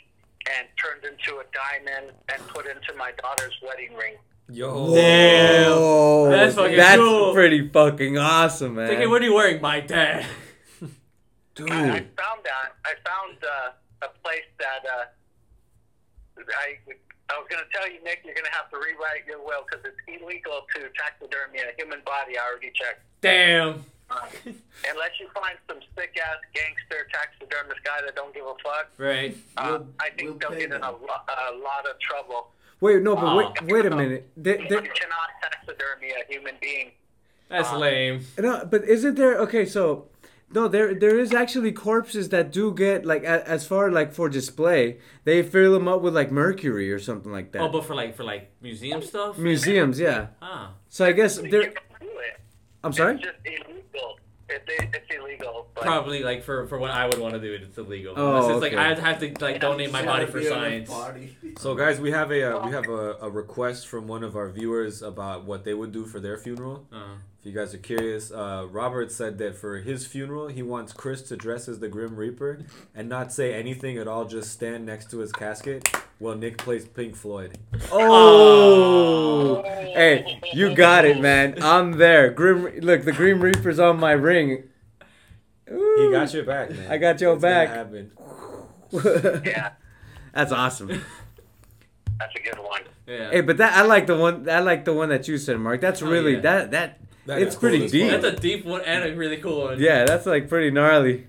and 0.56 0.68
turned 0.82 1.04
into 1.04 1.40
a 1.40 1.44
diamond 1.52 2.12
and 2.32 2.46
put 2.48 2.66
into 2.66 2.92
my 2.96 3.12
daughter's 3.22 3.54
wedding 3.62 3.94
ring. 3.96 4.14
Yo. 4.50 4.94
Damn. 4.94 5.70
Whoa, 5.72 6.30
That's 6.30 6.54
fucking 6.54 6.76
that's 6.76 6.98
cool. 7.00 7.32
pretty 7.32 7.66
fucking 7.68 8.18
awesome, 8.18 8.74
man. 8.74 8.84
It's 8.84 8.90
like, 8.90 8.98
hey, 8.98 9.06
what 9.06 9.22
are 9.22 9.24
you 9.24 9.34
wearing? 9.34 9.60
My 9.62 9.80
dad. 9.80 10.26
Dude. 11.54 11.70
I, 11.70 11.84
I 11.84 12.00
found 12.18 12.40
that 12.44 12.74
I 12.84 12.92
found 13.08 13.38
uh, 13.42 13.70
a 14.02 14.08
place 14.22 14.44
that 14.58 14.82
uh, 14.84 15.04
I 16.38 16.76
I 17.30 17.38
was 17.38 17.46
gonna 17.50 17.62
tell 17.72 17.90
you, 17.90 18.02
Nick, 18.04 18.20
you're 18.24 18.34
gonna 18.34 18.52
have 18.52 18.68
to 18.70 18.76
rewrite 18.76 19.24
your 19.26 19.38
will 19.42 19.64
because 19.64 19.84
it's 19.86 19.96
illegal 20.20 20.66
to 20.74 20.80
taxidermy 20.98 21.60
a 21.60 21.72
human 21.78 22.00
body. 22.04 22.36
I 22.36 22.42
already 22.50 22.70
checked. 22.74 23.00
Damn. 23.22 23.84
Uh, 24.10 24.16
unless 24.90 25.10
you 25.18 25.26
find 25.34 25.56
some 25.68 25.78
sick 25.96 26.14
ass 26.22 26.36
gangster 26.54 27.08
taxidermist 27.12 27.82
guy 27.84 28.00
that 28.04 28.14
don't 28.14 28.34
give 28.34 28.44
a 28.44 28.54
fuck, 28.62 28.90
Right. 28.98 29.36
uh, 29.56 29.66
We'll- 29.78 29.88
I 30.00 30.10
think 30.10 30.28
we'll 30.30 30.38
they'll 30.38 30.50
pay 30.50 30.58
get 30.66 30.72
in 30.72 30.82
a, 30.82 30.90
lo- 30.90 30.98
a 31.00 31.56
lot 31.56 31.86
of 31.90 31.98
trouble. 32.00 32.50
Wait, 32.80 33.02
no, 33.02 33.14
but 33.16 33.24
Wow. 33.24 33.36
wait, 33.38 33.62
wait 33.72 33.86
a 33.86 33.90
minute. 33.96 34.28
There, 34.36 34.60
You 34.60 34.68
there, 34.68 34.82
cannot 34.82 35.28
taxidermy 35.42 36.10
a 36.10 36.30
human 36.32 36.56
being. 36.60 36.90
That's 37.48 37.70
Uh, 37.72 37.78
lame. 37.78 38.26
no, 38.38 38.64
but 38.70 38.84
isn't 38.84 39.14
there? 39.14 39.36
Okay, 39.38 39.64
so 39.64 40.08
no, 40.52 40.68
there 40.68 40.92
there 40.94 41.18
is 41.18 41.32
actually 41.32 41.72
corpses 41.72 42.28
that 42.28 42.50
do 42.52 42.72
get 42.74 43.06
like 43.06 43.22
a, 43.24 43.46
as 43.48 43.66
far 43.66 43.90
like 43.90 44.12
for 44.12 44.28
display. 44.28 44.98
They 45.24 45.42
fill 45.42 45.72
them 45.72 45.88
up 45.88 46.02
with 46.02 46.14
like 46.14 46.30
mercury 46.30 46.92
or 46.92 46.98
something 46.98 47.32
like 47.32 47.52
that. 47.52 47.62
Oh, 47.62 47.68
but 47.68 47.84
for 47.86 47.94
like 47.94 48.14
for 48.16 48.24
like 48.24 48.50
museum 48.60 49.00
stuff. 49.02 49.38
Museums, 49.38 49.98
yeah. 49.98 50.26
Ah. 50.42 50.72
So 50.90 51.04
I 51.06 51.12
guess 51.12 51.38
You 51.42 51.50
there. 51.50 51.62
can 51.70 51.74
do 52.00 52.18
it. 52.18 52.38
I'm 52.82 52.92
sorry. 52.92 53.14
It's 53.14 53.24
just 53.24 53.36
illegal. 53.44 53.73
It, 54.48 54.62
it, 54.68 54.88
it's 54.92 55.14
illegal. 55.14 55.68
But 55.74 55.84
Probably 55.84 56.22
like 56.22 56.42
for 56.42 56.66
for 56.66 56.78
what 56.78 56.90
I 56.90 57.06
would 57.06 57.18
want 57.18 57.34
to 57.34 57.40
do 57.40 57.52
it, 57.54 57.62
it's 57.62 57.78
illegal. 57.78 58.14
Oh, 58.16 58.36
Unless 58.36 58.52
it's 58.52 58.62
like. 58.62 58.74
I'd 58.74 58.98
have 58.98 59.18
to 59.20 59.34
like 59.40 59.60
donate 59.60 59.90
my 59.90 60.04
body 60.04 60.26
for 60.26 60.38
Be 60.38 60.46
at 60.46 60.52
a 60.52 60.54
science. 60.54 60.90
Party. 60.90 61.36
So 61.58 61.74
guys, 61.74 62.00
we 62.00 62.10
have 62.10 62.30
a 62.30 62.56
uh, 62.58 62.66
we 62.66 62.72
have 62.72 62.88
a, 62.88 63.16
a 63.22 63.30
request 63.30 63.86
from 63.86 64.06
one 64.06 64.22
of 64.22 64.36
our 64.36 64.50
viewers 64.50 65.02
about 65.02 65.44
what 65.44 65.64
they 65.64 65.74
would 65.74 65.92
do 65.92 66.04
for 66.04 66.20
their 66.20 66.36
funeral. 66.36 66.86
Uh, 66.92 67.16
If 67.44 67.52
you 67.52 67.58
guys 67.60 67.74
are 67.74 67.78
curious, 67.78 68.30
uh, 68.32 68.66
Robert 68.70 69.12
said 69.12 69.36
that 69.36 69.54
for 69.54 69.76
his 69.76 70.06
funeral, 70.06 70.48
he 70.48 70.62
wants 70.62 70.94
Chris 70.94 71.20
to 71.28 71.36
dress 71.36 71.68
as 71.68 71.78
the 71.78 71.88
Grim 71.88 72.16
Reaper 72.16 72.60
and 72.94 73.06
not 73.06 73.34
say 73.34 73.52
anything 73.52 73.98
at 73.98 74.08
all, 74.08 74.24
just 74.24 74.50
stand 74.50 74.86
next 74.86 75.10
to 75.10 75.18
his 75.18 75.30
casket 75.30 75.86
while 76.18 76.34
Nick 76.36 76.56
plays 76.56 76.86
Pink 76.86 77.14
Floyd. 77.14 77.58
Oh, 77.92 79.62
hey, 79.62 80.40
you 80.54 80.74
got 80.74 81.04
it, 81.04 81.20
man. 81.20 81.62
I'm 81.62 81.92
there. 81.92 82.30
Grim, 82.30 82.80
look, 82.80 83.04
the 83.04 83.12
Grim 83.12 83.40
Reaper's 83.40 83.78
on 83.78 84.00
my 84.00 84.12
ring. 84.12 84.64
He 85.68 86.10
got 86.10 86.32
your 86.32 86.44
back, 86.44 86.70
man. 86.70 86.90
I 86.90 86.96
got 86.96 87.20
your 87.20 87.34
It's 87.34 87.42
gonna 87.42 87.54
back. 87.54 87.68
happen. 87.68 88.10
yeah, 89.44 89.72
That's 90.32 90.50
awesome. 90.52 90.88
that's 92.18 92.34
a 92.36 92.40
good 92.40 92.58
one. 92.58 92.82
yeah. 93.06 93.30
Hey, 93.32 93.40
but 93.42 93.58
that 93.58 93.76
I 93.76 93.82
like 93.82 94.06
the 94.06 94.16
one. 94.16 94.48
I 94.48 94.60
like 94.60 94.86
the 94.86 94.94
one 94.94 95.10
that 95.10 95.28
you 95.28 95.36
said, 95.36 95.58
Mark. 95.58 95.82
That's 95.82 96.00
Oh, 96.02 96.06
really 96.08 96.34
yeah. 96.36 96.40
that 96.40 96.70
that. 96.70 97.00
That 97.26 97.40
It's 97.40 97.56
pretty 97.56 97.78
cool 97.80 97.88
deep. 97.88 98.10
fuck. 98.12 98.20
That's 98.22 98.36
a 98.36 98.40
deep 98.40 98.64
one 98.66 98.82
and 98.82 99.04
a 99.04 99.16
really 99.16 99.38
cool 99.38 99.62
one. 99.64 99.80
Yeah, 99.80 100.04
that's 100.04 100.26
like 100.26 100.48
pretty 100.48 100.70
gnarly. 100.70 101.26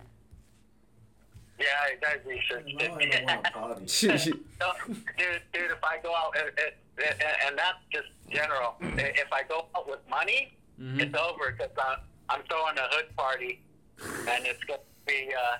Yeah, 1.58 1.65
you 1.89 1.97
guys 2.01 2.19
researched 2.25 2.75
I 2.81 2.88
don't 2.88 3.01
it. 3.01 3.25
want 3.25 3.45
to 3.45 3.51
party. 3.51 3.88
She- 3.88 4.17
she- 4.17 4.31
No, 4.60 4.71
dude, 4.88 5.41
dude, 5.53 5.71
if 5.71 5.84
I 5.84 5.97
go 6.03 6.13
out, 6.13 6.36
it, 6.36 6.53
it, 6.58 6.77
it, 6.97 7.17
and 7.47 7.58
that's 7.58 7.77
just 7.93 8.08
general. 8.29 8.75
If 8.81 9.31
I 9.31 9.43
go 9.43 9.67
out 9.75 9.88
with 9.89 9.99
money, 10.10 10.58
Mhm. 10.79 10.99
it's 11.01 11.15
over 11.17 11.51
because 11.51 11.71
I'm, 11.81 11.99
I'm 12.29 12.41
throwing 12.49 12.77
a 12.77 12.88
hood 12.91 13.15
party, 13.15 13.62
and 14.03 14.45
it's 14.45 14.62
going 14.65 14.79
to 14.81 14.86
be 15.08 15.34
uh, 15.34 15.58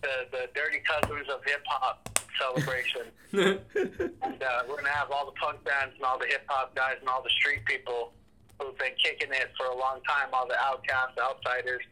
the 0.00 0.26
the 0.32 0.48
dirty 0.54 0.78
cousins 0.88 1.28
of 1.28 1.44
hip 1.44 1.62
hop 1.66 2.18
celebration. 2.38 3.02
and 3.32 4.42
uh, 4.42 4.62
we're 4.68 4.76
gonna 4.76 4.88
have 4.88 5.10
all 5.10 5.26
the 5.26 5.32
punk 5.32 5.62
bands 5.64 5.94
and 5.96 6.04
all 6.04 6.18
the 6.18 6.26
hip 6.26 6.44
hop 6.48 6.74
guys 6.74 6.96
and 7.00 7.08
all 7.10 7.22
the 7.22 7.30
street 7.30 7.62
people 7.66 8.12
who've 8.60 8.76
been 8.78 8.92
kicking 9.02 9.30
it 9.32 9.50
for 9.56 9.66
a 9.66 9.76
long 9.76 10.00
time, 10.08 10.28
all 10.32 10.46
the 10.48 10.56
outcasts, 10.58 11.18
outsiders, 11.20 11.82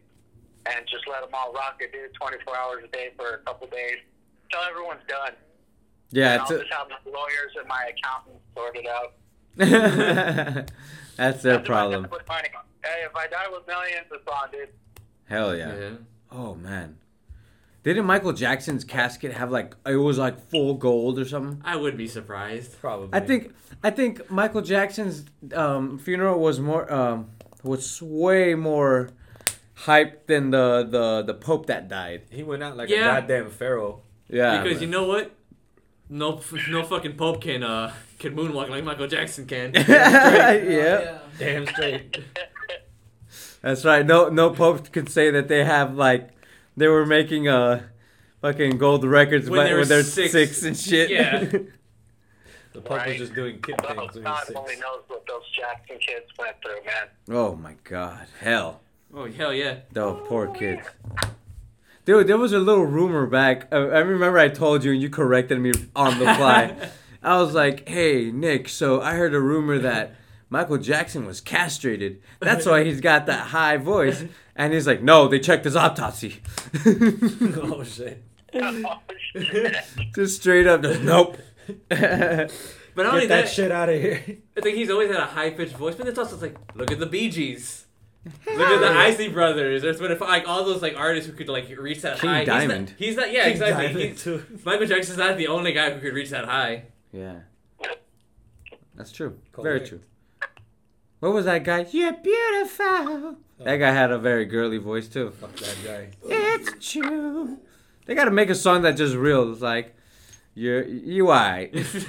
and 0.66 0.86
just 0.88 1.06
let 1.08 1.20
them 1.22 1.30
all 1.34 1.52
rock 1.52 1.76
it, 1.80 1.92
dude, 1.92 2.12
24 2.14 2.56
hours 2.56 2.84
a 2.84 2.88
day 2.88 3.10
for 3.16 3.34
a 3.34 3.38
couple 3.38 3.66
days 3.68 3.98
till 4.50 4.60
everyone's 4.62 5.02
done. 5.08 5.32
yeah, 6.10 6.32
And 6.34 6.42
it's 6.42 6.50
I'll 6.50 6.56
a, 6.56 6.60
just 6.60 6.72
have 6.72 6.88
my 6.88 7.10
lawyers 7.10 7.52
and 7.58 7.68
my 7.68 7.90
accountants 7.92 8.44
sort 8.56 8.76
it 8.76 8.86
out. 8.86 9.14
that's 11.16 11.42
their 11.42 11.56
That's 11.58 11.66
problem. 11.66 12.02
what 12.04 12.12
I 12.12 12.16
put 12.18 12.28
money. 12.28 12.48
Hey, 12.84 13.04
if 13.04 13.14
I 13.16 13.26
die 13.28 13.46
with 13.50 13.66
millions, 13.66 14.06
it's 14.10 14.26
on, 14.26 14.50
dude. 14.50 14.68
Hell 15.28 15.56
yeah. 15.56 15.74
Yeah. 15.76 15.90
Oh 16.30 16.54
man. 16.54 16.98
Didn't 17.82 18.04
Michael 18.06 18.32
Jackson's 18.32 18.82
casket 18.84 19.32
have 19.32 19.50
like 19.50 19.74
it 19.86 19.96
was 19.96 20.18
like 20.18 20.38
full 20.50 20.74
gold 20.74 21.18
or 21.18 21.24
something? 21.24 21.60
I 21.64 21.76
would 21.76 21.96
be 21.96 22.08
surprised. 22.08 22.80
Probably. 22.80 23.10
I 23.12 23.20
think 23.20 23.54
I 23.84 23.90
think 23.90 24.30
Michael 24.30 24.62
Jackson's 24.62 25.24
um, 25.54 25.98
funeral 25.98 26.40
was 26.40 26.58
more 26.58 26.90
um, 26.92 27.28
was 27.62 28.00
way 28.02 28.54
more 28.54 29.10
hyped 29.84 30.26
than 30.26 30.50
the, 30.50 30.86
the 30.90 31.22
the 31.22 31.34
Pope 31.34 31.66
that 31.66 31.86
died. 31.88 32.22
he 32.30 32.42
went 32.42 32.62
out 32.62 32.76
like 32.76 32.88
Yeah. 32.88 33.18
a 33.18 33.20
goddamn 33.20 33.50
pharaoh. 33.50 34.00
Yeah. 34.28 34.62
because 34.62 34.80
you 34.80 34.88
know 34.88 35.04
what? 35.06 35.32
No, 36.08 36.40
no 36.70 36.82
fucking 36.84 37.16
pope 37.16 37.40
can 37.42 37.62
uh 37.62 37.92
can 38.18 38.34
moonwalk 38.36 38.68
like 38.70 38.84
Michael 38.84 39.06
Jackson 39.06 39.46
can. 39.46 39.72
yeah. 39.74 41.18
Damn 41.38 41.66
straight. 41.66 42.18
That's 43.62 43.84
right. 43.84 44.04
No 44.04 44.28
no 44.28 44.50
Pope 44.50 44.92
can 44.92 45.06
say 45.06 45.30
that 45.30 45.48
they 45.48 45.64
have 45.64 45.94
like 45.96 46.28
they 46.76 46.88
were 46.88 47.06
making 47.06 47.48
uh 47.48 47.82
fucking 48.42 48.76
gold 48.78 49.04
records 49.04 49.48
When 49.48 49.60
but 49.60 49.64
they 49.64 49.72
were 49.72 49.80
when 49.80 49.88
they're 49.88 50.02
six. 50.02 50.32
six. 50.32 50.62
and 50.62 50.76
shit. 50.76 51.10
Yeah. 51.10 51.52
The 52.74 52.80
Pope 52.80 53.06
was 53.06 53.16
just 53.16 53.34
doing 53.34 53.62
kid 53.62 53.76
Well, 53.82 53.94
things 53.96 54.14
when 54.16 54.24
God 54.24 54.42
only 54.56 54.74
knows 54.76 55.02
what 55.06 55.24
those 55.28 55.48
Jackson 55.56 55.96
kids 55.98 56.26
went 56.38 56.56
through, 56.60 56.84
man. 56.84 57.06
oh 57.30 57.54
my 57.54 57.76
god. 57.84 58.26
Hell. 58.40 58.80
Oh 59.14 59.30
hell 59.30 59.54
yeah! 59.54 59.76
Oh, 59.96 60.14
poor 60.26 60.48
kids. 60.48 60.82
Dude, 62.04 62.26
there 62.26 62.36
was 62.36 62.52
a 62.52 62.58
little 62.58 62.84
rumor 62.84 63.26
back. 63.26 63.68
uh, 63.72 63.76
I 63.76 64.00
remember 64.00 64.38
I 64.38 64.48
told 64.48 64.82
you 64.84 64.92
and 64.92 65.00
you 65.00 65.08
corrected 65.08 65.60
me 65.60 65.72
on 65.94 66.18
the 66.18 66.24
fly. 66.34 66.74
I 67.22 67.40
was 67.40 67.54
like, 67.54 67.88
hey, 67.88 68.30
Nick, 68.32 68.68
so 68.68 69.00
I 69.00 69.14
heard 69.14 69.34
a 69.34 69.40
rumor 69.40 69.78
that 69.78 70.16
Michael 70.50 70.76
Jackson 70.78 71.24
was 71.26 71.40
castrated. 71.40 72.20
That's 72.40 72.66
why 72.66 72.84
he's 72.84 73.00
got 73.00 73.24
that 73.26 73.46
high 73.46 73.76
voice. 73.78 74.24
And 74.56 74.72
he's 74.74 74.86
like, 74.86 75.00
no, 75.02 75.26
they 75.28 75.38
checked 75.38 75.64
his 75.64 75.76
autopsy. 75.76 76.42
oh 76.86 77.82
shit. 77.84 78.22
Oh, 78.56 79.00
shit. 79.34 79.74
Just 80.14 80.40
straight 80.40 80.68
up, 80.68 80.82
just, 80.82 81.02
nope. 81.02 81.38
But 82.96 83.02
not 83.06 83.14
only 83.14 83.22
Get 83.26 83.28
that 83.30 83.44
that, 83.46 83.48
shit 83.52 83.72
out 83.72 83.88
of 83.88 84.00
here. 84.00 84.22
I 84.56 84.60
think 84.60 84.76
he's 84.76 84.88
always 84.88 85.10
had 85.10 85.18
a 85.18 85.26
high 85.26 85.50
pitched 85.50 85.74
voice. 85.76 85.96
But 85.96 86.06
it's 86.06 86.18
also 86.18 86.36
like, 86.36 86.56
look 86.76 86.92
at 86.92 87.00
the 87.00 87.06
Bee 87.06 87.28
Gees. 87.28 87.86
Look 88.46 88.68
at 88.68 88.80
the 88.80 88.88
Isley 88.88 89.28
Brothers. 89.28 89.82
There's 89.82 89.98
been 90.00 90.10
a, 90.12 90.14
like 90.24 90.48
all 90.48 90.64
those 90.64 90.80
like 90.80 90.96
artists 90.96 91.28
who 91.28 91.36
could 91.36 91.48
like 91.48 91.68
reach 91.76 92.00
that 92.02 92.20
King 92.20 92.30
high. 92.30 92.38
He's 92.60 92.68
not- 92.68 92.90
He's 92.96 93.16
not. 93.16 93.30
yeah, 93.32 93.42
King 93.44 93.52
exactly. 93.52 93.86
Diamond, 93.88 94.00
He's- 94.02 94.22
too. 94.22 94.44
Michael 94.64 94.86
Jackson's 94.86 95.18
not 95.18 95.36
the 95.36 95.48
only 95.48 95.72
guy 95.72 95.90
who 95.90 96.00
could 96.00 96.14
reach 96.14 96.30
that 96.30 96.46
high. 96.46 96.84
yeah. 97.12 97.40
That's 98.94 99.10
true. 99.12 99.38
Correct. 99.52 99.64
Very 99.64 99.80
true. 99.80 100.00
What 101.20 101.32
was 101.34 101.44
that 101.46 101.64
guy? 101.64 101.86
You're 101.90 102.12
beautiful. 102.12 102.84
Oh. 102.86 103.36
That 103.58 103.76
guy 103.76 103.90
had 103.90 104.10
a 104.10 104.18
very 104.18 104.44
girly 104.44 104.78
voice, 104.78 105.08
too. 105.08 105.30
Fuck 105.32 105.56
that 105.56 105.76
guy. 105.84 106.10
It's 106.24 106.92
true. 106.92 107.58
They 108.06 108.14
gotta 108.14 108.30
make 108.30 108.50
a 108.50 108.54
song 108.54 108.82
that 108.82 108.92
just 108.96 109.16
real. 109.16 109.50
It's 109.52 109.60
like, 109.60 109.93
you're 110.54 110.84
you 110.86 111.28
alright. 111.30 111.72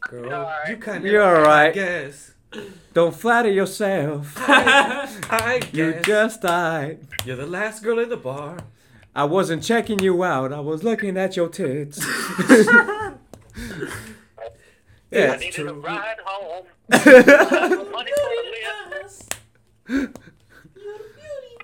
Girl, 0.00 0.32
Alright. 0.32 0.68
you 0.70 0.76
kind 0.76 1.04
of. 1.04 1.10
You're 1.10 1.22
alright. 1.22 1.74
Guess. 1.74 2.32
Don't 2.94 3.14
flatter 3.14 3.50
yourself. 3.50 4.34
I 4.38 5.58
guess 5.60 5.68
You 5.72 5.92
guess. 5.92 6.04
just 6.04 6.44
alright. 6.44 6.98
You're 7.24 7.36
the 7.36 7.46
last 7.46 7.82
girl 7.82 7.98
in 8.00 8.08
the 8.08 8.16
bar. 8.16 8.58
I 9.14 9.24
wasn't 9.24 9.62
checking 9.62 9.98
you 10.00 10.22
out. 10.24 10.52
I 10.52 10.60
was 10.60 10.82
looking 10.84 11.16
at 11.16 11.36
your 11.36 11.48
tits. 11.48 12.00
I 12.02 13.14
yeah. 15.10 15.36
needed 15.36 15.66
a 15.66 15.74
ride 15.74 16.16
home. 16.24 16.66
Money 16.90 17.02
for 17.02 18.28
the 18.36 18.44
lift. 18.92 19.36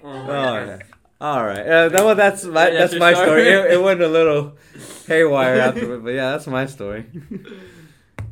Oh 0.05 0.27
yeah. 0.29 0.79
All 1.21 1.45
right. 1.45 1.67
Uh, 1.67 1.89
that, 1.89 2.05
well, 2.05 2.15
that's 2.15 2.45
my 2.45 2.69
Yeah, 2.69 2.79
that's 2.81 2.95
my 2.97 3.13
story. 3.15 3.45
story. 3.45 3.49
It, 3.49 3.73
it 3.75 3.83
went 3.83 4.03
a 4.03 4.09
little 4.09 4.57
haywire 5.07 5.61
afterward, 5.61 6.05
but 6.05 6.11
yeah, 6.11 6.33
that's 6.33 6.47
my 6.47 6.67
story. 6.67 7.07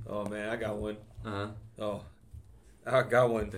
Oh 0.07 0.27
man, 0.27 0.49
I 0.51 0.57
got 0.57 0.77
one. 0.77 0.97
uh-huh. 1.25 1.47
Oh, 1.79 2.01
I 2.87 3.03
got 3.03 3.31
one. 3.31 3.51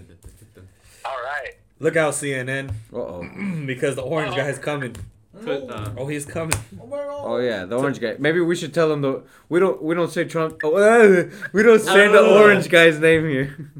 All 1.04 1.16
right. 1.24 1.52
Look 1.80 1.96
out, 1.96 2.14
CNN, 2.14 2.70
Uh 2.92 2.96
oh. 2.96 3.28
because 3.66 3.96
the 3.96 4.02
orange 4.02 4.34
guy's 4.36 4.58
coming. 4.58 4.96
Put, 5.44 5.68
uh, 5.68 5.90
Oh, 5.98 6.06
he's 6.06 6.24
coming. 6.24 6.54
Oh 6.80 7.38
yeah, 7.38 7.66
the 7.66 7.76
orange 7.76 8.00
guy. 8.00 8.14
Maybe 8.18 8.40
we 8.40 8.56
should 8.56 8.72
tell 8.72 8.90
him 8.90 9.02
the 9.02 9.22
we 9.50 9.60
don't 9.60 9.82
we 9.82 9.94
don't 9.94 10.10
say 10.10 10.24
Trump. 10.24 10.60
Oh, 10.64 10.76
uh, 10.76 11.28
we 11.52 11.62
don't 11.62 11.80
say 11.80 12.08
the 12.08 12.20
Oh. 12.20 12.38
orange 12.42 12.70
guy's 12.70 12.98
name 12.98 13.28
here. 13.28 13.70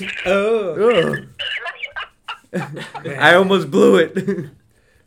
Oh. 0.24 1.18
Ugh. 2.54 2.62
I 3.18 3.34
almost 3.34 3.70
blew 3.70 3.96
it. 3.96 4.16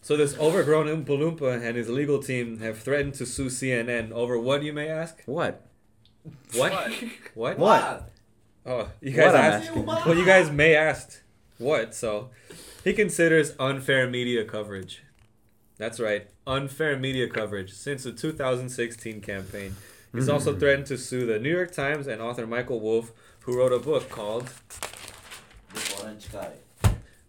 So 0.03 0.17
this 0.17 0.37
overgrown 0.37 0.87
Oompa 0.87 1.17
Loompa 1.17 1.65
and 1.65 1.77
his 1.77 1.87
legal 1.87 2.21
team 2.21 2.59
have 2.59 2.77
threatened 2.77 3.13
to 3.15 3.25
sue 3.25 3.45
CNN 3.45 4.11
over 4.11 4.37
what 4.37 4.61
you 4.61 4.73
may 4.73 4.89
ask? 4.89 5.23
what? 5.25 5.65
What? 6.53 6.73
What? 7.33 7.57
What? 7.57 8.11
Oh, 8.65 8.89
you 8.99 9.11
guys 9.11 9.27
What 9.27 9.35
I'm 9.35 9.53
asked. 9.53 9.67
asking. 9.69 9.85
Well, 9.85 10.17
you 10.17 10.25
guys 10.25 10.51
may 10.51 10.75
ask 10.75 11.23
what. 11.57 11.95
So 11.95 12.31
he 12.83 12.91
considers 12.91 13.53
unfair 13.57 14.09
media 14.09 14.43
coverage. 14.43 15.03
That's 15.77 16.01
right, 16.01 16.27
unfair 16.45 16.99
media 16.99 17.29
coverage 17.29 17.71
since 17.71 18.03
the 18.03 18.11
2016 18.11 19.21
campaign. 19.21 19.77
He's 20.13 20.27
also 20.27 20.51
hmm. 20.51 20.59
threatened 20.59 20.87
to 20.87 20.97
sue 20.97 21.25
the 21.25 21.39
New 21.39 21.49
York 21.49 21.71
Times 21.71 22.07
and 22.07 22.21
author 22.21 22.45
Michael 22.45 22.81
Wolff, 22.81 23.13
who 23.41 23.57
wrote 23.57 23.71
a 23.71 23.79
book 23.79 24.09
called 24.09 24.49
The 25.73 26.01
orange 26.01 26.29
guy. 26.29 26.51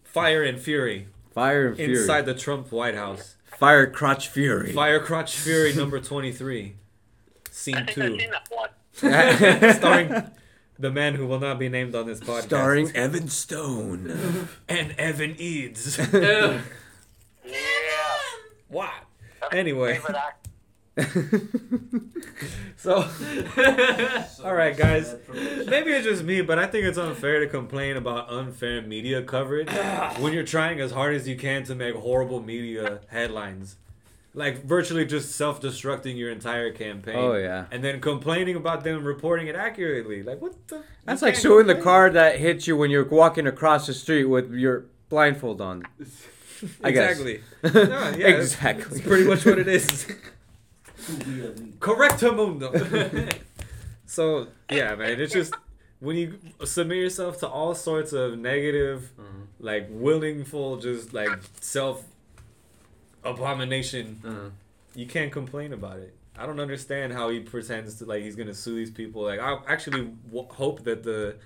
Fire 0.03 0.43
and 0.43 0.61
Fury 0.61 1.07
Fire 1.35 1.69
and 1.69 1.77
Fury. 1.77 1.99
Inside 2.01 2.27
the 2.27 2.35
Trump 2.35 2.71
White 2.71 2.95
House. 2.95 3.35
Fire 3.59 3.89
Crotch 3.91 4.29
Fury. 4.29 4.73
Fire 4.73 5.01
Crotch 5.01 5.37
Fury 5.39 5.75
number 5.75 6.01
23, 6.01 6.77
scene 7.51 7.75
I 7.75 7.79
think 7.85 7.91
2. 7.91 8.03
I've 8.03 8.21
seen 8.21 8.31
that 8.31 8.49
one. 8.51 9.75
starring 9.75 10.31
the 10.79 10.91
man 10.91 11.15
who 11.17 11.27
will 11.27 11.41
not 11.41 11.59
be 11.59 11.69
named 11.69 11.95
on 11.95 12.07
this 12.07 12.21
podcast. 12.21 12.43
Starring 12.45 12.97
Evan 12.97 13.29
Stone. 13.29 14.49
and 14.69 14.93
Evan 14.93 15.35
Eads. 15.39 15.99
Yeah. 16.13 16.61
what? 18.69 18.91
That's 19.41 19.53
my 19.53 19.59
Anyway. 19.59 20.01
So, 22.77 22.97
all 24.45 24.55
right, 24.55 24.77
guys. 24.77 25.15
Maybe 25.67 25.93
it's 25.93 26.05
just 26.05 26.23
me, 26.23 26.43
but 26.43 26.59
I 26.59 26.67
think 26.67 26.85
it's 26.85 26.99
unfair 26.99 27.41
to 27.41 27.47
complain 27.47 27.97
about 27.97 28.31
unfair 28.31 28.83
media 28.83 29.23
coverage 29.23 29.71
when 30.19 30.35
you're 30.35 30.45
trying 30.45 30.81
as 30.81 30.91
hard 30.91 31.15
as 31.15 31.27
you 31.27 31.37
can 31.37 31.65
to 31.65 31.75
make 31.75 31.95
horrible 31.95 32.43
media 32.43 33.01
headlines. 33.09 33.77
Like 34.35 34.65
virtually 34.65 35.07
just 35.07 35.33
self-destructing 35.37 36.17
your 36.19 36.31
entire 36.31 36.73
campaign. 36.73 37.17
Oh, 37.17 37.35
yeah. 37.37 37.67
And 37.71 37.83
then 37.83 38.01
complaining 38.01 38.57
about 38.57 38.85
them 38.85 39.03
reporting 39.05 39.47
it 39.47 39.55
accurately. 39.57 40.23
Like 40.23 40.43
what 40.43 40.55
the? 40.69 40.83
That's 41.07 41.23
like 41.23 41.35
can't 41.35 41.43
suing 41.43 41.67
the 41.69 41.77
car 41.77 42.11
that 42.11 42.39
hits 42.39 42.67
you 42.67 42.77
when 42.77 42.91
you're 42.91 43.09
walking 43.09 43.47
across 43.47 43.87
the 43.87 43.95
street 43.95 44.25
with 44.25 44.53
your 44.53 44.85
blindfold 45.09 45.61
on. 45.63 45.85
I 46.83 46.91
guess. 46.91 47.11
Exactly. 47.19 47.41
No, 47.63 47.71
yeah, 47.71 48.11
that's- 48.11 48.43
exactly. 48.55 48.85
That's 48.99 49.01
pretty 49.07 49.25
much 49.25 49.47
what 49.47 49.59
it 49.59 49.69
is. 49.69 50.07
Correct 51.81 52.23
him, 52.23 52.37
mundo. 52.37 52.73
so 54.07 54.49
yeah, 54.71 54.95
man, 54.95 55.21
it's 55.21 55.33
just 55.33 55.55
when 56.01 56.17
you 56.17 56.39
submit 56.65 56.99
yourself 56.99 57.39
to 57.41 57.49
all 57.49 57.75
sorts 57.75 58.13
of 58.13 58.39
negative, 58.39 59.11
like 59.59 59.89
willingful, 59.91 60.77
just 60.79 61.13
like 61.15 61.31
self 61.61 62.05
abomination, 63.23 64.21
uh, 64.25 64.51
you 64.95 65.07
can't 65.07 65.33
complain 65.33 65.73
about 65.73 65.99
it. 65.99 66.15
I 66.37 66.47
don't 66.47 66.61
understand 66.61 67.13
how 67.13 67.29
he 67.31 67.41
pretends 67.41 67.95
to 67.97 68.05
like 68.05 68.23
he's 68.23 68.37
gonna 68.37 68.55
sue 68.55 68.75
these 68.75 68.91
people. 68.91 69.23
Like 69.23 69.41
I 69.41 69.57
actually 69.69 70.11
w- 70.27 70.49
hope 70.51 70.85
that 70.85 71.03
the 71.05 71.37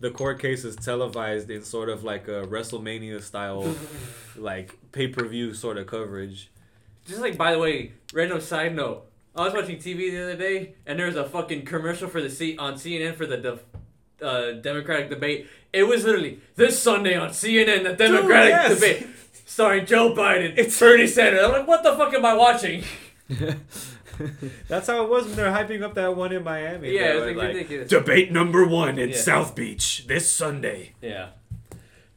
the 0.00 0.10
court 0.10 0.38
case 0.40 0.64
is 0.64 0.76
televised 0.76 1.50
in 1.50 1.62
sort 1.62 1.88
of 1.88 2.04
like 2.04 2.28
a 2.28 2.46
WrestleMania 2.46 3.20
style, 3.22 3.74
like 4.36 4.78
pay 4.92 5.08
per 5.08 5.26
view 5.26 5.54
sort 5.54 5.76
of 5.76 5.86
coverage. 5.86 6.50
Just 7.06 7.20
like, 7.20 7.36
by 7.38 7.52
the 7.52 7.58
way, 7.58 7.92
random 8.12 8.40
side 8.40 8.74
note. 8.74 9.07
I 9.38 9.44
was 9.44 9.54
watching 9.54 9.76
TV 9.76 10.10
the 10.10 10.22
other 10.22 10.36
day, 10.36 10.74
and 10.84 10.98
there 10.98 11.06
was 11.06 11.16
a 11.16 11.24
fucking 11.24 11.64
commercial 11.64 12.08
for 12.08 12.20
the 12.20 12.28
C 12.28 12.56
on 12.58 12.74
CNN 12.74 13.14
for 13.14 13.24
the 13.24 13.36
de- 13.36 14.24
uh, 14.26 14.52
Democratic 14.52 15.10
debate. 15.10 15.46
It 15.72 15.84
was 15.84 16.04
literally 16.04 16.40
this 16.56 16.80
Sunday 16.82 17.14
on 17.16 17.30
CNN, 17.30 17.84
the 17.84 17.92
Democratic 17.92 18.50
yes. 18.50 18.74
debate, 18.74 19.06
starring 19.46 19.86
Joe 19.86 20.12
Biden, 20.12 20.54
it's 20.56 20.78
Bernie 20.78 21.06
Sanders. 21.06 21.44
I'm 21.44 21.52
like, 21.52 21.68
what 21.68 21.82
the 21.84 21.94
fuck 21.94 22.12
am 22.14 22.24
I 22.24 22.34
watching? 22.34 22.82
That's 24.68 24.88
how 24.88 25.04
it 25.04 25.08
was 25.08 25.26
when 25.26 25.36
they're 25.36 25.52
hyping 25.52 25.82
up 25.82 25.94
that 25.94 26.16
one 26.16 26.32
in 26.32 26.42
Miami. 26.42 26.90
Yeah, 26.90 27.12
it 27.12 27.14
was, 27.14 27.22
were 27.22 27.34
like, 27.34 27.48
ridiculous. 27.54 27.88
Debate 27.88 28.32
number 28.32 28.66
one 28.66 28.98
in 28.98 29.10
Yeah. 29.10 29.16
South 29.16 29.54
Beach 29.54 30.06
this 30.08 30.28
Sunday. 30.30 30.94
Yeah, 31.00 31.28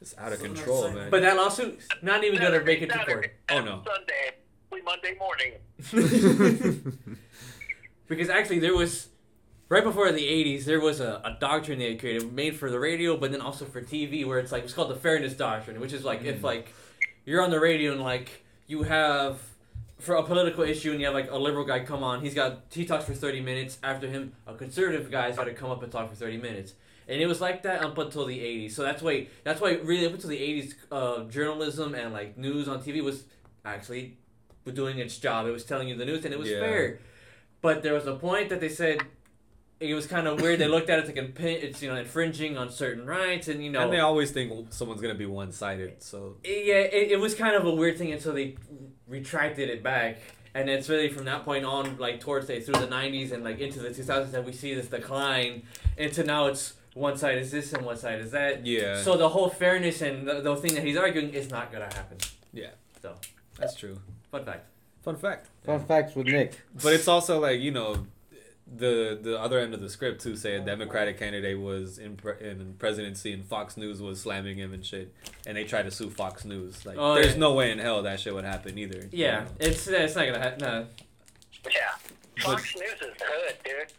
It's 0.02 0.16
out 0.18 0.34
of 0.34 0.42
control, 0.42 0.90
man. 0.92 1.12
but 1.12 1.22
that 1.22 1.38
lawsuit 1.38 1.80
not 2.02 2.24
even 2.24 2.40
gonna 2.42 2.64
make 2.64 2.82
it 2.82 2.90
to 2.90 3.06
court 3.06 3.32
Oh, 3.52 3.60
no. 3.62 3.84
Sunday, 3.86 4.32
we 4.72 4.82
Monday 4.82 5.16
morning. 5.20 5.54
because 8.08 8.30
actually 8.30 8.60
there 8.60 8.76
was 8.76 9.08
right 9.70 9.84
before 9.84 10.12
the 10.12 10.22
80s 10.22 10.66
there 10.66 10.82
was 10.82 11.00
a, 11.00 11.22
a 11.24 11.38
doctrine 11.40 11.80
they 11.80 11.92
had 11.92 12.00
created 12.00 12.34
made 12.34 12.56
for 12.56 12.70
the 12.70 12.80
radio 12.80 13.18
but 13.18 13.32
then 13.32 13.42
also 13.42 13.66
for 13.66 13.82
tv 13.82 14.28
where 14.28 14.38
it's 14.38 14.52
like 14.52 14.64
it's 14.64 14.74
called 14.74 14.90
the 14.90 14.96
fairness 14.96 15.34
doctrine 15.34 15.80
which 15.80 15.94
is 15.94 16.04
like 16.04 16.24
if 16.24 16.44
like 16.44 16.74
you're 17.26 17.42
on 17.42 17.52
the 17.52 17.60
radio 17.60 17.94
and 17.94 18.02
like 18.02 18.44
you 18.68 18.84
have 18.84 19.40
for 19.98 20.16
a 20.16 20.24
political 20.24 20.64
issue 20.64 20.92
and 20.92 21.00
you 21.00 21.06
have 21.06 21.16
like 21.16 21.32
a 21.32 21.38
liberal 21.38 21.64
guy 21.64 21.80
come 21.80 22.04
on 22.04 22.22
he's 22.22 22.34
got 22.34 22.64
he 22.72 22.86
talks 22.86 23.06
for 23.06 23.14
30 23.14 23.40
minutes 23.42 23.78
after 23.84 24.08
him 24.08 24.34
a 24.48 24.54
conservative 24.56 25.10
guy's 25.10 25.38
got 25.38 25.46
to 25.46 25.54
come 25.54 25.72
up 25.72 25.82
and 25.84 25.92
talk 25.92 26.10
for 26.10 26.16
30 26.16 26.38
minutes. 26.38 26.74
And 27.08 27.20
it 27.20 27.28
was 27.28 27.42
like 27.42 27.64
that 27.64 27.84
up 27.84 27.98
until 27.98 28.26
the 28.26 28.40
80s 28.40 28.72
so 28.72 28.84
that's 28.84 29.02
why 29.02 29.28
that's 29.44 29.62
why 29.62 29.74
really 29.84 30.06
up 30.06 30.14
until 30.14 30.30
the 30.30 30.40
80s 30.40 30.74
uh, 30.92 31.24
journalism 31.30 31.94
and 31.94 32.14
like 32.14 32.38
news 32.38 32.68
on 32.68 32.82
tv 32.82 33.04
was 33.04 33.24
actually 33.64 34.18
doing 34.66 35.00
its 35.00 35.18
job 35.18 35.48
it 35.48 35.52
was 35.52 35.66
telling 35.66 35.88
you 35.88 35.96
the 35.96 36.06
news 36.06 36.24
and 36.26 36.34
it 36.34 36.40
was 36.40 36.50
Yeah. 36.50 36.60
fair 36.60 37.00
but 37.62 37.84
there 37.84 37.94
was 37.94 38.08
a 38.08 38.16
point 38.16 38.50
that 38.50 38.60
they 38.60 38.70
said 38.70 39.02
it 39.82 39.96
was 39.96 40.06
kind 40.06 40.28
of 40.28 40.40
weird. 40.40 40.60
They 40.60 40.68
looked 40.68 40.92
at 40.92 41.00
it 41.00 41.08
like 41.08 41.40
it's 41.40 41.82
you 41.82 41.90
know 41.90 41.96
infringing 41.96 42.56
on 42.56 42.70
certain 42.70 43.06
rights, 43.06 43.48
and 43.48 43.64
you 43.64 43.72
know, 43.72 43.82
And 43.82 43.92
they 43.92 44.00
always 44.00 44.30
think 44.30 44.72
someone's 44.72 45.02
gonna 45.02 45.16
be 45.16 45.26
one 45.26 45.52
sided. 45.52 46.04
So 46.04 46.38
yeah, 46.44 46.76
it, 46.76 47.14
it 47.14 47.20
was 47.20 47.34
kind 47.34 47.56
of 47.56 47.66
a 47.66 47.74
weird 47.74 47.98
thing 47.98 48.12
until 48.12 48.34
they 48.34 48.58
retracted 49.08 49.70
it 49.70 49.82
back, 49.82 50.20
and 50.54 50.70
it's 50.70 50.88
really 50.88 51.10
from 51.10 51.26
that 51.26 51.44
point 51.44 51.66
on, 51.66 51.98
like 51.98 52.20
towards 52.20 52.46
say 52.46 52.62
through 52.62 52.76
the 52.76 52.88
'90s 52.88 53.32
and 53.32 53.44
like 53.44 53.60
into 53.60 53.80
the 53.80 53.90
2000s 53.90 54.32
that 54.32 54.46
we 54.46 54.52
see 54.54 54.76
this 54.76 54.88
decline, 54.88 55.64
into 55.98 56.24
now 56.24 56.46
it's 56.46 56.74
one 56.94 57.18
side 57.18 57.40
is 57.40 57.50
this 57.52 57.74
and 57.74 57.84
one 57.84 57.98
side 57.98 58.22
is 58.22 58.30
that. 58.32 58.64
Yeah. 58.64 59.02
So 59.02 59.18
the 59.18 59.30
whole 59.30 59.50
fairness 59.50 60.04
and 60.04 60.28
the, 60.28 60.42
the 60.42 60.56
thing 60.58 60.76
that 60.76 60.84
he's 60.84 60.98
arguing 60.98 61.34
is 61.34 61.50
not 61.50 61.72
gonna 61.72 61.86
happen. 61.86 62.20
Yeah. 62.54 62.68
So. 63.02 63.16
That's 63.58 63.76
true. 63.76 63.98
Fun 64.32 64.46
fact. 64.46 64.66
Fun 65.04 65.16
fact. 65.18 65.48
Fun 65.66 65.86
facts 65.86 66.16
with 66.16 66.28
Nick. 66.28 66.60
But 66.82 66.94
it's 66.94 67.08
also 67.08 67.40
like 67.40 67.60
you 67.60 67.72
know, 67.72 68.06
the 68.74 69.20
the 69.22 69.40
other 69.40 69.60
end 69.60 69.74
of 69.74 69.82
the 69.82 69.90
script 69.90 70.22
too. 70.22 70.36
Say 70.36 70.56
a 70.56 70.60
Democratic 70.62 71.18
candidate 71.20 71.60
was 71.60 71.98
in 71.98 72.16
pre- 72.16 72.40
in 72.40 72.76
presidency 72.80 73.34
and 73.34 73.44
Fox 73.46 73.76
News 73.78 74.02
was 74.02 74.22
slamming 74.22 74.58
him 74.58 74.74
and 74.74 74.86
shit, 74.86 75.14
and 75.46 75.58
they 75.58 75.64
tried 75.66 75.84
to 75.84 75.92
sue 75.92 76.10
Fox 76.10 76.46
News. 76.46 76.86
Like, 76.86 76.98
Oh, 77.00 77.16
there's 77.16 77.34
yeah. 77.34 77.40
no 77.40 77.54
way 77.54 77.72
in 77.72 77.80
hell 77.80 78.04
that 78.04 78.20
shit 78.20 78.34
would 78.34 78.46
happen 78.46 78.78
either. 78.78 79.10
Yeah, 79.12 79.46
it's 79.60 79.88
it's 79.88 80.16
not 80.16 80.26
gonna 80.28 80.40
happen. 80.40 80.60
No. 80.62 80.88
Yeah. 81.66 82.44
Fox 82.44 82.76
News 82.76 82.92
is 83.02 83.16
hood, 83.22 83.56
dude. 83.66 83.92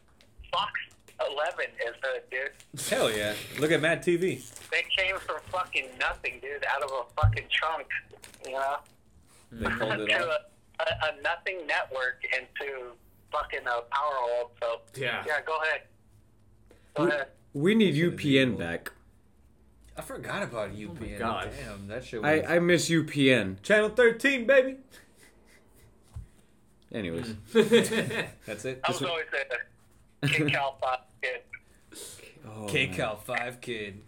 Fox 0.50 0.72
11 1.20 1.64
is 1.86 1.94
hood, 2.02 2.22
dude. 2.30 2.80
Hell 2.90 3.10
yeah! 3.16 3.34
Look 3.60 3.70
at 3.70 3.80
Mad 3.80 4.02
TV. 4.02 4.42
They 4.70 4.82
came 4.96 5.16
from 5.18 5.36
fucking 5.50 5.86
nothing, 6.00 6.38
dude, 6.42 6.64
out 6.74 6.82
of 6.82 6.90
a 6.90 7.20
fucking 7.20 7.44
trunk, 7.50 7.86
you 8.44 8.52
know? 8.52 8.76
They 9.52 9.68
pulled 9.78 10.00
it 10.00 10.06
to 10.08 10.28
off. 10.28 10.40
a, 10.80 10.82
a, 10.82 10.86
a 11.18 11.22
nothing 11.22 11.66
network 11.66 12.24
into 12.24 12.92
fucking 13.30 13.60
a 13.66 13.82
power 13.82 14.14
hold. 14.14 14.50
So, 14.62 14.80
Yeah. 15.00 15.22
yeah, 15.26 15.40
go 15.46 15.56
ahead. 15.62 15.82
Go 16.94 17.04
We- 17.04 17.10
ahead. 17.10 17.26
We 17.54 17.74
need 17.74 17.94
UPN 17.94 18.56
back. 18.58 18.92
I 19.94 20.00
forgot 20.00 20.42
about 20.42 20.70
oh 20.70 20.74
UPN. 20.74 21.18
God. 21.18 21.50
Damn, 21.62 21.86
that 21.88 22.02
shit. 22.02 22.22
Was... 22.22 22.28
I, 22.30 22.54
I 22.54 22.58
miss 22.60 22.88
UPN. 22.88 23.60
Channel 23.62 23.90
13, 23.90 24.46
baby. 24.46 24.76
Anyways, 26.94 27.26
mm. 27.52 28.26
That's 28.46 28.64
it. 28.64 28.80
I 28.84 28.88
Just 28.88 29.00
was 29.02 29.10
always 29.10 29.26
a 30.22 30.28
King 30.28 30.48
Cal 30.50 30.76
Five 30.82 30.98
kid. 31.22 31.40
oh, 32.46 32.66
k-cal 32.66 33.16
Five 33.16 33.60
kid. 33.60 34.00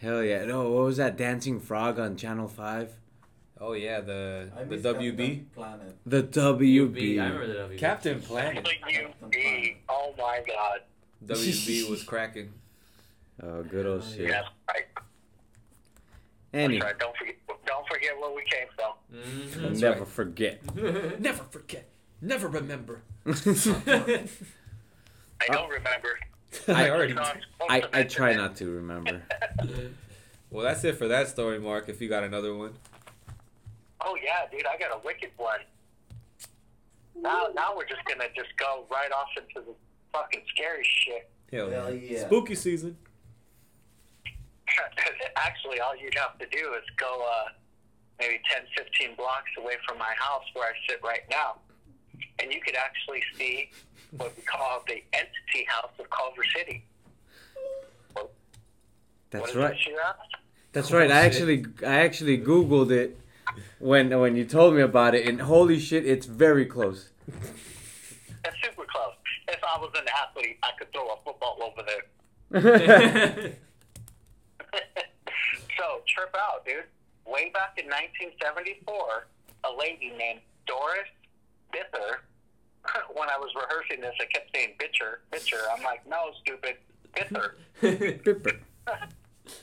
Hell 0.00 0.22
yeah! 0.22 0.44
No, 0.44 0.70
what 0.70 0.84
was 0.84 0.96
that 0.96 1.16
dancing 1.16 1.60
frog 1.60 1.98
on 2.00 2.16
Channel 2.16 2.48
Five? 2.48 2.92
Oh 3.60 3.72
yeah, 3.74 4.00
the 4.00 4.50
I 4.56 4.64
the 4.64 4.76
WB. 4.76 5.18
Captain 5.18 5.50
Planet. 5.54 5.96
The 6.06 6.22
WB. 6.22 7.20
I 7.20 7.24
remember 7.24 7.46
the 7.46 7.74
WB. 7.74 7.78
Captain 7.78 8.20
Planet. 8.22 8.64
WB. 8.64 9.76
Oh 9.88 10.14
my 10.16 10.42
god. 10.46 10.80
WB 11.26 11.90
was 11.90 12.02
cracking. 12.02 12.52
Oh, 13.42 13.62
good 13.62 13.86
old 13.86 14.04
shit. 14.04 14.28
That's 14.28 14.48
right. 14.68 14.84
Any, 16.52 16.78
That's 16.78 16.84
right. 16.92 16.98
Don't 16.98 17.16
forget. 17.16 17.36
Don't 17.64 17.88
forget 17.88 18.10
where 18.20 18.34
we 18.34 18.42
came 18.44 18.68
from. 18.76 18.92
Mhm. 19.14 19.80
Never 19.80 20.00
right. 20.00 20.08
forget. 20.08 20.76
Never 21.20 21.44
forget. 21.44 21.88
Never 22.20 22.48
remember. 22.48 23.00
I 23.26 24.26
don't 25.48 25.70
remember. 25.70 26.18
I 26.68 26.90
already. 26.90 27.16
I'm 27.16 27.36
I, 27.70 27.80
to 27.80 27.86
I 27.86 28.00
mention 28.00 28.08
try 28.14 28.34
not 28.34 28.56
to 28.56 28.66
remember. 28.70 29.22
Well, 30.50 30.64
that's 30.64 30.84
it 30.84 30.98
for 30.98 31.08
that 31.08 31.28
story, 31.28 31.58
Mark. 31.58 31.88
If 31.88 32.02
you 32.02 32.10
got 32.10 32.24
another 32.24 32.54
one. 32.54 32.74
Oh 34.02 34.16
yeah, 34.22 34.46
dude, 34.50 34.66
I 34.66 34.78
got 34.78 34.96
a 34.96 35.00
wicked 35.04 35.30
one. 35.36 35.60
Now, 37.16 37.48
now 37.54 37.76
we're 37.76 37.86
just 37.86 38.04
gonna 38.06 38.28
just 38.34 38.56
go 38.56 38.84
right 38.90 39.12
off 39.12 39.28
into 39.36 39.66
the 39.66 39.74
fucking 40.12 40.42
scary 40.54 40.86
shit. 41.04 41.30
Hell 41.52 41.70
yeah. 41.70 41.82
Hell 41.82 41.94
yeah. 41.94 42.26
Spooky 42.26 42.54
season. 42.54 42.96
Actually, 45.36 45.80
all 45.80 45.96
you'd 45.96 46.14
have 46.14 46.38
to 46.38 46.46
do 46.46 46.74
is 46.74 46.84
go 46.96 47.26
uh, 47.28 47.50
maybe 48.18 48.40
10, 48.52 48.62
15 48.76 49.16
blocks 49.16 49.50
away 49.58 49.74
from 49.86 49.98
my 49.98 50.14
house 50.16 50.44
where 50.54 50.68
I 50.68 50.72
sit 50.88 51.00
right 51.02 51.22
now, 51.28 51.56
and 52.38 52.52
you 52.52 52.60
could 52.60 52.76
actually 52.76 53.22
see 53.36 53.70
what 54.16 54.34
we 54.36 54.42
call 54.42 54.82
the 54.86 55.02
entity 55.12 55.66
house 55.66 55.92
of 55.98 56.08
Culver 56.10 56.44
City. 56.56 56.84
That's 59.30 59.50
is 59.50 59.56
right. 59.56 59.70
That 59.70 59.86
you 59.86 59.98
asked? 60.04 60.36
That's 60.72 60.92
right. 60.92 61.10
I 61.10 61.20
actually 61.20 61.64
I 61.86 62.00
actually 62.00 62.38
googled 62.38 62.90
it 62.90 63.19
when 63.78 64.18
when 64.18 64.36
you 64.36 64.44
told 64.44 64.74
me 64.74 64.82
about 64.82 65.14
it, 65.14 65.26
and 65.26 65.40
holy 65.42 65.78
shit, 65.78 66.06
it's 66.06 66.26
very 66.26 66.66
close. 66.66 67.10
It's 67.28 68.56
super 68.62 68.86
close. 68.90 69.14
If 69.48 69.60
I 69.62 69.78
was 69.78 69.90
an 69.96 70.06
athlete, 70.22 70.58
I 70.62 70.70
could 70.78 70.92
throw 70.92 71.08
a 71.08 71.16
football 71.24 71.58
over 71.62 71.82
there. 71.86 72.04
so 75.78 76.02
trip 76.08 76.34
out, 76.36 76.64
dude. 76.64 76.84
Way 77.26 77.50
back 77.54 77.78
in 77.78 77.86
1974, 77.86 79.26
a 79.64 79.72
lady 79.78 80.12
named 80.16 80.40
Doris 80.66 81.08
Bither. 81.72 82.18
When 83.14 83.28
I 83.28 83.36
was 83.36 83.50
rehearsing 83.54 84.00
this, 84.00 84.14
I 84.20 84.24
kept 84.24 84.50
saying 84.54 84.74
bitcher, 84.78 85.18
bitcher. 85.30 85.60
I'm 85.76 85.82
like, 85.84 86.00
no, 86.08 86.30
stupid, 86.40 86.76
Bither. 87.14 87.52
Pipper. 88.24 88.58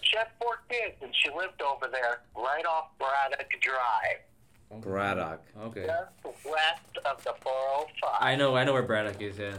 She 0.01 0.17
had 0.17 0.27
four 0.39 0.59
kids, 0.69 0.95
and 1.01 1.13
she 1.15 1.29
lived 1.35 1.61
over 1.61 1.87
there, 1.91 2.21
right 2.35 2.65
off 2.65 2.89
Braddock 2.99 3.49
Drive, 3.61 4.81
Braddock. 4.81 5.43
okay. 5.63 5.85
just 5.85 6.45
west 6.45 7.05
of 7.05 7.23
the 7.23 7.33
405. 7.41 8.17
I 8.19 8.35
know. 8.35 8.55
I 8.55 8.63
know 8.63 8.73
where 8.73 8.83
Braddock 8.83 9.21
is. 9.21 9.37
Yeah. 9.37 9.57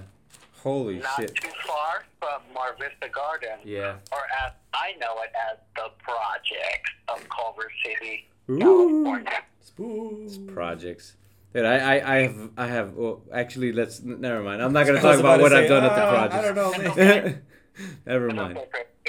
Holy 0.62 0.97
shit. 0.97 1.05
Not 1.05 1.20
shit. 1.20 1.35
too 1.37 1.49
far 1.66 2.05
from 2.20 2.43
Mar 2.53 2.74
Vista 2.79 3.09
Gardens. 3.12 3.64
Yeah. 3.64 3.97
or 4.12 4.18
as 4.45 4.53
I 4.74 4.93
know 5.01 5.22
it 5.22 5.31
as 5.51 5.59
the 5.76 5.91
projects 6.03 6.91
of 7.09 7.26
Culver 7.29 7.70
City, 7.85 8.29
Ooh. 8.51 8.59
California. 8.59 9.43
Spook. 9.61 10.55
Projects. 10.55 11.14
Dude, 11.55 11.64
I, 11.64 11.79
I, 11.99 12.16
I 12.16 12.22
have 12.22 12.51
I 12.59 12.66
have 12.66 12.95
well, 12.95 13.22
actually 13.33 13.72
let's 13.72 14.03
never 14.03 14.43
mind. 14.43 14.61
I'm 14.61 14.72
not 14.72 14.87
gonna 14.87 15.01
talk 15.01 15.12
was 15.12 15.20
about 15.20 15.41
what 15.41 15.53
say, 15.53 15.62
I've 15.62 15.68
done 15.68 15.85
at 15.85 15.95
the 15.95 16.35
I 16.35 16.43
don't 16.43 16.55
know, 16.55 17.35
never 18.07 18.26
It's 18.26 18.37
mind. 18.37 18.59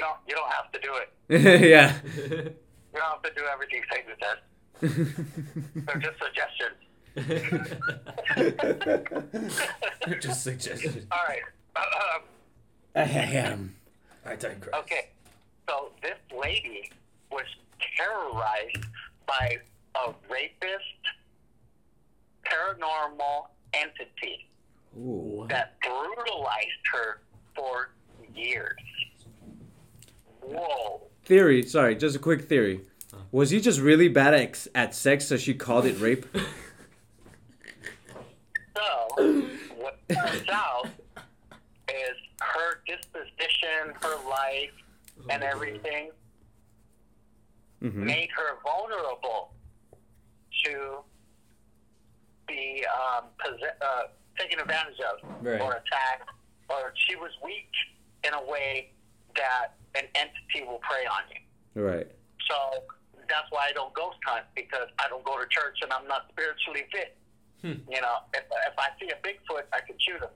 don't, 0.00 0.16
you 0.28 0.34
don't 0.34 0.52
have 0.52 0.72
to 0.72 0.78
do 0.80 0.94
it. 0.96 1.08
yeah. 1.68 1.96
You 2.92 2.94
don't 2.94 3.10
have 3.10 3.22
to 3.22 3.30
do 3.34 3.42
everything 3.52 3.82
Satan 3.92 4.14
says. 4.20 4.38
They're 5.86 5.98
just 5.98 6.18
suggestions. 6.18 6.78
Just 10.20 10.42
suggested. 10.44 11.06
All 11.10 11.24
right. 11.28 11.42
Um, 11.76 12.22
Ahem. 12.94 13.74
I 14.24 14.36
digress. 14.36 14.74
okay. 14.80 15.10
So 15.68 15.90
this 16.02 16.16
lady 16.40 16.90
was 17.30 17.44
terrorized 17.96 18.84
by 19.26 19.58
a 19.96 20.14
rapist, 20.30 20.84
paranormal 22.46 23.48
entity 23.74 24.48
Ooh. 24.96 25.46
that 25.48 25.74
brutalized 25.80 26.86
her 26.92 27.20
for 27.54 27.90
years. 28.34 28.78
Whoa. 30.42 31.02
Theory. 31.24 31.62
Sorry, 31.62 31.94
just 31.94 32.16
a 32.16 32.18
quick 32.18 32.42
theory. 32.48 32.80
Was 33.32 33.50
he 33.50 33.60
just 33.60 33.80
really 33.80 34.08
bad 34.08 34.34
at, 34.34 34.66
at 34.74 34.94
sex, 34.94 35.26
so 35.26 35.36
she 35.36 35.54
called 35.54 35.86
it 35.86 35.98
rape? 36.00 36.26
So, 38.76 39.42
what 39.76 39.98
turns 40.08 40.48
out 40.50 40.86
is 41.88 42.16
her 42.40 42.80
disposition, 42.86 43.92
her 44.00 44.28
life, 44.28 44.70
and 45.28 45.42
everything 45.42 46.10
hmm 47.82 48.04
made 48.06 48.28
her 48.36 48.56
vulnerable 48.62 49.52
to 50.64 50.98
be 52.46 52.84
um, 52.94 53.24
posse- 53.38 53.62
uh, 53.82 54.02
taken 54.38 54.60
advantage 54.60 54.98
of 55.00 55.28
Right. 55.44 55.60
or 55.60 55.72
attacked, 55.72 56.30
or 56.68 56.92
she 57.08 57.16
was 57.16 57.30
weak 57.44 57.70
in 58.26 58.32
a 58.34 58.42
way 58.50 58.92
that 59.36 59.74
an 59.94 60.06
entity 60.14 60.66
will 60.66 60.80
prey 60.80 61.06
on 61.06 61.22
you. 61.30 61.82
Right. 61.82 62.06
So 62.48 62.84
that's 63.28 63.46
why 63.50 63.66
I 63.70 63.72
don't 63.72 63.94
ghost 63.94 64.18
hunt 64.26 64.44
because 64.54 64.88
I 64.98 65.08
don't 65.08 65.24
go 65.24 65.38
to 65.38 65.46
church 65.48 65.78
and 65.82 65.92
I'm 65.92 66.06
not 66.06 66.26
spiritually 66.30 66.84
fit. 66.92 67.16
Hmm. 67.62 67.82
You 67.90 68.00
know, 68.00 68.26
if, 68.34 68.42
if 68.42 68.76
I 68.78 68.88
see 68.98 69.10
a 69.10 69.18
Bigfoot, 69.22 69.70
I 69.72 69.80
can 69.86 69.96
shoot 70.00 70.20
him, 70.20 70.34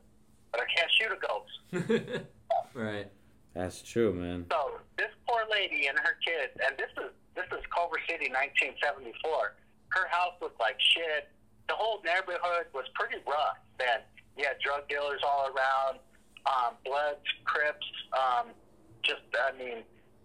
but 0.52 0.60
I 0.60 0.66
can't 0.70 0.90
shoot 0.94 1.10
a 1.10 1.20
ghost. 1.20 2.26
right. 2.74 3.08
That's 3.54 3.82
true, 3.82 4.12
man. 4.12 4.46
So 4.50 4.82
this 4.98 5.10
poor 5.26 5.42
lady 5.50 5.86
and 5.86 5.98
her 5.98 6.18
kids, 6.22 6.52
and 6.66 6.76
this 6.76 6.90
is 6.98 7.10
this 7.34 7.46
is 7.50 7.62
Culver 7.74 7.98
City, 8.06 8.30
1974. 8.30 9.54
Her 9.90 10.06
house 10.10 10.34
was 10.42 10.50
like 10.58 10.78
shit. 10.94 11.30
The 11.68 11.74
whole 11.74 12.02
neighborhood 12.02 12.70
was 12.74 12.84
pretty 12.94 13.22
rough 13.26 13.58
then. 13.78 14.02
You 14.36 14.46
had 14.46 14.58
drug 14.58 14.86
dealers 14.90 15.22
all 15.22 15.50
around, 15.50 16.02
um, 16.46 16.74
Bloods, 16.84 17.22
Crips. 17.46 17.86
Um, 18.10 18.50
just, 19.04 19.22
I 19.32 19.56
mean, 19.56 19.82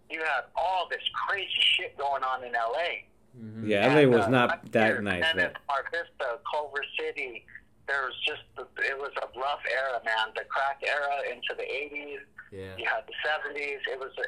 you 0.10 0.20
had 0.20 0.46
all 0.56 0.88
this 0.90 1.04
crazy 1.28 1.50
shit 1.78 1.98
going 1.98 2.24
on 2.24 2.44
in 2.44 2.56
L.A. 2.56 3.06
Mhm. 3.38 3.68
Yeah, 3.68 3.86
LA 3.94 4.02
And, 4.02 4.12
was 4.12 4.26
uh, 4.26 4.30
not 4.30 4.72
that 4.72 4.88
here, 4.88 5.02
nice. 5.02 5.24
And 5.24 5.40
in 5.40 5.52
But 5.54 5.62
Mar 5.68 5.84
Vista, 5.92 6.40
Culver 6.52 6.84
City, 7.00 7.46
there 7.88 8.02
was 8.04 8.16
just 8.26 8.42
it 8.58 8.98
was 8.98 9.12
a 9.22 9.28
rough 9.40 9.62
era, 9.70 10.02
man. 10.06 10.34
The 10.36 10.46
crack 10.50 10.82
era 10.86 11.22
into 11.30 11.54
the 11.56 11.64
80s. 11.64 12.22
Yeah. 12.52 12.76
You 12.78 12.86
had 12.86 13.06
the 13.06 13.14
70s. 13.22 13.80
It 13.92 14.00
was 14.00 14.12
a 14.18 14.26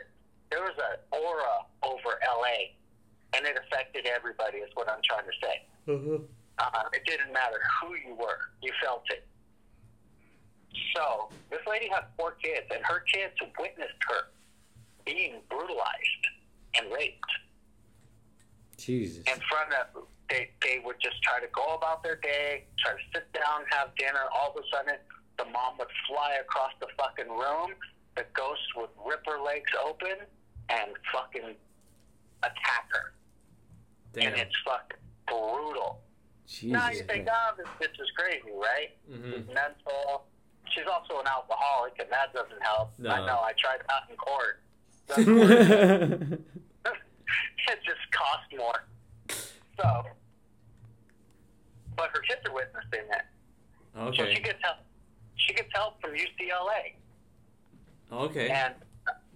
there 0.51 0.61
was 0.61 0.77
an 0.77 0.99
aura 1.11 1.65
over 1.81 2.19
LA, 2.21 2.77
and 3.35 3.45
it 3.45 3.57
affected 3.57 4.05
everybody. 4.05 4.59
Is 4.59 4.69
what 4.75 4.87
I'm 4.89 5.01
trying 5.03 5.25
to 5.25 5.35
say. 5.41 5.55
Uh, 6.59 6.83
it 6.93 7.01
didn't 7.05 7.33
matter 7.33 7.57
who 7.81 7.95
you 7.95 8.13
were, 8.15 8.37
you 8.61 8.71
felt 8.83 9.03
it. 9.09 9.25
So 10.95 11.29
this 11.49 11.59
lady 11.67 11.89
had 11.89 12.05
four 12.17 12.33
kids, 12.43 12.67
and 12.73 12.83
her 12.85 13.01
kids 13.11 13.33
witnessed 13.59 13.97
her 14.09 14.27
being 15.05 15.41
brutalized 15.49 16.23
and 16.77 16.91
raped 16.91 17.31
Jesus. 18.77 19.23
in 19.27 19.39
front 19.49 19.73
of 19.73 20.03
they 20.29 20.49
they 20.61 20.81
would 20.83 20.95
just 21.01 21.21
try 21.23 21.39
to 21.39 21.47
go 21.53 21.75
about 21.75 22.03
their 22.03 22.15
day, 22.15 22.65
try 22.79 22.93
to 22.93 23.03
sit 23.13 23.31
down, 23.33 23.63
have 23.69 23.89
dinner. 23.97 24.23
All 24.33 24.51
of 24.51 24.55
a 24.55 24.65
sudden, 24.71 24.95
the 25.37 25.45
mom 25.45 25.77
would 25.77 25.91
fly 26.07 26.37
across 26.39 26.71
the 26.79 26.87
fucking 26.97 27.29
room. 27.29 27.71
The 28.15 28.25
ghost 28.33 28.61
would 28.77 28.89
rip 29.05 29.25
her 29.27 29.41
legs 29.41 29.71
open 29.85 30.15
and 30.69 30.91
fucking 31.11 31.55
attack 32.43 32.85
her. 32.91 33.13
Damn. 34.13 34.27
And 34.33 34.41
it's 34.41 34.55
fucking 34.65 34.97
brutal. 35.27 35.99
Jesus. 36.47 36.71
Now 36.71 36.89
you 36.91 37.03
think, 37.03 37.27
oh, 37.31 37.51
this 37.57 37.67
bitch 37.79 37.99
is 38.01 38.11
crazy, 38.17 38.51
right? 38.55 38.91
Mhm. 39.09 39.33
She's 39.35 39.47
mental. 39.53 40.25
She's 40.71 40.87
also 40.87 41.19
an 41.19 41.27
alcoholic, 41.27 41.99
and 41.99 42.09
that 42.11 42.33
doesn't 42.33 42.61
help. 42.61 42.91
No. 42.99 43.09
I 43.09 43.25
know. 43.25 43.39
I 43.39 43.51
tried 43.57 43.81
that 43.87 44.09
in 44.09 44.15
court. 44.15 44.61
It 47.71 47.79
just 47.85 48.03
costs 48.11 48.47
more. 48.57 48.83
So, 49.79 50.03
but 51.95 52.09
her 52.13 52.19
kids 52.21 52.41
are 52.47 52.53
witnessing 52.53 53.07
it. 53.09 53.25
Okay. 53.97 54.17
So 54.17 54.25
she 54.33 54.41
gets 54.41 54.59
help. 54.61 54.77
She 55.35 55.53
gets 55.53 55.69
help 55.73 56.01
from 56.01 56.11
UCLA, 56.11 56.95
Okay. 58.11 58.49
and 58.49 58.73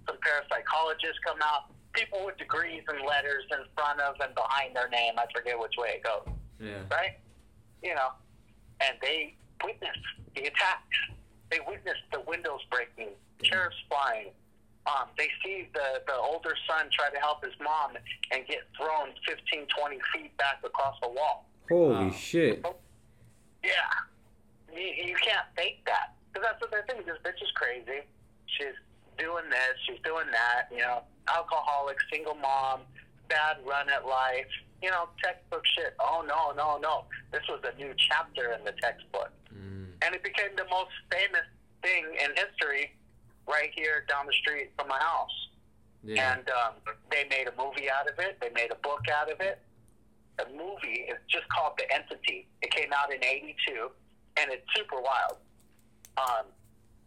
some 0.06 0.18
parapsychologists 0.18 1.22
come 1.26 1.38
out. 1.42 1.72
People 1.94 2.26
with 2.26 2.38
degrees 2.38 2.84
and 2.90 3.00
letters 3.08 3.44
in 3.52 3.60
front 3.78 4.02
of 4.02 4.16
and 4.20 4.36
behind 4.36 4.76
their 4.76 4.90
name. 4.90 5.14
I 5.18 5.26
forget 5.34 5.58
which 5.58 5.74
way 5.78 6.02
it 6.02 6.04
goes. 6.04 6.28
Yeah. 6.60 6.82
Right? 6.92 7.18
You 7.82 7.96
know, 7.96 8.10
and 8.82 8.98
they 9.02 9.36
witness 9.64 9.96
the 10.36 10.42
attacks. 10.42 10.98
They 11.50 11.60
witness 11.66 11.96
the 12.12 12.20
windows 12.28 12.60
breaking, 12.70 13.14
chairs 13.44 13.74
flying. 13.90 14.32
Um, 14.88 15.08
they 15.18 15.30
see 15.44 15.68
the, 15.74 16.02
the 16.06 16.14
older 16.14 16.54
son 16.70 16.86
try 16.92 17.10
to 17.10 17.18
help 17.20 17.44
his 17.44 17.54
mom 17.62 17.98
and 18.32 18.46
get 18.48 18.60
thrown 18.78 19.10
15, 19.28 19.66
20 19.78 19.98
feet 20.14 20.38
back 20.38 20.60
across 20.64 20.96
the 21.02 21.10
wall. 21.10 21.46
Holy 21.70 22.06
Wow. 22.06 22.12
shit. 22.12 22.64
Yeah. 23.64 23.72
You, 24.72 24.82
you 25.10 25.16
can't 25.16 25.48
fake 25.58 25.82
that. 25.86 26.14
Because 26.32 26.50
that's 26.52 26.62
what 26.62 26.72
they 26.72 26.94
think. 26.94 27.06
This 27.08 27.18
bitch 27.24 27.42
is 27.42 27.50
crazy. 27.56 28.06
She's 28.46 28.76
doing 29.18 29.50
this. 29.50 29.74
She's 29.88 30.00
doing 30.04 30.28
that. 30.32 30.68
You 30.72 30.80
know, 30.84 31.02
alcoholic, 31.28 31.98
single 32.12 32.36
mom, 32.36 32.82
bad 33.28 33.58
run 33.66 33.90
at 33.90 34.06
life. 34.06 34.46
You 34.84 34.92
know, 34.92 35.10
textbook 35.24 35.64
shit. 35.76 35.96
Oh, 36.00 36.24
no, 36.28 36.52
no, 36.56 36.78
no. 36.78 37.06
This 37.32 37.42
was 37.50 37.62
a 37.66 37.76
new 37.82 37.94
chapter 38.10 38.52
in 38.52 38.64
the 38.66 38.74
textbook. 38.82 39.32
Mm. 39.50 39.88
And 40.06 40.14
it 40.14 40.22
became 40.24 40.54
the 40.58 40.66
most 40.70 40.92
famous 41.10 41.48
thing 41.82 42.06
in 42.22 42.30
history 42.36 42.94
right 43.48 43.72
here 43.76 44.06
down 44.08 44.26
the 44.26 44.34
street 44.34 44.72
from 44.78 44.88
my 44.88 45.00
house. 45.00 45.32
Yeah. 46.04 46.34
And 46.38 46.50
um, 46.50 46.74
they 47.10 47.26
made 47.30 47.48
a 47.48 47.54
movie 47.58 47.90
out 47.90 48.10
of 48.10 48.20
it. 48.20 48.38
They 48.42 48.50
made 48.50 48.72
a 48.72 48.76
book 48.76 49.02
out 49.10 49.32
of 49.32 49.42
it. 49.42 49.60
The 50.38 50.46
movie 50.52 51.08
is 51.10 51.18
just 51.28 51.48
called 51.50 51.74
The 51.78 51.92
Entity. 51.94 52.48
It 52.62 52.72
came 52.72 52.92
out 52.94 53.12
in 53.14 53.24
'82, 53.24 53.90
and 54.38 54.52
it's 54.52 54.66
super 54.76 55.02
wild. 55.02 55.38
Um, 56.18 56.46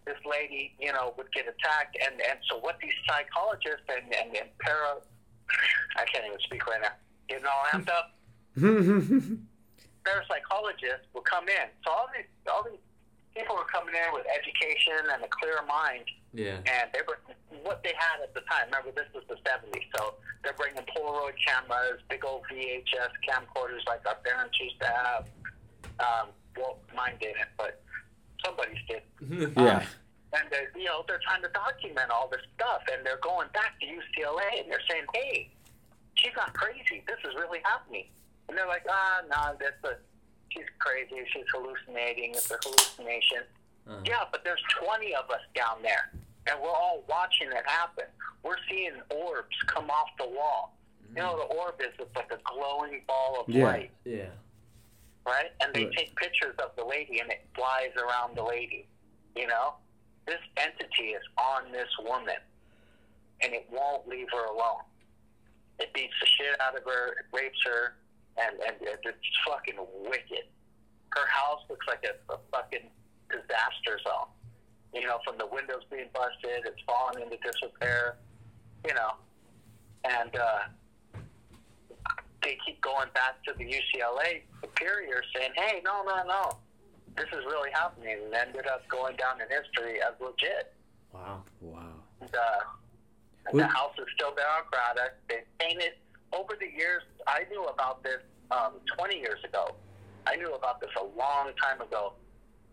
this 0.05 0.17
lady, 0.25 0.75
you 0.81 0.93
know, 0.93 1.15
would 1.17 1.31
get 1.33 1.45
attacked, 1.45 1.97
and 2.03 2.21
and 2.21 2.39
so 2.51 2.59
what 2.59 2.79
these 2.81 2.97
psychologists 3.07 3.85
and 3.89 4.13
and, 4.15 4.35
and 4.35 4.49
para, 4.59 4.97
I 5.97 6.05
can't 6.07 6.25
even 6.27 6.41
speak 6.41 6.67
right 6.67 6.81
now, 6.81 6.97
getting 7.29 7.45
all 7.45 7.65
amped 7.71 7.91
up. 7.93 8.17
Parapsychologists 10.09 11.07
will 11.13 11.23
come 11.23 11.49
in. 11.49 11.69
So 11.85 11.93
all 11.93 12.09
these 12.17 12.27
all 12.51 12.65
these 12.65 12.81
people 13.37 13.57
were 13.57 13.69
coming 13.71 13.95
in 13.95 14.13
with 14.13 14.27
education 14.27 15.09
and 15.13 15.23
a 15.23 15.31
clear 15.31 15.61
mind 15.67 16.07
yeah. 16.35 16.61
and 16.67 16.91
they 16.93 17.01
were 17.07 17.19
what 17.63 17.83
they 17.83 17.93
had 17.97 18.23
at 18.23 18.35
the 18.35 18.41
time. 18.47 18.69
Remember, 18.69 18.93
this 18.93 19.09
was 19.15 19.25
the 19.29 19.37
'70s, 19.49 19.85
so 19.97 20.15
they're 20.43 20.55
bringing 20.55 20.83
Polaroid 20.95 21.35
cameras, 21.45 22.01
big 22.09 22.25
old 22.25 22.43
VHS 22.53 23.13
camcorders 23.27 23.85
like 23.87 24.07
our 24.07 24.17
parents 24.25 24.59
used 24.61 24.79
to 24.81 24.87
have. 24.87 25.29
Um, 26.01 26.29
well, 26.57 26.79
mine 26.95 27.15
didn't, 27.21 27.51
but 27.57 27.83
somebody's 28.45 28.79
did. 28.89 29.03
yeah. 29.57 29.85
And 30.33 30.45
they're, 30.51 30.71
you 30.77 30.85
know, 30.85 31.05
they're 31.09 31.21
trying 31.25 31.43
to 31.43 31.49
document 31.49 32.11
all 32.11 32.29
this 32.29 32.45
stuff, 32.55 32.83
and 32.93 33.05
they're 33.05 33.23
going 33.23 33.49
back 33.55 33.81
to 33.81 33.87
UCLA, 33.87 34.63
and 34.63 34.71
they're 34.71 34.85
saying, 34.89 35.05
"Hey, 35.15 35.51
she's 36.15 36.37
not 36.37 36.53
crazy. 36.53 37.03
This 37.07 37.19
is 37.25 37.35
really 37.35 37.61
happening." 37.65 38.07
And 38.49 38.57
they're 38.57 38.69
like, 38.69 38.85
"Ah, 38.89 39.23
no, 39.31 39.57
that's 39.59 39.81
a, 39.85 39.97
she's 40.51 40.65
crazy. 40.79 41.17
She's 41.33 41.45
hallucinating. 41.55 42.31
It's 42.35 42.51
a 42.51 42.59
hallucination." 42.63 43.43
Uh-huh. 43.87 44.01
Yeah, 44.05 44.25
but 44.31 44.45
there's 44.45 44.63
20 44.85 45.15
of 45.15 45.31
us 45.31 45.41
down 45.55 45.83
there, 45.83 46.13
and 46.47 46.61
we're 46.61 46.69
all 46.69 47.05
watching 47.09 47.49
it 47.49 47.65
happen. 47.67 48.05
We're 48.43 48.59
seeing 48.69 48.93
orbs 49.11 49.57
come 49.67 49.91
off 49.91 50.09
the 50.19 50.29
wall. 50.29 50.77
You 51.17 51.23
know, 51.23 51.37
the 51.39 51.45
orb 51.57 51.81
is 51.81 51.89
it's 51.99 52.15
like 52.15 52.31
a 52.31 52.39
glowing 52.45 53.03
ball 53.07 53.41
of 53.41 53.49
Yeah. 53.49 53.65
light, 53.65 53.91
Yeah. 54.05 54.29
right? 55.25 55.53
And 55.61 55.73
they 55.75 55.87
Right. 55.87 55.97
take 55.97 56.15
pictures 56.17 56.55
of 56.59 56.77
the 56.77 56.85
lady, 56.85 57.21
and 57.21 57.33
it 57.33 57.47
flies 57.55 57.97
around 57.97 58.37
the 58.37 58.43
lady. 58.43 58.87
You 59.35 59.47
know, 59.47 59.77
this 60.27 60.41
entity 60.59 61.15
is 61.15 61.23
on 61.39 61.73
this 61.73 61.89
woman, 61.99 62.37
and 63.41 63.55
it 63.55 63.69
won't 63.71 64.07
leave 64.07 64.29
her 64.33 64.45
alone. 64.45 64.83
It 65.79 65.93
beats 65.95 66.15
the 66.21 66.27
shit 66.27 66.61
out 66.61 66.77
of 66.77 66.85
her, 66.85 67.13
it 67.21 67.27
rapes 67.33 67.63
her, 67.65 67.97
and 68.41 68.59
and 68.61 68.77
it- 68.81 69.01
it's 69.05 69.39
fucking 69.47 69.77
wicked. 70.09 70.47
Her 71.17 71.27
house 71.27 71.61
looks 71.71 71.87
like 71.87 72.05
a, 72.05 72.33
a 72.33 72.39
fucking 72.53 72.91
disaster 73.31 73.99
zone. 74.07 74.29
You 74.95 75.07
know, 75.07 75.19
from 75.25 75.37
the 75.39 75.47
windows 75.47 75.83
being 75.91 76.09
busted, 76.15 76.65
it's 76.67 76.81
falling 76.87 77.23
into 77.23 77.37
disrepair. 77.39 78.17
You 78.87 78.95
know, 78.95 79.13
and 80.05 80.35
uh, 80.37 80.61
they 82.43 82.57
keep 82.65 82.81
going 82.81 83.09
back 83.15 83.43
to 83.45 83.53
the 83.59 83.65
UCLA 83.65 84.43
superior 84.63 85.23
saying, 85.35 85.51
"Hey, 85.57 85.81
no, 85.85 86.03
no, 86.05 86.23
no, 86.25 86.51
this 87.17 87.27
is 87.33 87.45
really 87.47 87.71
happening," 87.73 88.17
and 88.25 88.35
ended 88.35 88.67
up 88.67 88.87
going 88.89 89.17
down 89.17 89.41
in 89.41 89.49
history 89.49 90.01
as 90.01 90.15
legit. 90.21 90.73
Wow. 91.13 91.43
Wow. 91.61 91.83
And, 92.21 92.35
uh, 92.35 92.61
and 93.51 93.59
the 93.61 93.67
house 93.67 93.95
is 93.99 94.07
still 94.15 94.35
there 94.35 94.47
on 94.49 94.63
Braddock. 94.71 95.15
They 95.29 95.43
painted 95.59 95.93
over 96.33 96.57
the 96.59 96.67
years. 96.67 97.03
I 97.27 97.45
knew 97.51 97.65
about 97.65 98.03
this 98.03 98.21
um, 98.51 98.81
20 98.97 99.19
years 99.19 99.43
ago. 99.45 99.75
I 100.27 100.37
knew 100.37 100.55
about 100.55 100.81
this 100.81 100.91
a 101.01 101.05
long 101.19 101.53
time 101.63 101.81
ago 101.81 102.13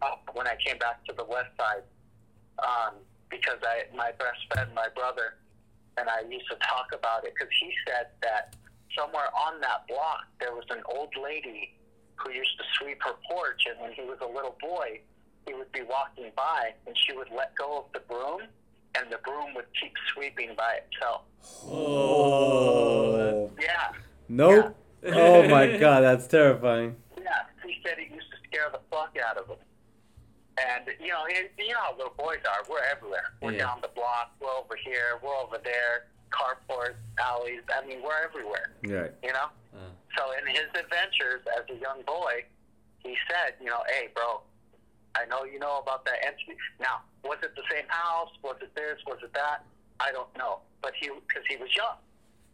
uh, 0.01 0.16
when 0.34 0.47
I 0.47 0.56
came 0.66 0.78
back 0.78 1.03
to 1.06 1.14
the 1.14 1.24
west 1.24 1.49
side 1.58 1.84
um, 2.60 2.95
because 3.30 3.58
I, 3.64 3.84
my 3.95 4.12
best 4.20 4.39
friend, 4.51 4.70
my 4.76 4.88
brother, 4.95 5.36
and 5.97 6.10
I 6.10 6.22
used 6.30 6.47
to 6.49 6.58
talk 6.58 6.91
about 6.93 7.26
it 7.26 7.34
because 7.34 7.53
he 7.60 7.72
said 7.88 8.08
that 8.22 8.56
somewhere 8.97 9.28
on 9.47 9.62
that 9.62 9.88
block 9.88 10.28
there 10.39 10.53
was 10.53 10.66
an 10.70 10.82
old 10.86 11.14
lady 11.22 11.76
who 12.18 12.32
used 12.32 12.58
to 12.58 12.64
sweep 12.80 12.99
her 13.03 13.16
porch, 13.30 13.64
and 13.70 13.80
when 13.80 13.91
he 13.91 14.01
was 14.01 14.18
a 14.22 14.28
little 14.28 14.56
boy, 14.62 14.99
he 15.45 15.53
would 15.53 15.72
be 15.72 15.82
walking 15.84 16.32
by 16.36 16.74
and 16.88 16.95
she 17.06 17.16
would 17.16 17.28
let 17.36 17.56
go 17.56 17.80
of 17.80 17.86
the 17.93 17.99
broom, 17.99 18.47
and 18.98 19.12
the 19.12 19.18
broom 19.24 19.54
would 19.56 19.66
keep 19.80 19.93
sweeping 20.14 20.56
by 20.58 20.80
itself. 20.91 21.22
Oh. 22.16 23.52
Yeah, 23.62 23.91
Nope. 24.30 24.76
Oh 25.08 25.48
my 25.48 25.78
god, 25.84 26.02
that's 26.02 26.28
terrifying. 26.28 26.96
yeah. 27.18 27.46
He 27.66 27.76
said 27.86 27.98
it 28.00 28.10
used 28.12 28.30
to 28.32 28.38
scare 28.48 28.70
the 28.72 28.80
fuck 28.89 29.16
out 29.28 29.38
of 29.38 29.48
him. 29.48 29.58
And 30.58 30.86
you 31.00 31.10
know, 31.10 31.24
it, 31.28 31.52
you 31.58 31.74
know 31.74 31.80
how 31.82 31.96
little 31.98 32.14
boys 32.18 32.39
are. 32.50 32.64
We're 32.70 32.80
everywhere. 32.89 33.34
We're 33.41 33.52
Yeah. 33.54 33.60
down 33.68 33.80
the 33.82 33.89
block. 33.89 34.32
We're 34.39 34.50
over 34.52 34.76
here. 34.84 35.20
We're 35.24 35.36
over 35.36 35.58
there. 35.64 36.08
Carports, 36.32 36.96
alleys. 37.20 37.62
I 37.70 37.86
mean, 37.86 38.02
we're 38.04 38.24
everywhere. 38.24 38.74
Right. 38.88 39.12
You 39.24 39.34
know. 39.34 39.50
Uh, 39.76 39.91
So 40.18 40.24
in 40.39 40.48
his 40.48 40.68
adventures 40.74 41.41
as 41.60 41.64
a 41.70 41.80
young 41.80 42.02
boy, 42.08 42.46
he 43.00 43.16
said, 43.30 43.56
you 43.60 43.68
know, 43.68 43.84
hey, 43.89 44.08
bro, 44.16 44.41
I 45.16 45.26
know 45.26 45.43
you 45.47 45.59
know 45.59 45.80
about 45.80 46.05
that 46.05 46.20
entity. 46.22 46.59
Now, 46.80 47.01
was 47.24 47.39
it 47.41 47.55
the 47.55 47.63
same 47.72 47.88
house? 47.88 48.30
Was 48.43 48.57
it 48.61 48.76
this? 48.76 48.99
Was 49.07 49.20
it 49.24 49.34
that? 49.34 49.63
I 49.99 50.11
don't 50.11 50.30
know. 50.38 50.59
But 50.82 50.93
he, 50.99 51.07
because 51.07 51.47
he 51.47 51.55
was 51.55 51.72
young, 51.76 51.97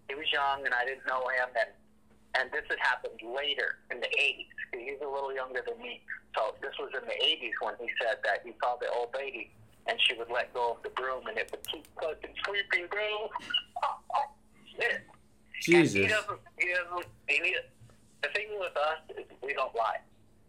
he 0.08 0.16
was 0.16 0.30
young, 0.32 0.66
and 0.66 0.74
I 0.74 0.86
didn't 0.86 1.06
know 1.08 1.26
him, 1.34 1.50
and 1.58 1.72
and 2.40 2.48
this 2.54 2.64
had 2.70 2.80
happened 2.80 3.20
later 3.20 3.82
in 3.90 4.00
the 4.00 4.08
'80s. 4.08 4.54
He's 4.78 5.02
a 5.04 5.10
little 5.10 5.34
younger 5.34 5.60
than 5.66 5.82
me, 5.82 6.02
so 6.38 6.56
this 6.62 6.72
was 6.80 6.94
in 6.96 7.04
the 7.04 7.18
'80s 7.18 7.58
when 7.60 7.76
he 7.82 7.90
said 8.00 8.22
that 8.24 8.46
he 8.46 8.54
saw 8.62 8.78
the 8.78 8.88
old 8.94 9.10
lady, 9.18 9.52
and 9.88 10.00
she 10.08 10.16
would 10.16 10.30
let 10.30 10.54
go 10.54 10.78
of 10.78 10.84
the 10.84 10.90
broom, 10.96 11.28
and 11.28 11.38
it 11.38 11.50
would 11.52 11.66
keep 11.68 11.86
fucking 12.00 12.36
sweeping, 12.46 12.88
bro. 12.88 13.30
Shit. 14.78 15.02
And 15.02 15.88
he 15.88 15.92
Jesus. 15.92 16.12
doesn't. 16.12 16.40
He 16.58 16.68
doesn't. 16.72 17.08
He 17.28 17.56
the 18.22 18.30
thing 18.30 18.48
with 18.60 18.78
us 18.78 19.02
is 19.18 19.26
we 19.42 19.54
don't 19.54 19.74
lie. 19.76 20.00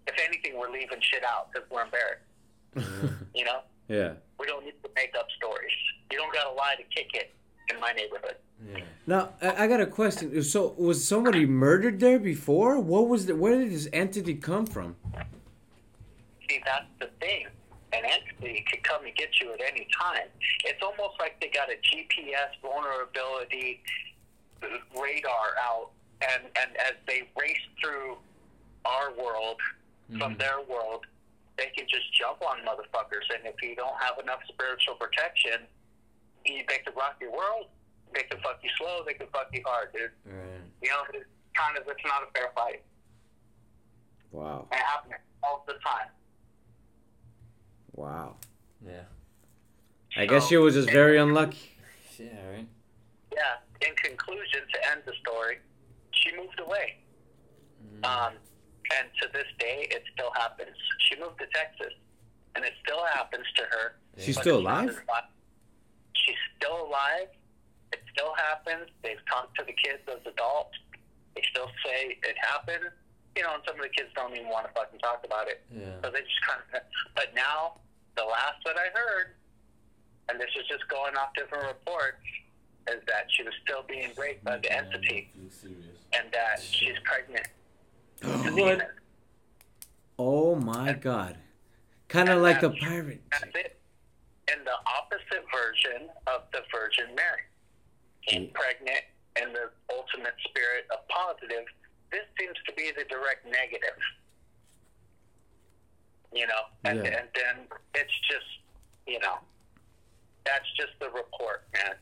If 0.07 0.15
anything, 0.27 0.59
we're 0.59 0.71
leaving 0.71 0.99
shit 1.01 1.23
out 1.25 1.53
because 1.53 1.69
we're 1.71 1.83
embarrassed. 1.85 2.27
You 3.35 3.45
know, 3.47 3.61
Yeah. 3.89 4.13
we 4.39 4.47
don't 4.47 4.65
need 4.65 4.75
to 4.83 4.91
make 4.95 5.15
up 5.19 5.27
stories. 5.37 5.71
You 6.11 6.19
don't 6.19 6.33
got 6.35 6.45
to 6.45 6.53
lie 6.53 6.75
to 6.77 6.83
kick 6.95 7.11
it 7.15 7.33
in 7.73 7.81
my 7.81 7.93
neighborhood. 7.93 8.37
yeah. 8.71 8.85
Now 9.07 9.31
I 9.41 9.65
I 9.65 9.67
got 9.67 9.81
a 9.81 9.87
question. 9.87 10.43
So 10.43 10.75
was 10.77 11.07
somebody 11.07 11.47
murdered 11.47 11.99
there 12.01 12.19
before? 12.19 12.79
What 12.79 13.09
was 13.09 13.27
the? 13.27 13.35
Where 13.37 13.59
did 13.59 13.71
this 13.73 13.89
entity 13.93 14.35
come 14.35 14.67
from? 14.67 14.97
See, 16.49 16.61
that's 16.65 16.87
the 17.01 17.09
thing. 17.21 17.47
an 17.95 18.05
entity 18.05 18.65
could 18.71 18.83
come 18.83 19.05
and 19.05 19.15
get 19.17 19.31
you 19.41 19.53
at 19.55 19.61
any 19.61 19.87
time. 20.01 20.29
It's 20.65 20.83
almost 20.83 21.15
like 21.19 21.41
they 21.41 21.49
got 21.49 21.69
a 21.71 21.77
GPS 21.89 22.51
vulnerability 22.63 23.83
radar 24.95 25.49
out, 25.63 25.91
and, 26.23 26.45
and 26.61 26.71
as 26.79 26.95
they 27.07 27.29
race 27.41 27.57
through 27.81 28.17
our 28.85 29.13
world 29.15 29.59
from 30.19 30.37
their 30.39 30.61
world, 30.69 31.07
they 31.57 31.71
can 31.77 31.87
just 31.89 32.13
jump 32.19 32.43
on 32.43 32.59
motherfuckers. 32.67 33.27
And 33.35 33.47
if 33.47 33.61
you 33.63 33.75
don't 33.77 33.97
have 34.01 34.19
enough 34.23 34.41
spiritual 34.49 34.95
protection, 34.95 35.67
you, 36.45 36.63
they 36.69 36.79
can 36.79 36.95
rock 36.95 37.17
your 37.21 37.33
world. 37.33 37.67
They 38.15 38.23
can 38.23 38.41
fuck 38.41 38.61
you 38.63 38.71
slow. 38.79 39.03
They 39.07 39.15
can 39.15 39.27
fuck 39.33 39.49
you 39.53 39.63
hard, 39.65 39.93
dude. 39.93 40.11
Right. 40.27 40.61
You 40.83 40.89
know, 40.91 41.03
it's 41.15 41.25
kind 41.55 41.77
of 41.79 41.85
it's 41.87 42.05
not 42.05 42.23
a 42.23 42.39
fair 42.39 42.51
fight. 42.55 42.83
Wow. 44.31 44.67
It 44.73 44.79
happens 44.79 45.15
all 45.43 45.65
the 45.67 45.75
time. 45.75 46.09
Wow. 47.93 48.37
Yeah. 48.85 49.03
I 50.17 50.27
guess 50.27 50.49
she 50.49 50.57
was 50.57 50.75
just 50.75 50.91
very 50.91 51.19
unlucky. 51.19 51.73
Yeah. 52.19 52.27
Right. 52.51 52.67
Yeah. 53.33 53.87
In 53.89 53.95
conclusion, 53.97 54.61
to 54.73 54.91
end 54.91 55.03
the 55.07 55.13
story, 55.21 55.59
she 56.13 56.37
moved 56.37 56.61
away. 56.61 56.97
Um, 58.05 58.33
and 58.99 59.09
to 59.21 59.29
this 59.33 59.47
day, 59.59 59.87
it 59.91 60.03
still 60.15 60.33
happens. 60.35 60.77
She 61.09 61.19
moved 61.19 61.39
to 61.39 61.47
Texas, 61.55 61.95
and 62.55 62.65
it 62.65 62.73
still 62.85 63.05
happens 63.05 63.47
to 63.57 63.63
her. 63.65 63.97
She's 64.19 64.39
still 64.39 64.59
alive? 64.59 65.03
She's 66.15 66.37
still 66.57 66.87
alive. 66.87 67.29
It 67.93 68.01
still 68.13 68.35
happens. 68.37 68.89
They've 69.03 69.25
talked 69.31 69.57
to 69.59 69.65
the 69.65 69.73
kids 69.73 70.03
as 70.09 70.21
adults. 70.27 70.77
They 71.35 71.43
still 71.51 71.69
say 71.85 72.19
it 72.23 72.37
happened. 72.41 72.91
You 73.37 73.43
know, 73.43 73.55
and 73.55 73.63
some 73.67 73.77
of 73.77 73.83
the 73.83 73.89
kids 73.89 74.11
don't 74.15 74.37
even 74.37 74.49
want 74.49 74.67
to 74.69 74.73
fucking 74.73 75.01
talk 75.01 75.25
about 75.25 75.49
it. 75.49 75.65
Yeah. 75.73 75.97
So 76.05 76.11
they 76.11 76.21
just 76.21 76.43
kind 76.47 76.61
of. 76.61 76.83
But 77.17 77.35
now, 77.35 77.81
the 78.17 78.25
last 78.25 78.61
that 78.67 78.77
I 78.77 78.93
heard, 78.93 79.35
and 80.29 80.39
this 80.39 80.51
is 80.59 80.69
just 80.69 80.87
going 80.89 81.17
off 81.17 81.33
different 81.35 81.65
reports, 81.65 82.21
is 82.89 83.01
that 83.09 83.25
she 83.31 83.43
was 83.43 83.55
still 83.65 83.85
being 83.89 84.11
raped 84.19 84.45
by 84.45 84.59
the 84.59 84.71
entity, 84.71 85.31
and 86.13 86.31
that 86.33 86.61
she's 86.61 86.99
pregnant. 87.05 87.49
With 88.23 88.47
oh. 88.47 88.55
What? 88.57 88.91
Oh 90.19 90.55
my 90.57 90.93
god. 90.93 91.37
Kind 92.09 92.29
of 92.29 92.43
like 92.43 92.61
the 92.61 92.71
pirate. 92.71 93.23
That's 93.31 93.45
it. 93.55 93.81
In 94.53 94.65
the 94.65 94.77
opposite 94.87 95.45
version 95.51 96.09
of 96.27 96.43
the 96.53 96.61
Virgin 96.71 97.15
Mary, 97.17 98.51
pregnant 98.53 99.05
in 99.41 99.53
the 99.53 99.71
ultimate 99.91 100.35
spirit 100.45 100.85
of 100.93 101.07
positive, 101.09 101.65
this 102.11 102.23
seems 102.39 102.57
to 102.67 102.73
be 102.75 102.91
the 102.97 103.05
direct 103.09 103.47
negative. 103.47 103.97
You 106.35 106.47
know, 106.47 106.65
and, 106.85 106.99
Yeah. 107.05 107.19
and 107.19 107.29
then 107.35 107.57
it's 107.95 108.13
just, 108.29 108.47
you 109.07 109.19
know, 109.21 109.39
that's 110.45 110.71
just 110.77 110.93
the 111.01 111.09
report, 111.11 111.65
man. 111.73 111.95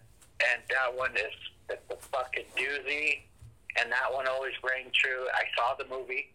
And 0.52 0.62
that 0.70 0.94
one 0.96 1.16
is 1.16 1.34
it's 1.68 1.82
a 1.90 1.96
fucking 1.96 2.46
doozy, 2.56 3.22
and 3.78 3.90
that 3.92 4.12
one 4.12 4.26
always 4.26 4.54
rang 4.62 4.86
true. 4.94 5.26
I 5.34 5.42
saw 5.56 5.74
the 5.76 5.84
movie. 5.88 6.32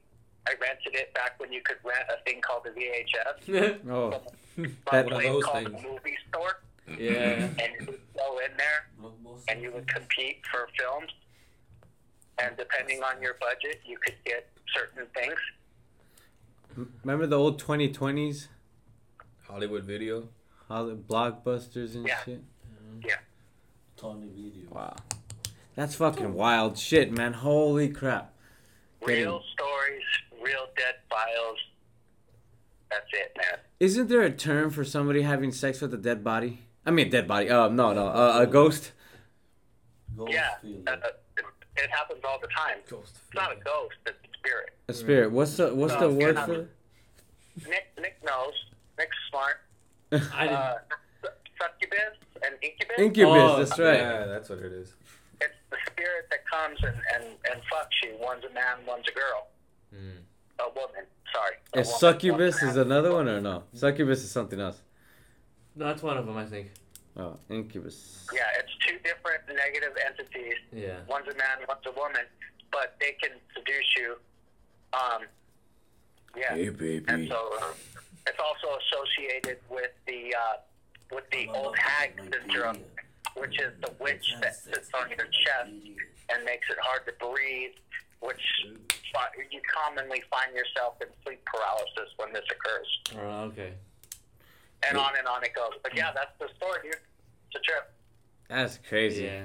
I 0.47 0.53
rented 0.61 0.93
it 0.95 1.13
back 1.13 1.39
when 1.39 1.51
you 1.51 1.61
could 1.63 1.77
rent 1.83 2.05
a 2.09 2.23
thing 2.23 2.39
called 2.41 2.63
the 2.65 2.69
VHS. 2.71 3.79
Oh. 3.89 4.21
That- 4.91 5.07
the 5.07 5.13
One 5.15 5.25
of 5.25 5.33
those 5.33 5.43
called 5.43 5.63
things. 5.65 5.81
the 5.81 5.87
movie 5.89 6.17
store, 6.29 6.61
yeah. 6.97 7.47
and 7.59 7.71
you 7.79 7.85
would 7.87 7.99
go 8.15 8.39
in 8.39 8.51
there 8.57 8.87
and 9.49 9.61
you 9.61 9.71
would 9.73 9.87
compete 9.87 10.37
for 10.51 10.69
films. 10.79 11.11
And 12.37 12.55
depending 12.57 13.01
on 13.03 13.21
your 13.21 13.35
budget, 13.41 13.81
you 13.85 13.97
could 13.97 14.15
get 14.25 14.47
certain 14.73 15.05
things. 15.13 15.35
Remember 17.03 17.25
the 17.27 17.37
old 17.37 17.61
2020s? 17.61 18.47
Hollywood 19.47 19.83
Video. 19.83 20.29
All 20.69 20.85
the 20.87 20.95
blockbusters 20.95 21.95
and 21.95 22.07
Yeah. 22.07 22.23
shit? 22.23 22.41
Yeah. 23.05 23.15
Tony 23.97 24.27
video. 24.27 24.69
Wow. 24.69 24.95
That's 25.75 25.95
fucking 25.95 26.33
wild 26.33 26.77
shit, 26.77 27.11
man. 27.11 27.33
Holy 27.33 27.89
crap. 27.89 28.33
Getting- 29.01 29.25
Real 29.25 29.41
stories, 29.53 30.03
real 30.41 30.67
dead 30.77 30.95
files. 31.09 31.57
That's 32.89 33.05
it, 33.13 33.33
man. 33.37 33.59
Isn't 33.79 34.07
there 34.07 34.21
a 34.21 34.31
term 34.31 34.69
for 34.69 34.85
somebody 34.85 35.21
having 35.23 35.51
sex 35.51 35.81
with 35.81 35.93
a 35.93 35.97
dead 35.97 36.23
body? 36.23 36.61
I 36.85 36.91
mean, 36.91 37.09
dead 37.09 37.27
body. 37.27 37.49
Uh, 37.49 37.67
no, 37.67 37.93
no, 37.93 38.07
uh, 38.07 38.39
a 38.41 38.47
ghost. 38.47 38.93
Ghost 40.15 40.31
yeah, 40.31 40.51
uh, 40.87 40.91
uh, 40.91 40.95
it, 41.37 41.45
it 41.75 41.89
happens 41.89 42.21
all 42.23 42.39
the 42.39 42.47
time. 42.47 42.77
Ghost. 42.89 43.17
It's 43.25 43.33
not 43.33 43.51
a 43.51 43.55
ghost; 43.55 43.95
it's 44.05 44.17
a 44.17 44.37
spirit. 44.37 44.69
A 44.87 44.93
spirit. 44.93 45.31
What's 45.31 45.57
the 45.57 45.75
what's 45.75 45.95
the 45.95 46.09
word 46.09 46.39
for 46.39 46.53
it? 46.53 46.69
Nick, 47.67 47.87
Nick 47.99 48.23
knows. 48.23 48.53
Nick's 48.97 49.17
smart. 49.29 49.57
I 50.33 50.43
didn't. 50.43 50.57
Uh, 50.57 50.75
succubus 51.59 52.17
and 52.45 52.55
incubus. 52.61 52.95
Incubus. 52.97 53.41
Oh, 53.41 53.57
that's 53.57 53.79
right. 53.79 53.97
Yeah, 53.99 54.25
that's 54.25 54.49
what 54.49 54.59
it 54.59 54.71
is. 54.71 54.93
It's 55.75 55.85
the 55.85 55.91
spirit 55.91 56.27
that 56.31 56.47
comes 56.47 56.79
and, 56.83 56.95
and, 57.13 57.23
and 57.51 57.61
fucks 57.71 58.03
you. 58.03 58.15
One's 58.19 58.43
a 58.43 58.53
man, 58.53 58.77
one's 58.87 59.05
a 59.09 59.13
girl. 59.13 59.47
Mm. 59.93 60.21
A 60.59 60.69
woman, 60.69 61.05
sorry. 61.33 61.55
A 61.73 61.79
Is 61.79 61.87
woman, 61.87 61.99
succubus 61.99 62.63
is 62.63 62.77
another 62.77 63.13
one 63.13 63.27
or 63.27 63.41
no? 63.41 63.63
Succubus 63.73 64.23
is 64.23 64.31
something 64.31 64.59
else. 64.59 64.81
No, 65.75 65.85
that's 65.85 66.01
one 66.01 66.17
of 66.17 66.25
them. 66.25 66.37
I 66.37 66.45
think. 66.45 66.71
Oh, 67.17 67.37
incubus. 67.49 68.25
Yeah, 68.33 68.41
it's 68.59 68.71
two 68.85 68.97
different 68.99 69.41
negative 69.47 69.95
entities. 70.05 70.55
Yeah. 70.73 70.99
One's 71.07 71.27
a 71.27 71.37
man, 71.37 71.59
one's 71.67 71.85
a 71.85 71.91
woman, 71.97 72.25
but 72.71 72.95
they 72.99 73.15
can 73.21 73.31
seduce 73.55 73.95
you. 73.97 74.15
Um, 74.93 75.21
yeah. 76.37 76.53
Hey, 76.53 76.69
baby. 76.69 77.05
And 77.07 77.27
so 77.29 77.49
uh, 77.61 77.67
it's 78.27 78.39
also 78.39 78.77
associated 78.79 79.59
with 79.69 79.91
the 80.07 80.35
uh, 80.35 80.57
with 81.13 81.29
the 81.31 81.47
old 81.49 81.77
hag 81.77 82.19
syndrome, 82.19 82.79
which 83.35 83.59
is 83.59 83.71
the 83.81 83.91
witch 83.99 84.33
that 84.41 84.55
sits 84.55 84.89
on 84.93 85.09
your 85.09 85.27
chest 85.27 85.71
and 86.29 86.43
makes 86.45 86.67
it 86.69 86.77
hard 86.81 87.05
to 87.05 87.13
breathe, 87.25 87.71
which 88.21 88.41
you 89.51 89.61
commonly 89.73 90.23
find 90.29 90.53
yourself 90.55 90.95
in 91.01 91.07
sleep 91.23 91.41
paralysis 91.45 92.13
when 92.17 92.33
this 92.33 92.43
occurs. 92.51 93.19
Oh, 93.21 93.43
okay. 93.51 93.73
And 94.87 94.97
on 94.97 95.11
and 95.17 95.27
on 95.27 95.43
it 95.43 95.53
goes. 95.55 95.71
But 95.83 95.95
yeah, 95.95 96.11
that's 96.13 96.31
the 96.39 96.47
story, 96.57 96.79
dude. 96.83 96.93
It's 96.93 97.55
a 97.55 97.59
trip. 97.59 97.91
That's 98.49 98.79
crazy. 98.87 99.23
Yeah. 99.23 99.43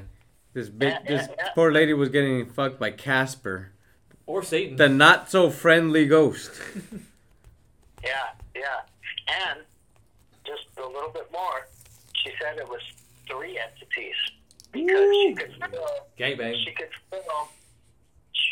This 0.53 0.68
big, 0.68 0.88
Yeah, 0.93 0.99
this 1.07 1.28
yeah, 1.28 1.34
yeah. 1.38 1.49
poor 1.55 1.70
lady 1.72 1.93
was 1.95 2.09
getting 2.09 2.45
fucked 2.51 2.80
by 2.80 2.91
Casper, 2.91 3.70
Or 4.26 4.43
Satan. 4.43 4.76
the 4.76 4.88
not 4.88 5.30
so 5.30 5.51
friendly 5.51 6.07
ghost. 6.07 6.51
Yeah, 8.03 8.28
yeah. 8.57 8.80
And 9.51 9.61
just 10.47 10.66
a 10.78 10.86
little 10.86 11.11
bit 11.11 11.30
more, 11.30 11.68
she 12.14 12.30
said 12.41 12.57
it 12.57 12.66
was 12.66 12.80
three 13.28 13.59
entities 13.91 14.14
because 14.72 15.14
she 15.14 15.34
could 15.34 15.70
feel 15.70 15.86
Gangbang. 16.18 16.55
she 16.64 16.72
could 16.72 16.88
feel 17.11 17.49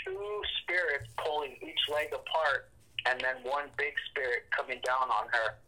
two 0.05 0.43
spirits 0.63 1.09
pulling 1.17 1.53
each 1.63 1.79
leg 1.93 2.09
apart, 2.13 2.71
and 3.07 3.21
then 3.21 3.37
one 3.45 3.65
big 3.77 3.93
spirit 4.11 4.45
coming 4.57 4.81
down 4.85 5.09
on 5.11 5.27
her, 5.31 5.59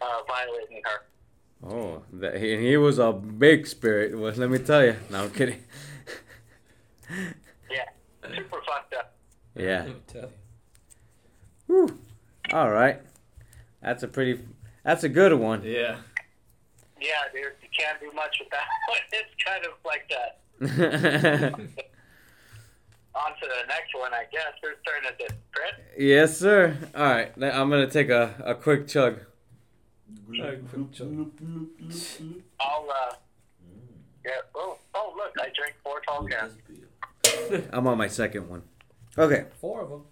uh, 0.00 0.22
violating 0.26 0.82
her. 0.84 1.68
Oh, 1.68 2.02
that, 2.14 2.36
he, 2.36 2.56
he 2.56 2.76
was 2.76 2.98
a 2.98 3.12
big 3.12 3.66
spirit. 3.66 4.18
Well, 4.18 4.32
let 4.36 4.50
me 4.50 4.58
tell 4.58 4.84
you. 4.84 4.96
No, 5.10 5.24
I'm 5.24 5.30
kidding. 5.30 5.62
Yeah, 7.70 7.84
super 8.34 8.60
fucked 8.66 8.94
up. 8.94 9.14
yeah. 9.54 9.86
Tell 10.08 10.30
Whew. 11.66 11.98
All 12.52 12.70
right. 12.70 13.00
That's 13.80 14.02
a 14.02 14.08
pretty. 14.08 14.40
That's 14.84 15.04
a 15.04 15.08
good 15.08 15.32
one. 15.34 15.62
Yeah. 15.64 15.96
Yeah, 17.00 17.08
dude, 17.32 17.52
you 17.62 17.65
can't 17.78 18.00
do 18.00 18.10
much 18.14 18.36
with 18.40 18.48
that 18.50 18.66
one. 18.88 18.98
It's 19.12 19.34
kind 19.44 19.64
of 19.66 19.72
like 19.84 20.08
that. 20.10 20.40
On 23.14 23.32
to 23.32 23.46
the 23.48 23.66
next 23.66 23.94
one, 23.94 24.12
I 24.12 24.24
guess. 24.30 24.52
Whose 24.62 24.76
turn 24.86 25.04
is 25.04 25.18
it? 25.20 25.32
Chris? 25.52 25.72
yes, 25.98 26.36
sir. 26.38 26.76
All 26.94 27.04
right. 27.04 27.32
I'm 27.40 27.70
gonna 27.70 27.88
take 27.88 28.10
a, 28.10 28.34
a 28.44 28.54
quick 28.54 28.86
chug. 28.86 29.20
I'll, 32.60 32.88
uh, 32.90 33.14
yeah. 34.24 34.32
Oh, 34.54 34.78
oh, 34.94 35.14
look, 35.16 35.32
I 35.40 35.48
drank 35.56 35.74
four 35.82 36.00
tall 36.06 36.26
cans. 36.26 36.56
I'm 37.72 37.86
on 37.86 37.96
my 37.96 38.08
second 38.08 38.48
one. 38.48 38.62
Okay. 39.16 39.46
Four 39.60 39.80
of 39.82 39.90
them. 39.90 40.02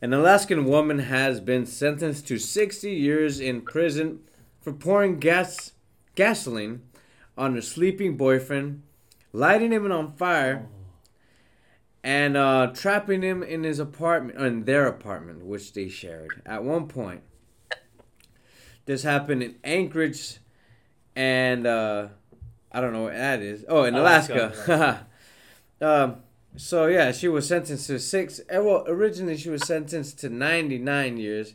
An 0.00 0.12
Alaskan 0.14 0.64
woman 0.64 1.00
has 1.00 1.40
been 1.40 1.66
sentenced 1.66 2.28
to 2.28 2.38
60 2.38 2.90
years 2.90 3.40
in 3.40 3.62
prison 3.62 4.20
for 4.60 4.72
pouring 4.72 5.18
gas 5.18 5.72
gasoline 6.14 6.82
on 7.38 7.54
her 7.54 7.62
sleeping 7.62 8.16
boyfriend, 8.16 8.82
lighting 9.32 9.72
him 9.72 9.90
on 9.90 10.12
fire, 10.12 10.66
and 12.02 12.36
uh, 12.36 12.66
trapping 12.74 13.22
him 13.22 13.42
in 13.42 13.62
his 13.64 13.78
apartment, 13.78 14.38
in 14.38 14.64
their 14.64 14.86
apartment, 14.86 15.44
which 15.44 15.72
they 15.72 15.88
shared. 15.88 16.42
At 16.44 16.64
one 16.64 16.88
point, 16.88 17.22
this 18.86 19.02
happened 19.04 19.42
in 19.42 19.54
Anchorage, 19.64 20.38
and 21.14 21.66
uh, 21.66 22.08
I 22.72 22.80
don't 22.80 22.92
know 22.92 23.02
what 23.04 23.14
that 23.14 23.40
is. 23.40 23.64
Oh, 23.68 23.84
in 23.84 23.94
Alaska. 23.94 24.52
Alaska. 24.66 25.06
um, 25.80 26.16
so 26.56 26.86
yeah, 26.86 27.12
she 27.12 27.28
was 27.28 27.46
sentenced 27.46 27.86
to 27.86 27.98
six. 28.00 28.40
eh, 28.48 28.58
Well, 28.58 28.84
originally 28.88 29.36
she 29.36 29.50
was 29.50 29.64
sentenced 29.66 30.18
to 30.20 30.28
99 30.28 31.16
years. 31.18 31.54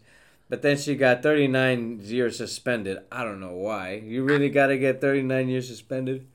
But 0.53 0.61
then 0.61 0.77
she 0.77 0.93
got 0.93 1.23
39 1.23 2.01
years 2.03 2.37
suspended. 2.37 2.99
I 3.11 3.23
don't 3.23 3.39
know 3.39 3.55
why. 3.55 4.03
You 4.05 4.23
really 4.23 4.49
got 4.49 4.67
to 4.67 4.77
get 4.77 5.01
39 5.01 5.49
years 5.49 5.67
suspended? 5.67 6.27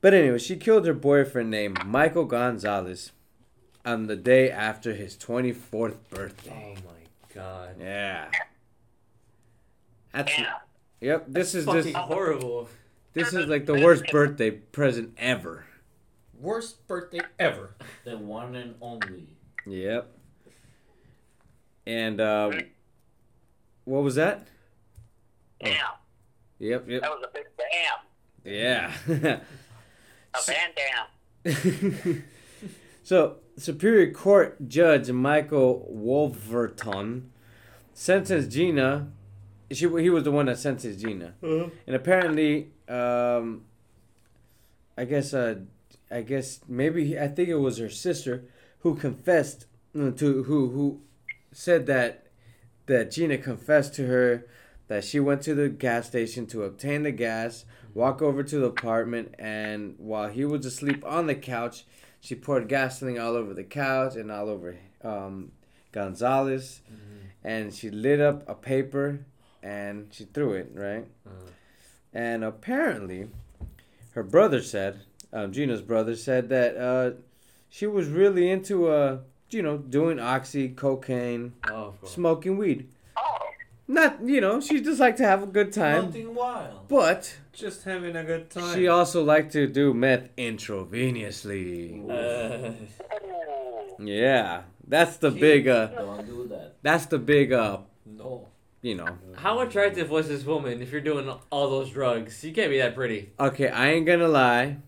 But 0.00 0.14
anyway, 0.14 0.38
she 0.40 0.56
killed 0.56 0.84
her 0.84 0.94
boyfriend 0.94 1.48
named 1.48 1.86
Michael 1.86 2.24
Gonzalez 2.24 3.12
on 3.84 4.08
the 4.08 4.16
day 4.16 4.50
after 4.50 4.94
his 4.94 5.16
24th 5.16 5.94
birthday. 6.10 6.74
Oh 6.76 6.88
my 6.88 7.32
god. 7.32 7.76
Yeah. 7.78 8.30
That's 10.12 10.36
Yeah. 10.36 10.54
Yep, 11.00 11.26
this 11.28 11.54
is 11.54 11.66
Fucking 11.66 11.82
just 11.84 11.94
horrible. 11.94 12.68
this 13.12 13.32
is 13.32 13.46
like 13.46 13.66
the 13.66 13.74
worst 13.74 14.06
birthday 14.10 14.50
present 14.50 15.14
ever. 15.18 15.66
Worst 16.36 16.84
birthday 16.88 17.20
ever. 17.38 17.76
The 18.04 18.18
one 18.18 18.56
and 18.56 18.74
only. 18.80 19.36
Yep. 19.66 20.12
And 21.86 22.20
uh 22.20 22.50
what 23.84 24.02
was 24.02 24.14
that? 24.14 24.46
Damn. 25.62 25.76
Yep, 26.58 26.88
yep. 26.88 27.02
That 27.02 27.10
was 27.10 27.24
a 27.24 27.32
big 27.32 27.44
damn. 27.58 28.52
Yeah. 28.52 28.92
A 30.34 30.40
van 30.46 30.70
damn. 30.74 32.24
so, 33.02 33.36
Superior 33.56 34.12
Court 34.12 34.68
Judge 34.68 35.10
Michael 35.10 35.86
Wolverton 35.88 37.30
sentenced 37.92 38.50
Gina. 38.50 39.08
She 39.70 39.88
he 39.88 40.10
was 40.10 40.24
the 40.24 40.32
one 40.32 40.46
that 40.46 40.58
sentenced 40.58 41.00
Gina, 41.00 41.34
and 41.42 41.70
apparently, 41.96 42.70
um, 42.88 43.64
I 44.96 45.04
guess 45.04 45.34
uh, 45.34 45.56
I 46.10 46.22
guess 46.22 46.60
maybe 46.68 47.18
I 47.18 47.28
think 47.28 47.48
it 47.48 47.56
was 47.56 47.78
her 47.78 47.88
sister 47.88 48.44
who 48.80 48.94
confessed 48.94 49.66
uh, 49.98 50.10
to 50.12 50.44
who 50.44 50.70
who 50.70 51.00
said 51.52 51.86
that 51.86 52.23
that 52.86 53.10
Gina 53.10 53.38
confessed 53.38 53.94
to 53.94 54.06
her 54.06 54.46
that 54.88 55.04
she 55.04 55.18
went 55.18 55.42
to 55.42 55.54
the 55.54 55.68
gas 55.68 56.06
station 56.06 56.46
to 56.46 56.64
obtain 56.64 57.02
the 57.02 57.12
gas, 57.12 57.64
walk 57.94 58.20
over 58.20 58.42
to 58.42 58.58
the 58.58 58.66
apartment, 58.66 59.34
and 59.38 59.94
while 59.98 60.28
he 60.28 60.44
was 60.44 60.66
asleep 60.66 61.02
on 61.06 61.26
the 61.26 61.34
couch, 61.34 61.84
she 62.20 62.34
poured 62.34 62.68
gasoline 62.68 63.18
all 63.18 63.34
over 63.34 63.54
the 63.54 63.64
couch 63.64 64.16
and 64.16 64.30
all 64.30 64.48
over 64.48 64.76
um, 65.02 65.52
Gonzalez, 65.92 66.80
and 67.42 67.72
she 67.74 67.90
lit 67.90 68.20
up 68.20 68.48
a 68.48 68.54
paper 68.54 69.20
and 69.62 70.08
she 70.10 70.24
threw 70.24 70.52
it 70.52 70.70
right. 70.74 71.06
Uh-huh. 71.26 71.50
And 72.12 72.44
apparently, 72.44 73.28
her 74.12 74.22
brother 74.22 74.62
said, 74.62 75.00
um, 75.32 75.52
Gina's 75.52 75.82
brother 75.82 76.14
said 76.14 76.48
that 76.50 76.76
uh, 76.76 77.12
she 77.68 77.86
was 77.86 78.08
really 78.08 78.50
into 78.50 78.88
uh, 78.88 79.18
you 79.54 79.62
know, 79.62 79.78
doing 79.78 80.18
oxy, 80.18 80.68
cocaine, 80.68 81.52
Oh, 81.70 81.94
of 82.02 82.08
smoking 82.08 82.56
weed. 82.58 82.88
Oh, 83.16 83.38
Not, 83.88 84.18
you 84.22 84.40
know, 84.40 84.60
she 84.60 84.80
just 84.80 85.00
liked 85.00 85.18
to 85.18 85.24
have 85.24 85.42
a 85.42 85.46
good 85.46 85.72
time. 85.72 86.06
Nothing 86.06 86.34
wild. 86.34 86.88
But 86.88 87.36
Just 87.52 87.84
having 87.84 88.16
a 88.16 88.24
good 88.24 88.50
time. 88.50 88.74
she 88.74 88.88
also 88.88 89.22
liked 89.24 89.52
to 89.52 89.66
do 89.66 89.94
meth 89.94 90.34
intravenously. 90.36 92.10
Uh, 92.10 92.72
Yeah, 93.98 94.62
that's 94.86 95.16
the 95.18 95.30
big, 95.30 95.68
uh, 95.68 95.86
Don't 95.86 96.26
do 96.26 96.48
that. 96.48 96.74
that's 96.82 97.06
the 97.06 97.18
big, 97.18 97.52
uh, 97.52 97.78
no. 98.04 98.48
you 98.82 98.96
know. 98.96 99.16
how 99.36 99.60
attractive 99.60 100.10
was 100.10 100.28
this 100.28 100.44
woman 100.44 100.82
if 100.82 100.90
you're 100.90 101.00
doing 101.00 101.30
all 101.50 101.70
those 101.70 101.90
drugs? 101.90 102.42
You 102.42 102.52
can't 102.52 102.70
be 102.70 102.78
that 102.78 102.94
pretty. 102.96 103.30
Okay, 103.38 103.68
I 103.68 103.90
ain't 103.92 104.04
gonna 104.06 104.26
lie. 104.28 104.78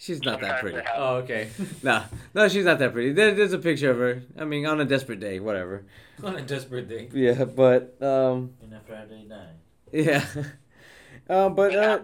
No. 0.00 0.04
She's 0.14 0.22
not 0.24 0.40
that 0.40 0.60
pretty. 0.60 0.78
Oh, 0.96 1.16
okay. 1.16 1.48
Nah, 1.82 2.04
no, 2.34 2.48
she's 2.48 2.64
not 2.64 2.78
that 2.78 2.92
pretty. 2.92 3.12
There, 3.12 3.34
there's 3.34 3.52
a 3.52 3.58
picture 3.58 3.90
of 3.90 3.98
her. 3.98 4.22
I 4.38 4.44
mean, 4.44 4.64
on 4.66 4.80
a 4.80 4.84
desperate 4.84 5.20
day, 5.20 5.40
whatever. 5.40 5.84
On 6.22 6.36
a 6.36 6.42
desperate 6.42 6.88
day. 6.88 7.08
Yeah, 7.12 7.44
but 7.44 8.00
um, 8.02 8.52
In 8.62 8.72
a 8.72 8.80
Friday 8.80 9.24
night. 9.26 9.56
yeah. 9.92 10.24
um, 11.28 11.54
but 11.54 11.74
uh, 11.74 12.00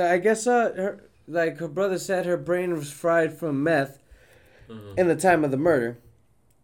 I 0.00 0.18
guess 0.18 0.46
uh, 0.46 0.72
her 0.76 1.04
like 1.28 1.58
her 1.58 1.68
brother 1.68 1.98
said, 1.98 2.24
her 2.26 2.36
brain 2.36 2.74
was 2.74 2.90
fried 2.92 3.32
from 3.38 3.62
meth 3.62 3.98
Mhm. 4.68 4.98
in 4.98 5.06
the 5.08 5.14
time 5.16 5.44
of 5.44 5.50
the 5.52 5.56
murder, 5.56 5.96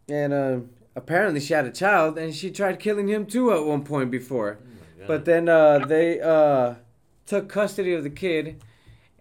and 0.09 0.33
uh, 0.33 0.59
apparently 0.93 1.39
she 1.39 1.53
had 1.53 1.65
a 1.65 1.71
child, 1.71 2.17
and 2.17 2.35
she 2.35 2.51
tried 2.51 2.77
killing 2.79 3.07
him 3.07 3.25
too 3.25 3.53
at 3.53 3.63
one 3.65 3.83
point 3.85 4.11
before. 4.11 4.57
Oh 4.61 5.07
But 5.07 5.23
then 5.25 5.47
uh, 5.47 5.79
they 5.85 6.19
uh, 6.19 6.75
took 7.25 7.47
custody 7.47 7.93
of 7.93 8.03
the 8.03 8.09
kid, 8.09 8.61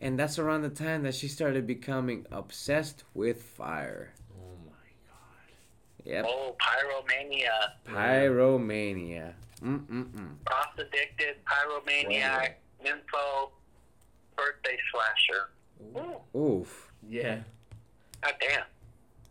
and 0.02 0.18
that's 0.18 0.38
around 0.38 0.62
the 0.62 0.68
time 0.68 1.04
that 1.04 1.14
she 1.14 1.28
started 1.28 1.66
becoming 1.66 2.26
obsessed 2.30 3.04
with 3.14 3.42
fire. 3.42 4.12
Oh 4.38 4.56
my 4.66 4.72
god. 5.08 6.04
Yep, 6.04 6.24
Oh, 6.28 6.56
pyromania. 6.60 7.48
pyromania. 7.86 9.32
Mm-mm-mm. 9.62 10.34
Cross 10.44 10.66
addicted, 10.76 11.36
pyromaniac, 11.46 12.54
nympho, 12.84 13.50
birthday 14.36 14.76
slasher. 14.90 15.50
Ooh, 16.34 16.38
Oof. 16.38 16.92
Yeah. 17.08 17.40
God 18.22 18.34
damn. 18.40 18.64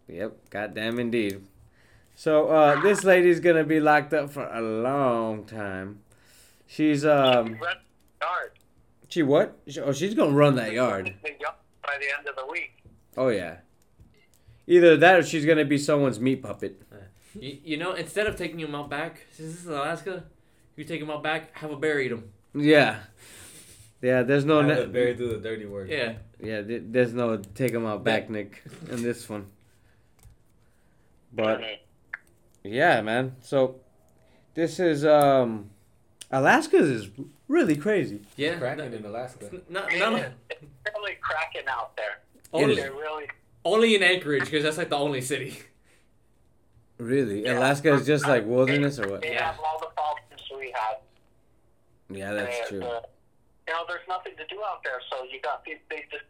Yep, 0.07 0.49
goddamn 0.49 0.99
indeed. 0.99 1.43
So 2.15 2.47
uh, 2.49 2.82
this 2.82 3.03
lady's 3.03 3.39
gonna 3.39 3.63
be 3.63 3.80
locked 3.80 4.13
up 4.13 4.30
for 4.30 4.45
a 4.47 4.61
long 4.61 5.45
time. 5.45 5.99
She's 6.67 7.03
um, 7.05 7.11
Run 7.13 7.45
the 7.51 7.57
yard. 7.59 7.78
She 9.12 9.24
what? 9.24 9.57
Oh, 9.84 9.91
she's 9.91 10.14
gonna 10.14 10.32
run 10.32 10.55
that 10.55 10.72
yard. 10.72 11.14
By 11.24 11.97
the 11.99 12.18
end 12.18 12.28
of 12.28 12.36
the 12.36 12.45
week. 12.51 12.84
Oh 13.18 13.28
yeah. 13.28 13.57
Either 14.68 14.95
that 14.97 15.20
or 15.20 15.24
she's 15.24 15.45
gonna 15.45 15.66
be 15.66 15.78
someone's 15.78 16.20
meat 16.20 16.41
puppet. 16.41 16.82
You, 17.34 17.57
you 17.64 17.78
know, 17.78 17.93
instead 17.93 18.28
of 18.28 18.36
taking 18.36 18.59
him 18.59 18.74
out 18.76 18.89
back, 18.89 19.22
since 19.32 19.51
this 19.53 19.62
is 19.62 19.68
Alaska, 19.68 20.24
you 20.76 20.84
take 20.84 21.01
him 21.01 21.09
out 21.09 21.24
back, 21.24 21.57
have 21.57 21.72
a 21.72 21.76
bear 21.76 21.99
eat 21.99 22.12
him. 22.12 22.32
Yeah. 22.53 22.99
Yeah, 24.01 24.24
there's 24.24 24.45
no. 24.45 24.59
Have 24.62 24.68
Ne- 24.68 24.82
the 24.82 24.88
bear 24.88 25.14
do 25.14 25.30
the 25.30 25.38
dirty 25.38 25.66
work. 25.66 25.89
Yeah. 25.89 26.14
yeah, 26.39 26.62
there's 26.66 27.14
no 27.14 27.38
take 27.38 27.72
him 27.72 27.86
out 27.86 28.03
back, 28.03 28.30
Nick, 28.30 28.64
in 28.89 29.03
this 29.03 29.30
one. 29.30 29.45
But 31.34 31.62
yeah, 32.64 33.01
man. 33.01 33.36
So 33.41 33.76
this 34.53 34.80
is 34.80 35.05
um, 35.05 35.70
Alaska 36.32 36.77
is 36.77 37.09
really 37.47 37.75
crazy. 37.75 38.21
Yeah. 38.38 38.57
Cracking 38.57 38.93
in 38.93 39.05
Alaska. 39.05 39.49
Not, 39.69 39.91
It 39.93 39.99
not. 39.99 40.13
It's 40.49 40.61
really 40.95 41.15
cracking 41.21 41.67
out 41.67 41.95
there. 41.97 42.19
only, 42.53 42.75
really. 42.82 43.27
only 43.65 43.95
in 43.95 44.03
Anchorage, 44.03 44.45
because 44.45 44.63
that's 44.63 44.77
like 44.77 44.89
the 44.89 44.97
only 44.97 45.21
city. 45.21 45.59
Really, 46.97 47.43
Yeah. 47.43 47.57
Alaska 47.57 47.93
is 47.93 48.05
just 48.05 48.27
like 48.27 48.45
wilderness 48.45 48.99
or 48.99 49.09
what? 49.09 49.21
They 49.21 49.34
Yeah. 49.34 49.51
have 49.51 49.59
all 49.59 49.79
the 49.79 49.88
problems 49.88 50.41
we 50.55 50.71
have. 50.71 50.97
Yeah, 52.09 52.34
that's 52.34 52.57
And, 52.71 52.82
true. 52.82 52.88
uh, 52.88 53.01
you 53.67 53.73
know, 53.73 53.86
there's 53.88 54.07
nothing 54.07 54.34
to 54.38 54.45
do 54.47 54.61
out 54.63 54.84
there, 54.84 55.01
so 55.09 55.23
you 55.23 55.39
got 55.41 55.63
people. 55.63 55.82
They 55.89 56.05
just 56.11 56.23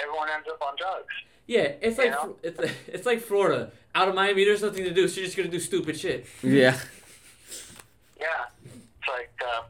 everyone 0.00 0.28
ends 0.30 0.48
up 0.48 0.60
on 0.62 0.74
drugs. 0.76 1.14
Yeah, 1.46 1.72
it's 1.80 1.98
like 1.98 2.08
Yeah. 2.10 2.28
it's 2.42 2.60
it's 2.88 3.06
like 3.06 3.20
Florida. 3.20 3.70
Out 3.94 4.08
of 4.08 4.14
Miami, 4.14 4.44
there's 4.44 4.62
nothing 4.62 4.84
to 4.84 4.90
do, 4.92 5.06
so 5.08 5.16
you're 5.20 5.26
just 5.26 5.36
gonna 5.36 5.48
do 5.48 5.60
stupid 5.60 5.98
shit. 5.98 6.26
Yeah. 6.42 6.78
Yeah, 8.20 8.26
it's 8.56 8.57
like 9.08 9.32
uh, 9.46 9.62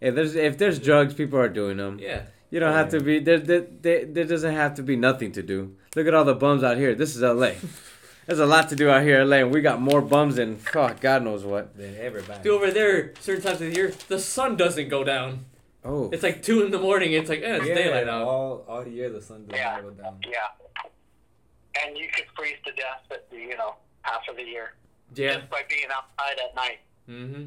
If 0.00 0.14
there's 0.14 0.34
if 0.34 0.58
there's 0.58 0.78
drugs, 0.78 1.14
people 1.14 1.38
are 1.38 1.48
doing 1.48 1.76
them. 1.76 1.98
Yeah. 2.00 2.22
You 2.50 2.60
don't 2.60 2.72
have 2.74 2.90
to 2.90 3.00
be 3.00 3.18
there, 3.18 3.38
there. 3.38 3.60
There 3.80 4.04
there 4.04 4.24
doesn't 4.24 4.54
have 4.54 4.74
to 4.74 4.82
be 4.82 4.96
nothing 4.96 5.32
to 5.32 5.42
do. 5.42 5.76
Look 5.96 6.06
at 6.06 6.14
all 6.14 6.24
the 6.24 6.34
bums 6.34 6.62
out 6.62 6.76
here. 6.76 6.94
This 6.94 7.16
is 7.16 7.22
L.A. 7.22 7.56
There's 8.26 8.38
a 8.38 8.46
lot 8.46 8.68
to 8.68 8.76
do 8.76 8.88
out 8.88 9.02
here 9.02 9.20
in 9.22 9.28
LA, 9.30 9.36
and 9.38 9.50
we 9.50 9.60
got 9.62 9.80
more 9.80 10.00
bums 10.00 10.36
than 10.36 10.58
oh, 10.76 10.94
God 11.00 11.24
knows 11.24 11.44
what. 11.44 11.76
Then 11.76 11.96
everybody. 11.98 12.40
Dude, 12.42 12.52
over 12.52 12.70
there, 12.70 13.14
certain 13.20 13.42
times 13.42 13.60
of 13.60 13.68
the 13.70 13.74
year, 13.74 13.92
the 14.06 14.18
sun 14.20 14.56
doesn't 14.56 14.88
go 14.88 15.02
down. 15.02 15.46
Oh, 15.84 16.08
It's 16.12 16.22
like 16.22 16.40
two 16.42 16.62
in 16.64 16.70
the 16.70 16.78
morning. 16.78 17.12
It's 17.14 17.28
like, 17.28 17.42
eh, 17.42 17.56
it's 17.56 17.66
yeah, 17.66 17.74
daylight 17.74 18.08
out. 18.08 18.22
all 18.22 18.64
all 18.68 18.86
year 18.86 19.10
the 19.10 19.20
sun 19.20 19.46
doesn't 19.46 19.56
Yeah. 19.56 19.80
go 19.80 19.90
down. 19.90 20.18
yeah, 20.24 21.82
and 21.84 21.98
you 21.98 22.06
could 22.14 22.26
freeze 22.36 22.58
to 22.64 22.72
death 22.72 23.02
at 23.10 23.28
the, 23.30 23.36
you 23.38 23.56
know 23.56 23.74
half 24.02 24.22
of 24.28 24.36
the 24.36 24.44
year 24.44 24.74
Yeah. 25.16 25.34
just 25.38 25.50
by 25.50 25.62
being 25.68 25.88
outside 25.92 26.38
at 26.38 26.54
night. 26.54 26.78
Mm-hmm. 27.08 27.44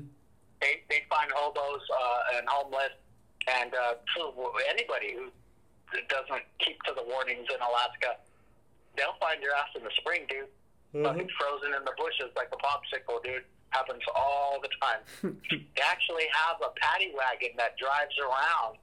They 0.62 0.84
they 0.90 1.04
find 1.10 1.32
hobos 1.34 1.82
uh, 1.92 2.38
and 2.38 2.48
homeless 2.48 2.96
and 3.48 3.74
uh, 3.74 4.02
anybody 4.70 5.14
who 5.14 5.30
doesn't 6.10 6.44
keep 6.60 6.82
to 6.84 6.94
the 6.96 7.04
warnings 7.06 7.46
in 7.50 7.62
Alaska, 7.62 8.18
they'll 8.98 9.18
find 9.22 9.42
your 9.42 9.54
ass 9.54 9.70
in 9.78 9.84
the 9.84 9.94
spring, 9.98 10.26
dude. 10.30 10.50
Fucking 10.96 11.28
frozen 11.36 11.76
in 11.76 11.84
the 11.84 11.92
bushes 12.00 12.32
like 12.40 12.48
a 12.56 12.60
popsicle, 12.64 13.22
dude. 13.22 13.44
Happens 13.70 14.02
all 14.16 14.64
the 14.64 14.72
time. 14.80 15.04
they 15.52 15.84
actually 15.84 16.24
have 16.32 16.56
a 16.64 16.72
paddy 16.80 17.12
wagon 17.12 17.52
that 17.58 17.76
drives 17.76 18.16
around, 18.16 18.80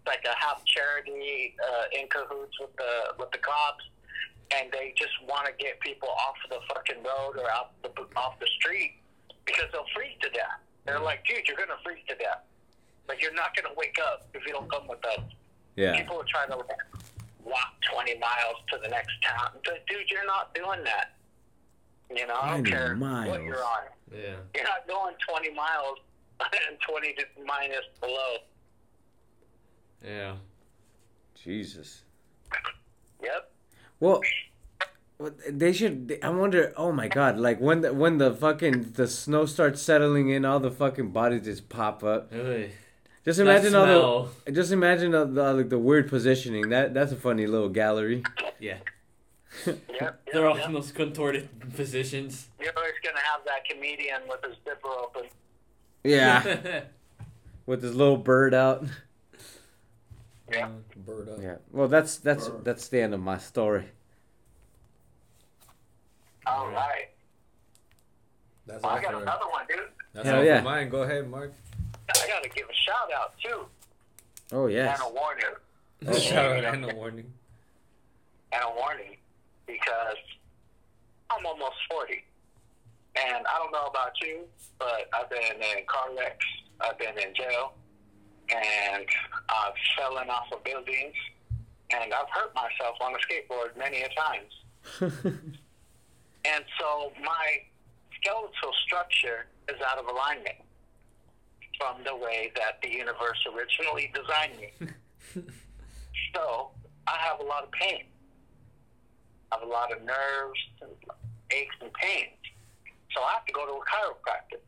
It's 0.00 0.08
like 0.08 0.24
a 0.24 0.32
half 0.40 0.64
charity 0.64 1.54
uh, 1.60 2.00
in 2.00 2.08
cahoots 2.08 2.56
with 2.58 2.74
the 2.80 3.12
with 3.20 3.30
the 3.32 3.38
cops, 3.44 3.84
and 4.56 4.72
they 4.72 4.94
just 4.96 5.12
want 5.28 5.44
to 5.44 5.52
get 5.60 5.78
people 5.80 6.08
off 6.08 6.40
the 6.48 6.58
fucking 6.72 7.04
road 7.04 7.36
or 7.36 7.52
off 7.52 7.76
the 7.84 7.92
off 8.16 8.40
the 8.40 8.48
street 8.58 8.96
because 9.44 9.68
they'll 9.72 9.92
freeze 9.94 10.16
to 10.22 10.30
death. 10.30 10.61
They're 10.84 11.00
like, 11.00 11.24
dude, 11.26 11.46
you're 11.46 11.56
gonna 11.56 11.78
freeze 11.84 12.02
to 12.08 12.14
death. 12.16 12.42
Like 13.08 13.20
you're 13.22 13.34
not 13.34 13.54
gonna 13.56 13.74
wake 13.76 13.98
up 14.04 14.26
if 14.34 14.46
you 14.46 14.52
don't 14.52 14.70
come 14.70 14.88
with 14.88 15.04
us. 15.06 15.20
yeah. 15.76 15.96
People 15.96 16.20
are 16.20 16.24
trying 16.28 16.48
to 16.48 16.56
like, 16.56 16.68
walk 17.44 17.74
20 17.92 18.18
miles 18.18 18.56
to 18.70 18.78
the 18.82 18.88
next 18.88 19.12
town. 19.22 19.50
But, 19.64 19.84
dude, 19.88 20.10
you're 20.10 20.26
not 20.26 20.54
doing 20.54 20.82
that. 20.84 21.12
You 22.14 22.26
know, 22.26 22.36
I 22.40 22.50
don't 22.52 22.64
20 22.64 22.70
care 22.70 22.88
what 22.90 22.98
miles. 22.98 23.38
you're 23.44 23.64
on. 23.64 23.82
Yeah. 24.12 24.34
You're 24.54 24.64
not 24.64 24.86
going 24.86 25.14
20 25.28 25.50
miles 25.54 25.98
and 26.40 26.78
20 26.88 27.12
to 27.14 27.24
minus 27.46 27.84
below. 28.00 28.36
Yeah. 30.04 30.34
Jesus. 31.34 32.02
Yep. 33.22 33.50
Well, 34.00 34.12
well, 34.12 34.20
they 35.48 35.72
should. 35.72 36.18
I 36.22 36.30
wonder. 36.30 36.72
Oh 36.76 36.92
my 36.92 37.08
God! 37.08 37.38
Like 37.38 37.60
when 37.60 37.80
the 37.82 37.92
when 37.92 38.18
the 38.18 38.32
fucking 38.32 38.92
the 38.92 39.06
snow 39.06 39.46
starts 39.46 39.82
settling 39.82 40.30
in, 40.30 40.44
all 40.44 40.60
the 40.60 40.70
fucking 40.70 41.10
bodies 41.10 41.44
just 41.44 41.68
pop 41.68 42.02
up. 42.04 42.32
Ugh. 42.32 42.70
Just 43.24 43.38
That 43.38 43.44
imagine 43.44 43.74
all 43.74 44.28
the. 44.44 44.52
Just 44.52 44.72
imagine 44.72 45.12
the, 45.12 45.24
the 45.24 45.52
like 45.54 45.68
the 45.68 45.78
weird 45.78 46.08
positioning. 46.08 46.70
That 46.70 46.92
that's 46.94 47.12
a 47.12 47.16
funny 47.16 47.46
little 47.46 47.68
gallery. 47.68 48.22
Yeah. 48.58 48.78
Yep. 49.66 49.80
yep, 50.00 50.22
They're 50.32 50.48
all 50.48 50.56
yep. 50.56 50.68
in 50.68 50.72
those 50.72 50.92
contorted 50.92 51.46
positions. 51.76 52.48
You're 52.58 52.72
always 52.74 52.94
going 53.02 53.14
to 53.14 53.20
have 53.20 53.44
that 53.44 53.66
comedian 53.68 54.22
with 54.26 54.42
his 54.42 54.56
zipper 54.64 54.88
open. 54.88 55.24
Yeah, 56.02 56.84
with 57.66 57.82
his 57.82 57.94
little 57.94 58.16
bird 58.16 58.54
out. 58.54 58.86
Yeah. 60.50 60.68
Bird 60.96 61.28
up. 61.28 61.38
Yeah. 61.42 61.56
Well, 61.70 61.86
that's 61.86 62.16
that's 62.16 62.50
that's 62.62 62.88
the 62.88 63.02
end 63.02 63.12
of 63.12 63.20
my 63.20 63.36
story. 63.36 63.84
Oh, 66.46 66.50
all 66.50 66.70
right. 66.70 67.08
That's 68.66 68.82
Well, 68.82 68.92
I 68.92 69.02
got 69.02 69.12
for, 69.12 69.22
another 69.22 69.46
one, 69.50 69.64
dude. 69.68 69.78
that's 70.12 70.26
Hell 70.28 70.38
all 70.38 70.44
yeah. 70.44 70.58
for 70.58 70.64
mine. 70.64 70.88
Go 70.88 71.02
ahead, 71.02 71.28
Mark. 71.28 71.52
I 72.08 72.26
got 72.28 72.42
to 72.42 72.48
give 72.48 72.66
a 72.68 72.74
shout 72.74 73.10
out, 73.16 73.34
too. 73.42 73.66
Oh 74.52 74.66
yes. 74.66 75.00
And 75.00 75.10
a 75.10 75.14
warning. 75.14 75.44
Oh. 76.04 76.12
Shout 76.18 76.64
out 76.64 76.74
and 76.74 76.84
a 76.84 76.94
warning. 76.96 77.32
and 78.52 78.62
a 78.64 78.70
warning 78.76 79.16
because 79.68 80.16
I'm 81.30 81.46
almost 81.46 81.76
40. 81.88 82.24
And 83.14 83.46
I 83.46 83.58
don't 83.58 83.70
know 83.70 83.86
about 83.86 84.10
you, 84.20 84.40
but 84.80 85.08
I've 85.14 85.30
been 85.30 85.40
in 85.62 85.84
car 85.86 86.08
wrecks, 86.18 86.44
I've 86.80 86.98
been 86.98 87.16
in 87.18 87.32
jail, 87.36 87.74
and 88.52 89.06
I've 89.48 89.74
fallen 89.96 90.28
off 90.28 90.46
of 90.52 90.64
buildings, 90.64 91.14
and 91.90 92.12
I've 92.12 92.28
hurt 92.34 92.52
myself 92.54 92.96
on 93.00 93.12
a 93.14 93.18
skateboard 93.18 93.76
many 93.78 94.02
a 94.02 94.08
times. 94.08 94.52
And 96.44 96.64
so 96.78 97.12
my 97.22 97.58
skeletal 98.20 98.72
structure 98.86 99.46
is 99.68 99.76
out 99.90 99.98
of 99.98 100.06
alignment 100.06 100.56
from 101.78 102.02
the 102.04 102.14
way 102.14 102.52
that 102.56 102.78
the 102.82 102.90
universe 102.90 103.38
originally 103.54 104.12
designed 104.14 104.58
me. 104.60 104.88
so 106.34 106.70
I 107.06 107.16
have 107.18 107.40
a 107.40 107.44
lot 107.44 107.64
of 107.64 107.70
pain. 107.72 108.04
I 109.50 109.58
have 109.58 109.68
a 109.68 109.70
lot 109.70 109.92
of 109.92 110.02
nerves, 110.02 110.58
and 110.80 110.90
aches, 111.50 111.74
and 111.80 111.92
pains. 111.92 112.38
So 113.14 113.22
I 113.22 113.32
have 113.32 113.44
to 113.46 113.52
go 113.52 113.66
to 113.66 113.72
a 113.72 113.84
chiropractor. 113.84 114.60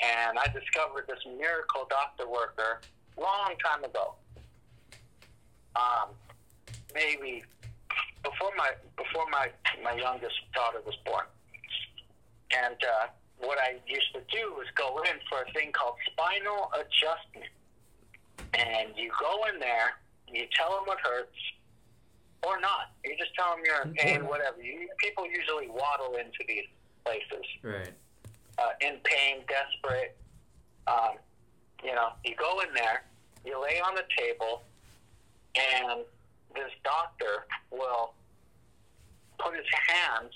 And 0.00 0.38
I 0.38 0.46
discovered 0.46 1.06
this 1.08 1.18
miracle 1.38 1.86
doctor 1.90 2.28
worker 2.28 2.80
long 3.16 3.54
time 3.64 3.84
ago. 3.84 4.14
Um, 5.76 6.10
maybe 6.94 7.44
before 8.22 8.50
my 8.56 8.70
before 8.96 9.26
my 9.30 9.50
my 9.82 9.94
youngest 9.94 10.36
daughter 10.54 10.78
was 10.84 10.96
born. 11.04 11.24
And 12.56 12.76
uh, 12.82 13.06
what 13.38 13.58
I 13.58 13.76
used 13.86 14.12
to 14.14 14.20
do 14.32 14.54
was 14.54 14.66
go 14.74 14.98
in 15.02 15.18
for 15.28 15.42
a 15.42 15.52
thing 15.52 15.72
called 15.72 15.96
spinal 16.10 16.70
adjustment. 16.74 17.52
And 18.54 18.96
you 18.96 19.10
go 19.20 19.44
in 19.52 19.60
there, 19.60 19.98
you 20.32 20.46
tell 20.56 20.70
them 20.70 20.84
what 20.86 20.98
hurts, 21.00 21.36
or 22.42 22.60
not. 22.60 22.92
You 23.04 23.16
just 23.18 23.34
tell 23.34 23.54
them 23.54 23.60
you're 23.64 23.82
in 23.82 23.94
pain, 23.94 24.26
whatever. 24.26 24.62
You, 24.62 24.88
people 24.98 25.26
usually 25.26 25.68
waddle 25.68 26.16
into 26.16 26.40
these 26.46 26.64
places 27.04 27.44
right. 27.62 27.92
uh, 28.58 28.72
in 28.80 28.96
pain, 29.04 29.44
desperate. 29.46 30.16
Um, 30.86 31.18
you 31.84 31.94
know, 31.94 32.10
you 32.24 32.34
go 32.36 32.60
in 32.60 32.72
there, 32.74 33.04
you 33.44 33.60
lay 33.60 33.80
on 33.80 33.94
the 33.94 34.04
table, 34.16 34.62
and 35.54 36.00
this 36.54 36.70
doctor 36.84 37.46
will 37.70 38.14
put 39.38 39.54
his 39.54 39.66
hands 39.88 40.32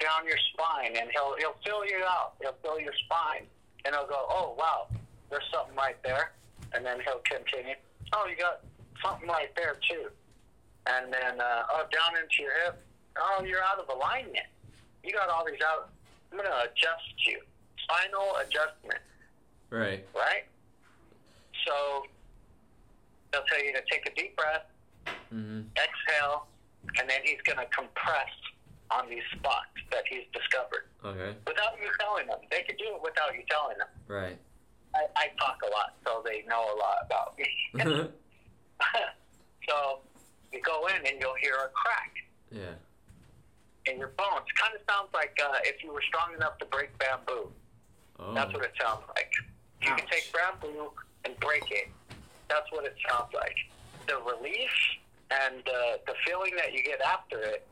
down 0.00 0.26
your 0.26 0.36
spine, 0.52 0.96
and 0.96 1.10
he'll 1.12 1.36
he'll 1.38 1.56
feel 1.64 1.84
you 1.84 2.02
out. 2.06 2.34
He'll 2.40 2.56
fill 2.62 2.78
your 2.80 2.92
spine, 3.04 3.46
and 3.84 3.94
he'll 3.94 4.06
go, 4.06 4.26
"Oh 4.28 4.54
wow, 4.58 4.88
there's 5.30 5.44
something 5.52 5.74
right 5.76 5.96
there," 6.02 6.32
and 6.72 6.84
then 6.84 6.98
he'll 7.04 7.22
continue. 7.24 7.74
Oh, 8.12 8.26
you 8.28 8.36
got 8.36 8.60
something 9.04 9.28
right 9.28 9.54
there 9.56 9.76
too, 9.88 10.08
and 10.86 11.12
then 11.12 11.40
uh, 11.40 11.62
oh, 11.72 11.84
down 11.92 12.20
into 12.20 12.42
your 12.42 12.52
hip. 12.64 12.82
Oh, 13.16 13.42
you're 13.44 13.62
out 13.62 13.78
of 13.78 13.88
alignment. 13.88 14.46
You 15.02 15.12
got 15.12 15.28
all 15.28 15.44
these 15.44 15.60
out. 15.66 15.90
I'm 16.30 16.38
gonna 16.38 16.64
adjust 16.64 17.26
you. 17.26 17.40
Spinal 17.84 18.36
adjustment, 18.36 19.00
Right. 19.70 20.04
right? 20.14 20.44
So 21.66 22.04
they'll 23.32 23.44
tell 23.48 23.64
you 23.64 23.72
to 23.72 23.82
take 23.90 24.06
a 24.06 24.14
deep 24.14 24.36
breath, 24.36 24.66
Mm-hmm. 25.32 25.60
exhale, 25.76 26.46
and 26.98 27.08
then 27.08 27.20
he's 27.24 27.40
gonna 27.44 27.66
compress 27.66 28.30
on 28.90 29.08
these 29.10 29.24
spots 29.36 29.76
that 29.90 30.04
he's 30.08 30.24
discovered 30.32 30.88
Okay. 31.04 31.36
without 31.46 31.76
you 31.80 31.90
telling 32.00 32.26
them. 32.26 32.38
They 32.50 32.62
could 32.62 32.78
do 32.78 32.96
it 32.96 33.02
without 33.02 33.34
you 33.34 33.42
telling 33.50 33.76
them. 33.78 33.88
Right. 34.06 34.38
I, 34.94 35.04
I 35.16 35.28
talk 35.38 35.60
a 35.66 35.70
lot, 35.70 35.94
so 36.06 36.22
they 36.24 36.44
know 36.48 36.64
a 36.74 36.76
lot 36.76 36.96
about 37.04 37.36
me. 37.36 37.46
so 39.68 40.00
you 40.52 40.60
go 40.62 40.86
in 40.88 41.06
and 41.06 41.20
you'll 41.20 41.36
hear 41.40 41.54
a 41.54 41.68
crack 41.68 42.12
yeah. 42.50 42.72
in 43.92 43.98
your 43.98 44.08
bones. 44.16 44.46
Kind 44.60 44.74
of 44.74 44.80
sounds 44.88 45.12
like 45.12 45.36
uh, 45.44 45.58
if 45.64 45.84
you 45.84 45.92
were 45.92 46.02
strong 46.08 46.34
enough 46.34 46.56
to 46.58 46.64
break 46.66 46.96
bamboo. 46.98 47.52
Oh. 48.18 48.34
That's 48.34 48.52
what 48.52 48.64
it 48.64 48.72
sounds 48.80 49.02
like. 49.14 49.30
You 49.82 49.94
can 49.94 50.06
take 50.10 50.32
bamboo 50.32 50.90
and 51.24 51.38
break 51.38 51.70
it. 51.70 51.88
That's 52.48 52.70
what 52.72 52.84
it 52.84 52.96
sounds 53.08 53.32
like. 53.34 53.56
The 54.08 54.16
relief 54.16 54.70
and 55.30 55.60
uh, 55.68 55.98
the 56.06 56.14
feeling 56.26 56.52
that 56.56 56.72
you 56.72 56.82
get 56.82 57.00
after 57.02 57.38
it, 57.40 57.68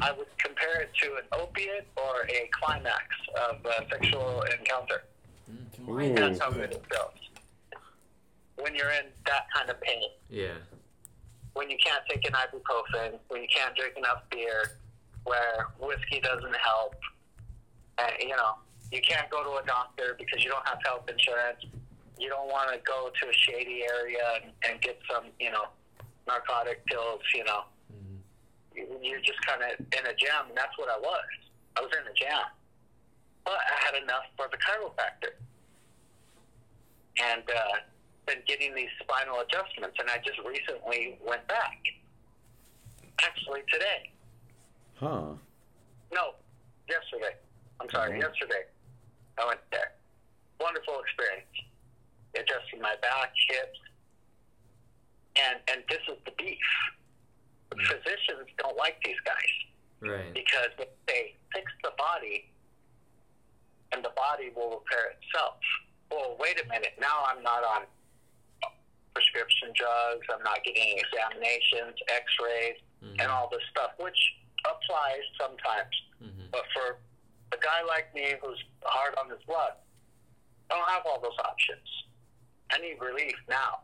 I 0.00 0.12
would 0.12 0.28
compare 0.38 0.80
it 0.80 0.90
to 1.02 1.16
an 1.16 1.24
opiate 1.38 1.86
or 1.96 2.22
a 2.26 2.48
climax 2.58 3.04
of 3.50 3.56
a 3.66 3.86
sexual 3.90 4.42
encounter. 4.58 5.04
Ooh. 5.86 6.14
That's 6.14 6.40
how 6.40 6.50
good 6.50 6.72
it 6.72 6.82
feels. 6.90 7.12
When 8.56 8.74
you're 8.74 8.92
in 8.92 9.06
that 9.26 9.46
kind 9.54 9.68
of 9.68 9.78
pain, 9.82 10.08
Yeah. 10.30 10.54
when 11.52 11.68
you 11.68 11.76
can't 11.84 12.02
take 12.08 12.26
an 12.26 12.32
ibuprofen, 12.32 13.18
when 13.28 13.42
you 13.42 13.48
can't 13.54 13.76
drink 13.76 13.98
enough 13.98 14.22
beer, 14.30 14.78
where 15.24 15.68
whiskey 15.78 16.20
doesn't 16.20 16.56
help, 16.56 16.94
and 17.98 18.12
you 18.20 18.36
know, 18.36 18.54
you 18.90 19.02
can't 19.02 19.28
go 19.28 19.44
to 19.44 19.62
a 19.62 19.66
doctor 19.66 20.16
because 20.18 20.42
you 20.42 20.48
don't 20.50 20.66
have 20.66 20.78
health 20.84 21.08
insurance. 21.10 21.62
You 22.18 22.28
don't 22.28 22.48
want 22.48 22.70
to 22.72 22.78
go 22.86 23.10
to 23.10 23.28
a 23.28 23.32
shady 23.32 23.82
area 23.90 24.22
and, 24.42 24.52
and 24.68 24.80
get 24.80 24.98
some, 25.10 25.24
you 25.40 25.50
know, 25.50 25.66
narcotic 26.26 26.84
pills. 26.86 27.20
You 27.34 27.44
know, 27.44 27.64
You- 28.74 28.98
you're 29.02 29.20
just 29.20 29.40
kind 29.46 29.62
of 29.62 29.78
in 29.80 30.06
a 30.06 30.14
jam, 30.14 30.46
and 30.48 30.56
that's 30.56 30.76
what 30.78 30.88
I 30.88 30.98
was. 30.98 31.24
I 31.76 31.80
was 31.80 31.90
in 31.92 32.06
a 32.06 32.14
jam, 32.14 32.46
but 33.44 33.54
I 33.54 33.84
had 33.84 34.02
enough 34.02 34.24
for 34.36 34.48
the 34.50 34.56
chiropractor, 34.58 35.34
and 37.22 37.42
uh, 37.50 37.76
been 38.26 38.42
getting 38.46 38.74
these 38.74 38.88
spinal 39.00 39.40
adjustments, 39.40 39.96
and 40.00 40.08
I 40.10 40.18
just 40.18 40.38
recently 40.46 41.18
went 41.24 41.46
back. 41.48 41.78
Actually, 43.22 43.62
today. 43.72 44.10
Huh. 44.96 45.34
No, 46.12 46.34
yesterday. 46.88 47.36
I'm 47.80 47.88
sorry, 47.90 48.18
Oh. 48.22 48.28
yesterday. 48.28 48.64
I 49.38 49.46
went 49.46 49.60
there. 49.70 49.92
Wonderful 50.60 51.00
experience. 51.00 51.46
Adjusting 52.34 52.80
my 52.80 52.94
back, 53.00 53.32
hips, 53.48 53.78
and 55.36 55.58
and 55.70 55.82
this 55.88 56.00
is 56.10 56.18
the 56.24 56.32
beef. 56.38 56.58
Physicians 57.74 58.46
don't 58.58 58.76
like 58.76 58.96
these 59.04 59.18
guys 59.24 59.52
Right. 60.00 60.32
because 60.34 60.70
they 61.06 61.34
fix 61.52 61.72
the 61.82 61.90
body, 61.98 62.50
and 63.92 64.04
the 64.04 64.10
body 64.16 64.50
will 64.54 64.78
repair 64.82 65.14
itself. 65.18 65.56
Well, 66.10 66.36
wait 66.38 66.60
a 66.62 66.66
minute. 66.68 66.94
Now 67.00 67.24
I'm 67.26 67.42
not 67.42 67.64
on 67.64 67.82
prescription 69.14 69.70
drugs. 69.74 70.26
I'm 70.32 70.42
not 70.42 70.62
getting 70.64 70.98
examinations, 70.98 71.94
X-rays, 72.10 72.78
and 73.18 73.28
all 73.30 73.48
this 73.50 73.62
stuff, 73.70 73.92
which 73.98 74.18
applies 74.66 75.22
sometimes. 75.40 75.94
Mm-hmm. 76.22 76.46
But 76.52 76.64
for 76.74 76.98
a 77.52 77.58
guy 77.60 77.82
like 77.86 78.14
me 78.14 78.34
who's 78.42 78.58
hard 78.84 79.14
on 79.18 79.30
his 79.30 79.40
luck, 79.48 79.78
I 80.70 80.74
don't 80.78 80.88
have 80.90 81.02
all 81.06 81.20
those 81.20 81.38
options. 81.44 81.86
I 82.72 82.78
need 82.78 82.96
relief 83.00 83.34
now. 83.48 83.80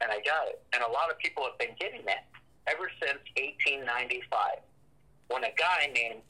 And 0.00 0.10
I 0.10 0.16
got 0.24 0.46
it. 0.48 0.62
And 0.74 0.82
a 0.82 0.90
lot 0.90 1.10
of 1.10 1.18
people 1.18 1.42
have 1.44 1.58
been 1.58 1.74
getting 1.80 2.00
it 2.02 2.22
ever 2.68 2.90
since 3.00 3.18
1895 3.36 4.58
when 5.28 5.44
a 5.44 5.52
guy 5.58 5.90
named 5.94 6.20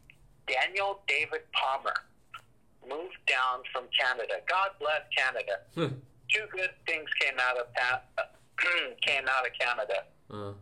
Daniel 0.47 1.01
David 1.07 1.41
Palmer 1.53 1.95
moved 2.89 3.19
down 3.27 3.61
from 3.73 3.85
Canada. 3.99 4.35
God 4.49 4.71
bless 4.81 5.03
Canada. 5.17 5.61
Two 5.75 6.47
good 6.53 6.71
things 6.87 7.09
came 7.21 7.35
out 7.41 7.57
of 7.59 7.67
came 9.03 9.25
out 9.29 9.47
of 9.47 9.53
Canada. 9.59 10.05
uh, 10.33 10.53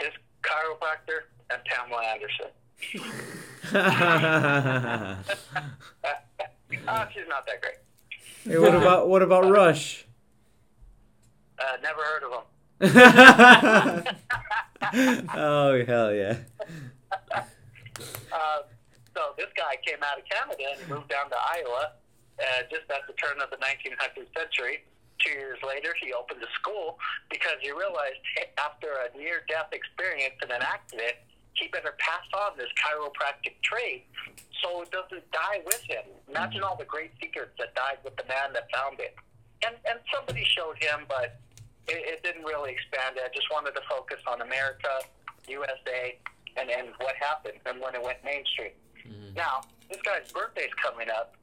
This 0.00 0.12
chiropractor 0.42 1.24
and 1.50 1.62
Pamela 1.64 2.02
Anderson. 2.04 2.50
Uh, 3.74 5.16
she's 7.14 7.28
not 7.28 7.46
that 7.46 7.60
great. 7.60 7.76
Hey, 8.44 8.58
what 8.58 8.74
about 8.74 9.08
what 9.08 9.22
about 9.22 9.50
Rush? 9.56 10.06
Uh, 11.58 11.76
never 11.82 12.02
heard 12.02 12.22
of 12.24 12.32
him. 12.32 12.42
oh 15.34 15.84
hell 15.86 16.12
yeah! 16.14 16.36
Uh, 18.34 18.66
so 19.14 19.30
this 19.38 19.46
guy 19.56 19.78
came 19.86 20.02
out 20.02 20.18
of 20.18 20.24
Canada 20.26 20.74
and 20.74 20.82
moved 20.90 21.06
down 21.08 21.30
to 21.30 21.36
Iowa 21.38 21.94
uh, 22.42 22.66
just 22.66 22.90
at 22.90 23.06
the 23.06 23.14
turn 23.14 23.38
of 23.38 23.46
the 23.50 23.56
1900th 23.62 24.26
century. 24.34 24.82
Two 25.22 25.30
years 25.30 25.58
later, 25.62 25.94
he 26.02 26.12
opened 26.12 26.42
a 26.42 26.50
school 26.58 26.98
because 27.30 27.54
he 27.62 27.70
realized 27.70 28.18
after 28.58 28.90
a 29.06 29.16
near-death 29.16 29.70
experience 29.70 30.34
in 30.42 30.50
an 30.50 30.62
accident, 30.62 31.14
he 31.54 31.68
better 31.68 31.94
pass 31.98 32.26
on 32.34 32.56
this 32.56 32.70
chiropractic 32.78 33.60
trade 33.62 34.02
so 34.62 34.82
it 34.82 34.90
doesn't 34.90 35.24
die 35.30 35.60
with 35.64 35.82
him. 35.88 36.04
Imagine 36.28 36.60
mm-hmm. 36.60 36.70
all 36.70 36.76
the 36.76 36.84
great 36.84 37.12
secrets 37.20 37.52
that 37.58 37.74
died 37.74 37.98
with 38.04 38.16
the 38.16 38.24
man 38.24 38.52
that 38.54 38.70
found 38.72 38.98
it. 39.00 39.14
And 39.64 39.76
and 39.88 39.98
somebody 40.12 40.44
showed 40.44 40.76
him, 40.82 41.06
but 41.08 41.40
it, 41.88 42.00
it 42.04 42.22
didn't 42.22 42.44
really 42.44 42.72
expand 42.72 43.16
it. 43.16 43.22
I 43.24 43.32
just 43.34 43.50
wanted 43.52 43.74
to 43.74 43.82
focus 43.88 44.20
on 44.26 44.42
America, 44.42 45.04
USA, 45.48 46.18
and, 46.56 46.70
and 46.70 46.88
what 46.98 47.14
happened 47.16 47.60
and 47.66 47.80
when 47.80 47.94
it 47.94 48.02
went 48.02 48.18
mainstream. 48.24 48.76
Mm-hmm. 49.06 49.34
Now, 49.36 49.62
this 49.88 50.00
guy's 50.02 50.30
birthday's 50.32 50.72
coming 50.80 51.08
up, 51.08 51.36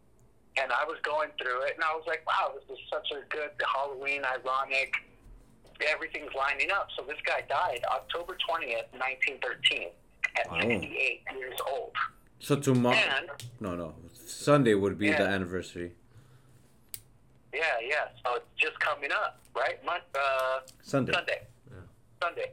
and 0.57 0.71
I 0.71 0.83
was 0.85 0.97
going 1.03 1.29
through 1.41 1.69
it, 1.69 1.75
and 1.75 1.83
I 1.83 1.93
was 1.93 2.03
like, 2.07 2.25
wow, 2.25 2.53
this 2.53 2.65
is 2.77 2.81
such 2.89 3.09
a 3.11 3.21
good 3.29 3.53
Halloween, 3.61 4.21
ironic, 4.25 4.93
everything's 5.87 6.33
lining 6.35 6.71
up. 6.71 6.87
So 6.97 7.03
this 7.05 7.17
guy 7.25 7.43
died 7.47 7.81
October 7.89 8.37
20th, 8.37 8.89
1913, 8.97 9.89
at 10.37 10.49
Wow. 10.51 10.59
68 10.61 11.21
years 11.37 11.59
old. 11.69 11.91
So 12.39 12.55
tomorrow? 12.55 12.95
And, 12.95 13.29
No, 13.59 13.75
no. 13.75 13.95
Sunday 14.25 14.73
would 14.73 14.97
be 14.97 15.09
the 15.11 15.27
anniversary. 15.27 15.93
yeah, 17.53 17.61
yeah, 17.83 18.07
so 18.23 18.35
it's 18.35 18.45
just 18.57 18.79
coming 18.79 19.11
up, 19.11 19.39
right? 19.55 19.83
Month, 19.85 20.03
uh, 20.15 20.61
Sunday. 20.81 21.11
Sunday. 21.13 21.41
Sunday. 22.21 22.51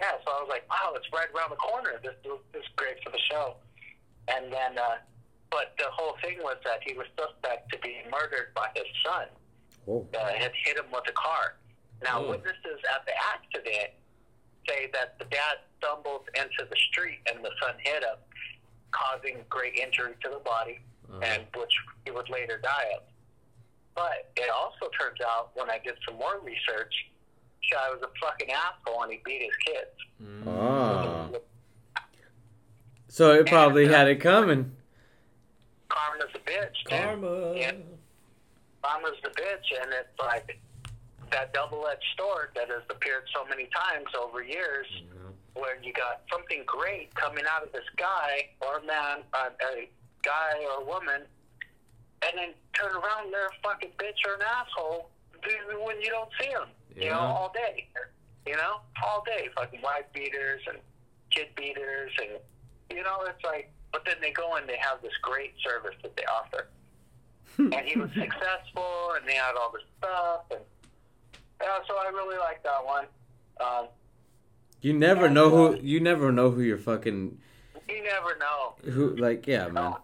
Yeah, 0.00 0.10
so 0.24 0.30
I 0.32 0.40
was 0.42 0.48
like, 0.50 0.68
wow, 0.68 0.92
it's 0.96 1.06
right 1.12 1.28
around 1.34 1.50
the 1.50 1.56
corner. 1.56 1.98
This, 2.02 2.14
this 2.22 2.62
is 2.62 2.68
great 2.76 3.02
for 3.02 3.10
the 3.10 3.18
show. 3.30 3.56
And 4.28 4.52
then, 4.52 4.76
uh, 4.76 4.96
but 5.50 5.74
the 5.78 5.86
whole 5.90 6.16
thing 6.22 6.38
was 6.42 6.56
that 6.64 6.80
he 6.84 6.94
was 6.94 7.06
suspect 7.18 7.70
to 7.72 7.78
be 7.78 7.96
murdered 8.10 8.52
by 8.54 8.68
his 8.74 8.84
son. 9.04 9.26
Oh. 9.88 10.06
Uh, 10.14 10.26
had 10.34 10.52
hit 10.64 10.76
him 10.76 10.86
with 10.92 11.04
a 11.08 11.12
car. 11.12 11.56
Now, 12.02 12.22
Oh. 12.24 12.30
witnesses 12.30 12.80
at 12.94 13.06
the 13.06 13.12
accident 13.32 13.92
say 14.68 14.88
that 14.92 15.18
the 15.18 15.24
dad 15.26 15.58
stumbled 15.78 16.28
into 16.34 16.68
the 16.68 16.76
street 16.90 17.20
and 17.32 17.44
the 17.44 17.50
son 17.62 17.74
hit 17.78 18.02
him, 18.02 18.18
causing 18.90 19.38
great 19.48 19.74
injury 19.76 20.14
to 20.22 20.30
the 20.30 20.40
body, 20.40 20.80
and 21.22 21.42
which 21.56 21.72
he 22.04 22.10
would 22.10 22.28
later 22.30 22.58
die 22.62 22.92
of. 22.96 23.02
But 23.94 24.32
it 24.36 24.50
also 24.50 24.90
turns 24.98 25.18
out 25.26 25.50
when 25.54 25.70
I 25.70 25.78
did 25.84 25.94
some 26.06 26.18
more 26.18 26.40
research, 26.42 26.92
this 27.60 27.70
guy 27.72 27.88
was 27.90 28.02
a 28.02 28.10
fucking 28.20 28.50
asshole 28.50 29.02
and 29.04 29.12
he 29.12 29.20
beat 29.24 29.42
his 29.42 29.56
kids. 29.64 30.48
Ah. 30.48 31.28
So 33.08 33.32
it 33.32 33.46
probably 33.46 33.86
had 33.86 34.08
it 34.08 34.16
coming. 34.16 34.74
Karma's 35.88 36.34
a 36.34 36.38
bitch. 36.38 36.90
man. 36.90 37.02
Karma. 37.20 37.54
Yeah. 37.54 37.72
Karma's 38.82 39.16
the 39.22 39.30
bitch, 39.30 39.82
and 39.82 39.92
it's 39.92 40.18
like 40.18 40.58
that 41.34 41.52
double-edged 41.52 42.14
sword 42.16 42.54
that 42.54 42.70
has 42.70 42.86
appeared 42.88 43.26
so 43.34 43.44
many 43.50 43.68
times 43.74 44.06
over 44.14 44.42
years, 44.42 44.86
where 45.54 45.82
you 45.82 45.92
got 45.92 46.22
something 46.30 46.62
great 46.64 47.12
coming 47.16 47.44
out 47.50 47.66
of 47.66 47.72
this 47.72 47.86
guy 47.96 48.54
or 48.62 48.80
man, 48.86 49.26
uh, 49.34 49.50
a 49.74 49.90
guy 50.22 50.62
or 50.62 50.86
woman, 50.86 51.22
and 52.22 52.32
then 52.38 52.50
turn 52.72 52.94
around, 52.94 53.32
they're 53.32 53.46
a 53.46 53.58
fucking 53.62 53.90
bitch 53.98 54.22
or 54.26 54.34
an 54.34 54.42
asshole 54.46 55.10
when 55.84 56.00
you 56.00 56.10
don't 56.10 56.30
see 56.40 56.48
them. 56.48 56.68
You 56.96 57.10
know, 57.10 57.18
all 57.18 57.52
day. 57.52 57.88
You 58.46 58.56
know, 58.56 58.80
all 59.04 59.24
day, 59.26 59.48
fucking 59.56 59.82
wife 59.82 60.04
beaters 60.12 60.62
and 60.68 60.78
kid 61.30 61.48
beaters, 61.56 62.12
and 62.20 62.38
you 62.96 63.02
know, 63.02 63.24
it's 63.26 63.42
like. 63.44 63.70
But 63.90 64.04
then 64.04 64.16
they 64.20 64.32
go 64.32 64.56
and 64.56 64.68
they 64.68 64.76
have 64.76 65.02
this 65.02 65.12
great 65.22 65.54
service 65.64 65.94
that 66.02 66.16
they 66.16 66.24
offer, 66.24 66.66
and 67.58 67.86
he 67.86 67.98
was 67.98 68.10
successful, 68.10 69.14
and 69.16 69.26
they 69.26 69.34
had 69.34 69.54
all 69.54 69.70
this 69.72 69.82
stuff, 69.98 70.42
and 70.50 70.60
yeah, 71.60 71.78
so 71.88 71.94
I 71.96 72.08
really 72.08 72.38
like 72.38 72.62
that 72.62 72.84
one. 72.84 73.06
Um, 73.60 73.88
You 74.80 74.92
never 74.92 75.28
know 75.30 75.48
who 75.50 75.78
you 75.80 76.00
never 76.00 76.30
know 76.32 76.50
who 76.50 76.60
you're 76.62 76.78
fucking 76.78 77.38
you 77.88 78.02
never 78.02 78.36
know. 78.38 78.74
who 78.92 79.16
like 79.16 79.46
yeah 79.46 79.68
man. 79.68 79.94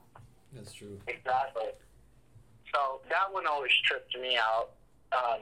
That's 0.53 0.73
true. 0.73 0.99
Exactly. 1.07 1.71
So 2.75 3.01
that 3.09 3.33
one 3.33 3.47
always 3.47 3.73
tripped 3.85 4.17
me 4.19 4.37
out. 4.37 4.71
Um, 5.13 5.41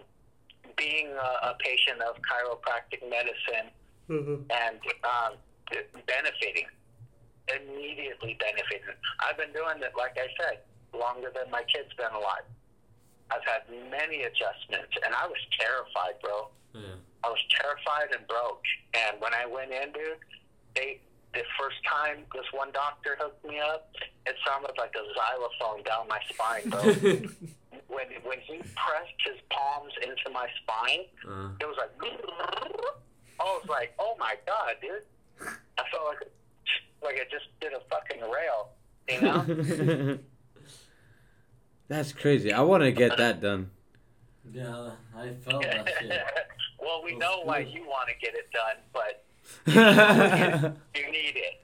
being 0.76 1.08
a, 1.08 1.48
a 1.50 1.56
patient 1.58 2.00
of 2.02 2.16
chiropractic 2.28 3.02
medicine 3.08 3.68
and 4.08 4.78
um, 5.04 5.32
benefiting, 6.06 6.66
immediately 7.54 8.38
benefiting. 8.40 8.94
I've 9.20 9.36
been 9.36 9.52
doing 9.52 9.82
it, 9.82 9.92
like 9.96 10.16
I 10.16 10.28
said, 10.40 10.60
longer 10.98 11.30
than 11.34 11.50
my 11.50 11.62
kid's 11.64 11.92
been 11.94 12.12
alive. 12.14 12.44
I've 13.30 13.44
had 13.44 13.62
many 13.90 14.22
adjustments, 14.22 14.92
and 15.04 15.14
I 15.14 15.26
was 15.26 15.38
terrified, 15.58 16.20
bro. 16.22 16.48
I 17.24 17.28
was 17.28 17.38
terrified 17.50 18.14
and 18.16 18.26
broke. 18.28 18.62
And 18.94 19.20
when 19.20 19.34
I 19.34 19.44
went 19.46 19.72
in, 19.72 19.92
dude, 19.92 20.18
they 20.74 21.00
the 21.34 21.42
first 21.60 21.76
time 21.84 22.24
this 22.34 22.46
one 22.52 22.70
doctor 22.72 23.16
hooked 23.20 23.44
me 23.44 23.58
up, 23.60 23.90
it 24.26 24.34
sounded 24.46 24.72
like 24.78 24.94
a 24.96 25.04
xylophone 25.14 25.82
down 25.84 26.08
my 26.08 26.20
spine, 26.30 26.70
bro. 26.70 26.80
when 27.88 28.06
when 28.22 28.38
he 28.46 28.58
pressed 28.76 29.18
his 29.26 29.36
palms 29.50 29.92
into 30.02 30.30
my 30.32 30.46
spine, 30.62 31.04
Uh, 31.28 31.48
it 31.60 31.66
was 31.66 31.76
like 31.76 31.90
I 33.40 33.44
was 33.44 33.66
like, 33.68 33.92
oh 33.98 34.14
my 34.18 34.34
god, 34.46 34.76
dude. 34.80 35.02
I 35.78 35.84
felt 35.90 36.06
like 36.06 36.30
like 37.02 37.14
I 37.16 37.24
just 37.30 37.46
did 37.60 37.72
a 37.72 37.80
fucking 37.90 38.22
rail, 38.22 38.70
you 39.08 39.20
know. 39.20 40.18
That's 41.88 42.12
crazy. 42.12 42.52
I 42.52 42.60
want 42.60 42.82
to 42.82 42.92
get 42.92 43.16
that 43.16 43.40
done. 43.40 43.70
Yeah, 44.52 44.90
I 45.16 45.30
felt 45.44 45.62
that 45.62 45.88
shit. 46.00 46.10
well, 46.80 47.02
we 47.04 47.16
know 47.16 47.40
why 47.44 47.58
you 47.60 47.82
want 47.86 48.08
to 48.08 48.14
get 48.24 48.34
it 48.34 48.48
done, 48.52 48.76
but 48.92 49.24
yeah. 49.66 50.72
you 50.94 51.10
need 51.12 51.36
it. 51.36 51.54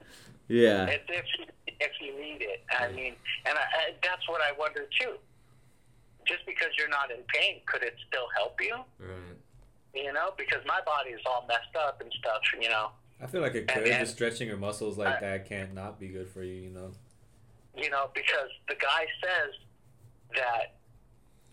It's 0.48 1.04
if 1.08 1.24
you, 1.38 1.44
if 1.80 1.92
you 2.00 2.14
need 2.20 2.42
it. 2.42 2.62
I 2.78 2.90
mean, 2.92 3.14
and 3.46 3.56
I, 3.56 3.62
I, 3.62 3.94
that's 4.02 4.28
what 4.28 4.40
I 4.42 4.52
wonder 4.58 4.86
too. 5.00 5.14
Just 6.26 6.44
because 6.46 6.68
you're 6.78 6.88
not 6.88 7.10
in 7.10 7.18
pain, 7.28 7.60
could 7.66 7.82
it 7.82 7.94
still 8.08 8.26
help 8.36 8.60
you? 8.60 8.76
right. 8.98 9.10
You 9.94 10.12
know, 10.12 10.30
because 10.36 10.60
my 10.66 10.80
body 10.84 11.10
is 11.10 11.20
all 11.24 11.44
messed 11.46 11.76
up 11.78 12.00
and 12.00 12.10
stuff. 12.18 12.40
You 12.60 12.68
know, 12.68 12.88
I 13.22 13.26
feel 13.26 13.40
like 13.42 13.54
it 13.54 13.60
And- 13.60 13.70
could. 13.70 13.86
and- 13.88 14.00
Just 14.00 14.14
stretching 14.14 14.48
your 14.48 14.56
muscles 14.56 14.98
like 14.98 15.16
I- 15.18 15.20
that 15.20 15.48
can't 15.48 15.72
not 15.74 16.00
be 16.00 16.08
good 16.08 16.28
for 16.28 16.42
you. 16.42 16.54
You 16.54 16.70
know. 16.70 16.90
you 17.76 17.90
know, 17.90 18.10
because 18.14 18.50
the 18.68 18.74
guy 18.74 19.06
says 19.22 19.54
that 20.34 20.76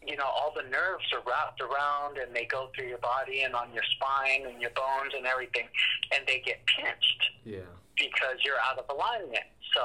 you 0.06 0.18
know 0.18 0.26
all 0.26 0.52
the 0.56 0.68
nerves 0.70 1.06
are 1.14 1.22
wrapped 1.28 1.62
around 1.62 2.18
and 2.18 2.36
they 2.36 2.46
go 2.46 2.70
through 2.76 2.88
your 2.88 2.98
body 3.00 3.42
and 3.44 3.54
on 3.54 3.72
your 3.74 3.84
spine 3.96 4.46
and 4.50 4.62
your 4.62 4.72
bones 4.72 5.14
and 5.16 5.26
everything, 5.26 5.68
and 6.16 6.26
they 6.28 6.40
get 6.46 6.60
pinched. 6.66 7.24
Yeah. 7.46 7.70
because 7.98 8.38
you're 8.46 8.60
out 8.60 8.78
of 8.80 8.86
alignment. 8.90 9.46
So 9.76 9.82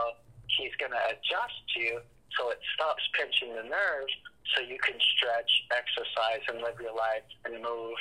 he's 0.48 0.72
going 0.78 0.92
to 0.92 1.04
adjust 1.08 1.64
you 1.76 2.00
so 2.38 2.50
it 2.50 2.60
stops 2.74 3.02
pinching 3.12 3.54
the 3.56 3.62
nerves 3.62 4.12
so 4.54 4.62
you 4.62 4.78
can 4.78 4.94
stretch, 5.16 5.50
exercise, 5.72 6.42
and 6.48 6.62
live 6.62 6.76
your 6.80 6.94
life 6.94 7.26
and 7.44 7.54
move 7.62 7.96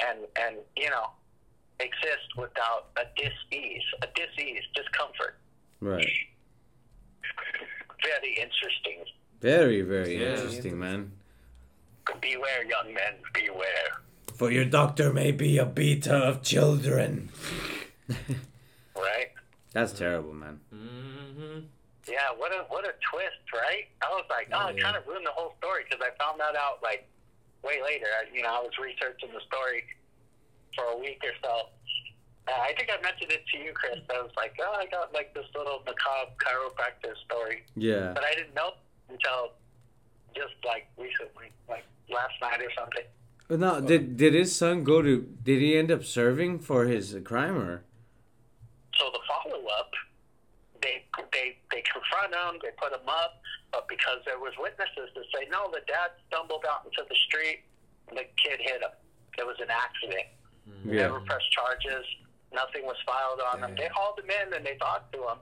and, 0.00 0.20
and 0.40 0.56
you 0.76 0.90
know, 0.90 1.10
exist 1.78 2.28
without 2.36 2.88
a 2.96 3.04
dis-ease, 3.16 3.82
a 4.02 4.06
dis-ease, 4.14 4.64
discomfort. 4.74 5.36
Right. 5.80 6.08
Very 8.02 8.32
interesting. 8.34 9.04
Very, 9.40 9.80
very 9.82 10.16
Yeah. 10.20 10.34
interesting, 10.34 10.78
man. 10.78 11.12
Beware, 12.20 12.64
young 12.64 12.92
men, 12.92 13.14
beware. 13.32 14.00
For 14.34 14.50
your 14.50 14.64
doctor 14.64 15.12
may 15.12 15.32
be 15.32 15.58
a 15.58 15.64
beater 15.66 16.14
of 16.14 16.42
children. 16.42 17.30
Right? 18.96 19.30
That's 19.72 19.92
terrible, 19.92 20.34
man. 20.34 20.60
Mm-hmm. 20.74 21.60
Yeah, 22.08 22.34
what 22.36 22.52
a 22.52 22.66
what 22.68 22.84
a 22.84 22.92
twist, 23.10 23.46
right? 23.54 23.86
I 24.02 24.08
was 24.10 24.26
like, 24.28 24.48
oh, 24.52 24.66
it 24.68 24.76
yeah. 24.76 24.82
kind 24.82 24.96
of 24.96 25.06
ruined 25.06 25.24
the 25.24 25.30
whole 25.32 25.54
story 25.58 25.84
because 25.88 26.04
I 26.04 26.10
found 26.22 26.38
that 26.40 26.54
out 26.56 26.82
like 26.82 27.08
way 27.64 27.80
later. 27.82 28.06
I, 28.12 28.28
you 28.34 28.42
know, 28.42 28.50
I 28.50 28.60
was 28.60 28.76
researching 28.82 29.30
the 29.32 29.40
story 29.46 29.84
for 30.76 30.84
a 30.92 30.98
week 30.98 31.22
or 31.24 31.32
so. 31.42 31.70
Uh, 32.48 32.60
I 32.60 32.74
think 32.76 32.90
I 32.92 33.00
mentioned 33.00 33.30
it 33.32 33.40
to 33.54 33.58
you, 33.58 33.72
Chris. 33.72 34.00
I 34.10 34.20
was 34.20 34.32
like, 34.36 34.52
oh, 34.60 34.74
I 34.76 34.84
got 34.86 35.14
like 35.14 35.32
this 35.32 35.46
little 35.56 35.80
macabre 35.86 36.34
chiropractor 36.42 37.14
story, 37.24 37.62
Yeah. 37.76 38.12
but 38.12 38.24
I 38.24 38.34
didn't 38.34 38.54
know 38.54 38.72
until 39.10 39.52
just 40.34 40.54
like 40.64 40.88
recently, 40.96 41.52
like 41.68 41.84
last 42.08 42.34
night 42.40 42.60
or 42.60 42.70
something. 42.78 43.04
But 43.48 43.58
now, 43.58 43.80
did 43.80 44.16
did 44.16 44.34
his 44.34 44.54
son 44.54 44.84
go 44.84 45.02
to? 45.02 45.26
Did 45.42 45.60
he 45.60 45.76
end 45.76 45.90
up 45.90 46.04
serving 46.04 46.60
for 46.60 46.84
his 46.86 47.16
crime 47.24 47.58
or? 47.58 47.82
So 48.94 49.10
the 49.12 49.18
follow 49.26 49.64
up, 49.78 49.90
they 50.82 51.04
they 51.32 51.58
they 51.72 51.82
confront 51.82 52.34
him, 52.34 52.60
they 52.62 52.70
put 52.78 52.92
him 52.92 53.08
up, 53.08 53.42
but 53.72 53.88
because 53.88 54.22
there 54.24 54.38
was 54.38 54.52
witnesses 54.58 55.10
to 55.14 55.22
say, 55.34 55.48
no, 55.50 55.70
the 55.72 55.80
dad 55.86 56.10
stumbled 56.28 56.64
out 56.70 56.86
into 56.86 57.02
the 57.08 57.16
street, 57.26 57.66
and 58.08 58.18
the 58.18 58.26
kid 58.38 58.60
hit 58.60 58.82
him. 58.82 58.94
It 59.38 59.46
was 59.46 59.56
an 59.60 59.70
accident. 59.70 60.30
Hmm. 60.66 60.94
Yeah. 60.94 61.02
Never 61.10 61.20
pressed 61.20 61.50
charges. 61.50 62.06
Nothing 62.52 62.84
was 62.84 62.96
filed 63.06 63.40
on 63.40 63.62
him. 63.62 63.76
They 63.76 63.88
hauled 63.94 64.18
him 64.18 64.30
in 64.30 64.54
and 64.54 64.66
they 64.66 64.74
talked 64.76 65.12
to 65.14 65.18
him 65.22 65.38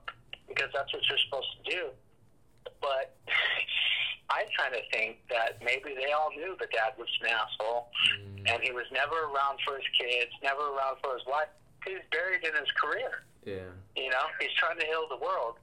because 0.46 0.68
that's 0.74 0.92
what 0.92 1.02
you're 1.08 1.18
supposed 1.24 1.48
to 1.64 1.70
do. 1.70 1.82
But 2.80 3.16
I 4.30 4.44
kind 4.58 4.74
of 4.74 4.82
think 4.92 5.18
that 5.30 5.58
maybe 5.64 5.94
they 5.96 6.12
all 6.12 6.30
knew 6.36 6.56
the 6.60 6.68
dad 6.72 6.92
was 6.98 7.08
an 7.22 7.28
asshole, 7.32 7.88
and 8.46 8.62
he 8.62 8.72
was 8.72 8.84
never 8.92 9.28
around 9.32 9.58
for 9.66 9.76
his 9.76 9.88
kids, 9.98 10.30
never 10.42 10.60
around 10.76 10.98
for 11.02 11.14
his 11.14 11.24
wife. 11.26 11.48
He's 11.86 12.02
buried 12.12 12.44
in 12.44 12.52
his 12.54 12.70
career. 12.76 13.24
Yeah. 13.44 13.72
You 13.96 14.10
know, 14.10 14.24
he's 14.40 14.52
trying 14.58 14.78
to 14.78 14.86
heal 14.86 15.06
the 15.08 15.16
world, 15.16 15.56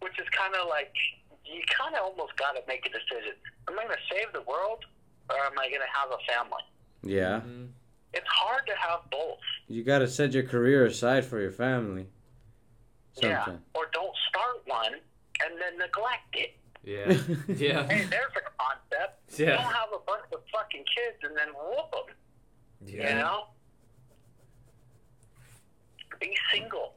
which 0.00 0.18
is 0.18 0.26
kind 0.36 0.54
of 0.54 0.68
like 0.68 0.92
you 1.44 1.62
kind 1.72 1.94
of 1.94 2.02
almost 2.02 2.36
got 2.36 2.52
to 2.52 2.62
make 2.68 2.84
a 2.84 2.90
decision. 2.90 3.32
Am 3.68 3.78
I 3.78 3.84
going 3.84 3.96
to 3.96 4.14
save 4.14 4.32
the 4.34 4.42
world, 4.42 4.84
or 5.30 5.36
am 5.36 5.58
I 5.58 5.68
going 5.68 5.80
to 5.80 5.92
have 5.96 6.10
a 6.12 6.20
family? 6.30 6.62
Yeah. 7.02 7.40
Mhm. 7.40 7.68
It's 8.14 8.26
hard 8.26 8.66
to 8.66 8.74
have 8.74 9.00
both. 9.10 9.38
You 9.68 9.84
gotta 9.84 10.08
set 10.08 10.32
your 10.32 10.42
career 10.42 10.86
aside 10.86 11.26
for 11.26 11.38
your 11.40 11.52
family. 11.52 12.06
Yeah, 13.16 13.56
or 13.74 13.86
don't 13.92 14.16
start 14.30 14.62
one 14.66 14.94
and 15.44 15.60
then 15.60 15.78
neglect 15.78 16.34
it. 16.34 16.56
Yeah. 16.84 17.12
Yeah. 17.56 17.86
Hey, 17.88 18.04
there's 18.08 18.32
a 18.36 18.44
concept. 18.58 19.38
Yeah. 19.38 19.56
Don't 19.56 19.72
have 19.74 19.90
a 19.94 19.98
bunch 20.06 20.24
of 20.32 20.40
fucking 20.52 20.84
kids 20.94 21.18
and 21.22 21.36
then 21.36 21.48
whoop 21.54 21.90
them. 21.92 22.14
You 22.86 23.00
Yeah. 23.00 23.18
know? 23.22 23.44
Be 26.20 26.34
single. 26.52 26.94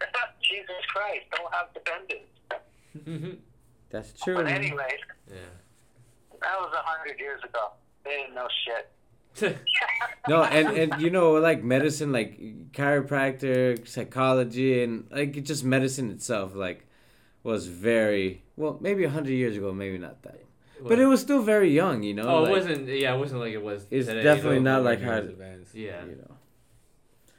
Jesus 0.42 0.84
Christ, 0.88 1.26
don't 1.36 1.52
have 1.54 1.68
dependents. 1.74 3.40
That's 3.90 4.12
true. 4.22 4.34
But 4.36 4.46
anyways, 4.48 5.00
yeah. 5.28 5.36
that 6.40 6.58
was 6.60 6.72
a 6.74 6.82
hundred 6.82 7.18
years 7.18 7.40
ago. 7.44 7.72
They 8.04 8.10
didn't 8.22 8.34
know 8.34 8.48
shit. 8.64 9.56
No, 10.28 10.42
and 10.42 10.68
and 10.76 11.00
you 11.02 11.10
know, 11.10 11.32
like 11.32 11.62
medicine, 11.62 12.10
like 12.12 12.38
chiropractor, 12.72 13.86
psychology, 13.86 14.82
and 14.82 15.06
like 15.10 15.42
just 15.44 15.64
medicine 15.64 16.10
itself, 16.10 16.54
like 16.54 16.86
was 17.42 17.66
very 17.66 18.42
well. 18.56 18.78
Maybe 18.80 19.04
a 19.04 19.10
hundred 19.10 19.32
years 19.32 19.56
ago, 19.56 19.72
maybe 19.72 19.98
not 19.98 20.22
that, 20.22 20.40
but 20.82 20.98
it 20.98 21.06
was 21.06 21.20
still 21.20 21.42
very 21.42 21.70
young. 21.70 22.02
You 22.02 22.14
know. 22.14 22.28
Oh, 22.28 22.44
it 22.44 22.50
wasn't. 22.50 22.88
Yeah, 22.88 23.14
it 23.14 23.18
wasn't 23.18 23.40
like 23.40 23.52
it 23.52 23.62
was. 23.62 23.86
It's 23.90 24.06
today, 24.08 24.22
definitely 24.22 24.58
though. 24.58 24.72
not 24.76 24.82
like 24.82 25.00
Years 25.00 25.10
how- 25.10 25.18
advanced. 25.18 25.74
Yeah. 25.74 26.04
You 26.04 26.16
know. 26.16 26.36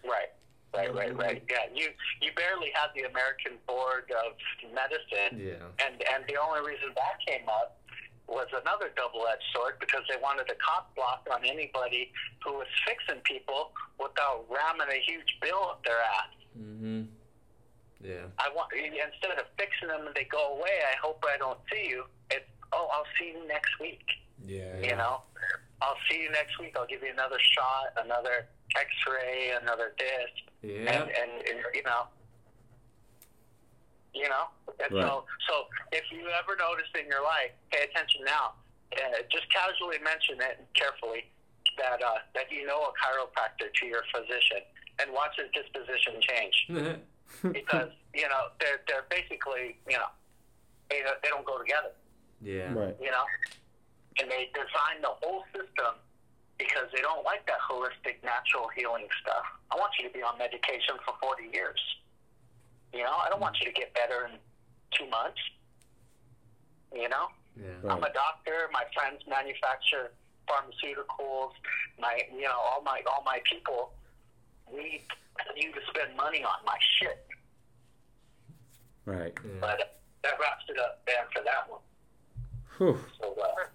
Right. 0.03 0.29
Right, 0.73 0.93
right, 0.95 1.15
right. 1.17 1.43
Yeah, 1.49 1.57
you 1.75 1.89
you 2.21 2.31
barely 2.35 2.69
had 2.73 2.89
the 2.95 3.01
American 3.09 3.53
Board 3.67 4.05
of 4.25 4.33
Medicine, 4.73 5.39
Yeah. 5.39 5.85
and 5.85 6.01
and 6.13 6.23
the 6.27 6.37
only 6.37 6.61
reason 6.61 6.89
that 6.95 7.19
came 7.27 7.47
up 7.49 7.77
was 8.27 8.47
another 8.53 8.89
double-edged 8.95 9.43
sword 9.53 9.75
because 9.81 10.01
they 10.09 10.15
wanted 10.21 10.49
a 10.49 10.55
cop 10.63 10.95
block 10.95 11.27
on 11.33 11.43
anybody 11.43 12.13
who 12.45 12.53
was 12.53 12.67
fixing 12.87 13.19
people 13.23 13.73
without 13.99 14.45
ramming 14.49 14.87
a 14.87 15.01
huge 15.05 15.37
bill 15.41 15.63
up 15.71 15.83
their 15.83 15.99
ass. 15.99 16.31
Mhm. 16.57 17.07
Yeah. 18.03 18.25
I 18.39 18.49
want 18.55 18.69
instead 18.73 19.37
of 19.37 19.45
fixing 19.57 19.87
them 19.89 20.07
and 20.07 20.15
they 20.15 20.25
go 20.25 20.57
away. 20.57 20.81
I 20.91 20.97
hope 21.01 21.23
I 21.27 21.37
don't 21.37 21.59
see 21.71 21.87
you. 21.89 22.03
It's 22.31 22.45
oh, 22.73 22.87
I'll 22.91 23.05
see 23.19 23.33
you 23.37 23.47
next 23.47 23.79
week. 23.79 24.03
Yeah. 24.45 24.79
You 24.81 24.95
know, 24.95 25.21
I'll 25.81 25.97
see 26.09 26.21
you 26.23 26.31
next 26.31 26.57
week. 26.59 26.75
I'll 26.77 26.87
give 26.87 27.01
you 27.03 27.11
another 27.13 27.37
shot, 27.53 27.93
another 28.03 28.47
X-ray, 28.75 29.51
another 29.61 29.93
this, 29.99 30.31
Yeah. 30.63 30.89
and, 30.93 31.03
and, 31.11 31.31
and 31.47 31.57
you 31.75 31.83
know, 31.83 32.07
you 34.13 34.27
know. 34.29 34.45
And 34.83 34.93
Right. 34.95 35.05
so, 35.05 35.25
so 35.47 35.67
if 35.91 36.03
you 36.11 36.25
ever 36.29 36.55
notice 36.57 36.89
in 36.99 37.07
your 37.07 37.23
life, 37.23 37.51
pay 37.71 37.83
attention 37.83 38.23
now. 38.25 38.53
Uh, 38.91 39.23
just 39.31 39.47
casually 39.53 39.99
mention 40.03 40.35
it 40.41 40.67
carefully 40.73 41.23
that 41.77 42.03
uh, 42.03 42.19
that 42.35 42.51
you 42.51 42.65
know 42.67 42.83
a 42.83 42.91
chiropractor 42.99 43.71
to 43.73 43.85
your 43.85 44.03
physician, 44.13 44.59
and 44.99 45.09
watch 45.13 45.31
his 45.39 45.47
disposition 45.55 46.19
change 46.19 46.65
because 47.51 47.89
you 48.13 48.27
know 48.27 48.51
they're 48.59 48.81
they're 48.87 49.05
basically 49.09 49.77
you 49.87 49.97
know 49.97 50.09
they 50.89 51.01
don't- 51.03 51.21
they 51.23 51.29
don't 51.29 51.45
go 51.45 51.57
together 51.57 51.91
yeah. 52.41 52.73
Right. 52.73 52.97
you 52.99 53.11
know, 53.11 53.25
and 54.19 54.25
they 54.29 54.49
design 54.53 54.97
the 55.01 55.13
whole 55.21 55.43
system 55.53 55.93
because 56.57 56.89
they 56.93 57.01
don't 57.01 57.23
like 57.23 57.45
that 57.45 57.61
holistic 57.61 58.17
natural 58.25 58.67
healing 58.75 59.05
stuff. 59.21 59.45
I 59.71 59.75
want 59.77 59.93
you 60.01 60.07
to 60.09 60.13
be 60.13 60.23
on 60.23 60.37
medication 60.39 60.97
for 61.05 61.13
40 61.21 61.49
years. 61.53 61.77
You 62.93 63.03
know, 63.05 63.13
I 63.13 63.29
don't 63.29 63.39
want 63.41 63.57
you 63.61 63.65
to 63.67 63.71
get 63.73 63.93
better 63.93 64.25
in 64.25 64.37
two 64.97 65.05
months. 65.09 65.37
You 66.93 67.09
know, 67.09 67.27
Yeah. 67.55 67.77
I'm 67.93 68.03
a 68.03 68.11
doctor. 68.11 68.67
My 68.73 68.83
friends 68.93 69.21
manufacture 69.29 70.11
pharmaceuticals. 70.49 71.53
My, 71.99 72.21
you 72.33 72.41
know, 72.49 72.57
all 72.57 72.81
my 72.83 73.01
all 73.05 73.23
my 73.23 73.39
people 73.49 73.93
need 74.77 75.02
you 75.56 75.72
to 75.72 75.80
spend 75.89 76.15
money 76.15 76.43
on 76.43 76.65
my 76.65 76.77
shit. 76.99 77.26
Right. 79.06 79.34
Yeah. 79.43 79.52
But 79.60 79.69
uh, 79.80 79.84
that 80.23 80.34
wraps 80.39 80.64
it 80.69 80.77
up 80.80 81.02
there 81.06 81.27
for 81.35 81.43
that 81.43 81.69
one. 81.69 81.80
Whew. 82.77 82.99
So 83.19 83.35
uh, 83.41 83.65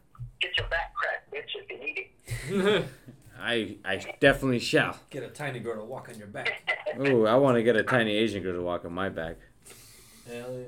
get 0.41 0.57
your 0.57 0.69
back 0.69 0.95
cracked, 0.95 1.33
bitch, 1.33 1.55
if 1.55 1.71
you 1.71 1.79
need 1.79 2.07
it. 2.79 2.89
I 3.41 3.77
I 3.85 4.15
definitely 4.21 4.61
shall. 4.61 4.97
Get 5.11 5.23
a 5.23 5.29
tiny 5.29 5.59
girl 5.61 5.77
to 5.77 5.85
walk 5.85 6.09
on 6.09 6.19
your 6.19 6.29
back. 6.29 6.63
Ooh, 6.99 7.27
I 7.27 7.35
want 7.35 7.57
to 7.57 7.63
get 7.63 7.77
a 7.77 7.83
tiny 7.83 8.17
Asian 8.17 8.43
girl 8.43 8.55
to 8.55 8.63
walk 8.63 8.85
on 8.85 8.93
my 8.93 9.09
back. 9.09 9.37
Hell 10.29 10.65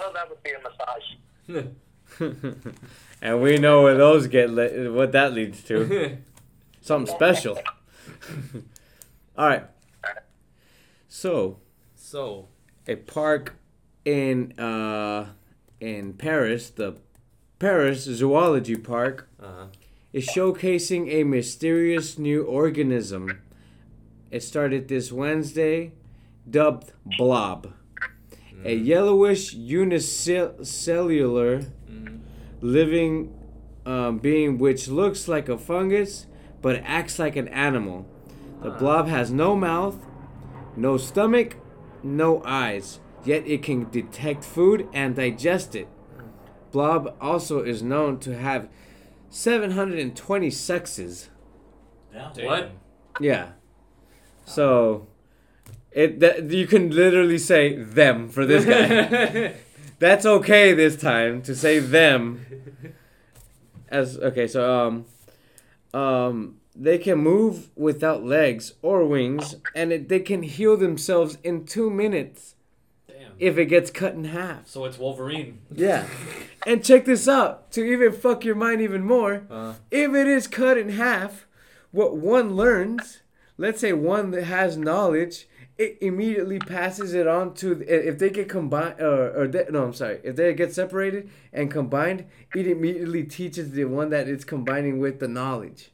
Oh, 0.00 0.12
that 0.12 0.28
would 0.28 0.42
be 0.42 0.50
a 0.50 1.58
massage. 1.58 1.68
and 3.22 3.40
we 3.40 3.56
know 3.58 3.82
where 3.82 3.94
those 3.96 4.26
get 4.26 4.50
le- 4.50 4.92
what 4.92 5.12
that 5.12 5.32
leads 5.32 5.62
to. 5.64 6.18
Something 6.80 7.14
special. 7.14 7.58
All 9.36 9.48
right. 9.48 9.64
So, 11.08 11.58
So, 11.94 12.48
a 12.86 12.96
park 12.96 13.54
in 14.04 14.52
uh 14.58 15.28
in 15.80 16.12
Paris, 16.14 16.70
the 16.70 16.96
Paris 17.58 18.04
Zoology 18.04 18.76
Park 18.76 19.28
uh-huh. 19.40 19.66
is 20.12 20.26
showcasing 20.28 21.08
a 21.10 21.24
mysterious 21.24 22.18
new 22.18 22.44
organism. 22.44 23.40
It 24.30 24.42
started 24.42 24.88
this 24.88 25.10
Wednesday, 25.12 25.92
dubbed 26.48 26.92
Blob, 27.18 27.72
a 28.64 28.74
yellowish 28.74 29.52
unicellular 29.54 31.62
Mhm. 31.90 32.20
living 32.60 33.32
um, 33.84 34.18
being 34.18 34.58
which 34.58 34.88
looks 34.88 35.28
like 35.28 35.48
a 35.48 35.56
fungus 35.56 36.26
but 36.60 36.82
acts 36.84 37.18
like 37.18 37.36
an 37.36 37.48
animal. 37.48 38.06
The 38.66 38.72
blob 38.72 39.06
has 39.06 39.30
no 39.30 39.54
mouth, 39.54 39.94
no 40.74 40.96
stomach, 40.96 41.54
no 42.02 42.42
eyes, 42.44 42.98
yet 43.24 43.46
it 43.46 43.62
can 43.62 43.88
detect 43.90 44.42
food 44.42 44.88
and 44.92 45.14
digest 45.14 45.76
it. 45.76 45.86
Blob 46.72 47.16
also 47.20 47.62
is 47.62 47.80
known 47.80 48.18
to 48.18 48.36
have 48.36 48.68
720 49.30 50.50
sexes. 50.50 51.30
What? 52.12 52.72
Yeah. 53.20 53.50
So 54.44 55.06
it 55.92 56.18
that, 56.18 56.50
you 56.50 56.66
can 56.66 56.90
literally 56.90 57.38
say 57.38 57.76
them 57.76 58.28
for 58.28 58.44
this 58.44 58.64
guy. 58.64 59.54
That's 60.00 60.26
okay 60.26 60.72
this 60.72 60.96
time 60.96 61.40
to 61.42 61.54
say 61.54 61.78
them. 61.78 62.44
As 63.88 64.18
okay, 64.18 64.48
so 64.48 64.68
um 64.68 65.04
um 65.94 66.56
they 66.78 66.98
can 66.98 67.18
move 67.18 67.70
without 67.76 68.24
legs 68.24 68.74
or 68.82 69.04
wings 69.06 69.56
and 69.74 69.92
it, 69.92 70.08
they 70.08 70.20
can 70.20 70.42
heal 70.42 70.76
themselves 70.76 71.38
in 71.42 71.64
2 71.64 71.88
minutes 71.90 72.54
damn. 73.08 73.32
if 73.38 73.56
it 73.58 73.66
gets 73.66 73.90
cut 73.90 74.14
in 74.14 74.24
half. 74.24 74.68
so 74.68 74.84
it's 74.84 74.98
Wolverine. 74.98 75.58
Yeah. 75.72 76.06
And 76.66 76.84
check 76.84 77.04
this 77.04 77.28
out 77.28 77.70
to 77.72 77.84
even 77.84 78.12
fuck 78.12 78.44
your 78.44 78.56
mind 78.56 78.80
even 78.80 79.04
more. 79.04 79.46
Uh, 79.50 79.74
If 79.90 80.14
it 80.14 80.26
is 80.26 80.46
cut 80.48 80.76
in 80.76 80.90
half, 80.90 81.46
what 81.92 82.16
one 82.16 82.56
learns, 82.56 83.20
let's 83.56 83.80
say 83.80 83.92
one 83.92 84.32
that 84.32 84.44
has 84.44 84.76
knowledge, 84.76 85.48
it 85.78 85.98
immediately 86.00 86.58
passes 86.58 87.12
it 87.14 87.26
on 87.26 87.54
to 87.54 87.82
if 87.86 88.18
they 88.18 88.30
get 88.30 88.48
combined 88.48 89.00
or, 89.00 89.42
or 89.42 89.46
they, 89.46 89.66
no, 89.70 89.84
I'm 89.84 89.92
sorry, 89.92 90.20
if 90.24 90.34
they 90.36 90.52
get 90.54 90.74
separated 90.74 91.30
and 91.52 91.70
combined, 91.70 92.24
it 92.54 92.66
immediately 92.66 93.24
teaches 93.24 93.72
the 93.72 93.84
one 93.84 94.10
that 94.10 94.28
it's 94.28 94.44
combining 94.44 94.98
with 95.00 95.20
the 95.20 95.28
knowledge. 95.28 95.90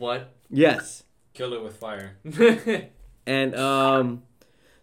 What? 0.00 0.32
Yes. 0.48 1.04
Kill 1.34 1.52
it 1.52 1.62
with 1.62 1.76
fire. 1.76 2.16
And 3.26 3.54
um 3.54 4.22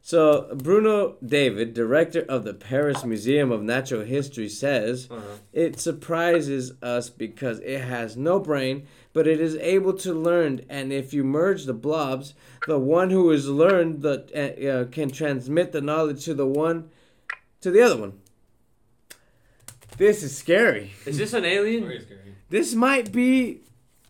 so 0.01 0.55
Bruno 0.55 1.17
David, 1.25 1.73
director 1.73 2.21
of 2.29 2.45
the 2.45 2.53
Paris 2.53 3.03
Museum 3.03 3.51
of 3.51 3.61
Natural 3.61 4.03
History 4.03 4.47
says 4.47 5.09
uh-huh. 5.11 5.21
It 5.51 5.79
surprises 5.79 6.71
us 6.81 7.09
because 7.09 7.59
it 7.59 7.81
has 7.81 8.15
no 8.15 8.39
brain, 8.39 8.87
but 9.11 9.27
it 9.27 9.41
is 9.41 9.55
able 9.57 9.93
to 9.95 10.13
learn. 10.13 10.61
And 10.69 10.93
if 10.93 11.13
you 11.13 11.23
merge 11.25 11.65
the 11.65 11.73
blobs, 11.73 12.35
the 12.67 12.79
one 12.79 13.09
who 13.09 13.29
has 13.31 13.49
learned 13.49 14.03
the 14.03 14.15
uh, 14.33 14.69
uh, 14.69 14.85
can 14.85 15.09
transmit 15.09 15.71
the 15.71 15.81
knowledge 15.81 16.23
to 16.25 16.33
the 16.33 16.47
one 16.47 16.89
to 17.61 17.71
the 17.71 17.81
other 17.81 17.97
one. 17.97 18.13
This 19.97 20.21
is 20.21 20.37
scary. 20.37 20.93
Is 21.07 21.17
this 21.17 21.33
an 21.33 21.43
alien? 21.43 22.05
This 22.49 22.75
might 22.75 23.11
be. 23.11 23.61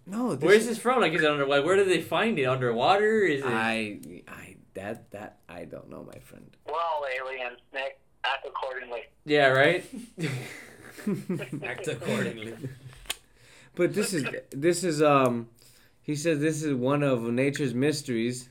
No. 0.08 0.36
This 0.36 0.48
Where's 0.48 0.66
this 0.66 0.78
from? 0.78 1.02
Like, 1.02 1.14
is 1.14 1.22
it 1.22 1.30
under? 1.30 1.46
Like, 1.46 1.66
where 1.66 1.76
did 1.76 1.90
they 1.90 2.02
find 2.02 2.40
it? 2.40 2.46
Underwater? 2.46 3.22
Is 3.22 3.42
it? 3.42 3.48
I. 3.48 4.00
I. 4.28 4.56
That. 4.74 5.12
That. 5.12 5.40
I 5.48 5.66
don't 5.66 5.90
know, 5.90 6.04
my 6.04 6.20
friend. 6.20 6.56
We're 6.66 6.74
all 6.74 7.06
aliens, 7.20 7.60
Nick. 7.74 8.00
Act 8.24 8.46
accordingly. 8.48 9.04
Yeah, 9.26 9.48
right. 9.48 9.86
Act 11.64 11.88
accordingly. 11.88 12.56
But 13.76 13.94
this 13.94 14.14
is 14.14 14.26
this 14.50 14.84
is 14.84 15.02
um 15.02 15.50
he 16.02 16.16
says 16.16 16.40
this 16.40 16.64
is 16.64 16.74
one 16.74 17.04
of 17.04 17.22
nature's 17.22 17.74
mysteries 17.74 18.50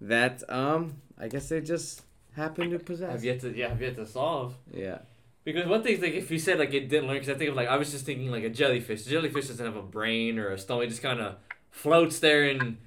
that 0.00 0.42
um 0.50 1.00
I 1.18 1.28
guess 1.28 1.48
they 1.48 1.60
just 1.60 2.02
happen 2.34 2.70
to 2.70 2.78
possess. 2.78 3.12
Have 3.12 3.24
yet 3.24 3.40
to 3.40 3.56
yeah, 3.56 3.68
have 3.70 3.80
yet 3.80 3.96
to 3.96 4.06
solve. 4.06 4.54
Yeah. 4.72 4.98
Because 5.46 5.68
one 5.68 5.80
thing, 5.84 5.94
is 5.94 6.02
like, 6.02 6.14
if 6.14 6.28
you 6.32 6.40
said 6.40 6.58
like 6.58 6.74
it 6.74 6.88
didn't 6.88 7.06
learn, 7.06 7.18
because 7.20 7.28
I 7.28 7.38
think 7.38 7.50
of 7.50 7.56
like 7.56 7.68
I 7.68 7.76
was 7.76 7.92
just 7.92 8.04
thinking 8.04 8.32
like 8.32 8.42
a 8.42 8.50
jellyfish. 8.50 9.04
The 9.04 9.10
jellyfish 9.10 9.46
doesn't 9.46 9.64
have 9.64 9.76
a 9.76 9.82
brain 9.82 10.40
or 10.40 10.50
a 10.50 10.58
stomach; 10.58 10.86
it 10.86 10.88
just 10.88 11.02
kind 11.02 11.20
of 11.20 11.36
floats 11.70 12.18
there, 12.18 12.42
and 12.50 12.78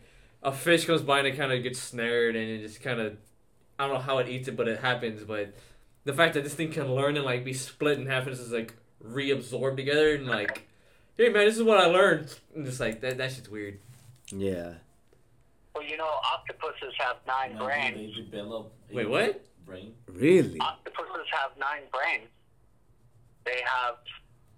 a 0.44 0.52
fish 0.52 0.86
comes 0.86 1.02
by 1.02 1.19
and 1.19 1.27
it 1.30 1.38
kind 1.38 1.53
of 1.53 1.64
gets 1.64 1.80
snared, 1.80 2.36
and 2.36 2.49
it 2.49 2.61
just 2.61 2.81
kind 2.84 2.99
of 2.99 3.15
I 3.80 3.86
don't 3.86 3.94
know 3.94 4.02
how 4.02 4.18
it 4.18 4.27
eats 4.27 4.49
it, 4.49 4.57
but 4.57 4.68
it 4.68 4.81
happens. 4.81 5.23
But 5.23 5.56
the 6.03 6.11
fact 6.11 6.34
that 6.34 6.44
this 6.44 6.53
thing 6.53 6.69
can 6.69 6.94
learn 6.94 7.15
and 7.15 7.23
like 7.23 7.45
be 7.45 7.53
split 7.53 7.98
in 7.98 8.07
half 8.07 8.27
and 8.27 8.36
just 8.36 8.52
like 8.52 8.73
reabsorbed 9.02 9.77
together, 9.77 10.14
and 10.15 10.27
like, 10.27 10.68
hey 11.15 11.30
man, 11.30 11.45
this 11.45 11.56
is 11.56 11.64
what 11.64 11.77
I 11.80 11.86
learned, 11.86 12.36
and 12.53 12.65
just 12.65 12.81
like 12.81 12.99
that 12.99 13.18
that 13.19 13.31
shit's 13.31 13.48
weird. 13.48 13.80
Yeah. 14.34 14.73
Well, 15.73 15.86
you 15.86 15.95
know, 15.95 16.10
octopuses 16.34 16.94
have 16.98 17.15
nine 17.26 17.56
Now, 17.56 17.68
brains. 17.68 18.18
they 18.18 18.22
develop 18.22 18.73
Wait, 18.91 19.10
what? 19.10 19.45
brain? 19.65 19.94
Really? 20.07 20.60
Octopuses 20.60 21.27
have 21.31 21.52
nine 21.57 21.84
brains. 21.94 22.27
They 23.45 23.61
have 23.66 23.95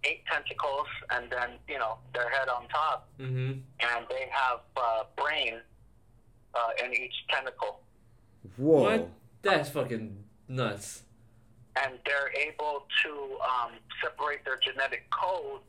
eight 0.04 0.24
tentacles, 0.32 0.88
and 1.12 1.30
then 1.32 1.50
you 1.68 1.78
know 1.80 1.98
their 2.14 2.30
head 2.30 2.50
on 2.50 2.68
top, 2.70 3.08
Mm-hmm. 3.20 3.52
and 3.80 4.06
they 4.10 4.26
have 4.32 4.60
uh, 4.78 5.04
brain 5.16 5.60
uh, 6.56 6.70
in 6.86 6.92
each 6.94 7.14
tentacle, 7.30 7.82
Whoa. 8.58 8.82
What? 8.84 9.10
That's 9.44 9.70
fucking 9.70 10.24
nuts. 10.48 11.04
and 11.82 11.94
they're 12.06 12.32
able 12.38 12.86
to 13.04 13.12
um, 13.42 13.72
separate 14.04 14.44
their 14.44 14.58
genetic 14.62 15.10
code 15.12 15.62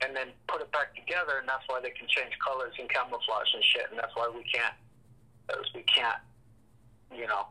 and 0.00 0.14
then 0.16 0.28
put 0.48 0.60
it 0.62 0.70
back 0.72 0.94
together, 0.94 1.38
and 1.40 1.48
that's 1.48 1.62
why 1.66 1.80
they 1.80 1.90
can 1.90 2.06
change 2.08 2.32
colors 2.44 2.72
and 2.78 2.88
camouflage 2.88 3.48
and 3.54 3.62
shit, 3.64 3.86
and 3.90 3.98
that's 3.98 4.14
why 4.16 4.28
we 4.34 4.42
can't, 4.44 4.74
we 5.74 5.82
can't, 5.82 6.18
you 7.14 7.26
know. 7.26 7.46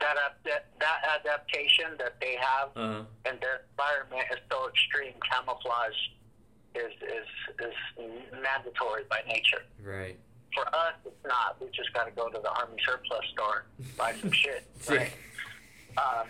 That, 0.00 0.16
that 0.44 0.66
that 0.78 0.98
adaptation 1.20 1.96
that 1.98 2.14
they 2.20 2.36
have 2.40 2.68
Uh 2.76 2.92
huh. 3.00 3.02
and 3.24 3.40
their 3.40 3.62
environment 3.72 4.28
is 4.30 4.38
so 4.50 4.68
extreme, 4.68 5.14
camouflage 5.30 5.96
is 6.74 6.92
is 7.02 7.26
is 7.66 7.74
mandatory 8.42 9.04
by 9.08 9.22
nature. 9.26 9.62
Right. 9.82 10.18
For 10.54 10.66
us, 10.68 10.94
it's 11.04 11.24
not. 11.26 11.56
We 11.60 11.68
just 11.74 11.92
got 11.94 12.04
to 12.04 12.10
go 12.12 12.28
to 12.28 12.38
the 12.38 12.50
army 12.50 12.76
surplus 12.86 13.24
store, 13.32 13.64
buy 13.96 14.14
some 14.20 14.30
shit, 14.42 14.66
right? 14.88 15.12
Um, 15.96 16.28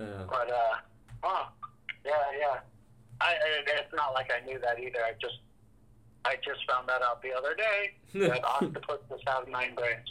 Uh, 0.00 0.24
but 0.30 0.50
uh, 0.50 0.76
huh, 1.22 1.44
yeah, 2.04 2.12
yeah. 2.38 2.58
I, 3.20 3.32
I 3.34 3.62
it's 3.66 3.92
not 3.94 4.14
like 4.14 4.30
I 4.32 4.44
knew 4.46 4.58
that 4.60 4.78
either. 4.78 5.00
I 5.04 5.12
just 5.20 5.40
I 6.24 6.36
just 6.36 6.60
found 6.70 6.88
that 6.88 7.02
out 7.02 7.20
the 7.22 7.32
other 7.32 7.54
day 7.54 7.92
that 8.28 8.44
octopuses 8.44 9.20
have 9.26 9.48
nine 9.48 9.74
brains. 9.74 10.08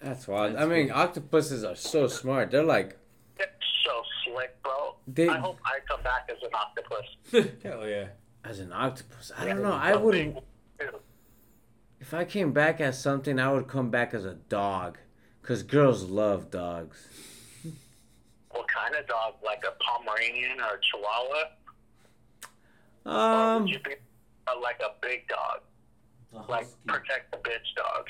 That's 0.00 0.28
wild. 0.28 0.56
I 0.56 0.64
mean, 0.66 0.88
cool. 0.88 0.96
octopuses 0.98 1.64
are 1.64 1.74
so 1.74 2.06
smart. 2.06 2.50
They're 2.50 2.62
like 2.62 2.96
It's 3.38 3.50
so 3.84 4.02
slick, 4.24 4.60
bro. 4.62 4.94
They- 5.06 5.28
I 5.28 5.38
hope 5.38 5.58
I 5.64 5.78
come 5.88 6.02
back 6.02 6.30
as 6.30 6.38
an 6.42 6.50
octopus. 6.54 7.52
Hell 7.62 7.86
yeah. 7.86 8.08
as 8.44 8.60
an 8.60 8.72
octopus. 8.72 9.32
I 9.36 9.46
Yeah, 9.46 9.54
don't 9.54 9.62
know. 9.62 9.72
I 9.72 9.96
wouldn't 9.96 10.38
if 12.00 12.14
I 12.14 12.24
came 12.24 12.52
back 12.52 12.80
as 12.80 13.00
something, 13.02 13.40
I 13.40 13.52
would 13.52 13.66
come 13.66 13.90
back 13.90 14.14
as 14.14 14.24
a 14.24 14.34
dog. 14.34 14.98
Cause 15.42 15.62
girls 15.64 16.04
love 16.04 16.50
dogs. 16.50 17.08
What 18.50 18.66
kind 18.68 18.94
of 18.94 19.06
dog? 19.08 19.34
Like 19.44 19.64
a 19.66 19.72
Pomeranian 19.82 20.60
or 20.60 20.76
a 20.76 20.80
Chihuahua? 20.80 21.44
or 23.04 23.12
Um 23.56 23.62
would 23.62 23.70
you 23.70 23.78
be 23.80 23.94
uh, 24.46 24.60
like 24.62 24.80
a 24.80 24.92
big 25.02 25.26
dog? 25.28 25.60
Like 26.48 26.68
protect 26.86 27.32
the 27.32 27.38
bitch 27.38 27.74
dog? 27.76 28.08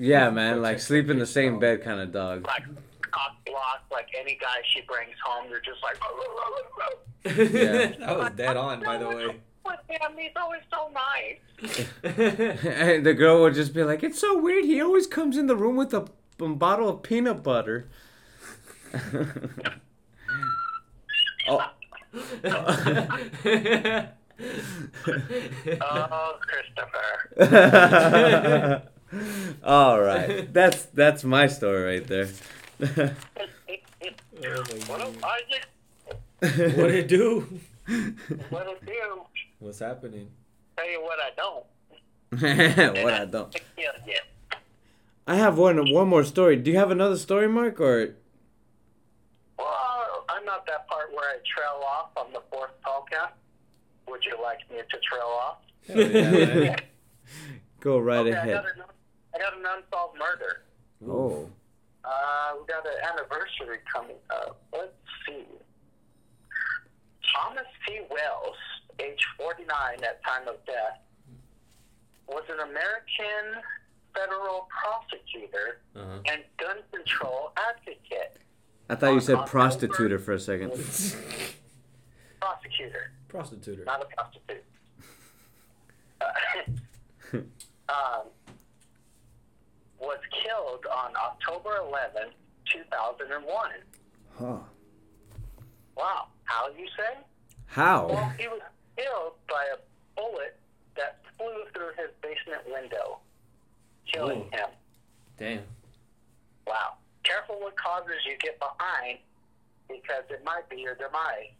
Yeah, 0.00 0.30
man, 0.30 0.62
like 0.62 0.80
sleep 0.80 1.10
in 1.10 1.18
the 1.18 1.26
same 1.26 1.58
bed 1.58 1.82
kind 1.84 2.00
of 2.00 2.10
dog. 2.10 2.46
Like 2.46 2.64
cock 3.02 3.36
block, 3.44 3.84
like 3.92 4.08
any 4.18 4.38
guy 4.40 4.56
she 4.74 4.80
brings 4.82 5.14
home, 5.24 5.48
you're 5.50 5.60
just 5.60 5.82
like, 5.82 5.98
oh, 6.02 6.24
oh, 6.26 6.62
oh, 6.80 6.98
Yeah. 7.30 7.92
That 7.98 8.18
was 8.18 8.32
dead 8.34 8.56
on, 8.56 8.82
by 8.82 8.96
the 8.96 9.08
way. 9.08 9.36
What 9.62 9.84
him? 9.88 10.12
He's 10.16 10.30
always 10.36 10.62
so 10.70 10.90
nice. 10.94 11.38
and 12.82 13.04
the 13.04 13.12
girl 13.12 13.42
would 13.42 13.54
just 13.54 13.74
be 13.74 13.84
like, 13.84 14.02
"It's 14.02 14.18
so 14.18 14.38
weird. 14.40 14.64
He 14.64 14.80
always 14.80 15.06
comes 15.06 15.36
in 15.36 15.46
the 15.48 15.56
room 15.56 15.76
with 15.76 15.92
a, 15.92 16.08
a 16.40 16.48
bottle 16.48 16.88
of 16.88 17.02
peanut 17.02 17.42
butter." 17.42 17.90
oh. 21.46 21.62
Oh, 25.82 26.38
Christopher. 27.36 28.82
All 29.64 30.00
right, 30.00 30.52
that's 30.52 30.84
that's 30.86 31.24
my 31.24 31.46
story 31.46 31.98
right 31.98 32.06
there. 32.06 32.28
Oh 34.42 34.64
what 34.86 35.00
up, 35.02 35.12
Isaac? 35.22 36.76
What 36.78 36.88
did 36.88 36.94
it 36.94 37.08
do? 37.08 37.60
What 38.48 38.66
it 38.68 38.86
do? 38.86 39.22
What's 39.58 39.80
happening? 39.80 40.30
Tell 40.78 40.88
you 40.88 41.02
what 41.02 41.18
I 41.20 41.30
don't. 41.36 41.66
what 43.04 43.12
I 43.12 43.24
don't. 43.26 43.54
Yeah, 43.76 43.90
yeah. 44.06 44.56
I 45.26 45.34
have 45.36 45.58
one 45.58 45.92
one 45.92 46.08
more 46.08 46.24
story. 46.24 46.56
Do 46.56 46.70
you 46.70 46.78
have 46.78 46.90
another 46.90 47.18
story, 47.18 47.48
Mark? 47.48 47.80
Or 47.80 48.14
Well, 49.58 50.24
I'm 50.30 50.44
not 50.46 50.64
that 50.66 50.88
part 50.88 51.10
where 51.12 51.28
I 51.28 51.36
trail 51.44 51.84
off 51.86 52.08
on 52.16 52.32
the 52.32 52.40
fourth 52.50 52.72
podcast. 52.82 53.32
Would 54.08 54.24
you 54.24 54.40
like 54.42 54.60
me 54.70 54.78
to 54.78 54.98
trail 55.00 55.38
off? 55.42 55.58
Hell 55.86 56.00
yeah, 56.00 56.54
man. 56.54 56.78
go 57.80 57.98
right 57.98 58.26
okay, 58.26 58.38
I 58.38 58.40
ahead. 58.40 58.64
Got, 59.40 59.56
an, 59.56 59.62
got 59.62 59.76
an 59.76 59.82
unsolved 59.84 60.18
murder. 60.18 60.62
Oh, 61.08 61.48
Uh, 62.04 62.56
we 62.60 62.66
got 62.66 62.84
an 62.86 62.92
anniversary 63.12 63.78
coming 63.92 64.16
up. 64.30 64.60
Let's 64.72 64.92
see. 65.26 65.44
Thomas 67.34 67.66
C. 67.86 68.00
Wales, 68.10 68.56
age 68.98 69.24
49 69.38 69.68
at 70.04 70.22
time 70.24 70.48
of 70.48 70.64
death, 70.66 71.00
was 72.26 72.44
an 72.48 72.60
American 72.60 73.62
federal 74.14 74.68
prosecutor 74.70 75.80
uh-huh. 75.96 76.32
and 76.32 76.42
gun 76.58 76.76
control 76.92 77.52
advocate. 77.56 78.36
I 78.88 78.94
thought 78.96 79.12
you 79.14 79.20
said 79.20 79.46
prostituter 79.46 80.18
for 80.18 80.32
a 80.32 80.40
second. 80.40 80.70
Prosecutor, 82.40 83.12
Prostituter. 83.28 83.84
not 83.84 84.02
a 84.02 84.06
prostitute. 84.06 84.64
um, 87.88 88.22
was 90.10 90.18
killed 90.42 90.84
on 90.86 91.12
October 91.14 91.76
11, 91.86 92.32
2001. 92.66 93.70
Huh. 94.36 94.58
Wow. 95.96 96.26
How 96.44 96.68
you 96.76 96.88
say? 96.96 97.16
How? 97.66 98.08
Well, 98.08 98.32
he 98.36 98.48
was 98.48 98.60
killed 98.96 99.34
by 99.48 99.64
a 99.72 99.78
bullet 100.16 100.56
that 100.96 101.20
flew 101.38 101.62
through 101.72 101.92
his 101.96 102.10
basement 102.20 102.62
window, 102.66 103.18
killing 104.12 104.40
Whoa. 104.40 104.50
him. 104.50 104.68
Damn. 105.38 105.62
Wow. 106.66 106.94
Careful 107.22 107.60
what 107.60 107.76
causes 107.76 108.16
you 108.26 108.36
get 108.38 108.58
behind 108.58 109.18
because 109.88 110.24
it 110.28 110.42
might 110.44 110.68
be 110.68 110.78
your 110.78 110.96
demise. 110.96 111.54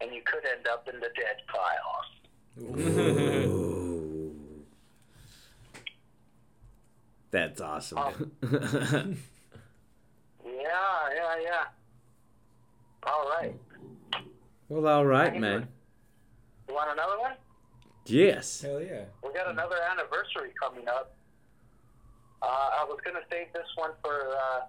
And 0.00 0.12
you 0.12 0.22
could 0.24 0.44
end 0.44 0.66
up 0.66 0.88
in 0.92 0.98
the 0.98 1.10
dead 1.14 1.36
files. 1.52 2.08
Ooh. 2.76 3.72
That's 7.32 7.60
awesome. 7.60 8.32
Yeah, 10.44 11.08
yeah, 11.14 11.34
yeah. 11.42 11.64
All 13.04 13.28
right. 13.28 13.54
well, 14.68 14.86
all 14.86 15.04
right, 15.04 15.38
man. 15.38 15.66
You 16.68 16.74
want 16.74 16.90
another 16.92 17.18
one? 17.18 17.32
Yes. 18.06 18.62
Hell 18.62 18.80
yeah. 18.80 19.04
We 19.24 19.32
got 19.32 19.48
another 19.50 19.76
anniversary 19.90 20.52
coming 20.60 20.88
up. 20.88 21.14
Uh, 22.42 22.46
I 22.80 22.84
was 22.84 22.98
going 23.04 23.16
to 23.16 23.22
save 23.30 23.52
this 23.52 23.66
one 23.76 23.90
for 24.02 24.30
uh, 24.34 24.60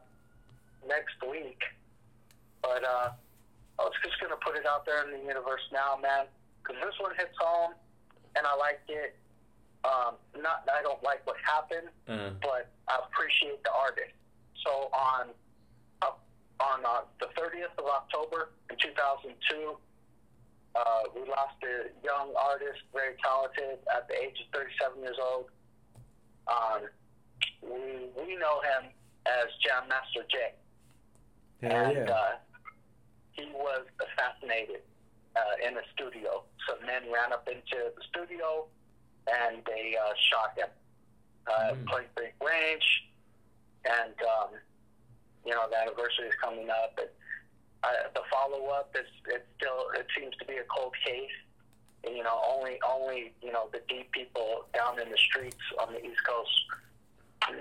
next 0.88 1.15
week, 1.30 1.61
but 2.61 2.84
uh, 2.84 3.10
I 3.80 3.81
was 3.84 3.94
just 4.03 4.19
going 4.19 4.31
to 4.31 4.38
put 4.45 4.56
it 4.56 4.65
out 4.65 4.85
there 4.85 5.03
in 5.06 5.11
the 5.11 5.26
universe 5.26 5.61
now, 5.72 5.98
man, 6.02 6.26
because 6.61 6.81
this 6.84 6.94
one 6.99 7.11
hits 7.18 7.35
home, 7.40 7.73
and 8.35 8.45
I 8.45 8.56
like 8.57 8.81
it. 8.88 9.15
Um, 9.84 10.15
not, 10.41 10.64
I 10.72 10.81
don't 10.81 11.03
like 11.03 11.26
what 11.27 11.35
happened, 11.43 11.89
Uh, 12.07 12.31
but 12.41 12.72
I 12.88 12.99
appreciate 13.03 13.64
the 13.64 13.72
artist. 13.72 14.15
So 14.64 14.89
on 14.93 15.34
on 16.60 16.85
uh, 16.85 17.03
the 17.19 17.27
30th 17.35 17.76
of 17.77 17.85
October 17.85 18.49
in 18.69 18.77
2002, 18.80 19.76
uh, 20.76 21.03
we 21.14 21.22
lost 21.27 21.60
a 21.64 21.91
young 22.03 22.34
artist, 22.39 22.81
very 22.93 23.15
talented, 23.22 23.84
at 23.93 24.07
the 24.07 24.15
age 24.15 24.39
of 24.39 24.47
37 24.53 25.01
years 25.01 25.18
old. 25.22 25.51
Um, 26.47 26.88
we, 27.61 28.07
we 28.15 28.35
know 28.35 28.61
him 28.64 28.89
as 29.27 29.51
Jam 29.61 29.89
Master 29.89 30.26
Jay. 30.31 30.55
Hell 31.61 31.85
and 31.85 32.07
yeah. 32.07 32.14
uh, 32.14 32.35
he 33.31 33.45
was 33.53 33.85
assassinated 34.01 34.81
uh, 35.35 35.68
in 35.68 35.77
a 35.77 35.85
studio. 35.93 36.43
Some 36.68 36.85
men 36.85 37.03
ran 37.11 37.34
up 37.34 37.47
into 37.47 37.93
the 37.93 38.03
studio 38.10 38.65
and 39.27 39.57
they 39.65 39.95
uh, 39.95 40.13
shot 40.31 40.57
him. 40.57 40.69
Uh, 41.45 41.75
Mm. 41.75 41.85
Point 41.87 42.07
blank 42.15 42.33
range, 42.39 42.87
and 43.83 44.15
um, 44.23 44.55
you 45.45 45.51
know 45.51 45.67
the 45.69 45.75
anniversary 45.77 46.27
is 46.27 46.35
coming 46.41 46.69
up. 46.69 46.97
And 46.97 47.09
uh, 47.83 48.07
the 48.15 48.21
follow 48.31 48.67
up 48.67 48.95
is 48.95 49.07
it 49.27 49.45
still 49.57 49.91
it 49.99 50.07
seems 50.17 50.35
to 50.37 50.45
be 50.45 50.55
a 50.55 50.63
cold 50.73 50.93
case. 51.05 51.35
And, 52.05 52.15
you 52.15 52.23
know, 52.23 52.39
only 52.47 52.79
only 52.87 53.33
you 53.41 53.51
know 53.51 53.67
the 53.73 53.81
deep 53.89 54.11
people 54.13 54.65
down 54.73 55.01
in 55.01 55.11
the 55.11 55.17
streets 55.17 55.59
on 55.81 55.91
the 55.91 55.99
East 55.99 56.23
Coast 56.25 56.63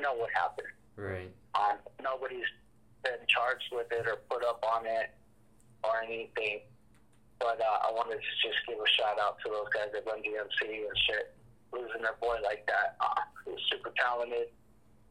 know 0.01 0.15
what 0.15 0.31
happened. 0.35 0.69
Right. 0.97 1.31
Um, 1.55 1.79
nobody's 2.03 2.49
been 3.03 3.23
charged 3.29 3.71
with 3.73 3.91
it 3.91 4.07
or 4.07 4.17
put 4.31 4.45
up 4.45 4.65
on 4.65 4.87
it 4.87 5.11
or 5.83 6.03
anything. 6.03 6.61
But 7.39 7.61
uh, 7.61 7.89
I 7.89 7.91
wanted 7.91 8.23
to 8.23 8.33
just 8.47 8.59
give 8.69 8.79
a 8.79 8.89
shout 8.95 9.19
out 9.19 9.39
to 9.45 9.51
those 9.51 9.67
guys 9.75 9.91
at 9.97 10.07
Run 10.07 10.23
DMC 10.23 10.87
and 10.87 10.99
shit. 11.07 11.35
Losing 11.73 12.03
their 12.03 12.17
boy 12.21 12.37
like 12.45 12.67
that. 12.67 12.97
Uh, 13.01 13.15
he 13.45 13.51
was 13.53 13.61
super 13.71 13.93
talented. 13.99 14.49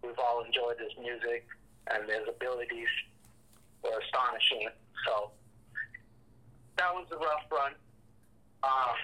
We've 0.04 0.18
all 0.20 0.44
enjoyed 0.44 0.78
his 0.80 0.92
music 1.00 1.48
and 1.90 2.04
his 2.08 2.28
abilities 2.30 2.88
were 3.84 4.00
astonishing. 4.06 4.70
So 5.08 5.32
that 6.78 6.94
was 6.94 7.08
a 7.12 7.18
rough 7.18 7.46
run. 7.52 7.74
Um, 8.64 8.96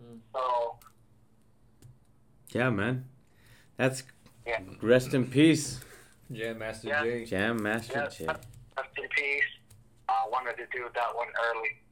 Mm. 0.00 0.20
so 0.34 0.78
Yeah, 2.50 2.68
man. 2.70 3.08
That's 3.76 4.02
Yeah. 4.46 4.60
rest 4.82 5.14
in 5.14 5.26
peace, 5.30 5.80
Jam 6.30 6.58
Master 6.58 6.88
Yeah. 6.88 7.02
Jay. 7.02 7.24
Jam 7.24 7.62
Master 7.62 7.94
Yeah. 7.94 8.08
Jay. 8.08 8.26
rest 8.26 8.98
in 8.98 9.08
peace. 9.08 9.44
I 10.08 10.12
uh, 10.24 10.28
wanted 10.30 10.56
to 10.58 10.66
do 10.66 10.88
that 10.94 11.14
one 11.16 11.28
early. 11.46 11.82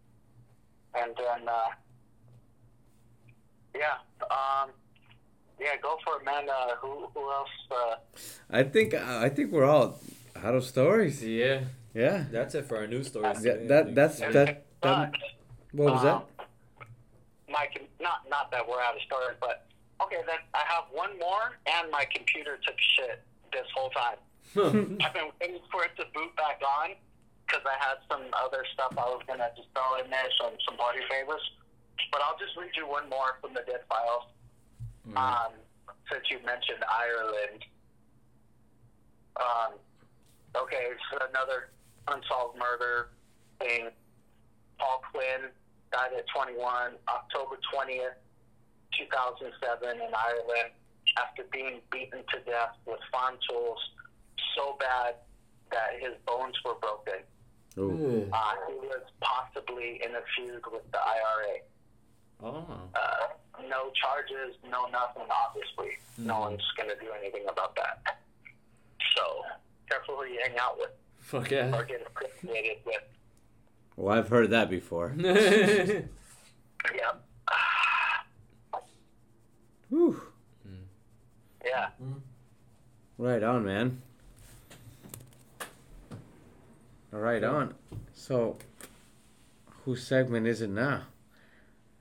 And 0.94 1.16
then, 1.16 1.48
uh, 1.48 1.70
yeah, 3.74 3.98
um, 4.30 4.70
yeah, 5.60 5.76
go 5.82 5.96
for 6.04 6.20
it, 6.20 6.24
man. 6.24 6.48
Uh, 6.48 6.76
who, 6.80 7.06
who 7.14 7.30
else? 7.30 7.48
Uh, 7.70 7.94
I 8.50 8.62
think 8.64 8.94
I 8.94 9.28
think 9.28 9.52
we're 9.52 9.64
all 9.64 9.98
out 10.42 10.54
of 10.54 10.64
stories. 10.64 11.22
Yeah. 11.24 11.60
Yeah. 11.94 12.24
That's 12.30 12.54
it 12.54 12.66
for 12.66 12.76
our 12.78 12.86
news 12.86 13.08
stories. 13.08 13.44
Yeah, 13.44 13.54
today, 13.54 13.66
that 13.68 13.94
that's 13.94 14.20
if 14.20 14.32
that. 14.32 14.66
that 14.82 15.14
what 15.72 15.92
was 15.94 16.02
that? 16.02 16.14
um, 16.14 16.22
My, 17.48 17.66
com- 17.74 17.86
not, 18.00 18.28
not 18.28 18.50
that 18.50 18.66
we're 18.68 18.80
out 18.80 18.94
of 18.94 19.02
storage, 19.06 19.36
but 19.40 19.66
okay, 20.02 20.22
then 20.26 20.38
I 20.54 20.62
have 20.66 20.84
one 20.92 21.18
more, 21.18 21.58
and 21.66 21.90
my 21.90 22.04
computer 22.14 22.58
took 22.66 22.78
shit 22.94 23.22
this 23.52 23.66
whole 23.74 23.90
time. 23.90 24.18
I've 25.02 25.14
been 25.14 25.30
waiting 25.40 25.58
for 25.70 25.84
it 25.84 25.96
to 25.98 26.04
boot 26.14 26.34
back 26.36 26.60
on 26.62 26.94
because 27.46 27.62
I 27.66 27.74
had 27.82 27.98
some 28.10 28.22
other 28.38 28.64
stuff 28.72 28.94
I 28.98 29.06
was 29.10 29.22
gonna 29.26 29.50
just 29.56 29.68
throw 29.74 29.98
in 30.02 30.10
there, 30.10 30.30
some 30.40 30.52
some 30.66 30.76
party 30.76 31.00
favors. 31.10 31.42
But 32.10 32.22
I'll 32.22 32.38
just 32.38 32.56
read 32.56 32.70
you 32.76 32.88
one 32.88 33.08
more 33.08 33.38
from 33.40 33.54
the 33.54 33.62
dead 33.66 33.82
files. 33.88 34.24
Um, 35.16 35.52
since 36.10 36.24
you 36.30 36.38
mentioned 36.44 36.84
Ireland. 36.88 37.60
Um, 39.36 39.72
okay, 40.56 40.94
so 41.10 41.18
another 41.28 41.70
unsolved 42.08 42.58
murder 42.58 43.10
thing. 43.60 43.88
Paul 44.78 45.02
Quinn 45.12 45.50
died 45.92 46.10
at 46.16 46.24
21, 46.34 46.94
October 47.08 47.56
20th, 47.72 48.18
2007 48.98 50.00
in 50.00 50.12
Ireland 50.14 50.72
after 51.18 51.44
being 51.52 51.80
beaten 51.90 52.20
to 52.32 52.38
death 52.50 52.74
with 52.86 52.98
farm 53.12 53.36
tools 53.48 53.78
so 54.56 54.76
bad 54.80 55.14
that 55.70 55.98
his 56.00 56.14
bones 56.26 56.54
were 56.64 56.74
broken. 56.74 57.22
Uh, 58.32 58.54
he 58.68 58.74
was 58.86 59.02
possibly 59.20 60.00
in 60.04 60.14
a 60.14 60.22
feud 60.36 60.62
with 60.72 60.86
the 60.92 60.98
IRA. 60.98 61.58
Oh. 62.42 62.66
Uh, 62.94 63.60
no 63.68 63.90
charges, 63.94 64.56
no 64.70 64.86
nothing, 64.86 65.24
obviously. 65.30 65.98
No 66.18 66.34
mm-hmm. 66.34 66.40
one's 66.40 66.72
going 66.76 66.88
to 66.90 66.96
do 66.96 67.10
anything 67.20 67.44
about 67.50 67.74
that. 67.76 68.18
So, 69.16 69.42
careful 69.88 70.16
who 70.16 70.24
you 70.24 70.40
hang 70.46 70.58
out 70.58 70.76
with 70.78 70.90
Fuck 71.20 71.50
yeah. 71.50 71.74
or 71.74 71.84
get 71.84 72.06
affiliated 72.06 72.78
with. 72.84 73.02
Well, 73.96 74.18
I've 74.18 74.28
heard 74.28 74.50
that 74.50 74.70
before. 74.70 75.14
Mm. 75.24 76.08
Yeah. 76.94 77.12
Whew. 79.88 80.20
Yeah. 81.64 81.88
Right 83.16 83.42
on, 83.42 83.64
man. 83.64 84.02
Right 87.10 87.42
on. 87.42 87.74
So, 88.12 88.58
whose 89.84 90.06
segment 90.06 90.46
is 90.46 90.60
it 90.60 90.70
now? 90.70 91.04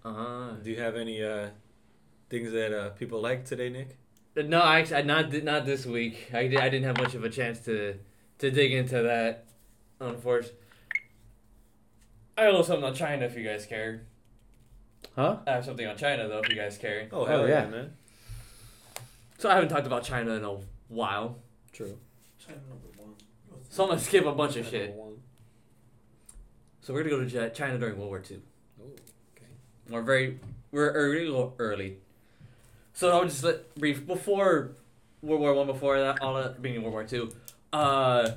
Uh-huh. 0.05 0.51
Do 0.63 0.69
you 0.69 0.77
have 0.79 0.95
any 0.95 1.23
uh, 1.23 1.49
things 2.29 2.51
that 2.51 2.73
uh, 2.77 2.89
people 2.91 3.21
like 3.21 3.45
today, 3.45 3.69
Nick? 3.69 3.97
No, 4.35 4.59
I 4.61 4.79
actually, 4.79 5.03
not 5.03 5.31
not 5.43 5.65
this 5.65 5.85
week. 5.85 6.29
I, 6.33 6.47
di- 6.47 6.57
I 6.57 6.69
didn't 6.69 6.85
have 6.85 6.97
much 6.97 7.13
of 7.13 7.23
a 7.23 7.29
chance 7.29 7.59
to 7.61 7.95
to 8.39 8.51
dig 8.51 8.73
into 8.73 9.01
that. 9.03 9.45
Unfortunately, 9.99 10.57
I 12.37 12.43
have 12.45 12.65
something 12.65 12.83
on 12.83 12.95
China 12.95 13.25
if 13.25 13.37
you 13.37 13.43
guys 13.43 13.65
care. 13.65 14.01
Huh? 15.15 15.37
I 15.45 15.51
have 15.51 15.65
something 15.65 15.85
on 15.85 15.95
China 15.97 16.27
though 16.27 16.39
if 16.39 16.49
you 16.49 16.55
guys 16.55 16.77
care. 16.77 17.07
Oh, 17.11 17.25
hell 17.25 17.41
Oh, 17.41 17.45
yeah. 17.45 17.63
yeah. 17.65 17.69
man. 17.69 17.93
So 19.37 19.49
I 19.49 19.53
haven't 19.55 19.69
talked 19.69 19.85
about 19.85 20.03
China 20.03 20.31
in 20.31 20.43
a 20.43 20.57
while, 20.87 21.37
True. 21.71 21.97
China 22.39 22.59
number 22.69 22.87
one. 22.97 23.13
so 23.69 23.83
I'm 23.83 23.89
gonna 23.89 24.01
skip 24.01 24.25
a 24.25 24.31
bunch 24.31 24.55
of 24.55 24.63
Number 24.63 24.77
shit. 24.77 24.93
one. 24.95 25.13
So 26.81 26.93
we're 26.93 27.03
gonna 27.03 27.17
go 27.17 27.29
to 27.29 27.49
China 27.51 27.77
during 27.77 27.97
World 27.97 28.09
War 28.09 28.19
Two. 28.19 28.41
We're 29.89 30.01
very 30.01 30.39
we're 30.71 30.91
early, 30.91 31.51
early. 31.59 31.97
So 32.93 33.11
I'll 33.11 33.25
just 33.25 33.43
let 33.43 33.73
brief 33.75 34.05
before 34.05 34.71
World 35.21 35.41
War 35.41 35.53
One, 35.53 35.67
before 35.67 35.99
that, 35.99 36.21
all 36.21 36.41
beginning 36.59 36.77
of 36.77 36.83
World 36.83 36.93
War 36.93 37.03
Two. 37.03 37.31
Uh, 37.71 38.31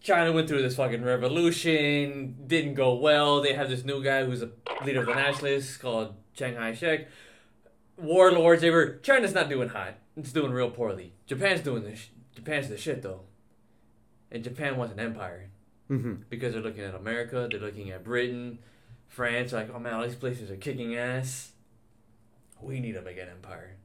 China 0.00 0.32
went 0.32 0.48
through 0.48 0.62
this 0.62 0.76
fucking 0.76 1.02
revolution, 1.02 2.36
didn't 2.46 2.74
go 2.74 2.94
well. 2.94 3.42
They 3.42 3.52
have 3.52 3.68
this 3.68 3.84
new 3.84 4.02
guy 4.02 4.24
who's 4.24 4.42
a 4.42 4.50
leader 4.84 5.00
of 5.00 5.06
the 5.06 5.14
nationalists 5.14 5.76
called 5.76 6.14
Chiang 6.34 6.54
Kai-shek. 6.54 7.08
Warlords, 7.96 8.62
they 8.62 8.70
were 8.70 8.96
China's 9.02 9.34
not 9.34 9.48
doing 9.48 9.68
hot. 9.68 9.94
It's 10.16 10.32
doing 10.32 10.52
real 10.52 10.70
poorly. 10.70 11.12
Japan's 11.26 11.60
doing 11.62 11.82
the 11.82 11.96
sh- 11.96 12.08
Japan's 12.34 12.68
the 12.68 12.76
shit 12.78 13.02
though. 13.02 13.20
And 14.30 14.44
Japan 14.44 14.76
wants 14.76 14.92
an 14.92 15.00
empire 15.00 15.50
Mm-hmm. 15.90 16.14
because 16.28 16.52
they're 16.52 16.60
looking 16.62 16.84
at 16.84 16.94
America, 16.94 17.48
they're 17.50 17.58
looking 17.58 17.90
at 17.90 18.04
Britain, 18.04 18.58
France, 19.08 19.52
like, 19.52 19.70
oh 19.74 19.78
man, 19.78 19.94
all 19.94 20.02
these 20.02 20.14
places 20.14 20.50
are 20.50 20.56
kicking 20.56 20.96
ass. 20.96 21.52
We 22.60 22.80
need 22.80 22.92
to 22.92 23.02
make 23.02 23.18
an 23.18 23.28
empire. 23.28 23.76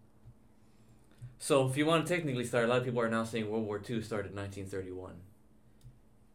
So, 1.40 1.68
if 1.68 1.76
you 1.76 1.86
want 1.86 2.08
to 2.08 2.16
technically 2.16 2.46
start, 2.46 2.66
a 2.66 2.68
lot 2.68 2.78
of 2.78 2.86
people 2.86 3.02
are 3.02 3.10
now 3.10 3.24
saying 3.24 3.50
World 3.50 3.66
War 3.66 3.78
II 3.78 4.02
started 4.02 4.32
in 4.32 4.38
1931. 4.38 5.14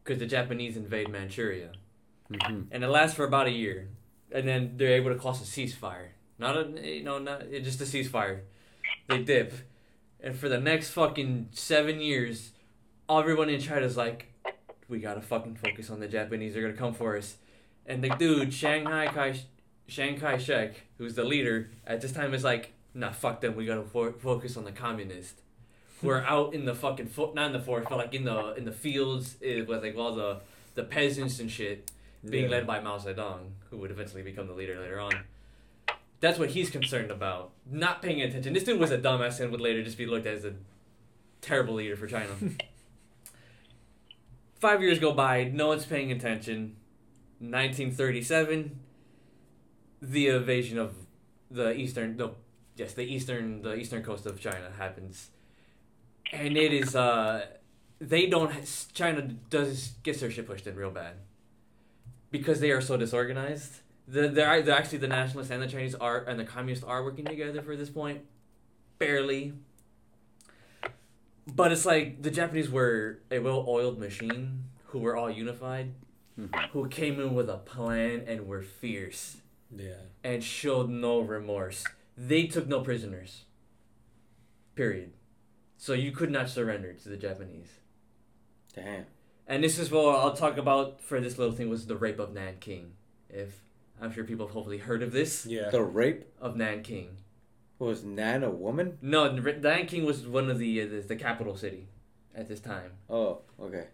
Because 0.05 0.19
the 0.19 0.27
Japanese 0.27 0.77
invade 0.77 1.09
Manchuria. 1.09 1.71
Mm-hmm. 2.31 2.63
And 2.71 2.85
it 2.85 2.89
lasts 2.89 3.17
for 3.17 3.25
about 3.25 3.47
a 3.47 3.51
year. 3.51 3.89
And 4.31 4.47
then 4.47 4.75
they're 4.77 4.97
able 4.97 5.11
to 5.11 5.19
cause 5.19 5.41
a 5.41 5.45
ceasefire. 5.45 6.09
Not 6.39 6.57
a, 6.57 6.97
you 6.97 7.03
know, 7.03 7.19
not 7.19 7.43
it's 7.43 7.67
just 7.67 7.81
a 7.81 7.85
ceasefire. 7.85 8.41
They 9.09 9.23
dip. 9.23 9.55
And 10.21 10.37
for 10.37 10.49
the 10.49 10.61
next 10.61 10.91
fucking 10.91 11.49
seven 11.53 12.01
years, 12.01 12.51
everyone 13.09 13.49
in 13.49 13.61
China's 13.61 13.97
like, 13.97 14.27
we 14.89 14.99
gotta 14.99 15.21
fucking 15.21 15.57
focus 15.57 15.91
on 15.91 16.01
the 16.01 16.09
Japanese. 16.09 16.55
They're 16.55 16.63
gonna 16.63 16.75
come 16.75 16.95
for 16.95 17.17
us. 17.17 17.37
And 17.89 18.05
the 18.05 18.11
dude, 18.11 18.53
Shanghai 18.55 19.07
Kai, 19.07 19.41
Chiang 19.89 20.21
Kai-shek, 20.21 20.75
who's 20.99 21.15
the 21.15 21.25
leader 21.25 21.71
at 21.87 22.01
this 22.01 22.13
time, 22.13 22.35
is 22.35 22.45
like, 22.45 22.75
nah, 22.95 23.11
fuck 23.11 23.41
them. 23.41 23.57
We 23.57 23.65
gotta 23.67 23.83
fo- 23.83 24.13
focus 24.13 24.57
on 24.57 24.65
the 24.65 24.73
communists. 24.73 25.41
We're 26.03 26.21
out 26.21 26.55
in 26.55 26.65
the 26.67 26.75
fucking 26.75 27.07
fo- 27.09 27.33
not 27.35 27.47
in 27.47 27.53
the 27.53 27.61
forest, 27.61 27.89
but 27.89 27.97
like 27.99 28.15
in 28.15 28.25
the 28.25 28.53
in 28.55 28.65
the 28.65 28.73
fields 28.73 29.37
eh, 29.43 29.63
with 29.63 29.83
like 29.83 29.97
all 29.97 30.15
the 30.15 30.41
the 30.75 30.85
peasants 30.85 31.41
and 31.41 31.51
shit 31.51 31.91
being 32.29 32.45
Yeah. 32.45 32.51
led 32.59 32.67
by 32.69 32.79
Mao 32.81 32.99
Zedong, 32.99 33.51
who 33.71 33.79
would 33.79 33.91
eventually 33.91 34.23
become 34.23 34.47
the 34.47 34.53
leader 34.53 34.79
later 34.79 35.01
on. 35.01 35.13
That's 36.21 36.39
what 36.39 36.51
he's 36.51 36.69
concerned 36.71 37.11
about. 37.11 37.51
Not 37.69 38.03
paying 38.03 38.21
attention. 38.23 38.53
This 38.53 38.65
dude 38.65 38.79
was 38.79 38.91
a 38.91 38.99
dumbass 38.99 39.41
and 39.41 39.51
would 39.51 39.61
later 39.61 39.83
just 39.83 39.97
be 39.99 40.05
looked 40.07 40.27
at 40.27 40.35
as 40.35 40.45
a 40.45 40.53
terrible 41.41 41.75
leader 41.75 41.97
for 41.97 42.07
China. 42.07 42.31
Five 44.61 44.83
years 44.83 44.99
go 44.99 45.13
by, 45.13 45.45
no 45.45 45.69
one's 45.69 45.87
paying 45.87 46.11
attention. 46.11 46.77
1937, 47.41 48.79
the 50.03 50.29
invasion 50.29 50.79
of 50.79 50.95
the 51.51 51.73
eastern, 51.75 52.17
no, 52.17 52.35
yes, 52.77 52.95
the 52.95 53.03
eastern, 53.03 53.63
the 53.63 53.75
eastern 53.75 54.03
coast 54.03 54.27
of 54.27 54.41
China 54.41 54.71
happens, 54.77 55.31
and 56.33 56.57
it 56.57 56.73
is 56.73 56.95
uh, 56.95 57.47
they 58.01 58.27
don't. 58.27 58.53
China 58.93 59.23
does 59.23 59.93
gets 60.03 60.21
their 60.21 60.31
shit 60.31 60.47
pushed 60.47 60.67
in 60.67 60.77
real 60.77 60.91
bad 60.91 61.15
because 62.31 62.61
they 62.61 62.71
are 62.71 62.81
so 62.81 62.97
disorganized. 62.97 63.81
The, 64.07 64.29
they're, 64.29 64.63
they're 64.63 64.77
actually 64.77 64.99
the 64.99 65.09
nationalists 65.09 65.51
and 65.51 65.63
the 65.63 65.67
Chinese 65.67 65.95
are 65.95 66.25
and 66.25 66.39
the 66.39 66.45
communists 66.45 66.85
are 66.85 67.05
working 67.05 67.25
together 67.25 67.61
for 67.63 67.77
this 67.77 67.91
point, 67.91 68.23
barely. 68.99 69.55
But 71.47 71.73
it's 71.73 71.87
like 71.87 72.23
the 72.23 72.31
Japanese 72.31 72.71
were 72.71 73.21
a 73.31 73.39
well-oiled 73.39 73.99
machine 73.99 74.65
who 74.87 74.99
were 74.99 75.17
all 75.17 75.31
unified, 75.31 75.93
Mhm. 76.39 76.69
who 76.71 76.89
came 76.89 77.19
in 77.21 77.35
with 77.35 77.51
a 77.51 77.57
plan 77.59 78.23
and 78.27 78.47
were 78.47 78.63
fierce 78.63 79.39
Yeah. 79.75 80.03
and 80.23 80.43
showed 80.45 80.89
no 80.89 81.21
remorse. 81.21 81.85
They 82.17 82.47
took 82.47 82.67
no 82.69 82.81
prisoners. 82.81 83.45
Period. 84.75 85.13
So 85.77 85.93
you 85.93 86.13
could 86.13 86.31
not 86.31 86.49
surrender 86.49 86.93
to 86.93 87.09
the 87.09 87.17
Japanese. 87.17 87.81
Damn. 88.75 89.07
And 89.47 89.65
this 89.65 89.79
is 89.79 89.91
what 89.91 90.15
I'll 90.15 90.35
talk 90.35 90.59
about 90.59 91.01
for 91.01 91.21
this 91.21 91.39
little 91.39 91.55
thing 91.55 91.69
was 91.69 91.87
the 91.87 91.97
rape 91.97 92.19
of 92.19 92.33
Nanking. 92.33 92.93
If 93.29 93.61
I'm 94.01 94.13
sure 94.13 94.25
people 94.25 94.47
have 94.47 94.55
hopefully 94.55 94.79
heard 94.79 95.03
of 95.03 95.11
this 95.13 95.45
Yeah. 95.47 95.71
The 95.71 95.83
rape 95.83 96.25
of 96.41 96.57
Nanking. 96.57 97.17
was 97.81 98.03
Nan 98.05 98.43
a 98.43 98.51
woman? 98.51 98.99
No, 99.01 99.25
N- 99.27 99.61
Nanking 99.63 100.05
was 100.05 100.27
one 100.27 100.51
of 100.51 100.59
the 100.59 100.83
uh, 100.83 100.87
the, 100.87 101.01
the 101.01 101.17
capital 101.17 101.57
city 101.57 101.87
at 102.35 102.49
this 102.49 102.59
time. 102.61 102.91
Oh, 103.09 103.43
okay. 103.61 103.87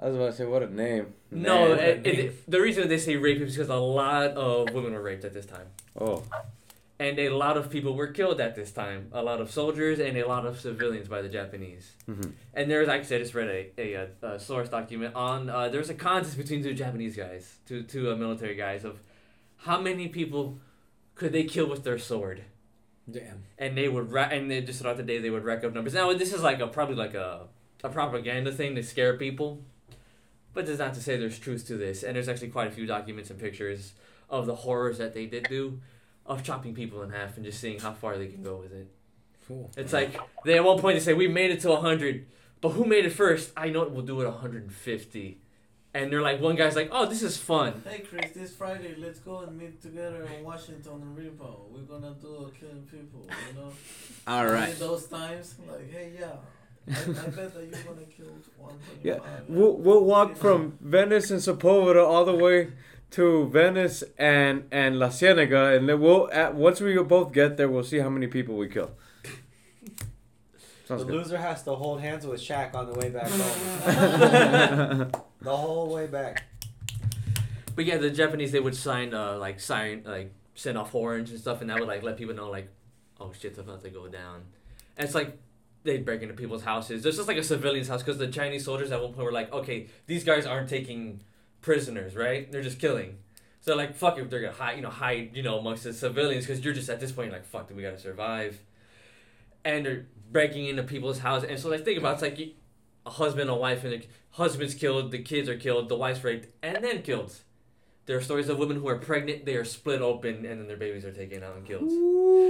I 0.00 0.06
was 0.08 0.16
about 0.16 0.26
to 0.26 0.32
say 0.32 0.44
what 0.44 0.62
a 0.62 0.72
name. 0.74 1.14
No, 1.30 1.74
Nan. 1.74 1.78
it, 1.78 2.06
it, 2.06 2.50
the 2.50 2.60
reason 2.60 2.88
they 2.88 2.98
say 2.98 3.16
rape 3.16 3.40
is 3.40 3.54
because 3.54 3.68
a 3.70 3.76
lot 3.76 4.30
of 4.32 4.72
women 4.74 4.92
were 4.92 5.02
raped 5.02 5.24
at 5.24 5.32
this 5.32 5.46
time. 5.46 5.66
oh, 6.00 6.24
And 6.98 7.18
a 7.18 7.28
lot 7.30 7.56
of 7.56 7.70
people 7.70 7.94
were 7.94 8.08
killed 8.08 8.40
at 8.40 8.54
this 8.56 8.72
time. 8.72 9.08
A 9.12 9.22
lot 9.22 9.40
of 9.40 9.50
soldiers 9.50 9.98
and 10.00 10.16
a 10.16 10.26
lot 10.26 10.46
of 10.46 10.60
civilians 10.60 11.08
by 11.08 11.22
the 11.22 11.28
Japanese. 11.28 11.92
Mhm. 12.08 12.32
And 12.54 12.70
there's 12.70 12.88
actually 12.88 13.16
I 13.16 13.18
just 13.20 13.34
read 13.34 13.70
a, 13.78 13.82
a, 13.94 14.08
a, 14.34 14.40
source 14.40 14.68
document 14.68 15.14
on 15.14 15.48
uh, 15.48 15.68
there's 15.68 15.90
a 15.90 15.94
contest 15.94 16.36
between 16.36 16.62
two 16.62 16.74
Japanese 16.74 17.16
guys, 17.16 17.56
two 17.66 17.82
two 17.82 18.10
uh, 18.10 18.16
military 18.16 18.56
guys 18.56 18.84
of 18.84 19.00
how 19.58 19.80
many 19.80 20.08
people 20.08 20.58
could 21.14 21.32
they 21.32 21.44
kill 21.44 21.66
with 21.68 21.84
their 21.84 21.98
sword. 21.98 22.42
Damn. 23.10 23.44
And 23.58 23.76
they 23.76 23.88
would 23.88 24.10
ra- 24.10 24.28
and 24.30 24.50
they 24.50 24.60
just 24.62 24.80
throughout 24.80 24.96
the 24.96 25.02
day 25.02 25.18
they 25.18 25.30
would 25.30 25.44
rack 25.44 25.62
up 25.64 25.72
numbers. 25.72 25.94
Now 25.94 26.12
this 26.14 26.32
is 26.32 26.42
like 26.42 26.60
a 26.60 26.66
probably 26.66 26.96
like 26.96 27.14
a 27.14 27.46
a 27.82 27.88
propaganda 27.90 28.50
thing 28.50 28.74
to 28.76 28.82
scare 28.82 29.16
people, 29.18 29.62
but 30.54 30.66
that's 30.66 30.78
not 30.78 30.94
to 30.94 31.02
say 31.02 31.16
there's 31.16 31.38
truth 31.38 31.66
to 31.66 31.76
this. 31.76 32.02
And 32.02 32.16
there's 32.16 32.28
actually 32.28 32.48
quite 32.48 32.68
a 32.68 32.70
few 32.70 32.86
documents 32.86 33.28
and 33.30 33.38
pictures 33.38 33.92
of 34.30 34.46
the 34.46 34.54
horrors 34.54 34.98
that 34.98 35.12
they 35.12 35.26
did 35.26 35.48
do, 35.48 35.80
of 36.24 36.42
chopping 36.42 36.74
people 36.74 37.02
in 37.02 37.10
half 37.10 37.36
and 37.36 37.44
just 37.44 37.60
seeing 37.60 37.80
how 37.80 37.92
far 37.92 38.16
they 38.16 38.28
can 38.28 38.42
go 38.42 38.56
with 38.56 38.72
it. 38.72 38.88
Cool. 39.46 39.70
It's 39.76 39.92
like 39.92 40.18
they 40.44 40.56
at 40.56 40.64
one 40.64 40.78
point 40.78 40.96
they 40.96 41.04
say 41.04 41.12
we 41.12 41.28
made 41.28 41.50
it 41.50 41.60
to 41.60 41.76
hundred, 41.76 42.26
but 42.62 42.70
who 42.70 42.86
made 42.86 43.04
it 43.04 43.10
first? 43.10 43.52
I 43.56 43.68
know 43.68 43.86
we'll 43.86 44.06
do 44.06 44.18
it 44.22 44.24
150, 44.24 45.38
and 45.92 46.10
they're 46.10 46.22
like 46.22 46.40
one 46.40 46.56
guy's 46.56 46.74
like, 46.74 46.88
oh 46.90 47.04
this 47.04 47.22
is 47.22 47.36
fun. 47.36 47.82
Hey 47.86 47.98
Chris, 47.98 48.30
this 48.32 48.56
Friday, 48.56 48.94
let's 48.96 49.18
go 49.18 49.40
and 49.40 49.58
meet 49.58 49.82
together 49.82 50.26
in 50.34 50.42
Washington 50.42 51.02
and 51.02 51.18
Repo. 51.18 51.68
We're 51.70 51.82
gonna 51.82 52.14
do 52.18 52.36
a 52.36 52.50
killing 52.58 52.88
people, 52.90 53.26
you 53.28 53.60
know? 53.60 53.70
all 54.26 54.46
right. 54.46 54.72
In 54.72 54.78
those 54.78 55.08
times, 55.08 55.56
like, 55.70 55.92
hey, 55.92 56.12
yeah. 56.18 56.36
I, 56.86 56.92
I 56.92 56.94
bet 56.94 57.54
that 57.54 57.68
you're 57.70 57.82
gonna 57.82 58.04
kill 58.14 58.26
125. 58.58 58.98
Yeah, 59.02 59.18
We'll, 59.48 59.76
we'll 59.76 60.04
walk 60.04 60.36
from 60.36 60.78
Venice 60.80 61.30
and 61.30 61.40
Sepulveda 61.40 62.06
all 62.06 62.24
the 62.24 62.34
way 62.34 62.72
to 63.12 63.48
Venice 63.48 64.02
and 64.18 64.64
and 64.72 64.98
La 64.98 65.08
Cienega, 65.08 65.76
and 65.76 65.88
then 65.88 66.00
we'll 66.00 66.28
at, 66.32 66.54
once 66.54 66.80
we 66.80 67.00
both 67.02 67.32
get 67.32 67.56
there, 67.56 67.68
we'll 67.68 67.84
see 67.84 67.98
how 67.98 68.08
many 68.10 68.26
people 68.26 68.56
we 68.56 68.68
kill. 68.68 68.90
Sounds 70.86 71.00
the 71.02 71.06
good. 71.06 71.14
loser 71.14 71.38
has 71.38 71.62
to 71.62 71.74
hold 71.74 72.00
hands 72.00 72.26
with 72.26 72.40
Shaq 72.40 72.74
on 72.74 72.92
the 72.92 72.98
way 72.98 73.08
back 73.10 73.28
home. 73.28 75.10
the 75.40 75.56
whole 75.56 75.92
way 75.94 76.06
back. 76.06 76.44
But 77.74 77.86
yeah, 77.86 77.96
the 77.96 78.10
Japanese 78.10 78.52
they 78.52 78.60
would 78.60 78.76
sign 78.76 79.14
uh 79.14 79.38
like 79.38 79.60
sign 79.60 80.02
like 80.04 80.32
send 80.54 80.76
off 80.76 80.90
horns 80.90 81.30
and 81.30 81.40
stuff, 81.40 81.60
and 81.60 81.70
that 81.70 81.78
would 81.78 81.88
like 81.88 82.02
let 82.02 82.16
people 82.16 82.34
know 82.34 82.50
like, 82.50 82.68
oh 83.20 83.32
shit's 83.32 83.58
about 83.58 83.82
to 83.84 83.90
go 83.90 84.08
down. 84.08 84.42
And 84.96 85.06
it's 85.06 85.14
like 85.14 85.38
they'd 85.84 86.04
break 86.04 86.22
into 86.22 86.34
people's 86.34 86.64
houses. 86.64 87.02
There's 87.02 87.16
just 87.16 87.28
like 87.28 87.36
a 87.36 87.44
civilian's 87.44 87.88
house 87.88 88.02
because 88.02 88.18
the 88.18 88.28
Chinese 88.28 88.64
soldiers 88.64 88.90
at 88.90 89.00
one 89.00 89.12
point 89.12 89.24
were 89.24 89.32
like, 89.32 89.52
okay, 89.52 89.88
these 90.06 90.24
guys 90.24 90.46
aren't 90.46 90.68
taking 90.68 91.20
prisoners, 91.60 92.16
right? 92.16 92.50
They're 92.50 92.62
just 92.62 92.78
killing. 92.78 93.18
So 93.60 93.76
like, 93.76 93.94
fuck 93.94 94.18
if 94.18 94.28
they're 94.28 94.40
gonna 94.40 94.52
hide, 94.52 94.76
you 94.76 94.82
know, 94.82 94.90
hide, 94.90 95.30
you 95.34 95.42
know, 95.42 95.58
amongst 95.58 95.84
the 95.84 95.92
civilians 95.92 96.46
because 96.46 96.64
you're 96.64 96.74
just 96.74 96.90
at 96.90 97.00
this 97.00 97.12
point 97.12 97.32
like, 97.32 97.46
fuck, 97.46 97.70
we 97.74 97.82
gotta 97.82 97.98
survive. 97.98 98.58
And 99.64 99.86
they're 99.86 100.06
breaking 100.30 100.66
into 100.66 100.82
people's 100.82 101.20
houses, 101.20 101.48
and 101.48 101.58
so 101.58 101.70
like 101.70 101.84
think 101.84 101.98
about 101.98 102.22
it, 102.22 102.26
it's 102.26 102.38
like 102.38 102.54
a 103.06 103.10
husband, 103.10 103.48
a 103.48 103.54
wife, 103.54 103.84
and 103.84 103.92
the 103.94 104.06
husband's 104.32 104.74
killed, 104.74 105.10
the 105.10 105.22
kids 105.22 105.48
are 105.48 105.56
killed, 105.56 105.88
the 105.88 105.96
wife's 105.96 106.22
raped, 106.22 106.48
and 106.62 106.84
then 106.84 107.00
killed. 107.02 107.34
There 108.06 108.18
are 108.18 108.20
stories 108.20 108.48
of 108.50 108.58
women 108.58 108.76
who 108.76 108.86
are 108.88 108.98
pregnant, 108.98 109.46
they 109.46 109.56
are 109.56 109.64
split 109.64 110.02
open, 110.02 110.44
and 110.44 110.60
then 110.60 110.66
their 110.66 110.76
babies 110.76 111.04
are 111.06 111.12
taken 111.12 111.42
out 111.42 111.56
and 111.56 111.66
killed. 111.66 111.84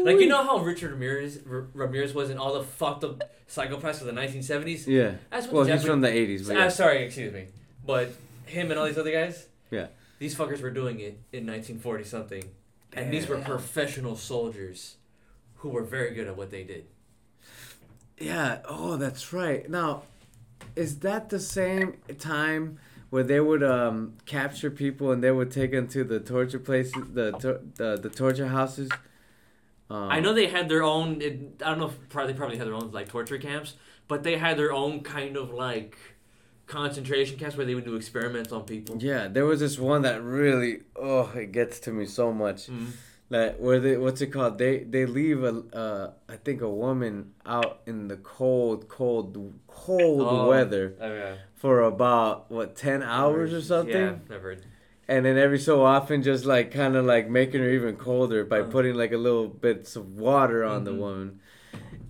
Like 0.04 0.18
you 0.18 0.26
know 0.26 0.42
how 0.42 0.58
Richard 0.58 0.90
Ramirez 0.92 1.38
R- 1.48 1.68
Ramirez 1.72 2.12
was 2.12 2.28
in 2.30 2.38
all 2.38 2.54
the 2.54 2.64
fucked 2.64 3.04
up 3.04 3.22
psychopaths 3.48 4.00
of 4.00 4.06
the 4.06 4.12
1970s. 4.12 4.86
Yeah. 4.88 5.12
That's 5.30 5.46
what 5.46 5.54
Well, 5.54 5.64
he's 5.64 5.68
Japanese- 5.82 5.86
from 5.86 6.00
the 6.00 6.08
'80s, 6.08 6.46
but 6.48 6.56
I'm 6.56 6.62
yeah. 6.64 6.68
sorry, 6.70 7.04
excuse 7.04 7.32
me, 7.32 7.46
but 7.86 8.12
him 8.46 8.70
and 8.70 8.80
all 8.80 8.86
these 8.86 8.98
other 8.98 9.12
guys. 9.12 9.46
Yeah. 9.70 9.86
These 10.18 10.34
fuckers 10.36 10.60
were 10.60 10.70
doing 10.70 10.98
it 11.00 11.18
in 11.32 11.46
1940 11.46 12.04
something, 12.04 12.44
and 12.92 13.12
these 13.12 13.28
were 13.28 13.38
professional 13.38 14.16
soldiers, 14.16 14.96
who 15.58 15.68
were 15.68 15.82
very 15.84 16.14
good 16.14 16.26
at 16.26 16.36
what 16.36 16.50
they 16.50 16.64
did. 16.64 16.86
Yeah. 18.18 18.58
Oh, 18.68 18.96
that's 18.96 19.32
right. 19.32 19.68
Now, 19.68 20.02
is 20.76 20.98
that 21.00 21.28
the 21.30 21.40
same 21.40 21.94
time 22.18 22.78
where 23.10 23.22
they 23.22 23.40
would 23.40 23.62
um 23.62 24.14
capture 24.26 24.70
people 24.70 25.12
and 25.12 25.22
they 25.22 25.30
would 25.30 25.50
take 25.50 25.72
them 25.72 25.88
to 25.88 26.04
the 26.04 26.20
torture 26.20 26.58
places, 26.58 26.94
the 27.12 27.32
tor- 27.32 27.60
the, 27.76 27.96
the 27.96 28.10
torture 28.10 28.48
houses? 28.48 28.90
Um, 29.90 30.10
I 30.10 30.20
know 30.20 30.32
they 30.32 30.46
had 30.46 30.68
their 30.68 30.82
own. 30.82 31.20
It, 31.20 31.62
I 31.64 31.70
don't 31.70 31.78
know 31.78 31.86
if 31.88 32.08
probably 32.08 32.32
they 32.32 32.36
probably 32.38 32.56
had 32.56 32.66
their 32.66 32.74
own 32.74 32.90
like 32.92 33.08
torture 33.08 33.38
camps, 33.38 33.74
but 34.08 34.22
they 34.22 34.38
had 34.38 34.56
their 34.56 34.72
own 34.72 35.00
kind 35.00 35.36
of 35.36 35.52
like 35.52 35.96
concentration 36.66 37.38
camps 37.38 37.56
where 37.56 37.66
they 37.66 37.74
would 37.74 37.84
do 37.84 37.94
experiments 37.96 38.50
on 38.52 38.64
people. 38.64 38.96
Yeah, 38.98 39.28
there 39.28 39.44
was 39.44 39.60
this 39.60 39.78
one 39.78 40.02
that 40.02 40.22
really, 40.22 40.80
oh, 40.96 41.30
it 41.34 41.52
gets 41.52 41.78
to 41.80 41.92
me 41.92 42.06
so 42.06 42.32
much. 42.32 42.68
Mhm. 42.68 42.92
That 43.30 43.58
where 43.58 43.80
they, 43.80 43.96
what's 43.96 44.20
it 44.20 44.26
called? 44.28 44.58
They 44.58 44.78
they 44.84 45.06
leave 45.06 45.42
a, 45.44 45.62
uh, 45.74 46.10
I 46.28 46.36
think 46.36 46.60
a 46.60 46.68
woman 46.68 47.32
out 47.46 47.80
in 47.86 48.08
the 48.08 48.16
cold, 48.18 48.88
cold, 48.88 49.36
cold 49.66 50.20
Oh. 50.22 50.48
weather 50.48 50.94
yeah. 51.00 51.34
for 51.54 51.80
about 51.80 52.50
what 52.50 52.76
ten 52.76 53.02
hours 53.02 53.52
or 53.54 53.62
something. 53.62 53.94
Yeah, 53.96 54.16
never. 54.28 54.56
and 55.08 55.24
then 55.26 55.36
every 55.38 55.58
so 55.58 55.84
often 55.84 56.22
just 56.22 56.44
like 56.44 56.70
kind 56.70 56.96
of 56.96 57.04
like 57.06 57.28
making 57.28 57.60
her 57.62 57.70
even 57.70 57.96
colder 57.96 58.44
by 58.44 58.60
Uh. 58.60 58.64
putting 58.70 58.94
like 58.94 59.12
a 59.12 59.16
little 59.18 59.48
bits 59.48 59.96
of 59.96 60.16
water 60.18 60.62
on 60.62 60.84
the 60.84 60.92
Mhm. 60.92 60.98
woman 60.98 61.40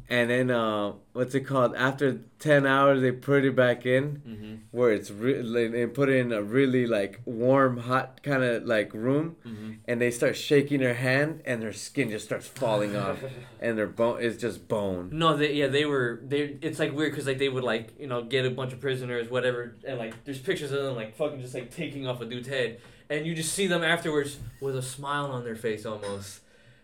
and 0.09 0.29
then 0.29 0.51
uh 0.51 0.93
what's 1.15 1.35
it 1.35 1.41
called 1.41 1.75
after 1.77 2.21
10 2.39 2.67
hours 2.67 3.01
they 3.01 3.11
put 3.11 3.45
it 3.45 3.57
back 3.57 3.87
in 3.87 4.21
Mm-hmm. 4.29 4.55
where 4.71 4.93
it's 4.93 5.11
really 5.11 5.69
they 5.69 5.87
put 5.87 6.09
it 6.11 6.17
in 6.17 6.31
a 6.33 6.43
really 6.43 6.87
like 6.87 7.21
warm 7.25 7.79
hot 7.79 8.23
kind 8.23 8.43
of 8.45 8.65
like 8.65 8.93
room 8.93 9.37
Mm-hmm. 9.47 9.73
and 9.89 10.01
they 10.01 10.11
start 10.11 10.37
shaking 10.37 10.81
her 10.81 10.95
hand 10.95 11.41
and 11.47 11.63
their 11.63 11.73
skin 11.73 12.11
just 12.11 12.27
starts 12.27 12.47
falling 12.47 12.95
off 12.97 13.19
and 13.61 13.79
their 13.79 13.87
bone 13.87 14.21
is 14.21 14.37
just 14.37 14.69
bone 14.69 15.09
No, 15.13 15.37
they 15.37 15.55
yeah 15.55 15.69
they 15.69 15.85
were 15.87 16.21
they. 16.27 16.59
It's 16.61 16.79
like 16.79 16.93
weird 16.95 17.13
because 17.13 17.27
like 17.27 17.39
they 17.39 17.49
would 17.49 17.65
like 17.65 17.99
you 17.99 18.07
know 18.07 18.23
get 18.23 18.45
a 18.45 18.51
bunch 18.51 18.73
of 18.75 18.81
prisoners 18.81 19.31
whatever 19.31 19.75
and 19.87 19.99
like 19.99 20.23
there's 20.25 20.39
pictures 20.39 20.71
of 20.73 20.83
them 20.85 20.97
like 20.97 21.17
fucking 21.17 21.41
just 21.41 21.55
like 21.55 21.71
taking 21.75 22.07
off 22.07 22.21
a 22.21 22.27
dude's 22.27 22.49
head 22.49 22.79
and 23.09 23.27
you 23.27 23.35
just 23.35 23.53
see 23.55 23.67
them 23.67 23.83
afterwards 23.83 24.39
with 24.61 24.77
a 24.77 24.83
smile 24.83 25.27
on 25.27 25.45
their 25.45 25.57
face 25.57 25.85
almost. 25.87 26.41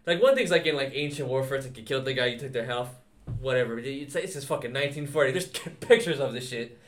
Like 0.06 0.22
one 0.22 0.34
thing's 0.34 0.51
like 0.51 0.64
in 0.66 0.76
like 0.76 0.92
ancient 0.94 1.28
warfare, 1.28 1.59
it's 1.59 1.66
like 1.66 1.76
you 1.76 1.84
killed 1.84 2.05
the 2.06 2.14
guy, 2.14 2.26
you 2.26 2.38
took 2.38 2.52
their 2.52 2.64
health, 2.64 2.90
whatever. 3.40 3.77
but 3.77 3.85
It's 3.85 4.15
it's 4.16 4.35
just 4.35 4.47
fucking 4.47 4.73
1940. 4.73 5.32
There's 5.32 5.47
pictures 5.81 6.20
of 6.20 6.32
this 6.32 6.48
shit, 6.48 6.78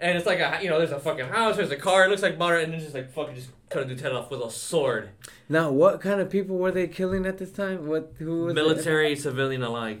and 0.00 0.16
it's 0.16 0.26
like 0.26 0.40
a 0.40 0.58
you 0.62 0.68
know 0.70 0.78
there's 0.78 0.92
a 0.92 1.00
fucking 1.00 1.26
house, 1.26 1.56
there's 1.56 1.70
a 1.70 1.76
car, 1.76 2.04
it 2.04 2.08
looks 2.10 2.22
like 2.22 2.38
modern, 2.38 2.64
and 2.64 2.72
then 2.72 2.80
just 2.80 2.94
like 2.94 3.10
fucking 3.12 3.34
just 3.34 3.50
cut 3.70 3.82
a 3.82 3.84
dude's 3.84 4.02
head 4.02 4.12
off 4.12 4.30
with 4.30 4.40
a 4.40 4.50
sword. 4.50 5.10
now 5.48 5.70
what 5.70 6.00
kind 6.00 6.20
of 6.20 6.30
people 6.30 6.56
were 6.56 6.70
they 6.70 6.86
killing 6.88 7.26
at 7.26 7.36
this 7.38 7.52
time 7.52 7.86
what 7.86 8.12
who 8.18 8.44
was 8.44 8.52
it? 8.52 8.54
Military, 8.54 9.14
civilian 9.14 9.62
alike. 9.62 10.00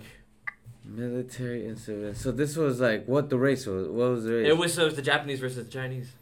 military 0.84 1.66
and 1.66 1.78
civilian 1.78 2.14
so 2.14 2.32
this 2.32 2.56
was 2.56 2.80
like 2.80 3.04
what 3.04 3.28
the 3.28 3.36
race 3.36 3.66
was 3.66 3.86
what 3.88 4.08
was 4.10 4.24
the 4.24 4.32
race 4.32 4.48
It 4.48 4.56
was, 4.56 4.78
it 4.78 4.84
was 4.84 4.94
the 4.96 5.02
Japanese 5.02 5.40
versus 5.40 5.66
the 5.66 5.70
Chinese. 5.70 6.12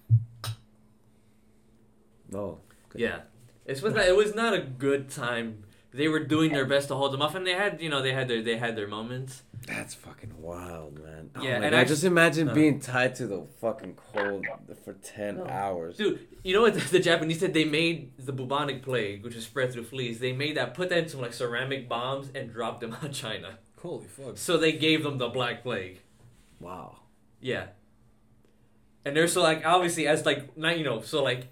oh 2.34 2.58
Yeah, 2.94 3.20
it 3.64 3.80
was 3.82 3.94
not, 3.94 4.04
it 4.06 4.16
was 4.16 4.34
not 4.34 4.54
a 4.54 4.60
good 4.60 5.08
time. 5.10 5.62
They 5.92 6.08
were 6.08 6.20
doing 6.20 6.52
their 6.52 6.66
best 6.66 6.88
to 6.88 6.94
hold 6.94 7.12
them 7.12 7.22
off, 7.22 7.34
and 7.34 7.46
they 7.46 7.52
had 7.54 7.80
you 7.80 7.88
know 7.88 8.02
they 8.02 8.12
had 8.12 8.28
their 8.28 8.42
they 8.42 8.56
had 8.58 8.76
their 8.76 8.88
moments. 8.88 9.42
That's 9.66 9.94
fucking 9.94 10.40
wild, 10.40 11.02
man. 11.02 11.30
Oh 11.34 11.42
Yeah, 11.42 11.56
and 11.56 11.62
God, 11.64 11.74
I- 11.74 11.84
just 11.84 12.04
imagine 12.04 12.48
uh. 12.48 12.54
being 12.54 12.78
tied 12.80 13.14
to 13.16 13.26
the 13.26 13.44
fucking 13.60 13.98
cold 14.12 14.46
for 14.84 14.92
ten 14.94 15.38
No. 15.38 15.46
hours. 15.46 15.96
Dude, 15.96 16.20
you 16.44 16.54
know 16.54 16.62
what 16.62 16.74
the, 16.74 16.80
the 16.80 17.00
Japanese 17.00 17.40
said 17.40 17.52
They 17.52 17.64
made 17.64 18.12
the 18.16 18.32
bubonic 18.32 18.82
plague, 18.82 19.24
which 19.24 19.34
is 19.34 19.44
spread 19.44 19.72
through 19.72 19.84
fleas. 19.84 20.20
They 20.20 20.32
made 20.32 20.56
that, 20.56 20.74
put 20.74 20.88
that 20.90 20.98
into 20.98 21.18
like 21.18 21.32
ceramic 21.32 21.88
bombs, 21.88 22.30
and 22.34 22.52
dropped 22.52 22.80
them 22.80 22.96
on 23.02 23.12
China. 23.12 23.58
Holy 23.82 24.06
fuck. 24.06 24.38
So 24.38 24.56
they 24.56 24.72
gave 24.72 25.02
them 25.02 25.18
the 25.18 25.28
black 25.28 25.62
plague. 25.62 26.00
Wow. 26.60 26.98
Yeah, 27.40 27.66
and 29.04 29.16
they're 29.16 29.28
so 29.28 29.42
like 29.42 29.64
obviously 29.66 30.06
as 30.06 30.24
like 30.24 30.56
not 30.56 30.78
you 30.78 30.84
know 30.84 31.00
so 31.02 31.22
like 31.22 31.48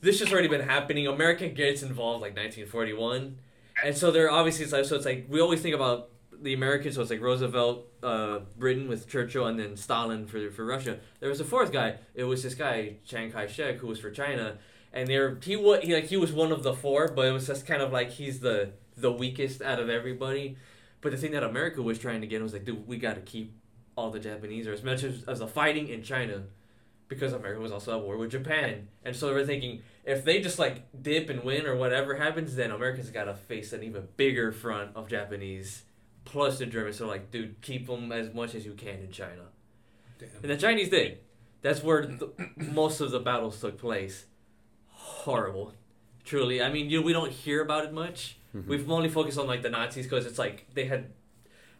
this 0.00 0.20
has 0.20 0.32
already 0.32 0.48
been 0.48 0.60
happening. 0.62 1.06
America 1.06 1.48
gets 1.48 1.82
involved 1.82 2.22
like 2.22 2.36
1941, 2.36 3.38
and 3.84 3.96
so 3.96 4.10
they're 4.10 4.30
obviously 4.30 4.64
it's 4.64 4.72
like 4.72 4.84
so 4.84 4.96
it's 4.96 5.04
like 5.04 5.26
we 5.28 5.40
always 5.40 5.60
think 5.60 5.74
about 5.74 6.10
the 6.42 6.54
Americans. 6.54 6.94
So 6.94 7.02
it's 7.02 7.10
like 7.10 7.20
Roosevelt, 7.20 7.86
uh, 8.02 8.40
Britain 8.56 8.88
with 8.88 9.08
Churchill, 9.08 9.46
and 9.46 9.58
then 9.58 9.76
Stalin 9.76 10.26
for 10.26 10.50
for 10.50 10.64
Russia. 10.64 10.98
There 11.20 11.28
was 11.28 11.40
a 11.40 11.44
fourth 11.44 11.72
guy. 11.72 11.96
It 12.14 12.24
was 12.24 12.42
this 12.42 12.54
guy 12.54 12.96
Chiang 13.04 13.30
Kai 13.30 13.46
Shek 13.46 13.76
who 13.78 13.86
was 13.86 13.98
for 13.98 14.10
China, 14.10 14.58
and 14.92 15.08
they're 15.08 15.38
he 15.42 15.56
was 15.56 15.82
he 15.82 15.94
like 15.94 16.04
he 16.04 16.16
was 16.16 16.32
one 16.32 16.52
of 16.52 16.62
the 16.62 16.74
four, 16.74 17.08
but 17.08 17.26
it 17.26 17.32
was 17.32 17.46
just 17.46 17.66
kind 17.66 17.82
of 17.82 17.92
like 17.92 18.10
he's 18.10 18.40
the 18.40 18.70
the 18.96 19.12
weakest 19.12 19.62
out 19.62 19.78
of 19.80 19.88
everybody. 19.88 20.56
But 21.00 21.12
the 21.12 21.18
thing 21.18 21.32
that 21.32 21.44
America 21.44 21.82
was 21.82 21.98
trying 21.98 22.20
to 22.22 22.26
get 22.26 22.42
was 22.42 22.52
like, 22.52 22.64
dude, 22.64 22.88
we 22.88 22.96
got 22.96 23.14
to 23.14 23.20
keep 23.20 23.54
all 23.96 24.10
the 24.10 24.18
Japanese 24.18 24.66
or 24.66 24.72
as 24.72 24.82
much 24.82 25.04
as, 25.04 25.22
as 25.28 25.38
the 25.38 25.46
fighting 25.46 25.88
in 25.88 26.02
China, 26.02 26.42
because 27.06 27.32
America 27.32 27.60
was 27.60 27.70
also 27.70 27.96
at 27.96 28.04
war 28.04 28.16
with 28.16 28.30
Japan, 28.30 28.88
and 29.04 29.14
so 29.14 29.28
they 29.28 29.32
were 29.32 29.44
thinking 29.44 29.82
if 30.04 30.24
they 30.24 30.40
just 30.40 30.58
like 30.58 30.84
dip 31.02 31.28
and 31.28 31.44
win 31.44 31.66
or 31.66 31.76
whatever 31.76 32.16
happens, 32.16 32.56
then 32.56 32.70
America's 32.70 33.10
got 33.10 33.24
to 33.24 33.34
face 33.34 33.72
an 33.72 33.82
even 33.82 34.08
bigger 34.16 34.52
front 34.52 34.90
of 34.96 35.08
Japanese 35.08 35.84
plus 36.30 36.58
the 36.58 36.66
Germans. 36.66 36.96
So 36.96 37.06
like, 37.06 37.30
dude, 37.30 37.60
keep 37.60 37.86
them 37.86 38.12
as 38.12 38.32
much 38.34 38.54
as 38.54 38.64
you 38.64 38.72
can 38.72 39.00
in 39.00 39.10
China, 39.10 39.46
and 40.42 40.50
the 40.50 40.56
Chinese 40.56 40.88
did. 40.90 41.18
That's 41.62 41.82
where 41.82 42.06
the, 42.06 42.30
most 42.56 43.00
of 43.00 43.10
the 43.10 43.18
battles 43.20 43.60
took 43.60 43.78
place. 43.78 44.26
Horrible, 44.90 45.74
truly. 46.24 46.62
I 46.62 46.70
mean, 46.70 46.88
you 46.90 47.00
know, 47.00 47.06
we 47.06 47.12
don't 47.12 47.32
hear 47.32 47.62
about 47.62 47.84
it 47.84 47.92
much. 47.92 48.36
Mm-hmm. 48.54 48.68
We've 48.70 48.90
only 48.90 49.08
focused 49.08 49.38
on 49.38 49.46
like 49.46 49.62
the 49.62 49.70
Nazis 49.70 50.06
because 50.06 50.26
it's 50.26 50.38
like 50.38 50.66
they 50.74 50.84
had. 50.86 51.06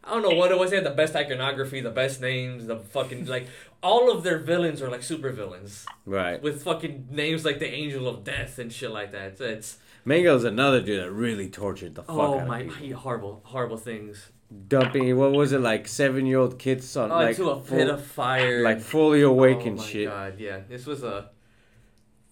I 0.05 0.12
don't 0.12 0.23
know 0.23 0.37
what 0.37 0.51
it 0.53 0.59
was. 0.59 0.70
They 0.70 0.77
had 0.77 0.87
the 0.87 0.91
best 0.91 1.15
iconography, 1.16 1.81
the 1.81 1.91
best 1.91 2.20
names, 2.20 2.66
the 2.66 2.77
fucking 2.77 3.27
like 3.27 3.47
all 3.83 4.11
of 4.11 4.23
their 4.25 4.39
villains 4.39 4.81
are 4.81 4.89
like 4.91 5.03
super 5.03 5.31
villains 5.31 5.87
Right. 6.07 6.41
with 6.43 6.62
fucking 6.62 7.09
names 7.11 7.45
like 7.45 7.59
the 7.59 7.69
Angel 7.69 8.09
of 8.09 8.25
Death 8.25 8.59
and 8.59 8.73
shit 8.73 8.91
like 8.91 9.12
that. 9.12 9.41
It's 9.41 9.79
Mango's 10.05 10.45
another 10.45 10.81
dude 10.81 11.03
that 11.03 11.11
really 11.12 11.49
tortured 11.51 11.95
the 11.95 12.03
fuck 12.03 12.16
oh 12.16 12.39
out 12.41 12.47
my 12.49 12.61
of 12.61 12.75
people. 12.79 13.01
horrible 13.01 13.41
horrible 13.45 13.77
things. 13.77 14.31
Dumping, 14.69 15.15
what 15.19 15.33
was 15.33 15.53
it, 15.53 15.61
like 15.61 15.87
seven 15.87 16.25
year 16.25 16.39
old 16.39 16.59
kids 16.59 16.97
on, 16.97 17.11
Oh, 17.12 17.16
like, 17.16 17.37
to 17.37 17.51
a 17.51 17.61
full- 17.61 17.77
pit 17.79 17.89
of 17.91 18.03
fire. 18.05 18.62
like 18.62 18.81
fully 18.81 19.20
awake 19.23 19.59
oh 19.61 19.66
and 19.66 19.77
my 19.77 19.85
shit. 19.85 20.09
god, 20.09 20.39
yeah. 20.41 20.61
This 20.69 20.87
was 20.87 21.03
a 21.03 21.31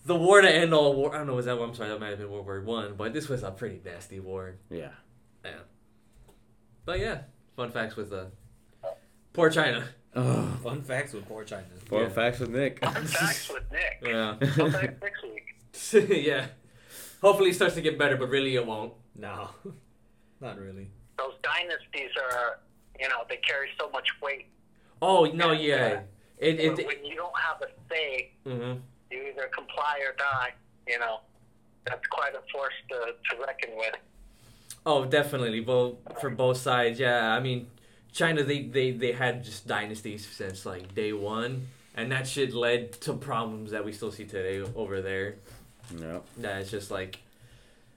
the 0.06 0.14
war 0.14 0.40
to 0.40 0.48
end 0.50 0.72
all 0.72 0.94
war. 0.94 1.14
I 1.14 1.18
don't 1.18 1.26
know. 1.26 1.34
Was 1.34 1.44
that? 1.46 1.58
One 1.58 1.70
i'm 1.70 1.74
sorry. 1.74 1.90
That 1.90 2.00
might 2.00 2.10
have 2.10 2.18
been 2.18 2.30
World 2.30 2.46
War 2.46 2.60
One, 2.62 2.94
but 2.96 3.12
this 3.12 3.28
was 3.28 3.42
a 3.42 3.50
pretty 3.50 3.80
nasty 3.84 4.20
war. 4.20 4.54
Yeah. 4.70 4.90
yeah 5.44 5.50
But 6.84 7.00
yeah, 7.00 7.22
fun 7.56 7.70
facts 7.70 7.96
with 7.96 8.12
uh, 8.12 8.26
poor 9.32 9.50
China. 9.50 9.84
Oh, 10.14 10.46
Fun 10.62 10.80
facts 10.80 11.12
with 11.12 11.28
poor 11.28 11.44
China. 11.44 11.64
fun 11.90 12.00
Yeah. 12.02 12.08
facts 12.08 12.38
with 12.40 12.48
Nick. 12.50 12.82
Fun 12.82 13.04
facts 13.04 13.50
with 13.50 13.64
Nick. 13.70 13.98
Yeah, 14.02 14.36
Come 14.40 14.72
back 14.72 15.02
next 15.02 15.22
week. 15.22 16.08
yeah. 16.26 16.46
Hopefully, 17.20 17.50
it 17.50 17.54
starts 17.54 17.74
to 17.74 17.82
get 17.82 17.98
better, 17.98 18.16
but 18.16 18.30
really, 18.30 18.54
it 18.54 18.64
won't. 18.64 18.94
No, 19.14 19.50
not 20.40 20.58
really. 20.58 20.88
Those 21.18 21.34
dynasties 21.42 22.10
are, 22.32 22.58
you 23.00 23.08
know, 23.08 23.24
they 23.28 23.36
carry 23.36 23.68
so 23.78 23.90
much 23.90 24.08
weight. 24.22 24.46
Oh 25.00 25.24
no, 25.24 25.52
yeah. 25.52 26.00
It 26.38 26.58
when, 26.58 26.80
it. 26.80 26.86
when 26.86 27.04
you 27.04 27.16
don't 27.16 27.38
have 27.38 27.62
a 27.62 27.66
say, 27.88 28.32
mhm. 28.46 28.80
you 29.10 29.22
either 29.30 29.48
comply 29.54 29.98
or 30.06 30.14
die. 30.16 30.52
You 30.86 30.98
know, 30.98 31.20
that's 31.86 32.06
quite 32.08 32.34
a 32.34 32.42
force 32.52 32.74
to, 32.90 32.96
to 32.96 33.44
reckon 33.44 33.70
with. 33.76 33.94
Oh, 34.84 35.04
definitely. 35.04 35.60
Both 35.60 35.96
for 36.20 36.30
both 36.30 36.58
sides. 36.58 37.00
Yeah, 37.00 37.32
I 37.32 37.40
mean, 37.40 37.68
China 38.12 38.42
they 38.44 38.62
they 38.62 38.92
they 38.92 39.12
had 39.12 39.44
just 39.44 39.66
dynasties 39.66 40.26
since 40.26 40.64
like 40.64 40.94
day 40.94 41.12
one, 41.12 41.68
and 41.94 42.12
that 42.12 42.26
shit 42.26 42.54
led 42.54 42.92
to 43.02 43.14
problems 43.14 43.72
that 43.72 43.84
we 43.84 43.92
still 43.92 44.12
see 44.12 44.24
today 44.24 44.60
over 44.74 45.00
there. 45.00 45.36
no. 45.92 46.22
That 46.38 46.62
it's 46.62 46.70
just 46.70 46.90
like 46.90 47.18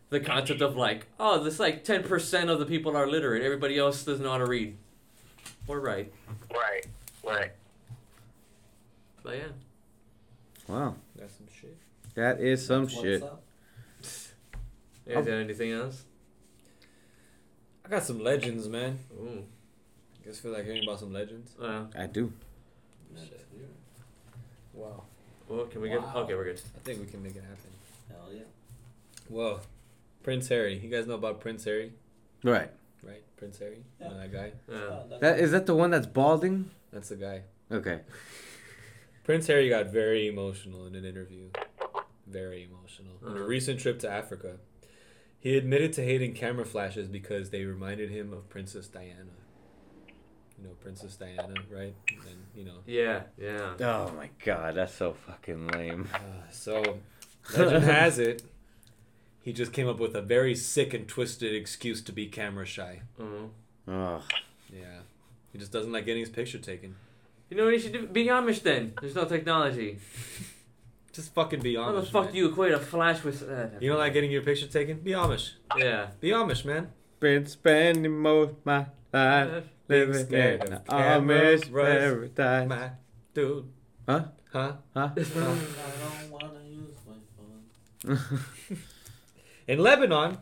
the 0.09 0.19
concept 0.19 0.61
of 0.61 0.75
like, 0.75 1.07
oh, 1.19 1.43
this 1.43 1.59
like 1.59 1.83
ten 1.83 2.03
percent 2.03 2.49
of 2.49 2.59
the 2.59 2.65
people 2.65 2.95
are 2.97 3.07
literate. 3.07 3.43
Everybody 3.43 3.77
else 3.77 4.03
doesn't 4.03 4.23
know 4.23 4.31
how 4.31 4.37
to 4.39 4.45
read 4.45 4.77
or 5.67 5.79
write. 5.79 6.11
Right, 6.51 6.85
right. 7.23 7.51
But 9.23 9.37
yeah, 9.37 9.43
Wow. 10.67 10.95
That's 11.15 11.35
some 11.35 11.47
shit. 11.59 11.77
That 12.15 12.39
is 12.39 12.65
some 12.65 12.83
What's 12.83 12.93
shit. 12.95 13.23
up? 13.23 13.43
is 14.01 14.33
there 15.05 15.39
anything 15.39 15.71
else? 15.71 16.03
I 17.85 17.89
got 17.89 18.03
some 18.03 18.23
legends, 18.23 18.67
man. 18.67 18.99
Ooh, 19.19 19.25
You 19.25 20.25
guys 20.25 20.39
feel 20.39 20.51
like 20.51 20.65
hearing 20.65 20.83
about 20.83 20.99
some 20.99 21.11
legends? 21.11 21.55
uh, 21.59 21.85
I 21.97 22.05
do. 22.07 22.31
Shit. 23.15 23.45
Wow. 24.73 25.03
well, 25.47 25.65
can 25.65 25.81
we 25.81 25.89
get? 25.89 26.01
Wow. 26.01 26.13
Okay, 26.17 26.35
we're 26.35 26.43
good. 26.45 26.61
I 26.75 26.79
think 26.83 26.99
we 27.01 27.07
can 27.07 27.21
make 27.23 27.35
it 27.35 27.41
happen. 27.41 27.57
Hell 28.09 28.33
yeah. 28.33 28.41
Well, 29.27 29.59
Prince 30.23 30.47
Harry. 30.49 30.77
You 30.77 30.89
guys 30.89 31.07
know 31.07 31.13
about 31.15 31.39
Prince 31.41 31.63
Harry, 31.65 31.93
Right. 32.43 32.69
right? 33.03 33.23
Prince 33.37 33.59
Harry. 33.59 33.83
Yeah. 33.99 34.07
You 34.07 34.13
know 34.13 34.19
that 34.21 34.31
guy. 34.33 34.51
Yeah. 34.67 34.75
Oh, 34.75 35.03
that's 35.19 35.51
that 35.51 35.65
the 35.65 35.75
one 35.75 35.91
that's 35.91 36.07
balding? 36.07 36.71
That's 36.91 37.09
the 37.09 37.15
guy. 37.15 37.43
Okay. 37.71 38.01
Prince 39.23 39.47
Harry 39.47 39.69
got 39.69 39.87
very 39.87 40.27
emotional 40.27 40.85
in 40.87 40.95
an 40.95 41.05
interview. 41.05 41.49
Very 42.27 42.63
emotional. 42.63 43.13
On 43.25 43.31
a 43.31 43.35
Uh-huh. 43.35 43.43
recent 43.45 43.79
trip 43.79 43.99
to 43.99 44.09
Africa, 44.09 44.57
he 45.39 45.55
admitted 45.57 45.93
to 45.93 46.03
hating 46.03 46.33
camera 46.33 46.65
flashes 46.65 47.07
because 47.07 47.49
they 47.49 47.63
reminded 47.65 48.09
him 48.09 48.33
of 48.33 48.49
Princess 48.49 48.87
Diana. 48.87 49.31
You 50.57 50.65
know 50.65 50.73
Princess 50.81 51.15
Diana, 51.15 51.53
right? 51.71 51.95
And 52.09 52.37
you 52.53 52.65
know. 52.65 52.79
Yeah, 52.85 53.23
yeah. 53.37 53.75
Oh 53.79 54.11
my 54.11 54.29
god, 54.43 54.75
that's 54.75 54.93
so 54.93 55.13
fucking 55.13 55.67
lame. 55.69 56.09
Uh, 56.13 56.17
so, 56.51 56.99
legend 57.57 57.85
has 57.85 58.19
it, 58.19 58.43
he 59.49 59.53
just 59.53 59.73
came 59.73 59.87
up 59.87 59.97
with 59.99 60.13
a 60.15 60.21
very 60.21 60.53
sick 60.53 60.93
and 60.93 61.07
twisted 61.07 61.55
excuse 61.55 62.03
to 62.03 62.11
be 62.11 62.27
camera 62.27 62.67
shy. 62.67 63.01
Uh-huh. 63.19 63.91
Oh. 63.91 64.21
Yeah. 64.71 64.99
He 65.51 65.57
just 65.57 65.71
doesn't 65.71 65.91
like 65.91 66.05
getting 66.05 66.19
his 66.21 66.29
picture 66.29 66.59
taken. 66.59 66.95
You 67.49 67.57
know 67.57 67.65
what 67.65 67.73
you 67.73 67.79
should 67.79 67.93
do? 67.93 68.05
Be 68.05 68.27
Amish 68.27 68.61
then. 68.61 68.93
There's 69.01 69.15
no 69.15 69.25
technology. 69.25 69.97
Just 71.11 71.33
fucking 71.33 71.61
be 71.61 71.73
Amish. 71.73 71.85
How 71.85 71.91
the 71.93 72.03
fuck 72.03 72.25
man. 72.25 72.33
do 72.33 72.37
you 72.37 72.49
equate 72.49 72.73
a 72.73 72.77
flash 72.79 73.23
with? 73.23 73.41
Uh, 73.41 73.79
You 73.79 73.89
don't 73.89 73.97
like 73.97 74.13
getting 74.13 74.29
your 74.29 74.43
picture 74.43 74.67
taken? 74.67 74.99
Be 74.99 75.13
Amish. 75.13 75.53
Yeah. 75.75 76.09
Be 76.19 76.29
Amish, 76.29 76.63
man. 76.63 76.91
Been 77.19 77.47
spending 77.47 78.15
most 78.19 78.53
my 78.63 78.85
life 79.11 79.63
living 79.87 80.25
scared 80.27 80.63
in 80.65 80.73
of 80.73 80.79
an 80.79 80.85
Amish 80.85 81.63
cameras, 81.63 81.63
paradise. 81.65 82.69
My 82.69 82.91
dude. 83.33 83.65
Huh? 84.07 84.25
Huh? 84.53 84.73
Huh? 84.93 85.09
I 85.17 85.23
don't 85.23 86.29
wanna 86.29 86.61
use 86.69 86.99
my 87.07 87.15
phone. 88.05 88.77
In 89.69 89.77
Lebanon, 89.77 90.39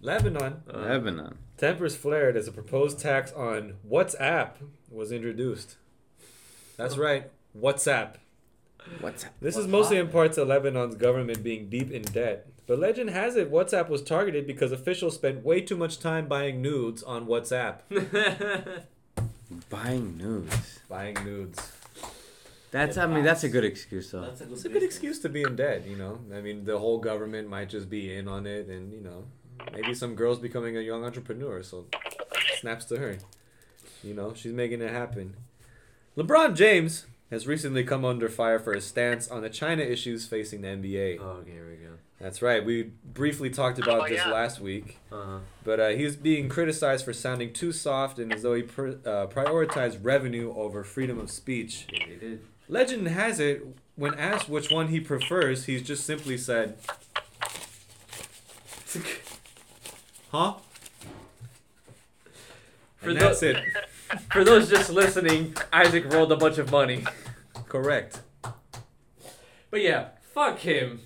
Lebanon, 0.00 0.62
Uh, 0.72 0.78
Lebanon. 0.78 1.36
tempers 1.58 1.94
flared 1.94 2.38
as 2.38 2.48
a 2.48 2.52
proposed 2.52 2.98
tax 2.98 3.30
on 3.34 3.74
WhatsApp 3.86 4.52
was 4.90 5.12
introduced. 5.12 5.76
That's 6.78 6.96
right, 6.96 7.30
WhatsApp. 7.54 8.14
WhatsApp. 9.02 9.28
This 9.42 9.56
is 9.56 9.64
What's 9.64 9.68
mostly 9.68 9.96
in 9.98 10.06
happening? 10.06 10.12
part 10.12 10.32
to 10.32 10.44
Lebanon's 10.46 10.94
government 10.94 11.42
being 11.42 11.68
deep 11.68 11.90
in 11.90 12.00
debt. 12.00 12.46
But 12.66 12.78
legend 12.78 13.10
has 13.10 13.36
it 13.36 13.52
WhatsApp 13.52 13.90
was 13.90 14.00
targeted 14.02 14.46
because 14.46 14.72
officials 14.72 15.16
spent 15.16 15.44
way 15.44 15.60
too 15.60 15.76
much 15.76 15.98
time 16.00 16.26
buying 16.26 16.62
nudes 16.62 17.02
on 17.02 17.26
WhatsApp. 17.26 17.80
buying 19.68 20.16
nudes. 20.16 20.80
buying 20.88 21.16
nudes. 21.24 21.72
That's 22.72 22.96
I 22.96 23.06
mean 23.06 23.22
that's 23.22 23.44
a 23.44 23.48
good 23.48 23.64
excuse 23.64 24.10
though. 24.10 24.22
That's 24.22 24.40
a 24.40 24.44
good. 24.44 24.52
It's 24.54 24.64
a 24.64 24.68
good 24.70 24.82
excuse 24.82 25.18
to 25.20 25.28
be 25.28 25.42
in 25.42 25.54
debt, 25.56 25.86
you 25.86 25.94
know. 25.96 26.18
I 26.34 26.40
mean, 26.40 26.64
the 26.64 26.78
whole 26.78 26.98
government 26.98 27.48
might 27.48 27.68
just 27.68 27.88
be 27.88 28.12
in 28.12 28.26
on 28.26 28.46
it, 28.46 28.66
and 28.68 28.92
you 28.92 29.00
know, 29.00 29.24
maybe 29.72 29.94
some 29.94 30.14
girl's 30.16 30.38
becoming 30.40 30.76
a 30.76 30.80
young 30.80 31.04
entrepreneur, 31.04 31.62
so 31.62 31.86
snaps 32.60 32.86
to 32.86 32.96
her. 32.98 33.18
You 34.02 34.14
know, 34.14 34.34
she's 34.34 34.52
making 34.52 34.80
it 34.80 34.90
happen. 34.90 35.34
LeBron 36.16 36.56
James 36.56 37.06
has 37.30 37.46
recently 37.46 37.84
come 37.84 38.04
under 38.04 38.28
fire 38.28 38.58
for 38.58 38.74
his 38.74 38.84
stance 38.84 39.28
on 39.30 39.42
the 39.42 39.48
China 39.50 39.82
issues 39.82 40.26
facing 40.26 40.62
the 40.62 40.68
NBA. 40.68 41.18
oh, 41.20 41.24
okay, 41.42 41.52
here 41.52 41.68
we 41.68 41.76
go. 41.76 41.92
That's 42.20 42.40
right. 42.42 42.64
We 42.64 42.92
briefly 43.04 43.50
talked 43.50 43.78
about 43.78 44.02
Oh, 44.02 44.08
this 44.08 44.18
yeah. 44.24 44.30
last 44.30 44.60
week, 44.60 44.98
Uh-huh. 45.10 45.38
but 45.64 45.80
uh, 45.80 45.88
he's 45.88 46.14
being 46.16 46.48
criticized 46.48 47.04
for 47.04 47.12
sounding 47.12 47.52
too 47.52 47.72
soft 47.72 48.18
and 48.18 48.32
as 48.32 48.42
though 48.42 48.54
he 48.54 48.62
pr- 48.62 48.98
uh, 49.04 49.26
prioritized 49.26 49.98
revenue 50.02 50.52
over 50.54 50.84
freedom 50.84 51.18
of 51.18 51.30
speech. 51.30 51.86
Yeah, 51.92 52.06
they 52.08 52.16
did. 52.16 52.40
Legend 52.68 53.08
has 53.08 53.40
it, 53.40 53.66
when 53.96 54.14
asked 54.14 54.48
which 54.48 54.70
one 54.70 54.88
he 54.88 55.00
prefers, 55.00 55.66
he's 55.66 55.82
just 55.82 56.04
simply 56.04 56.38
said, 56.38 56.76
"Huh?" 60.30 60.54
For 62.96 63.10
And 63.10 63.20
that's 63.20 63.42
it. 63.42 63.56
For 64.32 64.44
those 64.44 64.68
just 64.68 64.90
listening, 64.90 65.54
Isaac 65.72 66.12
rolled 66.12 66.32
a 66.32 66.36
bunch 66.36 66.58
of 66.58 66.70
money. 66.70 67.04
Correct. 67.68 68.20
But 69.70 69.80
yeah, 69.80 70.08
fuck 70.34 70.58
him. 70.58 71.00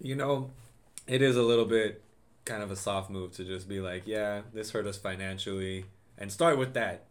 You 0.00 0.16
know, 0.16 0.50
it 1.06 1.20
is 1.22 1.36
a 1.36 1.42
little 1.42 1.66
bit 1.66 2.02
kind 2.44 2.62
of 2.62 2.70
a 2.70 2.76
soft 2.76 3.10
move 3.10 3.32
to 3.36 3.44
just 3.44 3.68
be 3.68 3.80
like, 3.80 4.02
"Yeah, 4.06 4.42
this 4.52 4.70
hurt 4.70 4.86
us 4.86 4.96
financially," 4.96 5.84
and 6.18 6.32
start 6.32 6.58
with 6.58 6.74
that. 6.74 7.04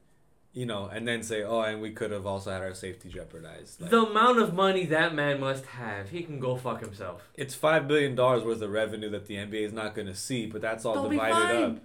You 0.54 0.66
know, 0.66 0.90
and 0.92 1.08
then 1.08 1.24
say, 1.24 1.44
oh, 1.44 1.62
and 1.62 1.82
we 1.82 1.92
could 1.92 2.12
have 2.12 2.26
also 2.26 2.52
had 2.52 2.62
our 2.62 2.74
safety 2.74 3.10
jeopardized. 3.10 3.80
Like, 3.82 3.90
The 3.92 4.02
amount 4.06 4.40
of 4.40 4.54
money 4.54 4.86
that 4.88 5.14
man 5.16 5.40
must 5.40 5.66
have, 5.66 6.10
he 6.10 6.24
can 6.24 6.40
go 6.40 6.58
fuck 6.58 6.82
himself. 6.82 7.22
it's 7.36 7.56
five 7.56 7.88
billion 7.88 8.16
dollars 8.16 8.44
worth 8.44 8.62
of 8.62 8.70
revenue 8.72 9.10
that 9.12 9.28
the 9.28 9.36
NBA 9.36 9.66
is 9.66 9.74
not 9.74 9.96
going 9.96 10.08
to 10.08 10.16
see, 10.16 10.46
but 10.48 10.62
that's 10.62 10.84
all 10.86 10.94
They'll 10.96 11.10
divided 11.10 11.64
up. 11.64 11.78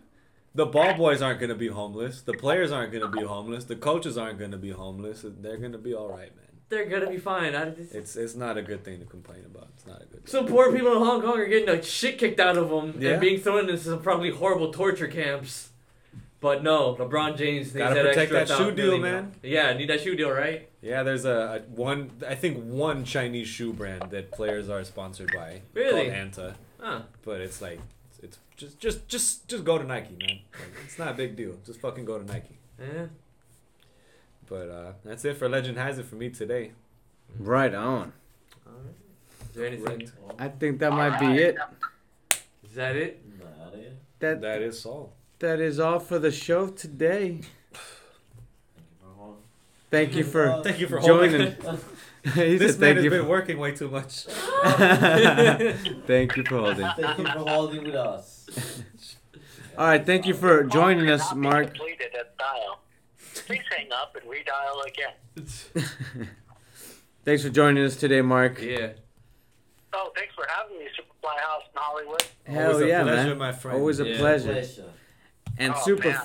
The 0.54 0.66
ball 0.66 0.94
boys 0.94 1.20
aren't 1.22 1.38
going 1.38 1.50
to 1.50 1.54
be 1.54 1.68
homeless. 1.68 2.22
The 2.22 2.32
players 2.32 2.72
aren't 2.72 2.90
going 2.90 3.02
to 3.04 3.14
be 3.14 3.22
homeless. 3.24 3.64
The 3.64 3.76
coaches 3.76 4.16
aren't 4.16 4.38
going 4.38 4.52
to 4.52 4.56
be 4.56 4.70
homeless. 4.70 5.22
They're 5.24 5.58
going 5.58 5.72
to 5.72 5.78
be 5.78 5.92
all 5.94 6.08
right, 6.08 6.34
man. 6.34 6.44
They're 6.68 6.86
gonna 6.86 7.08
be 7.08 7.18
fine. 7.18 7.54
I, 7.54 7.66
it's, 7.68 7.92
It's 7.92 8.16
it's 8.16 8.34
not 8.34 8.58
a 8.58 8.62
good 8.62 8.82
thing 8.84 8.98
to 8.98 9.04
complain 9.04 9.44
about. 9.46 9.68
It's 9.76 9.86
not 9.86 10.02
a 10.02 10.06
good. 10.06 10.28
some 10.28 10.46
poor 10.48 10.72
people 10.72 10.90
in 10.94 10.98
Hong 10.98 11.22
Kong 11.22 11.38
are 11.38 11.46
getting 11.46 11.66
the 11.66 11.80
shit 11.80 12.18
kicked 12.18 12.40
out 12.40 12.56
of 12.56 12.70
them 12.70 13.00
Yeah. 13.00 13.10
and 13.12 13.20
being 13.20 13.38
thrown 13.38 13.60
into 13.70 13.78
some 13.78 14.02
probably 14.02 14.30
horrible 14.30 14.72
torture 14.72 15.06
camps. 15.06 15.68
But 16.40 16.62
no, 16.62 16.94
LeBron 16.96 17.36
James 17.38 17.66
needs 17.68 17.76
Gotta 17.78 17.94
that 17.94 18.04
protect 18.08 18.32
extra 18.32 18.38
that 18.46 18.48
shoe 18.58 18.64
thou- 18.66 18.70
deal, 18.70 18.86
million 18.98 19.02
man. 19.02 19.32
Yeah, 19.42 19.72
need 19.72 19.88
that 19.88 20.02
shoe 20.02 20.14
deal, 20.14 20.30
right? 20.30 20.68
Yeah, 20.82 21.02
there's 21.02 21.24
a, 21.24 21.62
a 21.66 21.70
one. 21.70 22.10
I 22.28 22.34
think 22.34 22.62
one 22.64 23.04
Chinese 23.04 23.48
shoe 23.48 23.72
brand 23.72 24.10
that 24.10 24.30
players 24.32 24.68
are 24.68 24.84
sponsored 24.84 25.32
by. 25.34 25.62
Really? 25.74 26.04
Called 26.10 26.14
Anta, 26.14 26.54
Huh. 26.78 27.00
but 27.24 27.40
it's 27.40 27.60
like 27.62 27.80
it's, 28.10 28.18
it's 28.22 28.38
just 28.56 28.78
just 28.78 29.08
just 29.08 29.48
just 29.48 29.64
go 29.64 29.78
to 29.78 29.84
Nike, 29.84 30.14
man. 30.20 30.40
Like, 30.52 30.84
it's 30.84 30.98
not 30.98 31.08
a 31.08 31.14
big 31.14 31.36
deal. 31.36 31.54
Just 31.64 31.80
fucking 31.80 32.04
go 32.04 32.18
to 32.18 32.24
Nike. 32.24 32.58
Yeah. 32.78 33.06
But 34.48 34.68
uh, 34.70 34.92
that's 35.04 35.24
it 35.24 35.36
for 35.38 35.48
Legend 35.48 35.76
Has 35.78 35.98
It 35.98 36.04
for 36.06 36.14
me 36.16 36.28
today. 36.30 36.72
Right 37.38 37.74
on. 37.74 38.12
Is 39.48 39.54
there 39.56 39.66
anything? 39.66 40.08
I 40.38 40.48
think 40.48 40.78
that 40.80 40.92
might 40.92 41.18
be 41.18 41.42
it. 41.42 41.56
Is 42.62 42.74
that 42.74 42.94
it? 42.94 43.22
Nah, 43.40 43.46
yeah. 43.74 43.88
That 44.20 44.40
That 44.42 44.62
is 44.62 44.84
all. 44.86 45.14
That 45.38 45.60
is 45.60 45.78
all 45.78 45.98
for 45.98 46.18
the 46.18 46.30
show 46.32 46.68
today. 46.68 47.40
Thank 47.42 48.86
you 48.88 48.94
for 49.04 49.12
holding. 49.14 49.42
Thank 49.90 50.14
you 50.14 50.24
for 50.24 50.62
Thank 50.62 50.80
you 50.80 50.88
for 50.88 51.00
joining. 51.00 51.52
he 52.34 52.56
this 52.58 52.72
said 52.72 52.80
man 52.80 52.88
thank 52.88 52.96
has 52.96 53.04
you. 53.04 53.10
been 53.10 53.22
For, 53.22 53.28
working 53.28 53.58
way 53.58 53.72
too 53.72 53.88
much. 53.88 54.24
thank 56.06 56.36
you 56.36 56.42
for 56.44 56.58
holding. 56.58 56.88
Thank 56.96 57.18
you 57.18 57.24
for 57.24 57.38
holding 57.48 57.84
with 57.84 57.94
us. 57.94 58.82
All 59.78 59.86
right, 59.86 60.04
thank 60.04 60.26
you 60.26 60.34
for 60.34 60.64
joining 60.64 61.08
us, 61.10 61.32
Mark. 61.34 61.68
Completed 61.74 62.14
at 62.18 62.36
dial. 62.38 62.80
Please 63.46 63.62
hang 63.76 63.92
up 63.92 64.16
and 64.16 64.24
redial 64.28 64.84
again. 64.86 66.26
Thanks 67.24 67.42
for 67.42 67.50
joining 67.50 67.84
us 67.84 67.94
today, 67.96 68.22
Mark. 68.22 68.60
Yeah. 68.60 68.92
Oh, 69.92 70.10
thanks 70.16 70.34
for 70.34 70.46
having 70.48 70.78
me, 70.78 70.86
Superfly 70.98 71.38
House 71.38 71.62
in 71.72 71.80
Hollywood. 71.80 72.24
Hell 72.44 72.70
Always 72.72 72.82
a 72.84 72.88
yeah, 72.88 73.02
pleasure, 73.02 73.28
man. 73.30 73.38
my 73.38 73.52
friend. 73.52 73.78
Always 73.78 74.00
a 74.00 74.06
Yeah. 74.08 74.18
pleasure. 74.18 74.52
Pleasure. 74.52 74.92
And 75.58 75.74
oh, 75.74 75.82
super 75.84 76.08
man. 76.10 76.20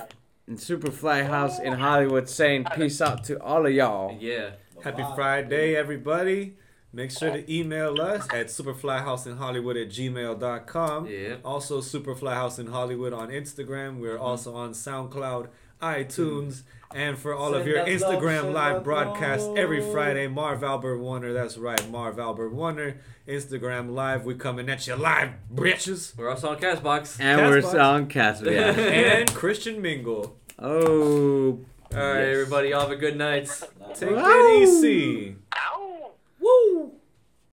and 0.46 0.58
Superfly 0.58 1.26
House 1.26 1.58
in 1.58 1.74
Hollywood 1.74 2.28
saying 2.28 2.66
peace 2.76 3.00
out 3.00 3.24
to 3.24 3.40
all 3.42 3.66
of 3.66 3.72
y'all. 3.72 4.16
Yeah. 4.20 4.50
Happy 4.82 5.04
Friday, 5.14 5.76
everybody. 5.76 6.56
Make 6.94 7.10
sure 7.10 7.30
to 7.30 7.50
email 7.52 7.98
us 8.02 8.26
at 8.34 8.48
superflyhouseinhollywood 8.48 9.80
at 9.80 9.88
gmail.com. 9.88 11.06
Yeah. 11.06 11.36
Also, 11.42 11.80
Superflyhouse 11.80 12.58
in 12.58 12.66
Hollywood 12.66 13.14
on 13.14 13.28
Instagram. 13.28 13.98
We're 13.98 14.18
also 14.18 14.54
on 14.54 14.72
SoundCloud, 14.72 15.48
iTunes, 15.80 16.62
and 16.94 17.18
for 17.18 17.34
all 17.34 17.54
of 17.54 17.66
your 17.66 17.84
that 17.84 18.00
love, 18.00 18.22
Instagram 18.22 18.52
live 18.52 18.74
that 18.76 18.84
broadcasts 18.84 19.48
every. 19.56 19.80
Friday, 19.92 20.26
Marv 20.28 20.62
Albert 20.62 20.98
Warner. 20.98 21.32
That's 21.32 21.56
right, 21.58 21.90
Marv 21.90 22.18
Albert 22.18 22.50
Warner. 22.50 22.96
Instagram 23.28 23.94
live. 23.94 24.24
We 24.24 24.34
coming 24.34 24.68
at 24.68 24.86
you 24.86 24.96
live, 24.96 25.30
bitches. 25.54 26.16
We're 26.16 26.28
also 26.30 26.50
on 26.50 26.58
Castbox. 26.58 27.20
And 27.20 27.40
we're 27.50 27.60
Castbox. 27.62 27.84
on 27.84 28.06
Castle. 28.06 28.50
Yeah. 28.52 28.70
and 28.70 29.32
Christian 29.34 29.80
Mingle. 29.82 30.36
oh. 30.58 31.60
All 31.94 31.98
right, 31.98 32.20
Yes. 32.20 32.32
everybody. 32.32 32.68
Y'all 32.70 32.80
have 32.80 32.90
a 32.90 32.96
good 32.96 33.16
night. 33.16 33.48
Take 33.94 34.10
Wow. 34.10 34.24
it 34.26 34.62
easy. 34.62 35.36